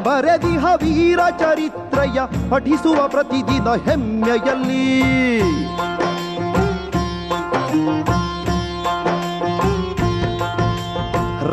ಬರೆದಿಹ 0.06 0.66
ವೀರ 0.66 1.20
ಚರಿತ್ರೆಯ 1.40 2.20
ಪಠಿಸುವ 2.50 3.08
ಪ್ರತಿದಿನ 3.08 3.68
ಹೆಮ್ಮೆಯಲ್ಲಿ. 3.90 5.02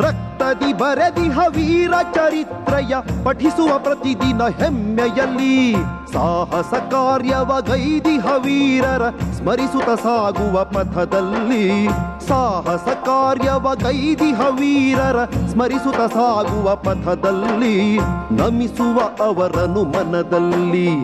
ರಕ್ತದಿ 0.01 0.73
ಬರೆದಿಹ 0.73 1.39
ವೀರ 1.49 1.93
ಚರಿತ್ರೆಯ 2.13 2.95
ಪಠಿಸುವ 3.23 3.79
ಪ್ರತಿದಿನ 3.79 4.41
ಹೆಮ್ಮೆಯಲ್ಲಿ. 4.43 5.73
ಸಾಹಸ 6.13 6.73
ಕಾರ್ಯವ 6.73 7.61
ಗೈದಿಹ 7.61 8.25
ವೀರರ 8.25 9.09
ಸ್ಮರಿಸುತ್ತ 9.09 9.89
ಸಾಗುವ 9.89 10.63
ಪಥದಲ್ಲಿ. 10.63 11.87
ಸಾಹಸ 12.27 12.87
ಕಾರ್ಯವ 13.05 13.73
ಕೈದಿಹ 13.75 14.41
ವೀರರ 14.41 15.25
ಸ್ಮರಿಸುತ್ತ 15.25 16.13
ಸಾಗುವ 16.13 16.75
ಪಥದಲ್ಲಿ 16.75 17.97
ನಮಿಸುವ 18.31 18.99
ಅವರನು 19.23 19.83
ಮನದಲ್ಲಿ. 19.83 21.03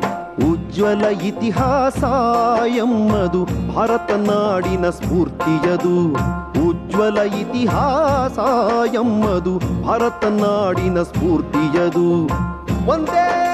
ಉಜ್ವಲ 0.51 1.01
ಇತಿಹಾಸ 1.01 2.03
ಎಮ್ಮದು 2.67 3.73
ಭಾರತ 3.75 4.11
ನಾಡಿನ 4.11 4.89
ಸ್ಫೂರ್ತಿಯದು. 4.89 6.13
ಉಜ್ವಲ 6.69 7.17
ಇತಿಹಾಸ 7.17 8.39
ಎಮ್ಮದು 8.93 9.83
ಭಾರತ 9.83 10.25
ನಾಡಿನ 10.25 11.01
ಸ್ಫೂರ್ತಿಯದು. 11.01 12.27
ಒಂದೇ 12.89 13.48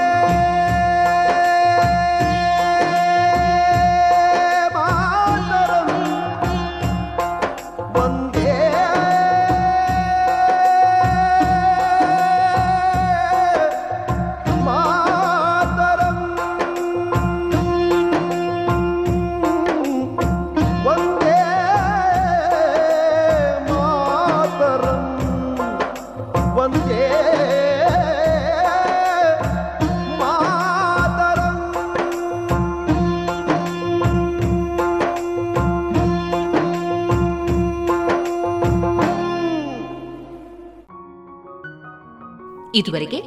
ಇದುವರೆಗೆ 42.76 43.22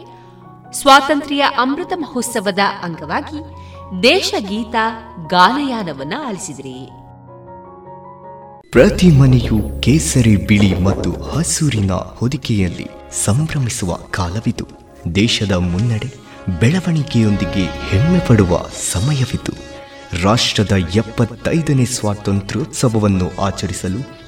ಸ್ವಾತಂತ್ರ್ಯ 0.73 1.45
ಅಮೃತ 1.59 1.93
ಮಹೋತ್ಸವದ 1.97 2.59
ಅಂಗವಾಗಿ 2.83 3.39
ದೇಶಗೀತ 4.03 4.75
ಗಾನಯಾನವನ್ನ 5.27 6.15
ಆಲಿಸಿದ್ರಿ. 6.27 6.91
ಪ್ರತಿ 8.71 9.11
ಮನೆಯು 9.11 9.81
ಕೇಸರಿ 9.81 10.37
ಬಿಳಿ 10.37 10.79
ಮತ್ತು 10.79 11.13
ಹಸೂರಿನ 11.13 11.93
ಹೊದಿಕೆಯಲ್ಲಿ 11.93 12.87
ಸಂಭ್ರಮಿಸುವ 13.25 13.95
ಕಾಲವಿದು. 13.95 14.67
ದೇಶದ 15.15 15.53
ಮುನ್ನಡೆ 15.53 16.15
ಬೆಳವಣಿಗೆಯೊಂದಿಗೆ 16.61 17.65
ಹೆಮ್ಮೆ 17.65 18.19
ಪಡುವ 18.19 18.61
ಸಮಯವಿದು. 18.93 19.53
ರಾಷ್ಟ್ರದ 20.23 20.73
ಎಪ್ಪತ್ತೈದನೇ 20.73 21.85
ಸ್ವಾತಂತ್ರ್ಯೋತ್ಸವವನ್ನು 21.85 23.43
ಆಚರಿಸಲು 23.43 24.28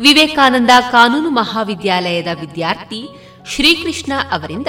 ವಿವೇಕಾನಂದ 0.00 0.70
ಕಾನೂನು 0.92 1.30
ಮಹಾವಿದ್ಯಾಲಯದ 1.30 2.26
ವಿದ್ಯಾರ್ಥಿ 2.40 3.08
ಶ್ರೀಕೃಷ್ಣ 3.46 4.12
ಅವರಿಂದ 4.30 4.66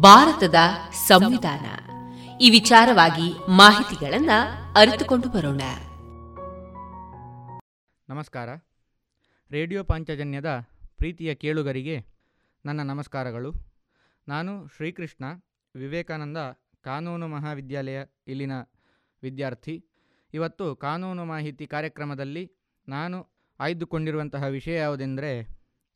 ಭಾರತದ 0.00 0.54
ಸಂವಿಧಾನ. 0.92 1.90
ಈ 2.40 2.50
ವಿಚಾರವಾಗಿ 2.50 3.32
ಮಾಹಿತಿಗಳನ್ನು 3.48 4.72
ಅರಿತುಕೊಂಡು 4.72 5.28
ಬರೋಣ. 5.28 5.60
ನಮಸ್ಕಾರ. 8.08 8.48
ರೇಡಿಯೋ 9.50 9.84
ಪಾಂಚಜನ್ಯದ 9.84 10.64
ಪ್ರೀತಿಯ 10.96 11.34
ಕೇಳುಗರಿಗೆ 11.34 12.06
ನನ್ನ 12.66 12.82
ನಮಸ್ಕಾರಗಳು. 12.82 13.52
ನಾನು 14.28 14.66
ಶ್ರೀಕೃಷ್ಣ, 14.66 15.24
ವಿವೇಕಾನಂದ 15.74 16.36
ಕಾನೂನು 16.84 17.28
ಮಹಾವಿದ್ಯಾಲಯ 17.28 18.04
ಇಲ್ಲಿನ 18.26 18.52
ವಿದ್ಯಾರ್ಥಿ. 19.22 19.84
ಇವತ್ತು 20.34 20.76
ಕಾನೂನು 20.76 21.24
ಮಾಹಿತಿ 21.24 21.66
ಕಾರ್ಯಕ್ರಮದಲ್ಲಿ 21.66 22.52
ನಾನು 22.88 23.39
ಆಯ್ದುಕೊಂಡಿರುವಂತಹ 23.60 24.44
ವಿಷಯ 24.44 24.76
ಯಾವುದೆಂದರೆ 24.76 25.32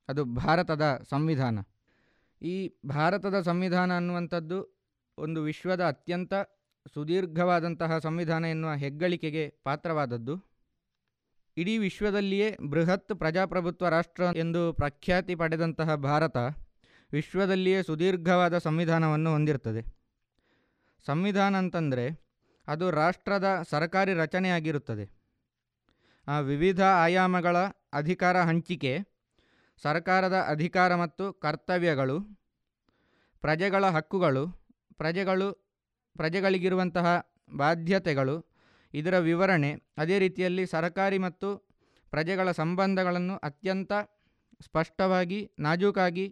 ಅದು 0.08 0.24
ಭಾರತದ 0.24 1.04
ಸಂವಿಧಾನ. 1.10 1.58
ಈ 2.42 2.72
ಭಾರತದ 2.86 3.40
ಸಂವಿಧಾನ 3.40 3.96
ಅನ್ನುವಂಥದ್ದು 3.96 4.58
ಒಂದು 5.18 5.42
ವಿಶ್ವದ 5.42 5.84
ಅತ್ಯಂತ 5.84 6.34
ಸುದೀರ್ಘವಾದಂತಹ 6.94 7.98
ಸಂವಿಧಾನ 7.98 8.44
ಎನ್ನುವ 8.44 8.72
ಹೆಗ್ಗಳಿಕೆಗೆ 8.72 9.44
ಪಾತ್ರವಾದದ್ದು. 9.64 10.34
ಇಡೀ 11.56 11.78
ವಿಶ್ವದಲ್ಲಿಯೇ 11.78 12.56
ಬೃಹತ್ 12.70 13.12
ಪ್ರಜಾಪ್ರಭುತ್ವ 13.14 13.88
ರಾಷ್ಟ್ರ 13.88 14.22
ಎಂದು 14.36 14.72
ಪ್ರಖ್ಯಾತಿ 14.72 15.34
ಪಡೆದಂತಹ 15.34 15.94
ಭಾರತ 15.94 16.36
ವಿಶ್ವದಲ್ಲಿಯೇ 17.12 17.82
ಸುದೀರ್ಘವಾದ 17.82 18.58
ಸಂವಿಧಾನವನ್ನು 18.58 19.32
ಹೊಂದಿರ್ತದೆ 19.32 19.82
ಸಂವಿಧಾನ 21.06 21.56
ಅಂತಂದರೆ 21.56 22.06
ಅದು 22.66 22.90
ರಾಷ್ಟ್ರದ 22.90 23.48
ಸರ್ಕಾರಿ 23.70 24.12
ರಚನೆಯಾಗಿರುತ್ತದೆ. 24.14 25.23
ವಿವಿಧ 26.26 26.80
ಆಯಾಮಗಳ 26.80 27.56
ಅಧಿಕಾರ 27.92 28.42
ಹಂಚಿಕೆ, 28.42 28.92
ಸರ್ಕಾರದ 29.82 30.46
ಅಧಿಕಾರ 30.48 30.94
ಮತ್ತು 30.94 31.32
ಕರ್ತವ್ಯಗಳು, 31.32 32.16
ಪ್ರಜೆಗಳ 33.40 33.84
ಹಕ್ಕುಗಳು, 33.84 34.44
ಪ್ರಜೆಗಳು, 34.96 35.76
ಪ್ರಜೆಗಳಿಗಿರುವಂತಹ 36.14 37.06
ಬಾಧ್ಯತೆಗಳು, 37.56 38.36
ಇದರ 38.94 39.18
ವಿವರಣೆ 39.18 39.74
ಅದೇ 39.98 40.18
ರೀತಿಯಲ್ಲಿ 40.18 40.66
ಸರಕಾರಿ 40.66 41.18
ಮತ್ತು 41.18 41.48
ಪ್ರಜೆಗಳ 42.10 42.50
ಸಂಬಂಧಗಳನ್ನು 42.50 43.36
ಅತ್ಯಂತ 43.36 43.92
ಸ್ಪಷ್ಟವಾಗಿ, 44.64 45.50
ನಾಜೂಕಾಗಿ 45.58 46.26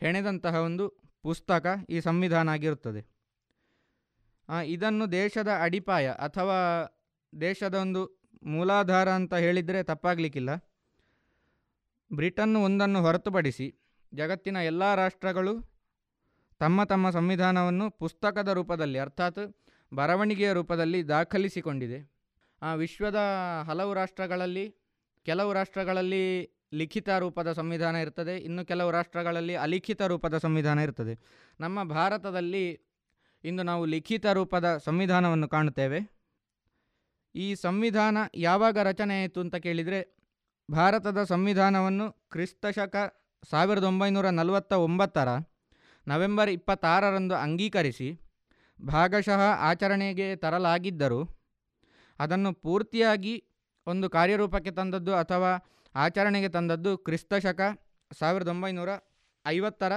ಹೆಣೆದಂತಹ 0.00 0.54
ಒಂದು 0.54 0.88
ಪುಸ್ತಕ 1.22 1.66
ಈ 1.88 2.00
ಸಂವಿಧಾನ 2.00 2.48
ಆಗಿರುತ್ತದೆ. 2.48 3.02
ಇದನ್ನು 4.64 5.12
ದೇಶದ 5.12 5.48
ಅಡಿಪಾಯ 5.62 6.08
ಅಥವಾ 6.08 6.58
ದೇಶದ 7.40 7.74
ಒಂದು 7.74 8.23
ಮೂಲಾಧಾರ 8.44 9.08
ಅಂತ 9.08 9.34
ಹೇಳಿದರೆ 9.34 9.82
ತಪ್ಪಾಗಲಿಕ್ಕಿಲ್ಲ. 9.82 10.50
ಬ್ರಿಟನ್ 12.12 12.56
ಒಂದನ್ನು 12.56 13.02
ಹೊರತುಪಡಿಸಿ 13.02 13.74
ಜಗತ್ತಿನ 14.14 14.56
ಎಲ್ಲ 14.56 14.94
ರಾಷ್ಟ್ರಗಳು 14.94 15.74
ತಮ್ಮ 16.60 16.84
ತಮ್ಮ 16.84 17.10
ಸಂವಿಧಾನವನ್ನು 17.10 17.90
ಪುಸ್ತಕದ 17.90 18.48
ರೂಪದಲ್ಲಿ 18.48 18.98
ಅರ್ಥಾತ್ 18.98 19.56
ಬರವಣಿಗೆಯ 19.94 20.52
ರೂಪದಲ್ಲಿ 20.52 21.08
ದಾಖಲಿಸಿಕೊಂಡಿದೆ. 21.08 22.12
ಆ 22.62 22.74
ವಿಶ್ವದ 22.74 23.16
ಹಲವು 23.66 23.94
ರಾಷ್ಟ್ರಗಳಲ್ಲಿ, 23.94 24.74
ಕೆಲವು 25.24 25.52
ರಾಷ್ಟ್ರಗಳಲ್ಲಿ 25.52 26.50
ಲಿಖಿತ 26.74 27.08
ರೂಪದ 27.08 27.52
ಸಂವಿಧಾನ 27.52 27.96
ಇರ್ತದೆ, 27.96 28.38
ಇನ್ನು 28.38 28.66
ಕೆಲವು 28.66 28.90
ರಾಷ್ಟ್ರಗಳಲ್ಲಿ 28.90 29.54
ಅಲಿಖಿತ 29.54 30.02
ರೂಪದ 30.02 30.38
ಸಂವಿಧಾನ 30.38 30.78
ಇರ್ತದೆ. 30.78 31.18
ನಮ್ಮ 31.60 31.82
ಭಾರತದಲ್ಲಿ 31.82 32.80
ಇಂದು 33.44 33.62
ನಾವು 33.62 33.84
ಲಿಖಿತ 33.84 34.26
ರೂಪದ 34.26 34.76
ಸಂವಿಧಾನವನ್ನು 34.76 35.48
ಕಾಣುತ್ತೇವೆ. 35.48 36.13
ಈ 37.34 37.54
ಸಂವಿಧಾನ 37.54 38.18
ಯಾವಾಗ 38.34 38.78
ರಚನೆಯಾಯಿತು 38.78 39.40
ಅಂತ 39.40 39.56
ಕೇಳಿದರೆ, 39.56 40.00
ಭಾರತದ 40.70 41.24
ಸಂವಿಧಾನವನ್ನು 41.24 42.12
ಕ್ರಿಸ್ತಶಕ 42.30 42.96
ಸಾವಿರದ 43.50 43.84
ಒಂಬೈನೂರ 43.84 44.28
ನಲವತ್ತ 44.30 44.72
ಒಂಬತ್ತರ 44.72 45.28
ನವೆಂಬರ್ 46.06 46.50
ಇಪ್ಪತ್ತಾರರಂದು 46.50 47.34
ಅಂಗೀಕರಿಸಿ, 47.34 48.08
ಭಾಗಶಃ 48.82 49.40
ಆಚರಣೆಗೆ 49.70 50.36
ತರಲಾಗಿದ್ದರೂ, 50.36 51.20
ಅದನ್ನು 52.18 52.52
ಪೂರ್ತಿಯಾಗಿ 52.52 53.34
ಒಂದು 53.86 54.10
ಕಾರ್ಯರೂಪಕ್ಕೆ 54.10 54.70
ತಂದದ್ದು 54.70 55.14
ಅಥವಾ 55.14 55.50
ಆಚರಣೆಗೆ 55.94 56.48
ತಂದದ್ದು 56.48 56.98
ಕ್ರಿಸ್ತಶಕ 56.98 57.60
ಸಾವಿರದ 58.18 58.48
ಒಂಬೈನೂರ 58.48 58.88
ಐವತ್ತರ 59.46 59.92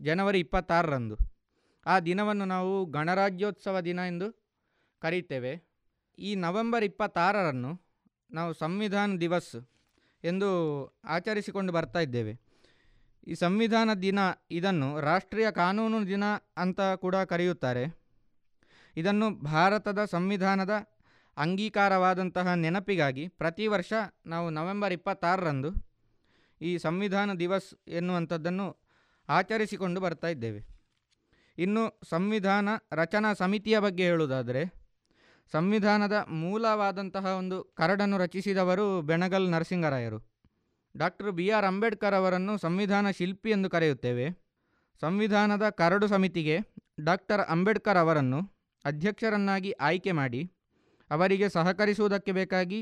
ಜನವರಿ 0.00 0.38
ಇಪ್ಪತ್ತಾರರಂದು. 0.40 1.16
ಆ 1.86 2.00
ದಿನವನ್ನು 2.00 2.44
ನಾವು 2.44 2.86
ಗಣರಾಜ್ಯೋತ್ಸವ 2.86 3.80
ದಿನ 3.80 3.98
ಎಂದು 3.98 4.28
ಕರೆಯುತ್ತೇವೆ. 5.02 5.71
ಈ 6.18 6.34
ನವೆಂಬರ್ 6.34 6.84
ಇಪ್ಪತ್ತಾರರನ್ನು 6.84 7.82
ನಾವು 8.30 8.52
ಸಂವಿಧಾನ 8.52 9.16
ದಿವಸ್ 9.20 9.68
ಎಂದು 10.24 10.48
ಆಚರಿಸಿಕೊಂಡು 11.04 11.72
ಬರ್ತಾ 11.72 11.98
ಇದ್ದೇವೆ. 11.98 12.40
ಈ 13.26 13.34
ಸಂವಿಧಾನ 13.34 13.94
ದಿನ 13.94 14.18
ಇದನ್ನು 14.50 15.00
ರಾಷ್ಟ್ರೀಯ 15.00 15.50
ಕಾನೂನು 15.50 16.06
ದಿನ 16.06 16.24
ಅಂತ 16.56 16.80
ಕೂಡ 16.80 17.16
ಕರೆಯುತ್ತಾರೆ. 17.16 18.02
ಇದನ್ನು 18.96 19.30
ಭಾರತದ 19.30 20.04
ಸಂವಿಧಾನದ 20.04 20.70
ಅಂಗೀಕಾರವಾದಂತಹ 21.36 22.54
ನೆನಪಿಗಾಗಿ 22.54 23.28
ಪ್ರತಿ 23.28 23.66
ವರ್ಷ 23.66 23.92
ನಾವು 24.26 24.50
ನವೆಂಬರ್ 24.50 24.92
ಇಪ್ಪತ್ತಾರರಂದು 24.92 25.70
ಈ 26.60 26.78
ಸಂವಿಧಾನ 26.78 27.32
ದಿವಸ್ 27.32 27.88
ಎನ್ನುವಂಥದ್ದನ್ನು 27.88 28.82
ಆಚರಿಸಿಕೊಂಡು 29.28 30.00
ಬರ್ತಾ 30.00 30.28
ಇದ್ದೇವೆ. 30.28 30.66
ಇನ್ನು 31.58 32.00
ಸಂವಿಧಾನ 32.08 32.68
ರಚನಾ 32.92 33.32
ಸಮಿತಿಯ 33.32 33.78
ಬಗ್ಗೆ 33.78 34.04
ಹೇಳುವುದಾದರೆ 34.04 34.81
ಸಂವಿಧಾನದ 35.52 36.16
ಮೂಲವಾದಂತಹ 36.42 37.26
ಒಂದು 37.38 37.56
ಕರಡನ್ನು 37.64 38.18
ರಚಿಸಿದವರು 38.18 39.02
ಬೆಣಗಲ್ 39.02 39.50
ನರಸಿಂಗರಾಯರು. 39.50 40.18
ಡಾಕ್ಟರ್ 40.96 41.30
ಬಿ 41.30 41.50
ಆರ್ 41.50 41.64
ಅಂಬೇಡ್ಕರ್ 41.64 42.14
ಅವರನ್ನು 42.14 42.58
ಸಂವಿಧಾನ 42.58 43.10
ಶಿಲ್ಪಿ 43.10 43.50
ಎಂದು 43.50 43.70
ಕರೆಯುತ್ತೇವೆ. 43.70 44.26
ಸಂವಿಧಾನದ 45.02 45.68
ಕರಡು 45.70 46.06
ಸಮಿತಿಗೆ 46.08 46.56
ಡಾಕ್ಟರ್ 47.00 47.40
ಅಂಬೇಡ್ಕರ್ 47.40 47.98
ಅವರನ್ನು 47.98 48.40
ಅಧ್ಯಕ್ಷರನ್ನಾಗಿ 48.84 49.70
ಆಯ್ಕೆ 49.80 50.12
ಮಾಡಿ 50.12 50.42
ಅವರಿಗೆ 51.10 51.48
ಸಹಕರಿಸುವುದಕ್ಕೆ 51.48 52.32
ಬೇಕಾಗಿ 52.32 52.80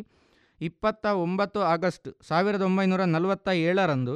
ಇಪ್ಪತ್ತ 0.60 1.06
ಒಂಬತ್ತು 1.06 1.60
ಆಗಸ್ಟ್ 1.60 2.08
ಸಾವಿರದ 2.28 2.62
ಒಂಬೈನೂರ 2.62 3.04
ನಲವತ್ತ 3.04 3.48
ಏಳರಂದು 3.48 4.14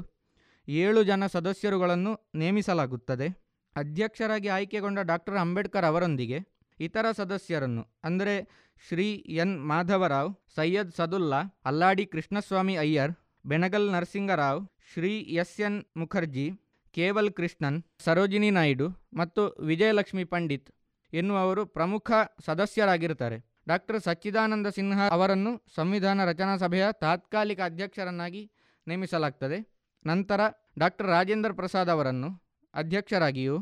ಏಳು 0.68 1.02
ಜನ 1.02 1.26
ಸದಸ್ಯರುಗಳನ್ನು 1.26 2.12
ನೇಮಿಸಲಾಗುತ್ತದೆ. 2.34 3.28
ಅಧ್ಯಕ್ಷರಾಗಿ 3.76 4.48
ಆಯ್ಕೆಗೊಂಡ 4.48 4.98
ಡಾಕ್ಟರ್ 4.98 5.34
ಅಂಬೇಡ್ಕರ್ 5.34 5.84
ಅವರೊಂದಿಗೆ 5.84 6.38
ಇತರ 6.80 7.10
ಸದಸ್ಯರನ್ನು, 7.10 8.00
ಅಂದರೆ 8.04 8.34
Shri 8.88 9.06
N. 9.12 9.60
Madhavrao, 9.60 10.34
Syed 10.54 10.92
Saadulla, 10.92 11.60
Alladi 11.64 12.06
Krishnaswami 12.06 12.76
Ayyar 12.76 13.12
Benegal 13.46 13.92
Narsingrao, 13.92 14.68
Shri 14.92 15.18
S. 15.18 15.60
N. 15.60 15.84
Mukherjee 15.96 16.52
Keval 16.92 17.32
Krishnan, 17.32 17.82
Sarojini 17.98 18.50
Naidu 18.50 18.88
ಮತ್ತು 19.16 19.56
ವಿಜಯಲಕ್ಷ್ಮಿ 19.66 20.24
ಪಂಡಿತ್ 20.24 20.70
ಎನ್ನುವರು 21.12 21.66
ಪ್ರಮುಖ 21.66 22.10
ಸದಸ್ಯರಾಗಿರುತ್ತಾರೆ. 22.44 23.38
ಡಾಕ್ಟರ್ 23.68 24.00
ಸಚ್ಚಿದಾನಂದ 24.00 24.66
ಸಿನ್ಹಾ 24.66 25.08
ಅವರನ್ನು 25.08 25.64
ಸಂವಿಧಾನ 25.74 26.24
ರಚನಾ 26.24 26.56
ಸಭೆಯ 26.56 26.86
ತಾತ್ಕಾಲಿಕ 26.92 27.60
ಅಧ್ಯಕ್ಷರನ್ನಾಗಿ 27.60 28.50
ನೇಮಿಸಲಾಗ್ತದೆ. 28.88 29.58
ನಂತರ 30.06 30.40
ಡಾಕ್ಟರ್ 30.78 31.06
ರಾಜೇಂದ್ರ 31.06 31.52
ಪ್ರಸಾದ್ 31.52 31.90
ಅವರನ್ನು 31.90 32.44
ಅಧ್ಯಕ್ಷರಾಗಿಯೂ 32.74 33.56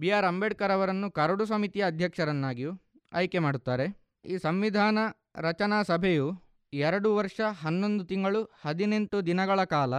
ಬಿ 0.00 0.10
ಆರ್ 0.10 0.24
ಅಂಬೇಡ್ಕರ್ 0.24 0.72
ಅವರನ್ನು 0.72 1.10
ಕರಡು 1.10 1.46
ಸಮಿತಿಯ 1.46 1.86
ಅಧ್ಯಕ್ಷರನ್ನಾಗಿಯೂ 1.86 2.72
ಆಯ್ಕೆ 3.12 3.38
ಮಾಡುತ್ತಾರೆ. 3.38 3.86
ಈ 4.24 4.38
ಸಂವಿಧಾನ 4.38 4.98
ರಚನಾ 5.36 5.82
ಸಭೆಯು 5.82 6.42
ಎರಡು 6.72 7.14
ವರ್ಷ 7.14 7.40
ಹನ್ನೊಂದು 7.62 8.04
ತಿಂಗಳು 8.04 8.52
ಹದಿನೆಂಟು 8.64 9.26
ದಿನಗಳ 9.26 9.64
ಕಾಲ 9.64 9.94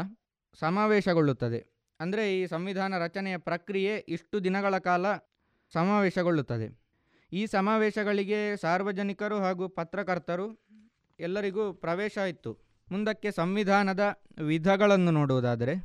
ಸಮಾವೇಶಗೊಳ್ಳುತ್ತದೆ. 0.59 1.83
ಅಂದರೆ 1.99 2.41
ಈ 2.41 2.47
ಸಂವಿಧಾನ 2.47 2.97
ರಚನೆಯ 2.97 3.37
ಪ್ರಕ್ರಿಯೆ 3.37 4.05
ಇಷ್ಟು 4.07 4.43
ದಿನಗಳ 4.43 4.77
ಕಾಲ 4.77 5.15
ಸಮಾವೇಶಗೊಳ್ಳುತ್ತದೆ. 5.73 6.87
ಈ 7.33 7.45
ಸಮಾವೇಶಗಳಿಗೆ 7.45 8.57
ಸಾರ್ವಜನಿಕರು 8.57 9.37
ಹಾಗೂ 9.39 9.69
ಪತ್ರಕರ್ತರು 9.69 10.67
ಎಲ್ಲರಿಗೂ 11.19 11.73
ಪ್ರವೇಶ 11.73 12.17
ಇತ್ತು. 12.17 12.51
ಮುಂದಕ್ಕೆ 12.91 13.31
ಸಂವಿಧಾನದ 13.31 14.21
ವಿಧಗಳನ್ನು 14.41 15.11
ನೋಡುವುದಾದರೆ, 15.11 15.75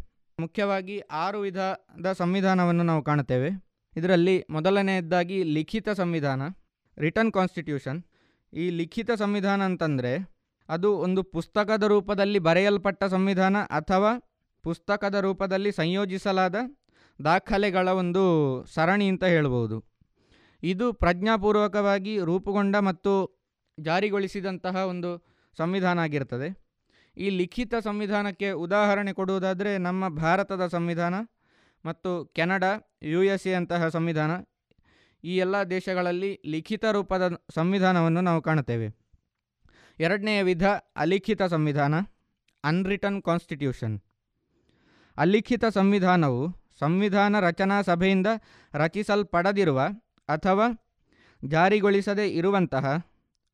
ಮುಖ್ಯವಾಗಿ 0.41 1.01
ಆರು 1.01 1.41
ವಿಧದ 1.41 2.13
ಸಂವಿಧಾನವನ್ನು 2.13 2.83
ನಾವು 2.83 3.03
ಕಾಣುತ್ತೇವೆ. 3.03 3.72
ಇದರಲ್ಲಿ 3.97 4.45
ಮೊದಲನೆಯದ್ದಾಗಿ 4.51 5.43
ಲಿಖಿತ 5.43 5.89
ಸಂವಿಧಾನ 5.91 6.43
ರಿಟರ್ನ್ 6.99 7.33
ಕಾನ್ಸ್ಟಿಟ್ಯೂಷನ್ 7.33 8.03
ಈ 8.53 8.71
ಲಿಖಿತ 8.71 9.11
ಸಂವಿಧಾನ 9.11 9.63
ಅಂತಂದರೆ 9.63 10.13
ಅದು 10.69 10.97
ಒಂದು 10.97 11.23
ಪುಸ್ತಕದ 11.23 11.83
ರೂಪದಲ್ಲಿ 11.83 12.39
ಬರೆಯಲ್ಪಟ್ಟ 12.39 13.05
ಸಂವಿಧಾನ 13.05 13.57
ಅಥವಾ 13.63 14.13
ಪುಸ್ತಕದ 14.65 15.15
ರೂಪದಲ್ಲಿ 15.15 15.73
ಸಂಯೋಜಿಸಲಾದ 15.73 16.57
ದಾಖಲೆಗಳ 17.25 17.89
ಒಂದು 17.89 18.23
ಸರಣಿ 18.75 19.09
ಅಂತ 19.09 19.25
ಹೇಳ್ಬೋದು. 19.25 19.77
ಇದು 20.63 20.93
ಪ್ರಜ್ಞಾಪೂರ್ವಕವಾಗಿ 20.93 22.19
ರೂಪುಗೊಂಡ 22.19 22.77
ಮತ್ತು 22.77 23.13
ಜಾರಿಗೊಳಿಸಿದಂತಹ 23.81 24.77
ಒಂದು 24.77 25.11
ಸಂವಿಧಾನ 25.57 25.99
ಆಗಿರ್ತದೆ. 25.99 26.49
ಈ 27.17 27.31
ಲಿಖಿತ 27.31 27.75
ಸಂವಿಧಾನಕ್ಕೆ 27.75 28.51
ಉದಾಹರಣೆ 28.51 29.13
ಕೊಡುವುದಾದರೆ 29.13 29.79
ನಮ್ಮ 29.79 30.09
ಭಾರತದ 30.09 30.67
ಸಂವಿಧಾನ. 30.67 31.15
ಮತ್ತು 31.85 32.25
ಕೆನಡಾ, 32.25 32.73
ಯು 33.03 33.23
ಎಸ್ 33.25 33.47
ಎ 33.47 33.53
ಸಂವಿಧಾನ, 33.89 34.33
ಈ 35.25 35.37
ಎಲ್ಲ 35.37 35.63
ದೇಶಗಳಲ್ಲಿ 35.63 36.41
ಲಿಖಿತ 36.47 36.85
ರೂಪದ 36.85 37.35
ಸಂವಿಧಾನವನ್ನು 37.51 38.21
ನಾವು 38.21 38.43
ಕಾಣುತ್ತೇವೆ. 38.43 38.89
ಎರಡನೆಯ 39.99 40.43
ವಿಧ, 40.43 40.65
ಅಲಿಖಿತ 40.97 41.43
ಸಂವಿಧಾನ 41.43 41.95
ಅನ್ರಿಟನ್ 42.65 43.23
ಕಾನ್ಸ್ಟಿಟ್ಯೂಷನ್ 43.23 44.03
ಅಲಿಖಿತ 45.17 45.65
ಸಂವಿಧಾನವು 45.65 46.43
ಸಂವಿಧಾನ 46.81 47.41
ರಚನಾ 47.41 47.83
ಸಭೆಯಿಂದ 47.83 48.27
ರಚಿಸಲ್ಪಡದಿರುವ 48.75 49.81
ಅಥವಾ 50.29 50.67
ಜಾರಿಗೊಳಿಸದೇ 51.45 52.29
ಇರುವಂತಹ 52.29 52.85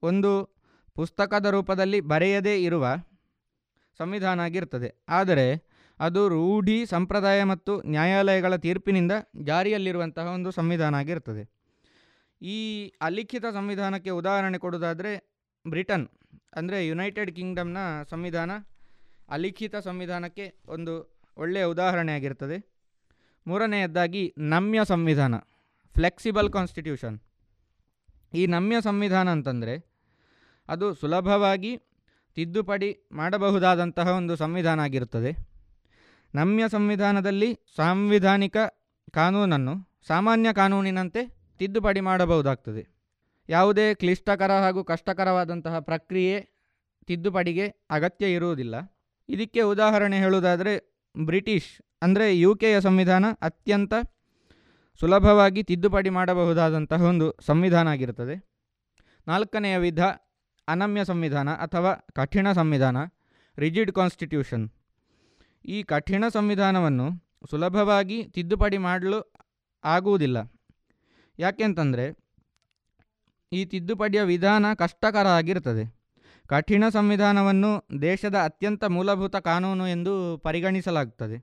ಒಂದು 0.02 0.54
ಪುಸ್ತಕದ 0.94 1.46
ರೂಪದಲ್ಲಿ 1.46 2.00
ಬರೆಯದೇ 2.00 2.62
ಇರುವ 2.62 2.86
ಸಂವಿಧಾನ 3.98 4.40
ಆಗಿರ್ತದೆ 4.40 5.04
ಆದರೆ 5.08 5.67
ಅದು 6.00 6.20
ರೂಢಿ, 6.28 6.76
ಸಂಪ್ರದಾಯ 6.86 7.40
ಮತ್ತು 7.52 7.72
ನ್ಯಾಯಾಲಯಗಳ 7.94 8.54
ತೀರ್ಪಿನಿಂದ 8.64 9.12
ಜಾರಿಯಲ್ಲಿರುವಂತಹ 9.42 10.26
ಒಂದು 10.36 10.50
ಸಂವಿಧಾನ 10.58 10.94
ಆಗಿರ್ತದೆ. 11.02 11.44
ಈ 12.42 12.58
ಅಲಿಖಿತ 13.00 13.46
ಸಂವಿಧಾನಕ್ಕೆ 13.56 14.10
ಉದಾಹರಣೆ 14.20 14.58
ಕೊಡೋದಾದರೆ 14.64 15.12
ಬ್ರಿಟನ್, 15.64 16.06
ಅಂದರೆ 16.56 16.78
ಯುನೈಟೆಡ್ 16.86 17.30
ಕಿಂಗ್ಡಮ್ನ 17.38 17.78
ಸಂವಿಧಾನ 18.10 18.50
ಅಲಿಖಿತ 19.30 19.76
ಸಂವಿಧಾನಕ್ಕೆ 19.86 20.46
ಒಂದು 20.68 20.94
ಒಳ್ಳೆಯ 21.36 21.64
ಉದಾಹರಣೆ 21.64 22.12
ಆಗಿರ್ತದೆ. 22.18 22.58
ಮೂರನೆಯದಾಗಿ 23.46 24.22
ನಮ್ಯ 24.54 24.80
ಸಂವಿಧಾನ, 24.84 25.34
ಫ್ಲೆಕ್ಸಿಬಲ್ 25.94 26.48
ಕಾನ್ಸ್ಟಿಟ್ಯೂಷನ್. 26.56 27.18
ಈ 28.34 28.42
ನಮ್ಯ 28.46 28.76
ಸಂವಿಧಾನ 28.80 29.28
ಅಂತಂದರೆ 29.36 29.74
ಅದು 30.68 30.86
ಸುಲಭವಾಗಿ 30.94 31.70
ತಿದ್ದುಪಡಿ 32.36 32.88
ಮಾಡಬಹುದಾದಂತಹ 33.12 34.08
ಒಂದು 34.16 34.34
ಸಂವಿಧಾನ 34.36 34.80
ಆಗಿರುತ್ತದೆ 34.80 35.30
ನಮ್ಯ 36.34 36.64
ಸಂವಿಧಾನದಲ್ಲಿ 36.68 37.50
ಸಾಂವಿಧಾನಿಕ 37.76 38.56
ಕಾನೂನನ್ನು 39.14 39.74
ಸಾಮಾನ್ಯ 40.06 40.48
ಕಾನೂನಿನಂತೆ 40.52 41.22
ತಿದ್ದುಪಡಿ 41.60 42.00
ಮಾಡಬಹುದಾಗ್ತದೆ. 42.00 42.82
ಯಾವುದೇ 43.48 43.86
ಕ್ಲಿಷ್ಟಕರ 43.94 44.52
ಹಾಗೂ 44.52 44.80
ಕಷ್ಟಕರವಾದಂತಹ 44.84 45.78
ಪ್ರಕ್ರಿಯೆ 45.80 46.36
ತಿದ್ದುಪಡಿಗೆ 47.06 47.66
ಅಗತ್ಯ 47.90 48.32
ಇರುವುದಿಲ್ಲ. 48.32 48.74
ಇದಕ್ಕೆ 49.28 49.60
ಉದಾಹರಣೆ 49.62 50.18
ಹೇಳುವುದಾದರೆ 50.18 50.74
ಬ್ರಿಟಿಷ್, 51.14 51.70
ಅಂದರೆ 52.02 52.26
ಯು 52.38 52.50
ಕೆಯ 52.56 52.76
ಸಂವಿಧಾನ 52.80 53.26
ಅತ್ಯಂತ 53.42 53.94
ಸುಲಭವಾಗಿ 55.00 55.62
ತಿದ್ದುಪಡಿ 55.62 56.10
ಮಾಡಬಹುದಾದಂತಹ 56.10 57.02
ಒಂದು 57.02 57.26
ಸಂವಿಧಾನ 57.46 57.88
ಆಗಿರುತ್ತದೆ. 57.88 58.36
ನಾಲ್ಕನೆಯ 59.26 59.76
ವಿಧ 59.76 60.02
ಅನಮ್ಯ 60.68 61.02
ಸಂವಿಧಾನ 61.04 61.50
ಅಥವಾ 61.54 61.92
ಕಠಿಣ 62.14 62.52
ಸಂವಿಧಾನ, 62.52 62.98
ರಿಜಿಡ್ 63.58 63.92
ಕಾನ್ಸ್ಟಿಟ್ಯೂಷನ್. 63.92 64.66
ಈ 65.68 65.82
ಕಠಿಣ 65.82 66.28
ಸಂವಿಧಾನವನ್ನು 66.28 67.06
ಸುಲಭವಾಗಿ 67.50 68.24
ತಿದ್ದುಪಡಿ 68.24 68.78
ಮಾಡಲು 68.78 69.18
ಆಗುವುದಿಲ್ಲ. 69.84 70.38
ಯಾಕೆಂತಂದರೆ, 71.38 72.06
ಈ 73.52 73.64
ತಿದ್ದುಪಡಿಯ 73.64 74.22
ವಿಧಾನ 74.22 74.74
ಕಷ್ಟಕರ 74.74 75.26
ಆಗಿರ್ತದೆ 75.26 75.84
ಕಠಿಣ 76.50 76.88
ಸಂವಿಧಾನವನ್ನು 76.88 78.00
ದೇಶದ 78.02 78.36
ಅತ್ಯಂತ 78.44 78.84
ಮೂಲಭೂತ 78.84 79.36
ಕಾನೂನು 79.36 79.88
ಎಂದು 79.88 80.38
ಪರಿಗಣಿಸಲಾಗುತ್ತದೆ 80.38 81.38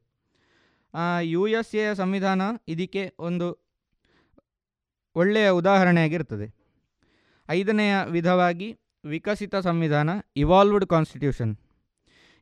ಯು 1.21 1.47
ಎಸ್ 1.47 1.75
ಎಯ 1.75 1.93
ಸಂವಿಧಾನ 1.93 2.41
ಇದಕ್ಕೆ 2.67 3.15
ಒಂದು 3.19 3.47
ಒಳ್ಳೆಯ 5.15 5.49
ಉದಾಹರಣೆಯಾಗಿರ್ತದೆ 5.49 6.47
ಐದನೆಯ 7.49 7.95
ವಿಧವಾಗಿ 8.09 8.69
ವಿಕಸಿತ 9.03 9.55
ಸಂವಿಧಾನ 9.55 10.09
ಇವಾಲ್ವ್ಡ್ 10.35 10.85
ಕಾನ್ಸ್ಟಿಟ್ಯೂಷನ್ 10.85 11.53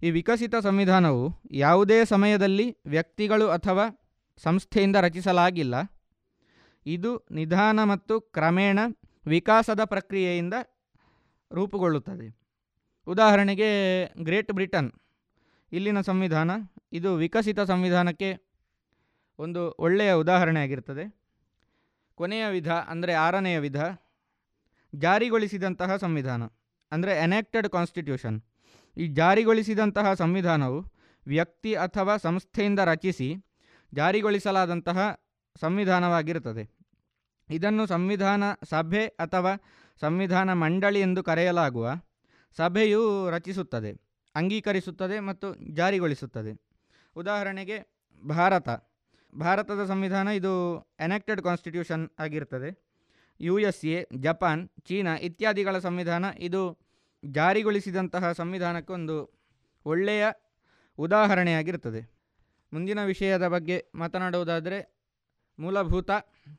ಈ 0.03 0.09
ವಿಕಸಿತ 0.11 0.55
ಸಂವಿಧಾನವು 0.55 1.23
ಯಾವುದೇ 1.51 2.05
ಸಮಯದಲ್ಲಿ 2.05 2.65
ವ್ಯಕ್ತಿಗಳು 2.85 3.45
ಅಥವಾ 3.47 3.85
ಸಂಸ್ಥೆಯಿಂದ 4.43 4.95
ರಚಿಸಲಾಗಿಲ್ಲ. 4.95 5.75
ಇದು 6.85 7.11
ನಿಧಾನ 7.31 7.79
ಮತ್ತು 7.83 8.19
ಕ್ರಮೇಣ 8.35 8.79
ವಿಕಾಸದ 9.25 9.81
ಪ್ರಕ್ರಿಯೆಯಿಂದ 9.83 10.55
ರೂಪುಗೊಳ್ಳುತ್ತದೆ. 11.51 12.27
ಉದಾಹರಣೆಗೆ, 13.07 13.69
ಗ್ರೇಟ್ 14.23 14.51
ಬ್ರಿಟನ್ 14.51 14.89
ಇಲ್ಲಿನ 15.71 15.99
ಸಂವಿಧಾನ 16.01 16.51
ಇದು 16.93 17.15
ವಿಕಸಿತ 17.15 17.59
ಸಂವಿಧಾನಕ್ಕೆ 17.71 18.29
ಒಂದು 19.39 19.61
ಒಳ್ಳೆಯ 19.79 20.11
ಉದಾಹರಣೆಯಾಗಿರ್ತದೆ 20.13 21.05
ಕೊನೆಯ 22.17 22.45
ವಿಧ 22.47 22.71
ಅಂದರೆ 22.91 23.13
ಆರನೆಯ 23.13 23.59
ವಿಧ 23.59 23.79
ಜಾರಿಗೊಳಿಸಿದಂತಹ 24.93 25.95
ಸಂವಿಧಾನ 25.95 26.43
ಅಂದರೆ 26.91 27.13
ಎನೆಕ್ಟೆಡ್ 27.17 27.67
ಕಾನ್ಸ್ಟಿಟ್ಯೂಷನ್ 27.67 28.37
ಈ 28.97 29.07
ಜಾರಿಗೊಳಿಸಿದಂತಹ 29.07 30.13
ಸಂವಿಧಾನವು 30.13 30.79
ವ್ಯಕ್ತಿ 31.27 31.73
ಅಥವಾ 31.75 32.17
ಸಂಸ್ಥೆಯಿಂದ 32.17 32.79
ರಚಿಸಿ 32.79 33.29
ಜಾರಿಗೊಳಿಸಲಾದಂತಹ 33.93 34.99
ಸಂವಿಧಾನವಾಗಿರುತ್ತದೆ. 35.61 36.63
ಇದನ್ನು 37.49 37.83
ಸಂವಿಧಾನ 37.87 38.43
ಸಭೆ 38.69 39.03
ಅಥವಾ 39.05 39.53
ಸಂವಿಧಾನ 40.01 40.53
ಮಂಡಳಿ 40.53 40.99
ಎಂದು 40.99 41.23
ಕರೆಯಲಾಗುವ 41.23 41.87
ಸಭೆಯು 42.57 43.01
ರಚಿಸುತ್ತದೆ, 43.29 43.91
ಅಂಗೀಕರಿಸುತ್ತದೆ 44.35 45.19
ಮತ್ತು 45.19 45.47
ಜಾರಿಗೊಳಿಸುತ್ತದೆ. 45.75 46.51
ಉದಾಹರಣೆಗೆ 47.15 47.77
ಭಾರತ. 48.23 48.69
ಭಾರತದ 49.33 49.85
ಸಂವಿಧಾನ 49.85 50.27
ಇದು 50.27 50.53
ಎನೆಕ್ಟೆಡ್ 50.99 51.41
ಕಾನ್ಸ್ಟಿಟ್ಯೂಷನ್ 51.41 52.03
ಆಗಿರ್ತದೆ 52.19 52.69
U 53.39 53.59
S 53.59 53.85
A, 53.85 53.99
Japan, 54.19 54.63
China 54.87 55.13
ಇತ್ಯಾದಿಗಳ 55.17 55.77
ಸಂವಿಧಾನ 55.77 56.25
ಇದು 56.39 56.61
ಜಾರಿಗೊಳಿಸಿದಂತಹ 57.23 58.31
ಸಂವಿಧಾನಕ್ಕೊಂದು 58.31 59.33
ಒಳ್ಳೆಯ 59.85 60.27
ಉದಾಹರಣೆಯಾಗಿರ್ತದೆ 60.97 62.13
ಮುಂದಿನ 62.73 63.03
ವಿಷಯದ 63.05 63.47
ಬಗ್ಗೆ 63.47 63.85
ಮಾತನಾಡುವುದಾದರೆ 63.95 65.03
ಮೂಲಭೂತ 65.59 66.11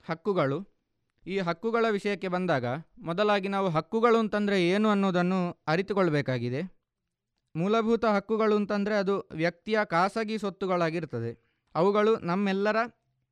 ಹಕ್ಕುಗಳು. 0.08 0.74
ಈ 1.26 1.38
ಹಕ್ಕುಗಳ 1.38 1.86
ವಿಷಯಕ್ಕೆ 1.90 2.28
ಬಂದಾಗ 2.28 2.64
ಮೊದಲಾಗಿ 2.98 3.48
ನಾವು 3.48 3.68
ಹಕ್ಕುಗಳು 3.68 4.18
ಅಂತಂದರೆ 4.18 4.68
ಏನು 4.68 4.88
ಅನ್ನೋದನ್ನು 4.88 5.64
ಅರಿತುಕೊಳ್ಬೇಕಾಗಿದೆ. 5.66 6.62
ಮೂಲಭೂತ 7.56 8.04
ಹಕ್ಕುಗಳು 8.04 8.56
ಅಂತಂದರೆ 8.56 8.94
ಅದು 8.94 9.28
ವ್ಯಕ್ತಿಯ 9.32 9.78
ಖಾಸಗಿ 9.84 10.38
ಸ್ವತ್ತುಗಳಾಗಿರ್ತದೆ. 10.38 11.60
ಅವುಗಳು 11.74 12.18
ನಮ್ಮೆಲ್ಲರ 12.18 12.76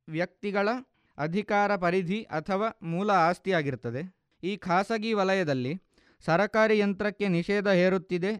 ವ್ಯಕ್ತಿಗಳ 0.09 0.69
ಅಧಿಕಾರ 1.17 1.75
ಪರಿಧಿ 1.75 2.23
ಅಥವಾ 2.23 2.79
ಮೂಲ 2.83 3.11
ಆಸ್ತಿಯಾಗಿರ್ತದೆ. 3.11 4.15
ಈ 4.43 4.57
ಖಾಸಗಿ 4.57 5.13
ವಲಯದಲ್ಲಿ 5.13 5.81
ಸರಕಾರಿ 6.25 6.75
ಯಂತ್ರಕ್ಕೆ 6.79 7.27
ನಿಷೇಧ 7.27 7.67
ಹೇರುತ್ತಿದೆ 7.81 8.31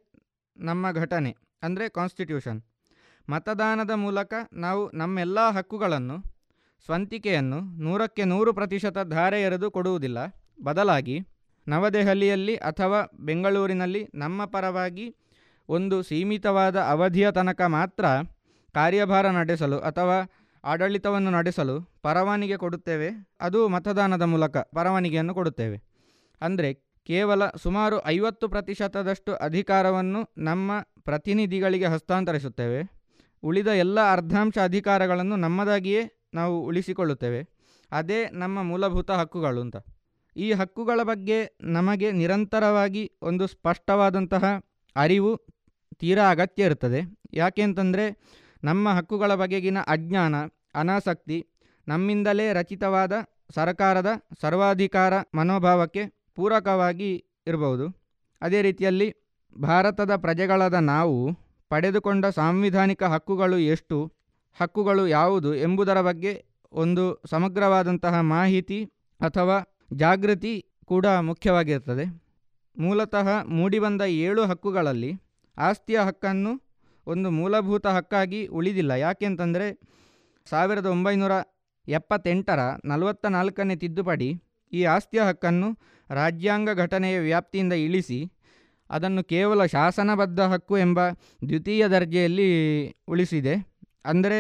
ನಮ್ಮ 0.57 0.91
ಘಟನೆ, 1.01 1.31
ಅಂದರೆ 1.63 1.85
ಕಾನ್ಸ್ಟಿಟ್ಯೂಷನ್ 1.89 2.59
ಮತದಾನದ 3.27 3.93
ಮೂಲಕ 3.95 4.33
ನಾವು 4.65 4.83
ನಮ್ಮೆಲ್ಲ 4.93 5.39
ಹಕ್ಕುಗಳನ್ನು, 5.49 6.17
ಸ್ವಂತಿಕೆಯನ್ನು 6.87 7.59
ನೂರಕ್ಕೆ 7.83 8.23
ನೂರು 8.23 8.51
ಪ್ರತಿಶತ 8.53 8.97
ಧಾರೆ 9.15 9.39
ಎರೆದು 9.41 9.67
ಕೊಡುವುದಿಲ್ಲ. 9.71 10.19
ಬದಲಾಗಿ 10.63 11.17
ನವದೆಹಲಿಯಲ್ಲಿ 11.67 12.55
ಅಥವಾ 12.69 12.99
ಬೆಂಗಳೂರಿನಲ್ಲಿ 13.27 14.01
ನಮ್ಮ 14.13 14.45
ಪರವಾಗಿ 14.45 15.05
ಒಂದು 15.69 15.97
ಸೀಮಿತವಾದ 16.03 16.77
ಅವಧಿಯ 16.93 17.27
ತನಕ 17.31 17.61
ಮಾತ್ರ 17.75 18.05
ಕಾರ್ಯಭಾರ 18.75 19.25
ನಡೆಸಲು 19.37 19.77
ಅಥವಾ 19.79 20.17
ಆಡಳಿತವನ್ನು 20.63 21.31
ನಡೆಸಲು 21.31 21.75
ಪರವಾನಿಗೆ 22.01 22.57
ಕೊಡುತ್ತೇವೆ. 22.57 23.09
ಅದು 23.41 23.59
ಮತದಾನದ 23.67 24.25
ಮೂಲಕ 24.33 24.57
ಪರವಾನಿಗೆಯನ್ನು 24.77 25.33
ಕೊಡುತ್ತೇವೆ. 25.33 25.77
ಅಂದರೆ 26.41 26.69
ಕೇವಲ 27.05 27.47
ಸುಮಾರು 27.49 28.05
ಐವತ್ತು 28.05 28.49
ಪ್ರತಿಶತದಷ್ಟು 28.49 29.35
ಅಧಿಕಾರವನ್ನು 29.35 30.33
ನಮ್ಮ 30.37 30.71
ಪ್ರತಿನಿಧಿಗಳಿಗೆ 31.01 31.85
ಹಸ್ತಾಂತರಿಸುತ್ತೇವೆ. 31.85 32.91
ಉಳಿದ 33.43 33.67
ಎಲ್ಲ 33.67 34.11
ಅರ್ಧಾಂಶ 34.11 34.57
ಅಧಿಕಾರಗಳನ್ನು 34.63 35.35
ನಮ್ಮದಾಗಿಯೇ 35.35 36.29
ನಾವು 36.33 36.65
ಉಳಿಸಿಕೊಳ್ಳುತ್ತೇವೆ. 36.65 37.47
ಅದೇ 37.91 38.29
ನಮ್ಮ 38.31 38.63
ಮೂಲಭೂತ 38.63 39.11
ಹಕ್ಕುಗಳು 39.11 39.61
ಅಂತ. 39.61 39.75
ಈ 40.35 40.51
ಹಕ್ಕುಗಳ 40.51 40.99
ಬಗ್ಗೆ 41.03 41.57
ನಮಗೆ 41.61 42.11
ನಿರಂತರವಾಗಿ 42.11 43.11
ಒಂದು 43.21 43.47
ಸ್ಪಷ್ಟವಾದಂತಹ 43.47 44.43
ಅರಿವು 44.95 45.41
ತೀರಾ 45.99 46.31
ಅಗತ್ಯ 46.31 46.63
ಇರುತ್ತದೆ. 46.63 47.19
ಯಾಕೆಂತಂದರೆ 47.33 48.17
ನಮ್ಮ 48.63 48.89
ಹಕ್ಕುಗಳ 48.89 49.35
ಬಗೆಗಿನ 49.35 49.77
ಅಜ್ಞಾನ, 49.87 50.35
ಅನಾಸಕ್ತಿ, 50.75 51.47
ನಮ್ಮಿಂದಲೇ 51.87 52.53
ರಚಿತವಾದ 52.53 53.13
ಸರ್ಕಾರದ 53.53 54.07
ಸರ್ವಾಧಿಕಾರ 54.41 55.13
ಮನೋಭಾವಕ್ಕೆ 55.35 56.22
ಪೂರಕವಾಗಿ 56.35 57.11
ಇರಬಹುದು. 57.47 57.85
ಅದೇ 58.41 58.61
ರೀತಿಯಲ್ಲಿ 58.61 59.07
ಭಾರತದ 59.61 60.15
ಪ್ರಜೆಗಳಾದ 60.15 60.73
ನಾವು 60.73 61.17
ಪಡೆದುಕೊಂಡ 61.71 62.25
ಸಾಂವಿಧಾನಿಕ 62.25 63.03
ಹಕ್ಕುಗಳು 63.03 63.59
ಎಷ್ಟು, 63.59 63.97
ಹಕ್ಕುಗಳು 64.57 65.07
ಯಾವುದು 65.07 65.55
ಎಂಬುದರ 65.55 66.01
ಬಗ್ಗೆ 66.01 66.33
ಒಂದು 66.73 67.23
ಸಮಗ್ರವಾದಂತಹ 67.29 68.19
ಮಾಹಿತಿ 68.35 68.79
ಅಥವಾ 69.19 69.57
ಜಾಗೃತಿ 69.93 70.53
ಕೂಡ 70.85 71.05
ಮುಖ್ಯವಾಗಿರ್ತದೆ 71.05 72.05
ಮೂಲತಃ 72.77 73.27
ಮೂಡಿಬಂದ 73.43 74.01
ಏಳು 74.01 74.45
ಹಕ್ಕುಗಳಲ್ಲಿ 74.45 75.11
ಆಸ್ತಿಯ 75.57 75.99
ಹಕ್ಕನ್ನು 75.99 76.51
ಒಂದು 77.07 77.29
ಮೂಲಭೂತ 77.29 77.87
ಹಕ್ಕಾಗಿ 77.87 78.47
ಉಳಿದಿಲ್ಲ. 78.47 78.91
ಯಾಕೆಂತಂದರೆ 78.91 79.67
ಸಾವಿರದ 80.49 80.85
ಒಂಬೈನೂರ 80.85 81.31
ಎಪ್ಪತ್ತೆಂಟರ 81.87 82.59
ನಲವತ್ತ 82.85 83.25
ನಾಲ್ಕನೇ 83.25 83.75
ತಿದ್ದುಪಡಿ 83.75 84.29
ಈ 84.71 84.83
ಆಸ್ತಿಯ 84.83 85.21
ಹಕ್ಕನ್ನು 85.21 85.69
ರಾಜ್ಯಾಂಗ 86.13 86.69
ಘಟನೆಯ 86.73 87.19
ವ್ಯಾಪ್ತಿಯಿಂದ 87.19 87.73
ಇಳಿಸಿ 87.73 88.31
ಅದನ್ನು 88.89 89.23
ಕೇವಲ 89.23 89.65
ಶಾಸನಬದ್ಧ 89.65 90.39
ಹಕ್ಕು 90.39 90.77
ಎಂಬ 90.77 90.99
ದ್ವಿತೀಯ 91.49 91.87
ದರ್ಜೆಯಲ್ಲಿ 91.87 92.49
ಉಳಿಸಿದೆ. 93.07 93.55
ಅಂದರೆ 94.05 94.39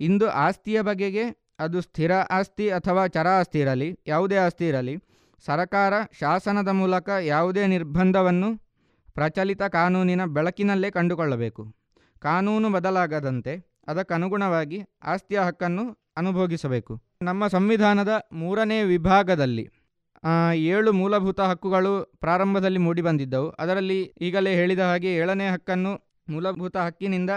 ಇಂದು 0.00 0.28
ಆಸ್ತಿಯ 0.28 0.80
ಬಗೆಗೆ 0.80 1.24
ಅದು 1.60 1.80
ಸ್ಥಿರ 1.80 2.12
ಆಸ್ತಿ 2.30 2.70
ಅಥವಾ 2.70 3.06
ಚರ 3.06 3.26
ಆಸ್ತಿ 3.38 3.60
ಇರಲಿ, 3.60 3.98
ಯಾವುದೇ 4.06 4.36
ಆಸ್ತಿ 4.36 4.68
ಇರಲಿ, 4.68 4.96
ಸರಕಾರ 5.46 5.94
ಶಾಸನದ 6.20 6.68
ಮೂಲಕ 6.68 7.08
ಯಾವುದೇ 7.08 7.66
ನಿರ್ಬಂಧವನ್ನು 7.66 8.48
ಪ್ರಚಲಿತ 9.14 9.62
ಕಾನೂನಿನ 9.62 10.24
ಬೆಳಕಿನಲ್ಲೇ 10.24 10.90
ಕಂಡುಕೊಳ್ಳಬೇಕು. 10.90 11.74
ಕಾನೂನು 12.18 12.70
ಬದಲಾಗದಂತೆ 12.70 13.82
ಅದಕ್ಕನುಗುಣವಾಗಿ 13.88 14.82
ಆಸ್ತಿಯ 15.02 15.38
ಹಕ್ಕನ್ನು 15.38 16.12
ಅನುಭೋಗಿಸಬೇಕು. 16.16 17.02
ನಮ್ಮ 17.22 17.46
ಸಂವಿಧಾನದ 17.46 18.08
ಮೂರನೇ 18.32 18.82
ವಿಭಾಗದಲ್ಲಿ 18.82 19.68
ಏಳು 20.54 20.92
ಮೂಲಭೂತ 20.92 21.40
ಹಕ್ಕುಗಳು 21.40 21.92
ಪ್ರಾರಂಭದಲ್ಲಿ 22.20 22.78
ಮೂಡಿಬಂದಿದ್ದವು 22.78 23.48
ಅದರಲ್ಲಿ 23.58 24.14
ಈಗಲೇ 24.20 24.54
ಹೇಳಿದ 24.54 24.80
ಹಾಗೆ 24.80 25.14
ಏಳನೇ 25.14 25.48
ಹಕ್ಕನ್ನು 25.48 25.92
ಮೂಲಭೂತ 26.28 26.76
ಹಕ್ಕಿನಿಂದ 26.76 27.30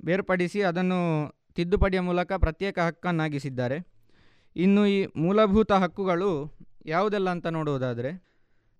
ಬೇರ್ಪಡಿಸಿ 0.00 0.62
ಅದನ್ನು 0.62 0.98
ತಿದ್ದುಪಡಿಯ 1.54 2.00
ಮೂಲಕ 2.00 2.32
ಪ್ರತ್ಯೇಕ 2.32 2.78
ಹಕ್ಕನ್ನಾಗಿಸಿದ್ದಾರೆ. 2.78 3.78
ಇನ್ನು 4.56 4.86
ಈ 4.86 5.06
ಮೂಲಭೂತ 5.16 5.72
ಹಕ್ಕುಗಳು 5.72 6.30
ಯಾವುದೆಲ್ಲ 6.86 7.30
ಅಂತ 7.30 7.46
ನೋಡುವುದಾದರೆ, 7.46 8.10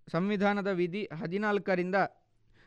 ಸಂವಿಧಾನದ 0.09 0.67
ವಿಧಿ 0.73 1.09
ಹದಿನಾಲ್ಕರಿಂದ 1.23 1.95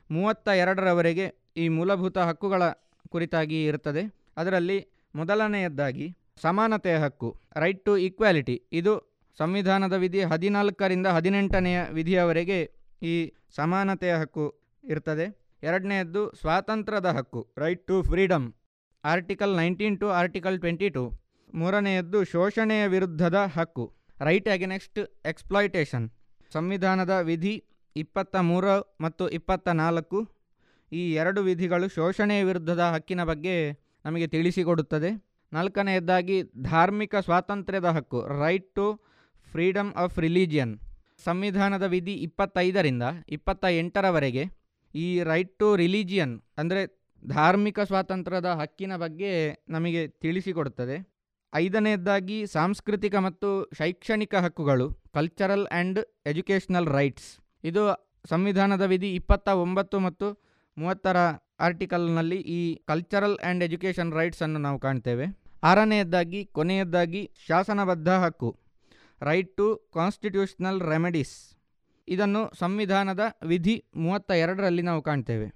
ಮೂವತ್ತ 0.10 0.48
ಎರಡರವರೆಗೆ 0.48 1.26
ಈ 1.58 1.68
ಮೂಲಭೂತ 1.68 2.18
ಹಕ್ಕುಗಳ 2.18 2.64
ಕುರಿತಾಗಿ 3.10 3.64
ಇರುತ್ತದೆ. 3.64 4.04
ಅದರಲ್ಲಿ 4.38 4.78
ಮೊದಲನೆಯದ್ದಾಗಿ 5.16 6.08
ಸಮಾನತೆಯ 6.42 6.98
ಹಕ್ಕು 6.98 7.30
ರೈಟ್ 7.56 7.86
ಟು 7.86 7.98
ಈಕ್ವಾಲಿಟಿ 7.98 8.62
ಇದು 8.72 8.94
ಸಂವಿಧಾನದ 9.40 9.94
ವಿಧಿ 9.94 10.22
ಹದಿನಾಲ್ಕರಿಂದ 10.22 11.08
ಹದಿನೆಂಟನೆಯ 11.08 11.80
ವಿಧಿಯವರೆಗೆ 11.92 12.60
ಈ 13.02 13.16
ಸಮಾನತೆಯ 13.56 14.14
ಹಕ್ಕು 14.14 14.46
ಇರ್ತದೆ. 14.84 15.26
ಎರಡನೆಯದ್ದು 15.64 16.22
ಸ್ವಾತಂತ್ರ್ಯದ 16.42 17.06
ಹಕ್ಕು 17.06 17.54
right 17.58 17.88
to 17.88 18.04
freedom 18.04 18.48
article 19.04 19.56
nineteen 19.56 20.00
to 20.00 20.08
article 20.10 20.60
twenty 20.60 20.90
two 20.90 21.04
ಮೂರನೆಯದ್ದು 21.54 22.24
ಶೋಷಣೆಯ 22.24 22.88
ವಿರುದ್ಧದ 22.88 23.40
ಹಕ್ಕು 23.56 23.86
ರೈಟ್ 24.20 24.50
ಅಗೇನೆಕ್ಸ್ಟ್ 24.50 25.00
ಎಕ್ಸ್ಪ್ಲಾಯಿಟೇಷನ್ 25.26 26.06
ಸಂವಿಧಾನದ 26.54 27.14
ವಿಧಿ 27.20 27.54
ಇಪ್ಪತ್ತ 27.96 28.36
ಮೂರು 28.50 28.74
ಮತ್ತು 29.02 29.30
ಇಪ್ಪತ್ತ 29.30 29.68
ನಾಲ್ಕು 29.84 30.20
ಈ 30.92 31.14
ಎರಡು 31.14 31.42
ವಿಧಿಗಳು 31.42 31.88
ಶೋಷಣೆಯ 31.88 32.44
ವಿರುದ್ಧದ 32.44 32.80
ಹಕ್ಕಿನ 32.94 33.24
ಬಗ್ಗೆ 33.24 33.56
ನಮಗೆ 34.06 34.28
ತಿಳಿಸಿಕೊಡುತ್ತದೆ. 34.28 35.10
ನಾಲ್ಕನೆಯದ್ದಾಗಿ 35.54 36.38
ಧಾರ್ಮಿಕ 36.64 37.16
ಸ್ವಾತಂತ್ರ್ಯದ 37.16 37.86
ಹಕ್ಕು 37.86 38.20
right 38.44 38.76
to 38.76 38.86
freedom 39.58 39.92
of 39.96 40.18
religion. 40.20 40.74
ಸಂವಿಧಾನದ 41.24 41.86
ವಿಧಿ 41.94 42.14
ಇಪ್ಪತ್ತೈದರಿಂದ 42.26 43.06
ಇಪ್ಪತ್ತ 43.36 43.66
ಎಂಟರವರೆಗೆ 43.78 44.44
ಈ 44.96 45.24
ರೈಟ್ 45.30 45.58
ಟು 45.62 45.76
ರಿಲಿಜಿಯನ್ 45.76 46.42
ಅಂದರೆ 46.58 46.82
ಧಾರ್ಮಿಕ 47.30 47.80
ಸ್ವಾತಂತ್ರ್ಯದ 47.80 48.46
ಹಕ್ಕಿನ 48.46 48.96
ಬಗ್ಗೆ 48.96 49.32
ನಮಗೆ 49.70 50.08
ತಿಳಿಸಿಕೊಡುತ್ತದೆ. 50.08 50.98
ಐದನೆಯದ್ದಾಗಿ 51.54 52.46
ಸಾಂಸ್ಕೃತಿಕ 52.46 53.16
ಮತ್ತು 53.16 53.50
ಶೈಕ್ಷಣಿಕ 53.78 54.36
ಹಕ್ಕುಗಳು 54.36 54.88
ಕಲ್ಚರಲ್ 55.14 55.66
ಆ್ಯಂಡ್ 55.72 56.00
ಎಜುಕೇಷನಲ್ 56.26 56.88
ರೈಟ್ಸ್ 56.88 57.30
ಇದು 57.64 57.84
ಸಂವಿಧಾನದ 58.30 58.82
ವಿಧಿ 58.82 59.12
ಇಪ್ಪತ್ತ 59.16 59.48
ಒಂಬತ್ತು 59.48 60.00
ಮತ್ತು 60.00 60.30
ಮೂವತ್ತರ 60.78 61.18
ಆರ್ಟಿಕಲ್ನಲ್ಲಿ 61.60 62.42
ಈ 62.60 62.62
ಕಲ್ಚರಲ್ 62.76 63.38
ಆ್ಯಂಡ್ 63.40 63.64
ಎಜುಕೇಷನ್ 63.64 64.14
ರೈಟ್ಸನ್ನು 64.14 64.60
ನಾವು 64.60 64.80
ಕಾಣ್ತೇವೆ. 64.80 65.28
ಆರನೆಯದ್ದಾಗಿ 65.64 66.46
ಕೊನೆಯದ್ದಾಗಿ 66.46 67.32
ಶಾಸನಬದ್ಧ 67.48 68.10
ಹಕ್ಕು. 68.10 68.67
ರೈಟ್ 69.22 69.58
ಟು 69.58 69.90
ಕಾನ್ಸ್ಟಿಟ್ಯೂಷನಲ್ 69.94 70.82
ರೆಮಿಡೀಸ್ 70.82 71.58
ಇದನ್ನು 72.08 72.52
ಸಂವಿಧಾನದ 72.56 73.20
ವಿಧಿ 73.46 73.86
ಮೂವತ್ತ 73.96 74.32
ಎರಡರಲ್ಲಿ 74.32 74.82
ನಾವು 74.82 75.02
ಕಾಣ್ತೇವೆ. 75.02 75.54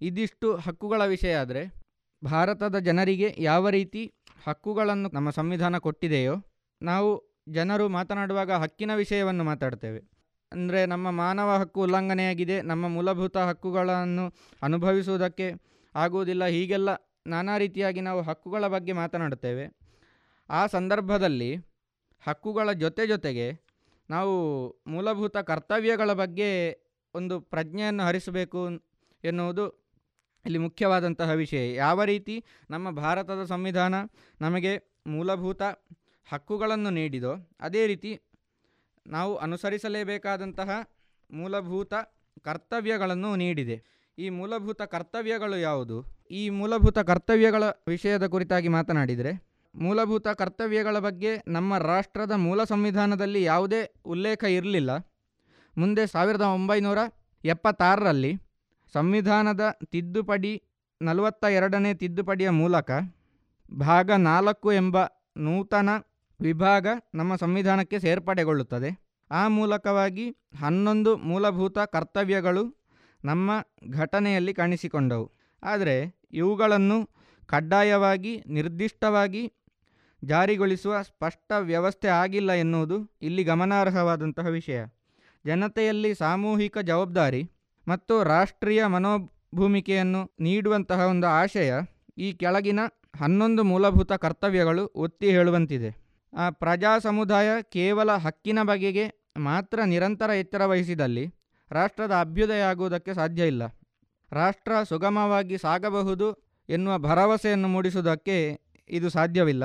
ಇದಿಷ್ಟು 0.00 0.56
ಹಕ್ಕುಗಳ 0.56 1.06
ವಿಷಯ 1.06 1.34
ಆದರೆ, 1.34 1.80
ಭಾರತದ 2.24 2.78
ಜನರಿಗೆ 2.78 3.34
ಯಾವ 3.38 3.68
ರೀತಿ 3.68 4.12
ಹಕ್ಕುಗಳನ್ನು 4.44 5.08
ನಮ್ಮ 5.08 5.30
ಸಂವಿಧಾನ 5.30 5.78
ಕೊಟ್ಟಿದೆಯೋ, 5.78 6.34
ನಾವು 6.82 7.40
ಜನರು 7.48 7.88
ಮಾತನಾಡುವಾಗ 7.88 8.52
ಹಕ್ಕಿನ 8.52 8.94
ವಿಷಯವನ್ನು 8.94 9.44
ಮಾತಾಡ್ತೇವೆ. 9.44 10.00
ಅಂದರೆ 10.52 10.86
ನಮ್ಮ 10.86 11.10
ಮಾನವ 11.10 11.56
ಹಕ್ಕು 11.56 11.82
ಉಲ್ಲಂಘನೆಯಾಗಿದೆ, 11.82 12.62
ನಮ್ಮ 12.62 12.88
ಮೂಲಭೂತ 12.88 13.36
ಹಕ್ಕುಗಳನ್ನು 13.36 14.34
ಅನುಭವಿಸುವುದಕ್ಕೆ 14.62 15.52
ಆಗುವುದಿಲ್ಲ, 15.94 16.44
ಹೀಗೆಲ್ಲ 16.44 16.88
ನಾನಾ 17.26 17.58
ರೀತಿಯಾಗಿ 17.58 18.00
ನಾವು 18.00 18.22
ಹಕ್ಕುಗಳ 18.22 18.66
ಬಗ್ಗೆ 18.66 18.92
ಮಾತನಾಡುತ್ತೇವೆ. 18.92 19.76
ಆ 20.50 20.66
ಸಂದರ್ಭದಲ್ಲಿ 20.66 21.71
ಹಕ್ಕುಗಳ 22.22 22.72
ಜೊತೆ 22.72 23.06
ಜೊತೆಗೆ 23.06 23.62
ನಾವು 24.10 24.34
ಮೂಲಭೂತ 24.86 25.36
ಕರ್ತವ್ಯಗಳ 25.36 26.12
ಬಗ್ಗೆ 26.12 26.80
ಒಂದು 27.14 27.40
ಪ್ರಜ್ಞೆಯನ್ನು 27.40 28.02
ಹರಿಸಬೇಕು 28.02 28.68
ಎನ್ನುವುದು 29.24 29.82
ಇಲ್ಲಿ 30.46 30.58
ಮುಖ್ಯವಾದಂತಹ 30.58 31.30
ವಿಷಯ. 31.30 31.74
ಯಾವ 31.74 32.04
ರೀತಿ 32.04 32.44
ನಮ್ಮ 32.70 32.90
ಭಾರತದ 32.90 33.44
ಸಂವಿಧಾನ 33.44 33.94
ನಮಗೆ 34.40 34.72
ಮೂಲಭೂತ 35.06 35.62
ಹಕ್ಕುಗಳನ್ನು 36.26 36.90
ನೀಡಿದೋ, 36.90 37.32
ಅದೇ 37.60 37.86
ರೀತಿ 37.86 38.20
ನಾವು 39.06 39.36
ಅನುಸರಿಸಲೇಬೇಕಾದಂತಹ 39.36 40.70
ಮೂಲಭೂತ 41.30 41.94
ಕರ್ತವ್ಯಗಳನ್ನು 42.42 43.36
ನೀಡಿದೆ. 43.36 43.82
ಈ 44.18 44.28
ಮೂಲಭೂತ 44.28 44.82
ಕರ್ತವ್ಯಗಳು 44.82 45.56
ಯಾವುದು? 45.56 46.26
ಈ 46.30 46.48
ಮೂಲಭೂತ 46.48 46.98
ಕರ್ತವ್ಯಗಳ 46.98 47.64
ವಿಷಯದ 47.88 48.26
ಕುರಿತಾಗಿ 48.26 48.68
ಮಾತನಾಡಿದರೆ 48.68 49.51
ಮೂಲಭೂತ 49.74 50.28
ಕರ್ತವ್ಯಗಳ 50.28 50.98
ಬಗ್ಗೆ 50.98 51.42
ನಮ್ಮ 51.48 51.78
ರಾಷ್ಟ್ರದ 51.78 52.30
ಮೂಲ 52.36 52.64
ಸಂವಿಧಾನದಲ್ಲಿ 52.64 53.42
ಯಾವುದೇ 53.42 53.94
ಉಲ್ಲೇಖ 54.06 54.44
ಇರಲಿಲ್ಲ. 54.44 54.90
ಮುಂದೆ 55.78 56.06
ಸಾವಿರದ 56.06 56.40
ಒಂಬೈನೂರ 56.40 56.98
ಎಪ್ಪತ್ತಾರರಲ್ಲಿ 57.44 58.32
ಸಂವಿಧಾನದ 58.94 59.78
ತಿದ್ದುಪಡಿ 59.90 60.62
ನಲವತ್ತ 61.02 61.44
ಎರಡನೇ 61.44 61.94
ತಿದ್ದುಪಡಿಯ 61.94 62.50
ಮೂಲಕ 62.50 62.90
ಭಾಗ 63.72 64.10
ನಾಲ್ಕು 64.10 64.72
ಎಂಬ 64.72 64.96
ನೂತನ 65.36 65.90
ವಿಭಾಗ 66.40 66.86
ನಮ್ಮ 67.14 67.36
ಸಂವಿಧಾನಕ್ಕೆ 67.36 67.98
ಸೇರ್ಪಡೆಗೊಳ್ಳುತ್ತದೆ. 67.98 68.90
ಆ 69.30 69.48
ಮೂಲಕವಾಗಿ 69.48 70.26
ಹನ್ನೊಂದು 70.60 71.16
ಮೂಲಭೂತ 71.16 71.78
ಕರ್ತವ್ಯಗಳು 71.78 72.64
ನಮ್ಮ 73.24 73.50
ಘಟನೆಯಲ್ಲಿ 73.90 74.54
ಕಾಣಿಸಿಕೊಂಡವು. 74.54 75.26
ಆದರೆ 75.62 75.96
ಇವುಗಳನ್ನು 76.32 76.98
ಕಡ್ಡಾಯವಾಗಿ, 77.46 78.42
ನಿರ್ದಿಷ್ಟವಾಗಿ 78.46 79.42
ಜಾರಿಗೊಳಿಸುವ 80.24 81.02
ಸ್ಪಷ್ಟ 81.02 81.52
ವ್ಯವಸ್ಥೆ 81.60 82.08
ಆಗಿಲ್ಲ 82.08 82.52
ಎನ್ನುವುದು 82.52 83.10
ಇಲ್ಲಿ 83.22 83.44
ಗಮನಾರ್ಹವಾದಂತಹ 83.44 84.46
ವಿಷಯ. 84.46 84.84
ಜನತೆಯಲ್ಲಿ 85.46 86.14
ಸಾಮೂಹಿಕ 86.14 86.78
ಜವಾಬ್ದಾರಿ 86.78 87.50
ಮತ್ತು 87.88 88.22
ರಾಷ್ಟ್ರೀಯ 88.22 88.86
ಮನೋಭೂಮಿಕೆಯನ್ನು 88.86 90.30
ನೀಡುವಂತಹ 90.40 91.00
ಒಂದು 91.00 91.26
ಆಶಯ 91.26 91.74
ಈ 92.18 92.32
ಕೆಳಗಿನ 92.32 92.80
ಹನ್ನೊಂದು 93.16 93.64
ಮೂಲಭೂತ 93.64 94.12
ಕರ್ತವ್ಯಗಳು 94.12 94.92
ಒತ್ತಿ 94.94 95.30
ಹೇಳುವಂತಿದೆ. 95.30 95.90
ಆ 96.38 96.50
ಪ್ರಜಾ 96.50 96.98
ಸಮುದಾಯ 96.98 97.48
ಕೇವಲ 97.62 98.12
ಹಕ್ಕಿನ 98.12 98.58
ಬಗೆಗೆ 98.62 99.32
ಮಾತ್ರ 99.36 99.84
ನಿರಂತರ 99.84 100.30
ಎಚ್ಚರ 100.30 100.64
ವಹಿಸಿದಲ್ಲಿ 100.64 101.34
ರಾಷ್ಟ್ರದ 101.70 102.12
ಅಭ್ಯುದಯ 102.20 102.60
ಆಗುವುದಕ್ಕೆ 102.60 103.14
ಸಾಧ್ಯ 103.14 103.46
ಇಲ್ಲ. 103.46 103.62
ರಾಷ್ಟ್ರ 104.32 104.82
ಸುಗಮವಾಗಿ 104.82 105.58
ಸಾಗಬಹುದು 105.58 106.32
ಎನ್ನುವ 106.68 106.98
ಭರವಸೆಯನ್ನು 106.98 107.68
ಮೂಡಿಸುವುದಕ್ಕೆ 107.68 108.60
ಇದು 108.90 109.08
ಸಾಧ್ಯವಿಲ್ಲ. 109.08 109.64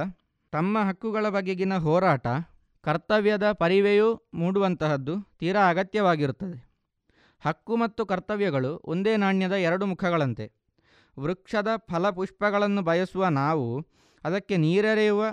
ತಮ್ಮ 0.52 0.78
ಹಕ್ಕುಗಳ 0.88 1.30
ಬಗೆಗಿನ 1.30 1.78
ಹೋರಾಟ, 1.78 2.28
ಕರ್ತವ್ಯದ 2.82 3.52
ಪರಿವೆಯೂ 3.52 4.30
ಮೂಡುವಂತಹದ್ದು 4.34 5.22
ತೀರಾ 5.40 5.70
ಅಗತ್ಯವಾಗಿರುತ್ತದೆ. 5.70 6.58
ಹಕ್ಕು 7.46 7.76
ಮತ್ತು 7.76 8.06
ಕರ್ತವ್ಯಗಳು 8.06 8.82
ಒಂದೇ 8.86 9.18
ನಾಣ್ಯದ 9.18 9.52
ಎರಡು 9.52 9.86
ಮುಖಗಳಂತೆ. 9.86 10.52
ವೃಕ್ಷದ 11.20 11.68
ಫಲಪುಷ್ಪಗಳನ್ನು 11.78 12.82
ಬಯಸುವ 12.82 13.28
ನಾವು 13.28 13.82
ಅದಕ್ಕೆ 14.24 14.58
ನೀರೆರೆಯುವ 14.58 15.26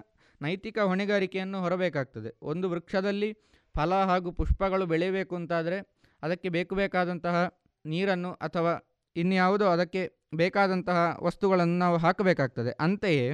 ನೈತಿಕ 0.42 0.78
ಹೊಣೆಗಾರಿಕೆಯನ್ನು 0.78 1.58
ಹೊರಬೇಕಾಗ್ತದೆ. 1.60 2.30
ಒಂದು 2.42 2.70
ವೃಕ್ಷದಲ್ಲಿ 2.70 3.30
ಫಲ 3.74 3.94
ಹಾಗೂ 3.94 4.32
ಪುಷ್ಪಗಳು 4.32 4.86
ಬೆಳೆಯಬೇಕು 4.86 5.36
ಅಂತಾದರೆ 5.36 5.78
ಅದಕ್ಕೆ 6.22 6.48
ಬೇಕು 6.48 6.74
ಬೇಕಾದಂತಹ 6.74 7.36
ನೀರನ್ನು 7.84 8.32
ಅಥವಾ 8.32 8.72
ಇನ್ಯಾವುದೋ 9.16 9.66
ಅದಕ್ಕೆ 9.66 10.02
ಬೇಕಾದಂತಹ 10.34 11.18
ವಸ್ತುಗಳನ್ನು 11.22 11.78
ನಾವು 11.78 11.96
ಹಾಕಬೇಕಾಗ್ತದೆ. 11.96 12.70
ಅಂತೆಯೇ 12.80 13.26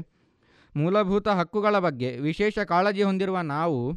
ಮೂಲಭೂತ 0.77 1.29
ಹಕ್ಕುಗಳ 1.29 1.79
ಬಗ್ಗೆ 1.79 2.17
ವಿಶೇಷ 2.19 2.59
ಕಾಳಜಿ 2.59 3.03
ಹೊಂದಿರುವ 3.03 3.41
ನಾವು 3.41 3.93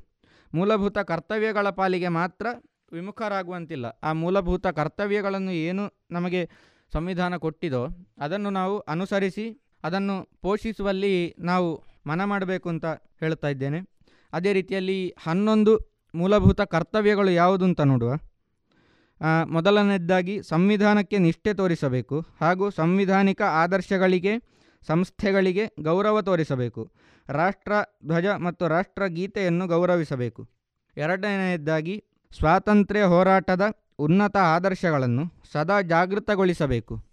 ಮೂಲಭೂತ 0.53 0.97
ಕರ್ತವ್ಯಗಳ 0.97 1.69
ಪಾಲಿಗೆ 1.69 2.07
ಮಾತ್ರ 2.07 2.47
ವಿಮುಖರಾಗುವಂತಿಲ್ಲ. 2.91 3.85
ಆ 4.03 4.13
ಮೂಲಭೂತ 4.13 4.67
ಕರ್ತವ್ಯಗಳನ್ನು 4.67 5.51
ಏನು 5.51 5.83
ನಮಗೆ 6.11 6.49
ಸಂವಿಧಾನ 6.93 7.37
ಕೊಟ್ಟಿದೋ 7.37 7.87
ಅದನ್ನು 8.17 8.49
ನಾವು 8.49 8.79
ಅನುಸರಿಸಿ 8.79 9.45
ಅದನ್ನು 9.83 10.29
ಪೋಷಿಸುವಲ್ಲಿ 10.41 11.35
ನಾವು 11.39 11.83
ಮನ 12.07 12.23
ಮಾಡಬೇಕು 12.23 12.69
ಅಂತ 12.69 12.85
ಹೇಳ್ತಾ 13.19 13.47
ಇದ್ದೇನೆ. 13.47 13.79
ಅದೇ 14.33 14.53
ರೀತಿಯಲ್ಲಿ 14.53 15.15
ಹನ್ನೊಂದು 15.27 15.73
ಮೂಲಭೂತ 16.15 16.61
ಕರ್ತವ್ಯಗಳು 16.61 17.31
ಯಾವುದು 17.31 17.65
ಅಂತ 17.65 17.81
ನೋಡುವ. 17.81 18.13
ಮೊದಲನೇದಾಗಿ 19.45 20.43
ಸಂವಿಧಾನಕ್ಕೆ 20.43 21.17
ನಿಷ್ಠೆ 21.17 21.53
ತೋರಿಸಬೇಕು 21.53 22.19
ಹಾಗೂ 22.41 22.69
ಸಂವಿಧಾನಿಕ 22.69 23.41
ಆದರ್ಶಗಳಿಗೆ 23.41 24.33
ಸಂಸ್ಥೆಗಳಿಗೆ 24.87 25.67
ಗೌರವ 25.81 26.21
ತೋರಿಸಬೇಕು. 26.21 26.91
ರಾಷ್ಟ್ರ 27.29 27.73
ಧ್ವಜ 28.05 28.25
ಮತ್ತು 28.25 28.67
ರಾಷ್ಟ್ರ 28.67 29.05
ಗೀತೆಯನ್ನು 29.05 29.67
ಗೌರವಿಸಬೇಕು. 29.67 30.49
ಎರಡನೆಯದಾಗಿ 30.97 32.03
ಸ್ವಾತಂತ್ರ್ಯ 32.37 33.03
ಹೋರಾಟದ 33.03 33.61
ಉನ್ನತ 33.99 34.37
ಆದರ್ಶಗಳನ್ನು 34.37 35.23
ಸದಾ 35.51 35.81
ಜಾಗೃತಗೊಳಿಸಬೇಕು. 35.81 37.03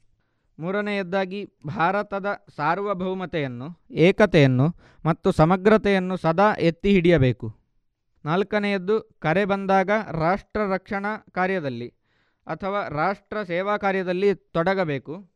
ಮೂರನೆಯದ್ದಾಗಿ 0.58 1.46
ಭಾರತದ 1.66 2.26
ಸಾರ್ವಭೌಮತೆಯನ್ನು, 2.56 3.78
ಏಕತೆಯನ್ನು 3.90 4.74
ಮತ್ತು 5.06 5.32
ಸಮಗ್ರತೆಯನ್ನು 5.32 6.16
ಸದಾ 6.16 6.52
ಎತ್ತಿ 6.52 6.90
ಹಿಡಿಯಬೇಕು. 6.90 7.56
ನಾಲ್ಕನೆಯದ್ದು 8.24 9.00
ಕರೆ 9.00 9.44
ಬಂದಾಗ 9.44 9.90
ರಾಷ್ಟ್ರ 10.10 10.60
ರಕ್ಷಣಾ 10.74 11.16
ಕಾರ್ಯದಲ್ಲಿ 11.16 11.88
ಅಥವಾ 12.46 12.88
ರಾಷ್ಟ್ರ 12.88 13.42
ಸೇವಾ 13.42 13.76
ಕಾರ್ಯದಲ್ಲಿ 13.76 14.34
ತೊಡಗಬೇಕು. 14.34 15.30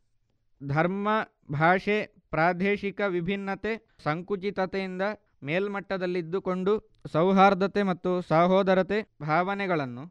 ಧರ್ಮ, 0.69 1.09
ಭಾಷೆ 1.53 2.14
ಪ್ರಾದೇಶಿಕ 2.35 3.01
ವಿಭಿನ್ನತೆ, 3.09 3.73
ಸಂಕುಚಿತತೆಯಿಂದ 4.05 5.03
ಮೇಲ್ಮಟ್ಟದಲ್ಲಿದ್ದುಕೊಂಡು 5.43 6.73
ಸೌಹಾರ್ದತೆ 7.13 7.83
ಮತ್ತು 7.83 8.11
ಸಹೋದರತೆ 8.29 8.99
ಭಾವನೆಗಳನ್ನು 9.21 10.05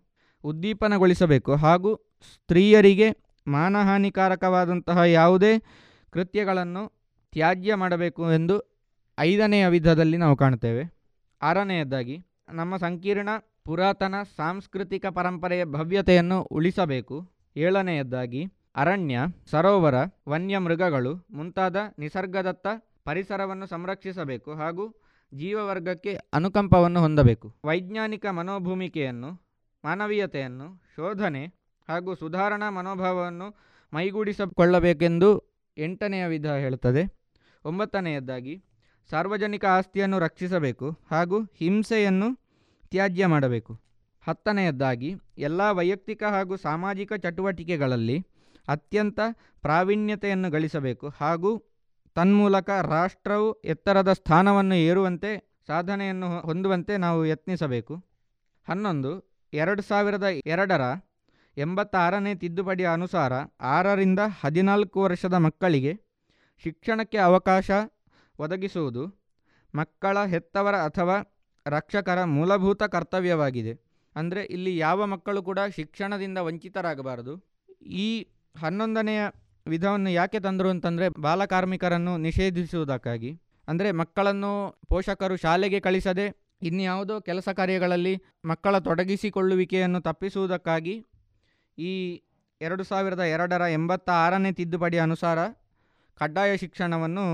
ಉದ್ದೀಪನಗೊಳಿಸಬೇಕು 0.43 1.55
ಹಾಗೂ 1.55 1.91
ಸ್ತ್ರೀಯರಿಗೆ 2.33 3.07
ಮಾನಹಾನಿಕಾರಕವಾದಂತಹ 3.47 4.99
ಯಾವುದೇ 5.19 5.53
ಕೃತ್ಯಗಳನ್ನು 6.13 6.83
ತ್ಯಾಜ್ಯ 7.33 7.75
ಮಾಡಬೇಕು 7.75 8.23
ಎಂದು 8.31 8.55
ಐದನೆಯ 9.17 9.67
ವಿಧದಲ್ಲಿ 9.67 10.17
ನಾವು 10.17 10.35
ಕಾಣ್ತೇವೆ 10.35 10.83
ಆರನೆಯದಾಗಿ 11.41 12.15
ನಮ್ಮ 12.49 12.77
ಸಂಕೀರ್ಣ, 12.77 13.29
ಪುರಾತನ, 13.65 14.15
ಸಾಂಸ್ಕೃತಿಕ 14.35 15.05
ಪರಂಪರೆಯ 15.07 15.63
ಭವ್ಯತೆಯನ್ನು 15.65 16.37
ಉಳಿಸಬೇಕು. 16.51 17.17
ಏಳನೆಯದ್ದಾಗಿ 17.55 18.41
ಅರಣ್ಯ, 18.75 19.19
ಸರೋವರ 19.51 19.95
ವನ್ಯಮೃಗಗಳು 20.29 21.27
ಮುಂತಾದ 21.31 21.75
ನಿಸರ್ಗದತ್ತ 21.99 22.67
ಪರಿಸರವನ್ನು 23.05 23.65
ಸಂರಕ್ಷಿಸಬೇಕು 23.65 24.53
ಹಾಗೂ 24.53 24.95
ಜೀವವರ್ಗಕ್ಕೆ 25.33 26.19
ಅನುಕಂಪವನ್ನು 26.33 26.99
ಹೊಂದಬೇಕು. 26.99 27.55
ವೈಜ್ಞಾನಿಕ 27.65 28.25
ಮನೋಭೂಮಿಕೆಯನ್ನು, 28.25 29.41
ಮಾನವೀಯತೆಯನ್ನು, 29.85 30.83
ಶೋಧನೆ 30.95 31.45
ಹಾಗೂ 31.89 32.15
ಸುಧಾರಣಾ 32.15 32.69
ಮನೋಭಾವವನ್ನು 32.69 33.55
ಮೈಗೂಡಿಸಿಕೊಳ್ಳಬೇಕೆಂದು 33.93 35.43
ಎಂಟನೆಯ 35.77 36.25
ವಿಧ 36.25 36.45
ಹೇಳುತ್ತದೆ. 36.45 37.03
ಒಂಬತ್ತನೆಯದ್ದಾಗಿ, 37.65 38.63
ಸಾರ್ವಜನಿಕ 39.09 39.65
ಆಸ್ತಿಯನ್ನು 39.65 40.19
ರಕ್ಷಿಸಬೇಕು 40.19 40.91
ಹಾಗೂ 41.11 41.43
ಹಿಂಸೆಯನ್ನು 41.43 42.35
ತ್ಯಾಜ್ಯ 42.89 43.25
ಮಾಡಬೇಕು. 43.25 43.79
ಹತ್ತನೆಯದ್ದಾಗಿ, 44.27 45.15
ಎಲ್ಲ 45.37 45.71
ವೈಯಕ್ತಿಕ 45.71 46.23
ಹಾಗೂ 46.23 46.55
ಸಾಮಾಜಿಕ 46.57 47.13
ಚಟುವಟಿಕೆಗಳಲ್ಲಿ 47.13 48.27
ಅತ್ಯಂತ 48.67 49.19
ಪ್ರಾವೀಣ್ಯತೆಯನ್ನು 49.61 50.51
ಗಳಿಸಬೇಕು. 50.51 51.09
ಹಾಗೂ 51.09 51.63
ತನ್ಮೂಲಕ 52.15 52.69
ರಾಷ್ಟ್ರವು 52.69 53.53
ಎತ್ತರದ 53.53 54.13
ಸ್ಥಾನವನ್ನು 54.13 54.75
ಏರುವಂತೆ, 54.75 55.61
ಸಾಧನೆಯನ್ನು 55.67 56.39
ಹೊಂದುವಂತೆ 56.39 56.97
ನಾವು 56.97 57.25
ಯತ್ನಿಸಬೇಕು. 57.25 58.05
ಹನ್ನೊಂದು, 58.67 59.41
ಎರಡು 59.53 59.81
ಸಾವಿರದ 59.81 60.23
ಎರಡರ 60.45 60.81
ಎಂಬತ್ತಾರನೇ 61.57 62.35
ತಿದ್ದುಪಡಿಯ 62.35 62.87
ಅನುಸಾರ 62.87 63.33
ಆರರಿಂದ 63.61 64.19
ಹದಿನಾಲ್ಕು 64.41 65.01
ವರ್ಷದ 65.01 65.33
ಮಕ್ಕಳಿಗೆ 65.33 65.93
ಶಿಕ್ಷಣಕ್ಕೆ 66.63 67.17
ಅವಕಾಶ 67.17 67.71
ಒದಗಿಸುವುದು 68.39 69.23
ಮಕ್ಕಳ 69.75 70.25
ಹೆತ್ತವರ 70.25 70.75
ಅಥವಾ 70.75 71.15
ರಕ್ಷಕರ 71.67 72.23
ಮೂಲಭೂತ 72.23 72.83
ಕರ್ತವ್ಯವಾಗಿದೆ. 72.83 73.79
ಅಂದರೆ 74.15 74.43
ಇಲ್ಲಿ 74.43 74.77
ಯಾವ 74.77 75.05
ಮಕ್ಕಳು 75.05 75.43
ಕೂಡ 75.43 75.59
ಶಿಕ್ಷಣದಿಂದ 75.75 76.37
ವಂಚಿತರಾಗಬಾರದು. 76.37 77.45
ಈ 77.85 78.27
ಹನ್ನೊಂದನೆಯ 78.61 79.21
ವಿಧವನ್ನು 79.65 80.09
ಯಾಕೆ 80.09 80.39
ತಂದರು 80.39 80.69
ಅಂತಂದರೆ 80.69 81.09
ಬಾಲಕಾರ್ಮಿಕರನ್ನು 81.21 82.17
ನಿಷೇಧಿಸುವುದಕ್ಕಾಗಿ. 82.17 83.31
ಅಂದರೆ 83.67 83.91
ಮಕ್ಕಳನ್ನು 83.91 84.51
ಪೋಷಕರು 84.89 85.35
ಶಾಲೆಗೆ 85.37 85.79
ಕಳಿಸದೆ 85.79 86.25
ಇನ್ಯಾವುದೋ 86.61 87.21
ಕೆಲಸ 87.21 87.49
ಕಾರ್ಯಗಳಲ್ಲಿ 87.49 88.21
ಮಕ್ಕಳ 88.45 88.77
ತೊಡಗಿಸಿಕೊಳ್ಳುವಿಕೆಯನ್ನು 88.77 90.01
ತಪ್ಪಿಸುವುದಕ್ಕಾಗಿ 90.01 91.05
ಈ 91.77 92.21
ಎರಡು 92.61 92.83
ಸಾವಿರದ 92.83 93.19
ಎರಡರ 93.19 93.61
ಎಂಬತ್ತ 93.61 94.09
ಆರನೇ 94.09 94.51
ತಿದ್ದುಪಡಿ 94.51 94.97
ಅನುಸಾರ 94.97 95.39
ಕಡ್ಡಾಯ 96.17 96.57
ಶಿಕ್ಷಣವನ್ನು 96.57 97.25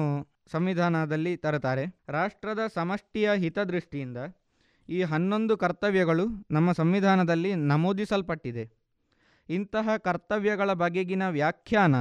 ಸಂವಿಧಾನದಲ್ಲಿ 0.51 1.37
ತರುತ್ತಾರೆ. 1.37 1.85
ರಾಷ್ಟ್ರದ 2.09 2.59
ಸಮಷ್ಟಿಯ 2.73 3.29
ಹಿತದೃಷ್ಟಿಯಿಂದ 3.35 4.17
ಈ 4.89 5.01
ಹನ್ನೊಂದು 5.01 5.57
ಕರ್ತವ್ಯಗಳು 5.57 6.25
ನಮ್ಮ 6.51 6.71
ಸಂವಿಧಾನದಲ್ಲಿ 6.71 7.55
ನಮೂದಿಸಲ್ಪಟ್ಟಿದೆ. 7.55 8.78
ಇಂತಹ 9.49 9.95
ಕರ್ತವ್ಯಗಳ 9.97 10.73
ಬಗೆಗಿನ 10.73 11.29
ವ್ಯಾಖ್ಯಾನ 11.29 11.95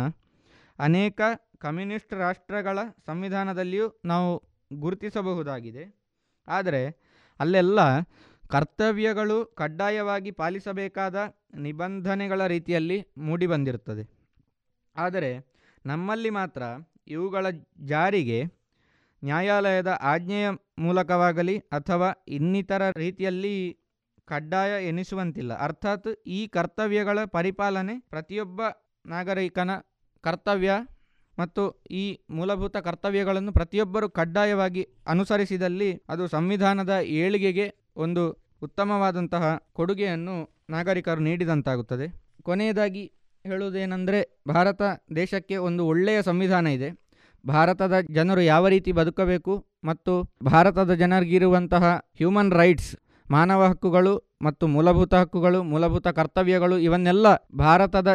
ಅನೇಕ 0.79 1.21
ಕಮ್ಯುನಿಸ್ಟ್ 1.59 2.15
ರಾಷ್ಟ್ರಗಳ 2.15 2.79
ಸಂವಿಧಾನದಲ್ಲಿಯೂ 3.07 4.01
ನಾವು 4.05 4.31
ಗುರುತಿಸಬಹುದಾಗಿದೆ. 4.73 5.85
ಆದರೆ 6.49 6.83
ಅಲ್ಲೆಲ್ಲ 7.41 7.81
ಕರ್ತವ್ಯಗಳು 8.49 9.45
ಕಡ್ಡಾಯವಾಗಿ 9.55 10.31
ಪಾಲಿಸಬೇಕಾದ 10.31 11.17
ನಿಬಂಧನೆಗಳ 11.55 12.47
ರೀತಿಯಲ್ಲಿ 12.47 12.99
ಮೂಡಿಬಂದಿರುತ್ತದೆ 13.19 14.05
ಆದರೆ 14.97 15.31
ನಮ್ಮಲ್ಲಿ 15.85 16.31
ಮಾತ್ರ 16.31 16.63
ಇವುಗಳ 17.07 17.47
ಜಾರಿಗೆ 17.85 18.39
ನ್ಯಾಯಾಲಯದ 19.23 19.99
ಆಜ್ಞೆಯ 20.01 20.47
ಮೂಲಕವಾಗಲಿ 20.79 21.59
ಅಥವಾ 21.59 22.25
ಇನ್ನಿತರ 22.29 22.91
ರೀತಿಯಲ್ಲಿ 22.97 23.55
ಕಡ್ಡಾಯ 24.31 24.73
ಎನಿಸುವಂತಿಲ್ಲ. 24.89 25.53
ಅರ್ಥಾತ್ 25.59 26.09
ಈ 26.27 26.41
ಕರ್ತವ್ಯಗಳ 26.47 27.19
ಪರಿಪಾಲನೆ 27.25 27.95
ಪ್ರತಿಯೊಬ್ಬ 28.11 28.61
ನಾಗರಿಕನ 29.07 29.73
ಕರ್ತವ್ಯ 30.25 30.73
ಮತ್ತು 31.39 31.63
ಈ 31.91 32.05
ಮೂಲಭೂತ 32.31 32.77
ಕರ್ತವ್ಯಗಳನ್ನು 32.77 33.53
ಪ್ರತಿಯೊಬ್ಬರು 33.53 34.07
ಕಡ್ಡಾಯವಾಗಿ 34.11 34.83
ಅನುಸರಿಸಿದಲ್ಲಿ 35.07 35.91
ಅದು 36.09 36.25
ಸಂವಿಧಾನದ 36.29 36.95
ಏಳಿಗೆಗೆ 37.19 37.67
ಒಂದು 37.97 38.25
ಉತ್ತಮವಾದಂತಹ 38.63 39.45
ಕೊಡುಗೆಯನ್ನು 39.73 40.37
ನಾಗರಿಕರು 40.71 41.21
ನೀಡಿದಂತಾಗುತ್ತದೆ. 41.21 42.07
ಕೊನೆಯದಾಗಿ 42.43 43.05
ಹೇಳುವುದೇನೆಂದರೆ, 43.45 44.21
ಭಾರತ 44.49 44.83
ದೇಶಕ್ಕೆ 45.17 45.57
ಒಂದು 45.69 45.83
ಒಳ್ಳೆಯ 45.87 46.23
ಸಂವಿಧಾನ 46.23 46.67
ಇದೆ. 46.67 46.89
ಭಾರತದ 47.45 47.95
ಜನರು 48.11 48.41
ಯಾವ 48.41 48.69
ರೀತಿ 48.69 48.93
ಬದುಕಬೇಕು 48.93 49.53
ಮತ್ತು 49.85 50.13
ಭಾರತದ 50.45 50.93
ಜನರಿಗಿರುವಂತಹ 50.95 51.85
ಹ್ಯೂಮನ್ 52.17 52.53
ರೈಟ್ಸ್ 52.53 52.91
ಮಾನವ 53.31 53.67
ಹಕ್ಕುಗಳು 53.67 54.37
ಮತ್ತು 54.43 54.67
ಮೂಲಭೂತ 54.67 55.15
ಹಕ್ಕುಗಳು, 55.15 55.63
ಮೂಲಭೂತ 55.63 56.09
ಕರ್ತವ್ಯಗಳು 56.09 56.79
ಇವನ್ನೆಲ್ಲ 56.79 57.27
ಭಾರತದ 57.59 58.09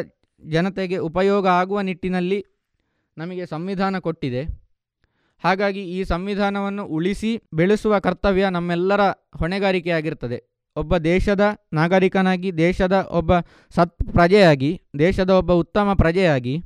ಜನತೆಗೆ 0.43 0.97
ಉಪಯೋಗ 0.97 1.47
ಆಗುವ 1.47 1.81
ನಿಟ್ಟಿನಲ್ಲಿ 1.81 2.45
ನಮಗೆ 3.17 3.45
ಸಂವಿಧಾನ 3.45 3.99
ಕೊಟ್ಟಿದೆ. 3.99 4.63
ಹಾಗಾಗಿ 5.43 5.79
ಈ 5.79 6.03
ಸಂವಿಧಾನವನ್ನು 6.03 6.85
ಉಳಿಸಿ 6.85 7.41
ಬೆಳೆಸುವ 7.53 7.99
ಕರ್ತವ್ಯ 7.99 8.49
ನಮ್ಮೆಲ್ಲರ 8.49 9.01
ಹೊಣೆಗಾರಿಕೆಯಾಗಿರ್ತದೆ. 9.39 10.39
ಒಬ್ಬ 10.75 10.97
ದೇಶದ 10.97 11.41
ನಾಗರಿಕನಾಗಿ, 11.73 12.57
ದೇಶದ 12.57 13.07
ಒಬ್ಬ 13.11 13.39
ಸತ್ 13.75 13.97
ಪ್ರಜೆಯಾಗಿ, 14.13 14.81
ದೇಶದ 14.99 15.29
ಒಬ್ಬ 15.29 15.51
ಉತ್ತಮ 15.51 15.93
ಪ್ರಜೆಯಾಗಿ 15.93 16.63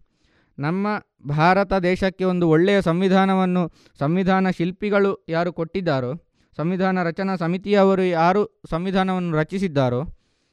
ನಮ್ಮ 0.60 0.88
ಭಾರತ 1.30 1.74
ದೇಶಕ್ಕೆ 1.74 2.24
ಒಂದು 2.24 2.50
ಒಳ್ಳೆಯ 2.50 2.82
ಸಂವಿಧಾನವನ್ನು, 2.82 3.72
ಸಂವಿಧಾನ 4.00 4.50
ಶಿಲ್ಪಿಗಳು 4.50 5.26
ಯಾರು 5.30 5.54
ಕೊಟ್ಟಿದ್ದಾರೋ 5.54 6.27
ಸಂವಿಧಾನ 6.58 7.04
ರಚನಾ 7.04 7.36
ಸಮಿತಿಯವರು 7.36 8.02
ಯಾರು 8.02 8.62
ಸಂವಿಧಾನವನ್ನು 8.70 9.38
ರಚಿಸಿದ್ದಾರೋ, 9.38 10.04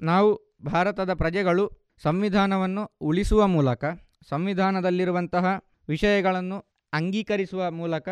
ನಾವು 0.00 0.58
ಭಾರತದ 0.64 1.14
ಪ್ರಜೆಗಳು 1.14 1.70
ಸಂವಿಧಾನವನ್ನು 2.02 2.98
ಉಳಿಸುವ 3.00 3.46
ಮೂಲಕ, 3.46 3.84
ಸಂವಿಧಾನದಲ್ಲಿರುವಂತಹ 4.28 5.60
ವಿಷಯಗಳನ್ನು 5.88 6.88
ಅಂಗೀಕರಿಸುವ 6.92 7.70
ಮೂಲಕ, 7.70 8.08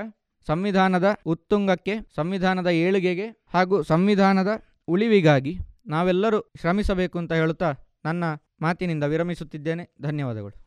ಸಂವಿಧಾನದ 0.46 1.16
ಉತ್ತುಂಗಕ್ಕೆ, 1.26 1.94
ಸಂವಿಧಾನದ 2.14 2.66
ಏಳಿಗೆಗೆ 2.66 3.26
ಹಾಗೂ 3.54 3.82
ಸಂವಿಧಾನದ 3.82 4.48
ಉಳಿವಿಗಾಗಿ 4.88 5.58
ನಾವೆಲ್ಲರೂ 5.86 6.40
ಶ್ರಮಿಸಬೇಕು 6.60 7.18
ಅಂತ 7.18 7.32
ಹೇಳುತ್ತಾ 7.32 7.74
ನನ್ನ 8.04 8.24
ಮಾತಿನಿಂದ 8.60 9.04
ವಿರಮಿಸುತ್ತಿದ್ದೇನೆ. 9.04 9.94
ಧನ್ಯವಾದಗಳು. 10.02 10.62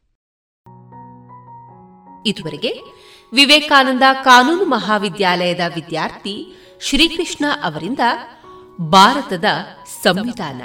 ಇದುವರೆಗೆ 2.25 2.71
ವಿವೇಕಾನಂದ 3.33 4.03
ಕಾನೂನು 4.23 4.65
ಮಹಾವಿದ್ಯಾಲಯದ 4.65 5.59
ವಿದ್ಯಾರ್ಥಿ 5.75 6.64
ಶ್ರೀಕೃಷ್ಣ 6.81 7.45
ಅವರಿಂದ 7.63 7.99
ಭಾರತದ 8.81 9.45
ಸಂವಿಧಾನ. 10.03 10.61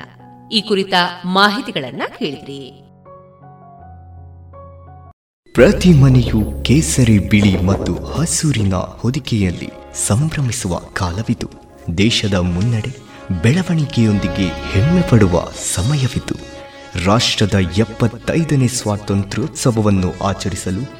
ಈ 0.52 0.60
ಕುರಿತ 0.60 0.92
ಮಾಹಿತಿಗಳನ್ನ 1.24 2.02
ಕೇಳಿದ್ರಿ. 2.18 2.82
ಪ್ರತಿ 5.52 5.92
ಮನೆಯು 5.92 6.62
ಕೇಸರಿ 6.62 7.18
ಬಿಳಿ 7.18 7.62
ಮತ್ತು 7.62 8.04
ಹಸೂರಿನ 8.04 8.74
ಹೊದಿಕೆಯಲ್ಲಿ 8.74 9.70
ಸಂಭ್ರಮಿಸುವ 10.06 10.78
ಕಾಲವಿತು 10.78 11.50
ದೇಶದ 11.98 12.34
ಮುನ್ನಡೆ 12.34 12.96
ಬೆಳವಣಿಗೆಯೊಂದಿಗೆ 13.42 14.70
ಹೆಮ್ಮೆ 14.70 15.02
ಪಡುವ 15.02 15.44
ಸಮಯವಿದು. 15.74 16.60
ರಾಷ್ಟ್ರದ 17.04 17.54
ಎಪ್ಪತ್ತೈದನೇ 17.54 18.68
ಸ್ವಾತಂತ್ರ್ಯೋತ್ಸವವನ್ನು 18.68 20.24
ಆಚರಿಸಲು 20.24 20.99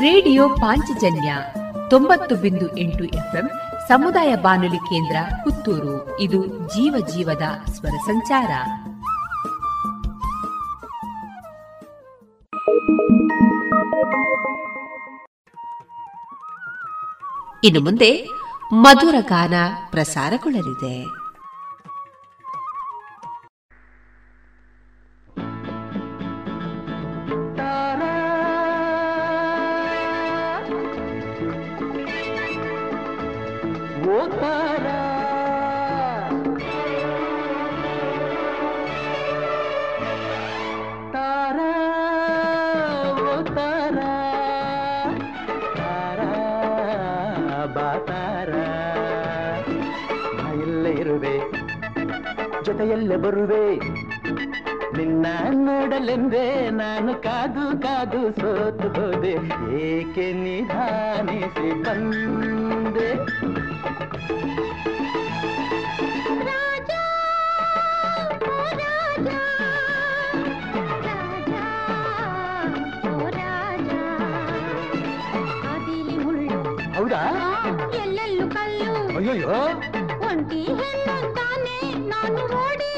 ರೇಡಿಯೋ 0.00 0.48
ಪಾಂಚಜನ್ಯ 0.48 1.36
ತೊಂಬತ್ತು 1.90 2.34
ಬಿಂದು 2.34 2.76
ಎಂಟು 2.76 3.04
ಎಫ್ಎಂ 3.04 3.50
ಸಮುದಾಯ 3.88 4.36
ಬಾನುಲಿ 4.36 4.76
ಕೇಂದ್ರ 4.76 5.16
ಪುತ್ತೂರು. 5.44 6.20
ಇದು 6.20 6.46
ಜೀವ 6.46 7.06
ಜೀವದ 7.14 7.70
ಸ್ವರ 7.70 7.88
ಸಂಚಾರ. 7.88 8.50
ಇನ್ನು 17.64 17.80
ಮುಂದೆ 17.80 18.28
ಮಧುರ 18.72 19.14
ಗಾನ 19.20 19.54
ಪ್ರಸಾರಗೊಳ್ಳಲಿದೆ. 19.90 21.17
ಜೊತೆಯಲ್ಲೇ 52.80 53.16
ಬರುವೆ 53.22 53.62
ನಿನ್ನ 54.96 55.26
ನೋಡಲೆಂದೇ 55.60 56.44
ನಾನು 56.78 57.12
ಕಾದು 57.24 57.64
ಕಾದು 57.84 58.20
ಸೋತು 58.38 58.88
ಹೋದೆ 58.96 59.34
ಏಕೆ 59.86 60.26
ನಿಧಾನಿಸಿ 60.38 61.70
ಬಂದೆ 61.82 63.08
ಹೌದಾ 76.96 77.20
ಎಲ್ಲೆಲ್ಲೂ 78.00 78.46
ಕಲ್ಲು 78.54 78.94
ಅಯ್ಯೋ 79.18 79.58
ಒಂಟಿ 80.28 80.60
ಹೆಣ್ಣುತ್ತಾನೆ 80.80 81.47
ನಾನು 82.28 82.46
ಓಡಿ 82.58 82.88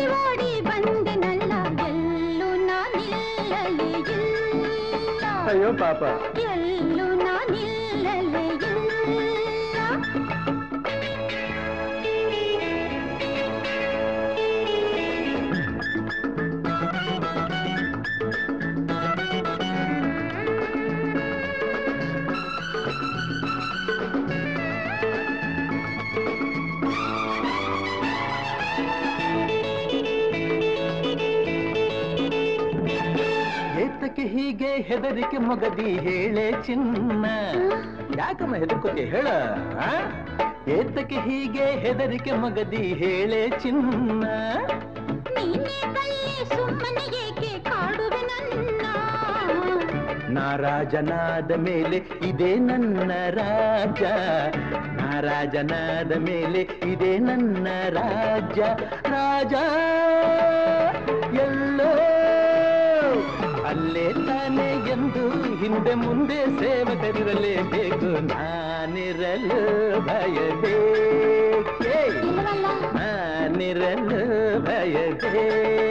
ಹೀಗೆ 34.19 34.67
ಹೆದರಿಕೆ 34.67 35.39
ಮೊಗದಿ 35.39 35.99
ಹೇಳೆ 35.99 36.53
ಚಿನ್ನ? 36.67 37.27
ಯಾಕಮ್ಮ 38.19 38.55
ಹೆದರ್ಕೋತಿ? 38.55 39.05
ಹೇಳ? 39.05 39.29
ಏತಕ್ಕೆ 40.69 41.17
ಹೀಗೆ 41.21 41.65
ಹೆದರಿಕೆ 41.65 42.33
ಮಗದಿ 42.33 42.77
ಹೇಳೆ 42.77 43.51
ಚಿನ್ನ? 43.51 44.25
ನಾರಾಜನಾದ 50.31 51.53
ಮೇಲೆ 51.53 51.97
ಇದೇ 52.29 52.55
ನನ್ನ 52.55 53.11
ರಾಜ 53.31 54.03
ನಾರಾಜನಾದ 55.01 56.13
ಮೇಲೆ 56.13 56.61
ಇದೇ 56.93 57.19
ನನ್ನ 57.19 57.67
ರಾಜ 57.89 58.59
ರಾಜ 59.07 59.55
ಹಿಂದೆ 65.61 65.95
ಮುಂದೆ 65.95 66.39
ಸೇವಕರಿರಲೇಬೇಕು 66.59 68.09
ನಾನಿರಲು 68.29 69.59
ಭಯಬೇಕೆ 70.07 71.97
ನಾನಿರಲು 72.97 74.21
ಭಯಬೇಕೆ 74.65 75.90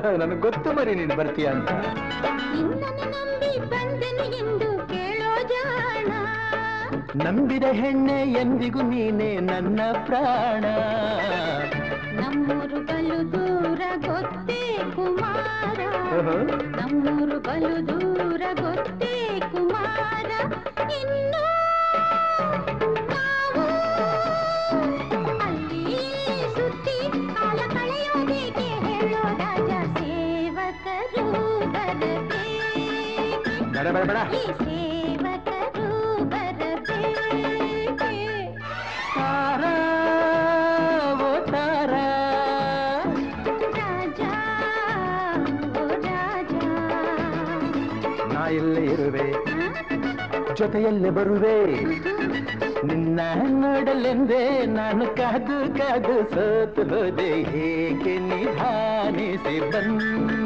ನನಗೆ 0.18 0.40
ಗೊತ್ತು 0.40 0.72
ಮರಿ 0.72 0.94
ನೀನು 0.94 1.16
ಬರ್ತೀಯ 1.16 1.46
ಅಂತ. 1.46 1.70
ನಿನ್ನನ್ನು 1.70 3.06
ನಂಬಿ 3.10 3.60
ಬಂದೆನು 3.66 4.24
ಎಂದು 4.36 4.88
ಕೇಳೋ 4.88 5.48
ಜಾಣ. 5.48 6.10
ನಂಬಿದ 7.24 7.64
ಹೆಣ್ಣೆ 7.72 8.32
ಎಂದಿಗೂ 8.32 8.82
ನೀನೆ 8.82 9.40
ನನ್ನ 9.40 9.80
ಪ್ರಾಣ. 10.06 10.64
ನಮ್ಮೂರು 12.20 12.80
ಬಲು 12.86 13.32
ದೂರ 13.32 13.80
ಗೊತ್ತೇ 14.06 14.60
ಕುಮಾರ. 14.96 15.78
ನಮ್ಮೂರು 16.76 17.40
ಬಲು 17.40 17.88
ದೂರ 17.88 18.42
ಗೊತ್ತೇ 18.62 18.99
ಬೇಡ 33.90 34.02
ಬೇಡ 34.02 34.10
ಬೇಡ 34.10 34.18
ಈ 34.32 34.42
ಸೇವಕರು 34.58 35.88
ಬರಬೇಕೆ 36.32 38.18
ತಾರಾ 39.16 39.72
ಓ 41.20 41.30
ತಾರಾ 41.50 42.04
ರಾಜ 43.78 44.20
ಓ 45.74 45.86
ರಾಜ 46.06 46.54
ನಾ 48.32 48.44
ಎಲ್ಲೇ 48.60 48.84
ಇರುವೆ 48.94 49.26
ಜೊತೆಯಲ್ಲೇ 50.60 51.12
ಬರುವೆ 51.18 51.58
ನಿನ್ನ 52.88 53.20
ನೋಡಲೆಂದೇ 53.60 54.42
ನಾನು 54.76 55.06
ಕಾದು 55.18 55.58
ಕಾದು 55.78 56.16
ಸೋತು 56.32 56.84
ಹೋದೆ 56.92 57.30
ಹೇಗೆ 57.50 58.14
ನಿಧಾನಿಸಿ 58.28 59.56
ಬಂದೆ 59.72 60.39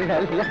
ಲಾ 0.00 0.18
ಲಾ 0.38 0.48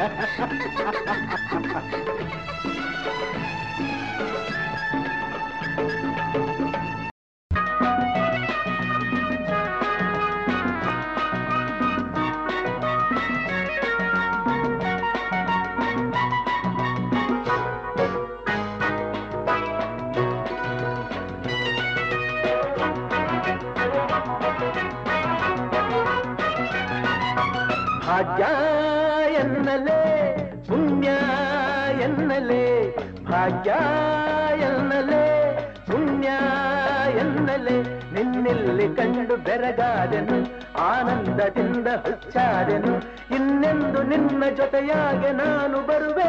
ಬೆರಗಾದೆನು 39.59 40.37
ಆನಂದದಿಂದ 40.81 41.89
ಹುಚ್ಚಾದೆನು 42.05 42.93
ಇನ್ನೆಂದು 43.37 44.01
ನಿನ್ನ 44.03 44.43
ಜೊತೆಯಾಗೆ 44.57 45.31
ನಾನು 45.33 45.79
ಬರುವೆ. 45.89 46.29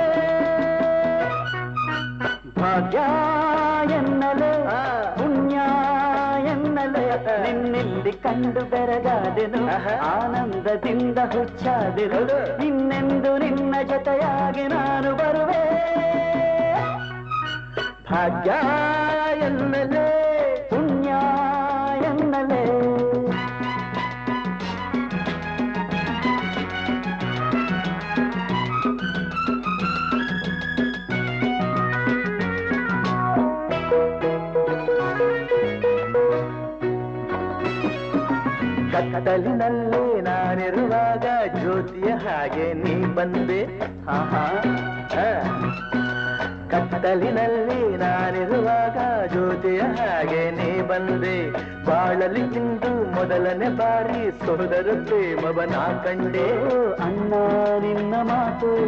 ಭಾಗ್ಯ 2.59 2.99
ಎನ್ನಲೇ 3.97 4.51
ಪುಣ್ಯ 5.17 5.57
ಎನ್ನಲೆ 6.53 7.05
ನಿನ್ನೆಲ್ಲಿ 7.43 8.13
ಕಂಡು 8.23 8.63
ಬೆರಗಾದೆನು 8.71 9.61
ಆನಂದದಿಂದ 10.13 11.19
ಹುಚ್ಚಾದೆನು 11.35 12.21
ಇನ್ನೆಂದು 12.65 13.37
ನಿನ್ನ 13.37 13.75
ಜೊತೆಯಾಗಿ 13.89 14.67
ನಾನು 14.67 15.11
ಬರುವೆ. 15.15 15.63
ಭಾಗ್ಯ 18.11 18.51
ಎನ್ನಲೇ 19.47 19.98
ಕತ್ತಲಿನಲ್ಲೇ 39.19 40.21
ನಾನಿರುವಾಗ 40.21 41.25
ಜ್ಯೋತಿಯ 41.59 42.11
ಹಾಗೆ 42.11 42.73
ನೀ 42.73 43.05
ಬಂದೆ. 43.05 43.79
ಆಹಾ. 44.09 44.53
ಕತ್ತಲಿನಲ್ಲಿ 46.71 47.97
ನಾನಿರುವಾಗ 47.97 49.25
ಜ್ಯೋತಿಯ 49.25 49.79
ಹಾಗೆ 49.79 50.51
ನೀ 50.51 50.81
ಬಂದೆ. 50.81 51.51
ಬಾಳಲಿ 51.85 52.39
ಇಂದು 52.39 53.11
ಮೊದಲನೇ 53.11 53.69
ಬಾರಿ 53.69 54.45
ಸೋದರ 54.45 54.87
ಪ್ರೇಮವನ 55.05 55.75
ಕಂಡೆ. 56.03 56.47
ಅಣ್ಣ 57.03 57.33
ನಿನ್ನ 57.79 58.15
ಮಾತು 58.15 58.87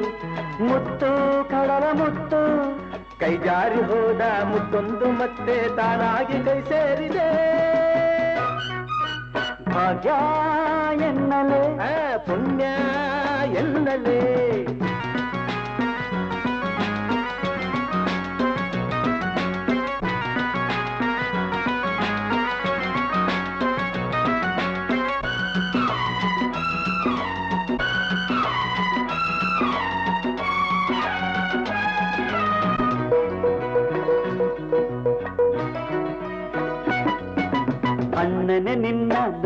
ಮುತ್ತು 0.64 1.44
ಕಡಲ 1.50 1.84
ಮುತ್ತು. 1.94 2.72
ಕೈ 3.20 3.38
ಜಾರಿ 3.38 3.82
ಹೋದ 3.82 4.22
ಮುತ್ತೊಂದು 4.44 5.12
ಮತ್ತೆ 5.12 5.76
ತಾನಾಗಿ 5.76 6.44
ಕೈ 6.44 6.62
ಸೇರಿದೆ. 6.62 7.52
ಭಾಗ್ಯ 9.74 10.12
ಎನ್ನಲೇ 11.08 11.64
ಆ, 11.84 11.92
ಪುಣ್ಯ 12.18 12.66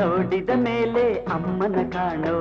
ನೋಡಿದ 0.06 0.50
ಮೇಲೆ 0.56 1.14
ಅಮ್ಮನ 1.14 1.78
ಕಾಣೋ 1.94 2.36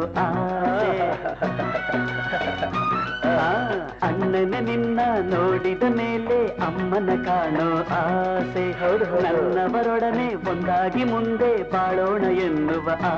ಅಣ್ಣನ 4.03 4.55
ನಿನ್ನ 4.61 5.01
ನೋಡಿದ 5.21 5.83
ಮೇಲೆ 5.83 6.47
ಅಮ್ಮನ 6.47 7.11
ಕಾಣೋ 7.25 7.69
ಆಸೆ. 7.99 8.65
ನನ್ನವರೊಡನೆ 9.23 10.35
ಒಂದಾಗಿ 10.51 11.05
ಮುಂದೆ 11.05 11.71
ಬಾಳೋಣ 11.73 12.25
ಎನ್ನುವ 12.25 12.89
ಆ 13.05 13.15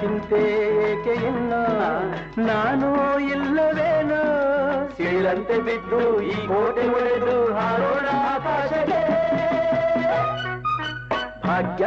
ಚಿಂತೆ 0.00 0.42
ಏಕೆ 0.90 1.14
ಎನ್ನೋ 1.26 1.62
ನಾನು 2.44 2.90
ಇಲ್ಲವೇನೋ? 3.28 4.22
ಸಿಳಂತೆ 4.96 5.58
ಬಿದ್ದು 5.58 6.22
ಈ 6.22 6.36
ಕೋಟೆ 6.46 6.88
ಒಡೆದು 6.88 7.54
ಹಾರೋಣ 7.54 8.06
ಆಕಾಶಕ್ಕೆ. 8.34 9.02
ಭಾಗ್ಯ 11.46 11.84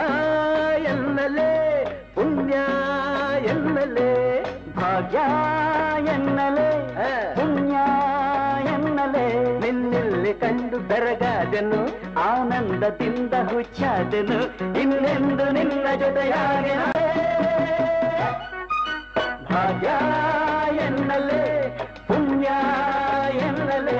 ಎನ್ನಲೇ 0.84 1.52
ಪುಣ್ಯ 2.16 2.56
ಎನ್ನಲೇ 3.46 4.10
ಭಾಗ್ಯ 4.78 5.18
ಎನ್ನಲೇ 6.14 6.70
ಪುಣ್ಯ 7.36 7.76
ಎನ್ನಲೇ. 8.74 9.26
ನಿನ್ನೆಲ್ಲಿ 9.60 10.34
ಕಂಡು 10.34 10.80
ಬೆರಗಾದನು 10.80 11.82
ಆನಂದದಿಂದ 12.20 13.34
ಹುಚ್ಚಾದನು 13.34 14.40
ಇನ್ನೆಂದು 14.82 15.52
ನಿನ್ನ 15.52 15.88
ಜೊತೆಯಾಗಿ 16.00 16.76
ಭಾಗ್ಯ 19.54 19.90
ಎನ್ನಲೇ 20.86 21.44
ಪುಣ್ಯ 22.08 22.48
ಎನ್ನಲೇ. 23.48 24.00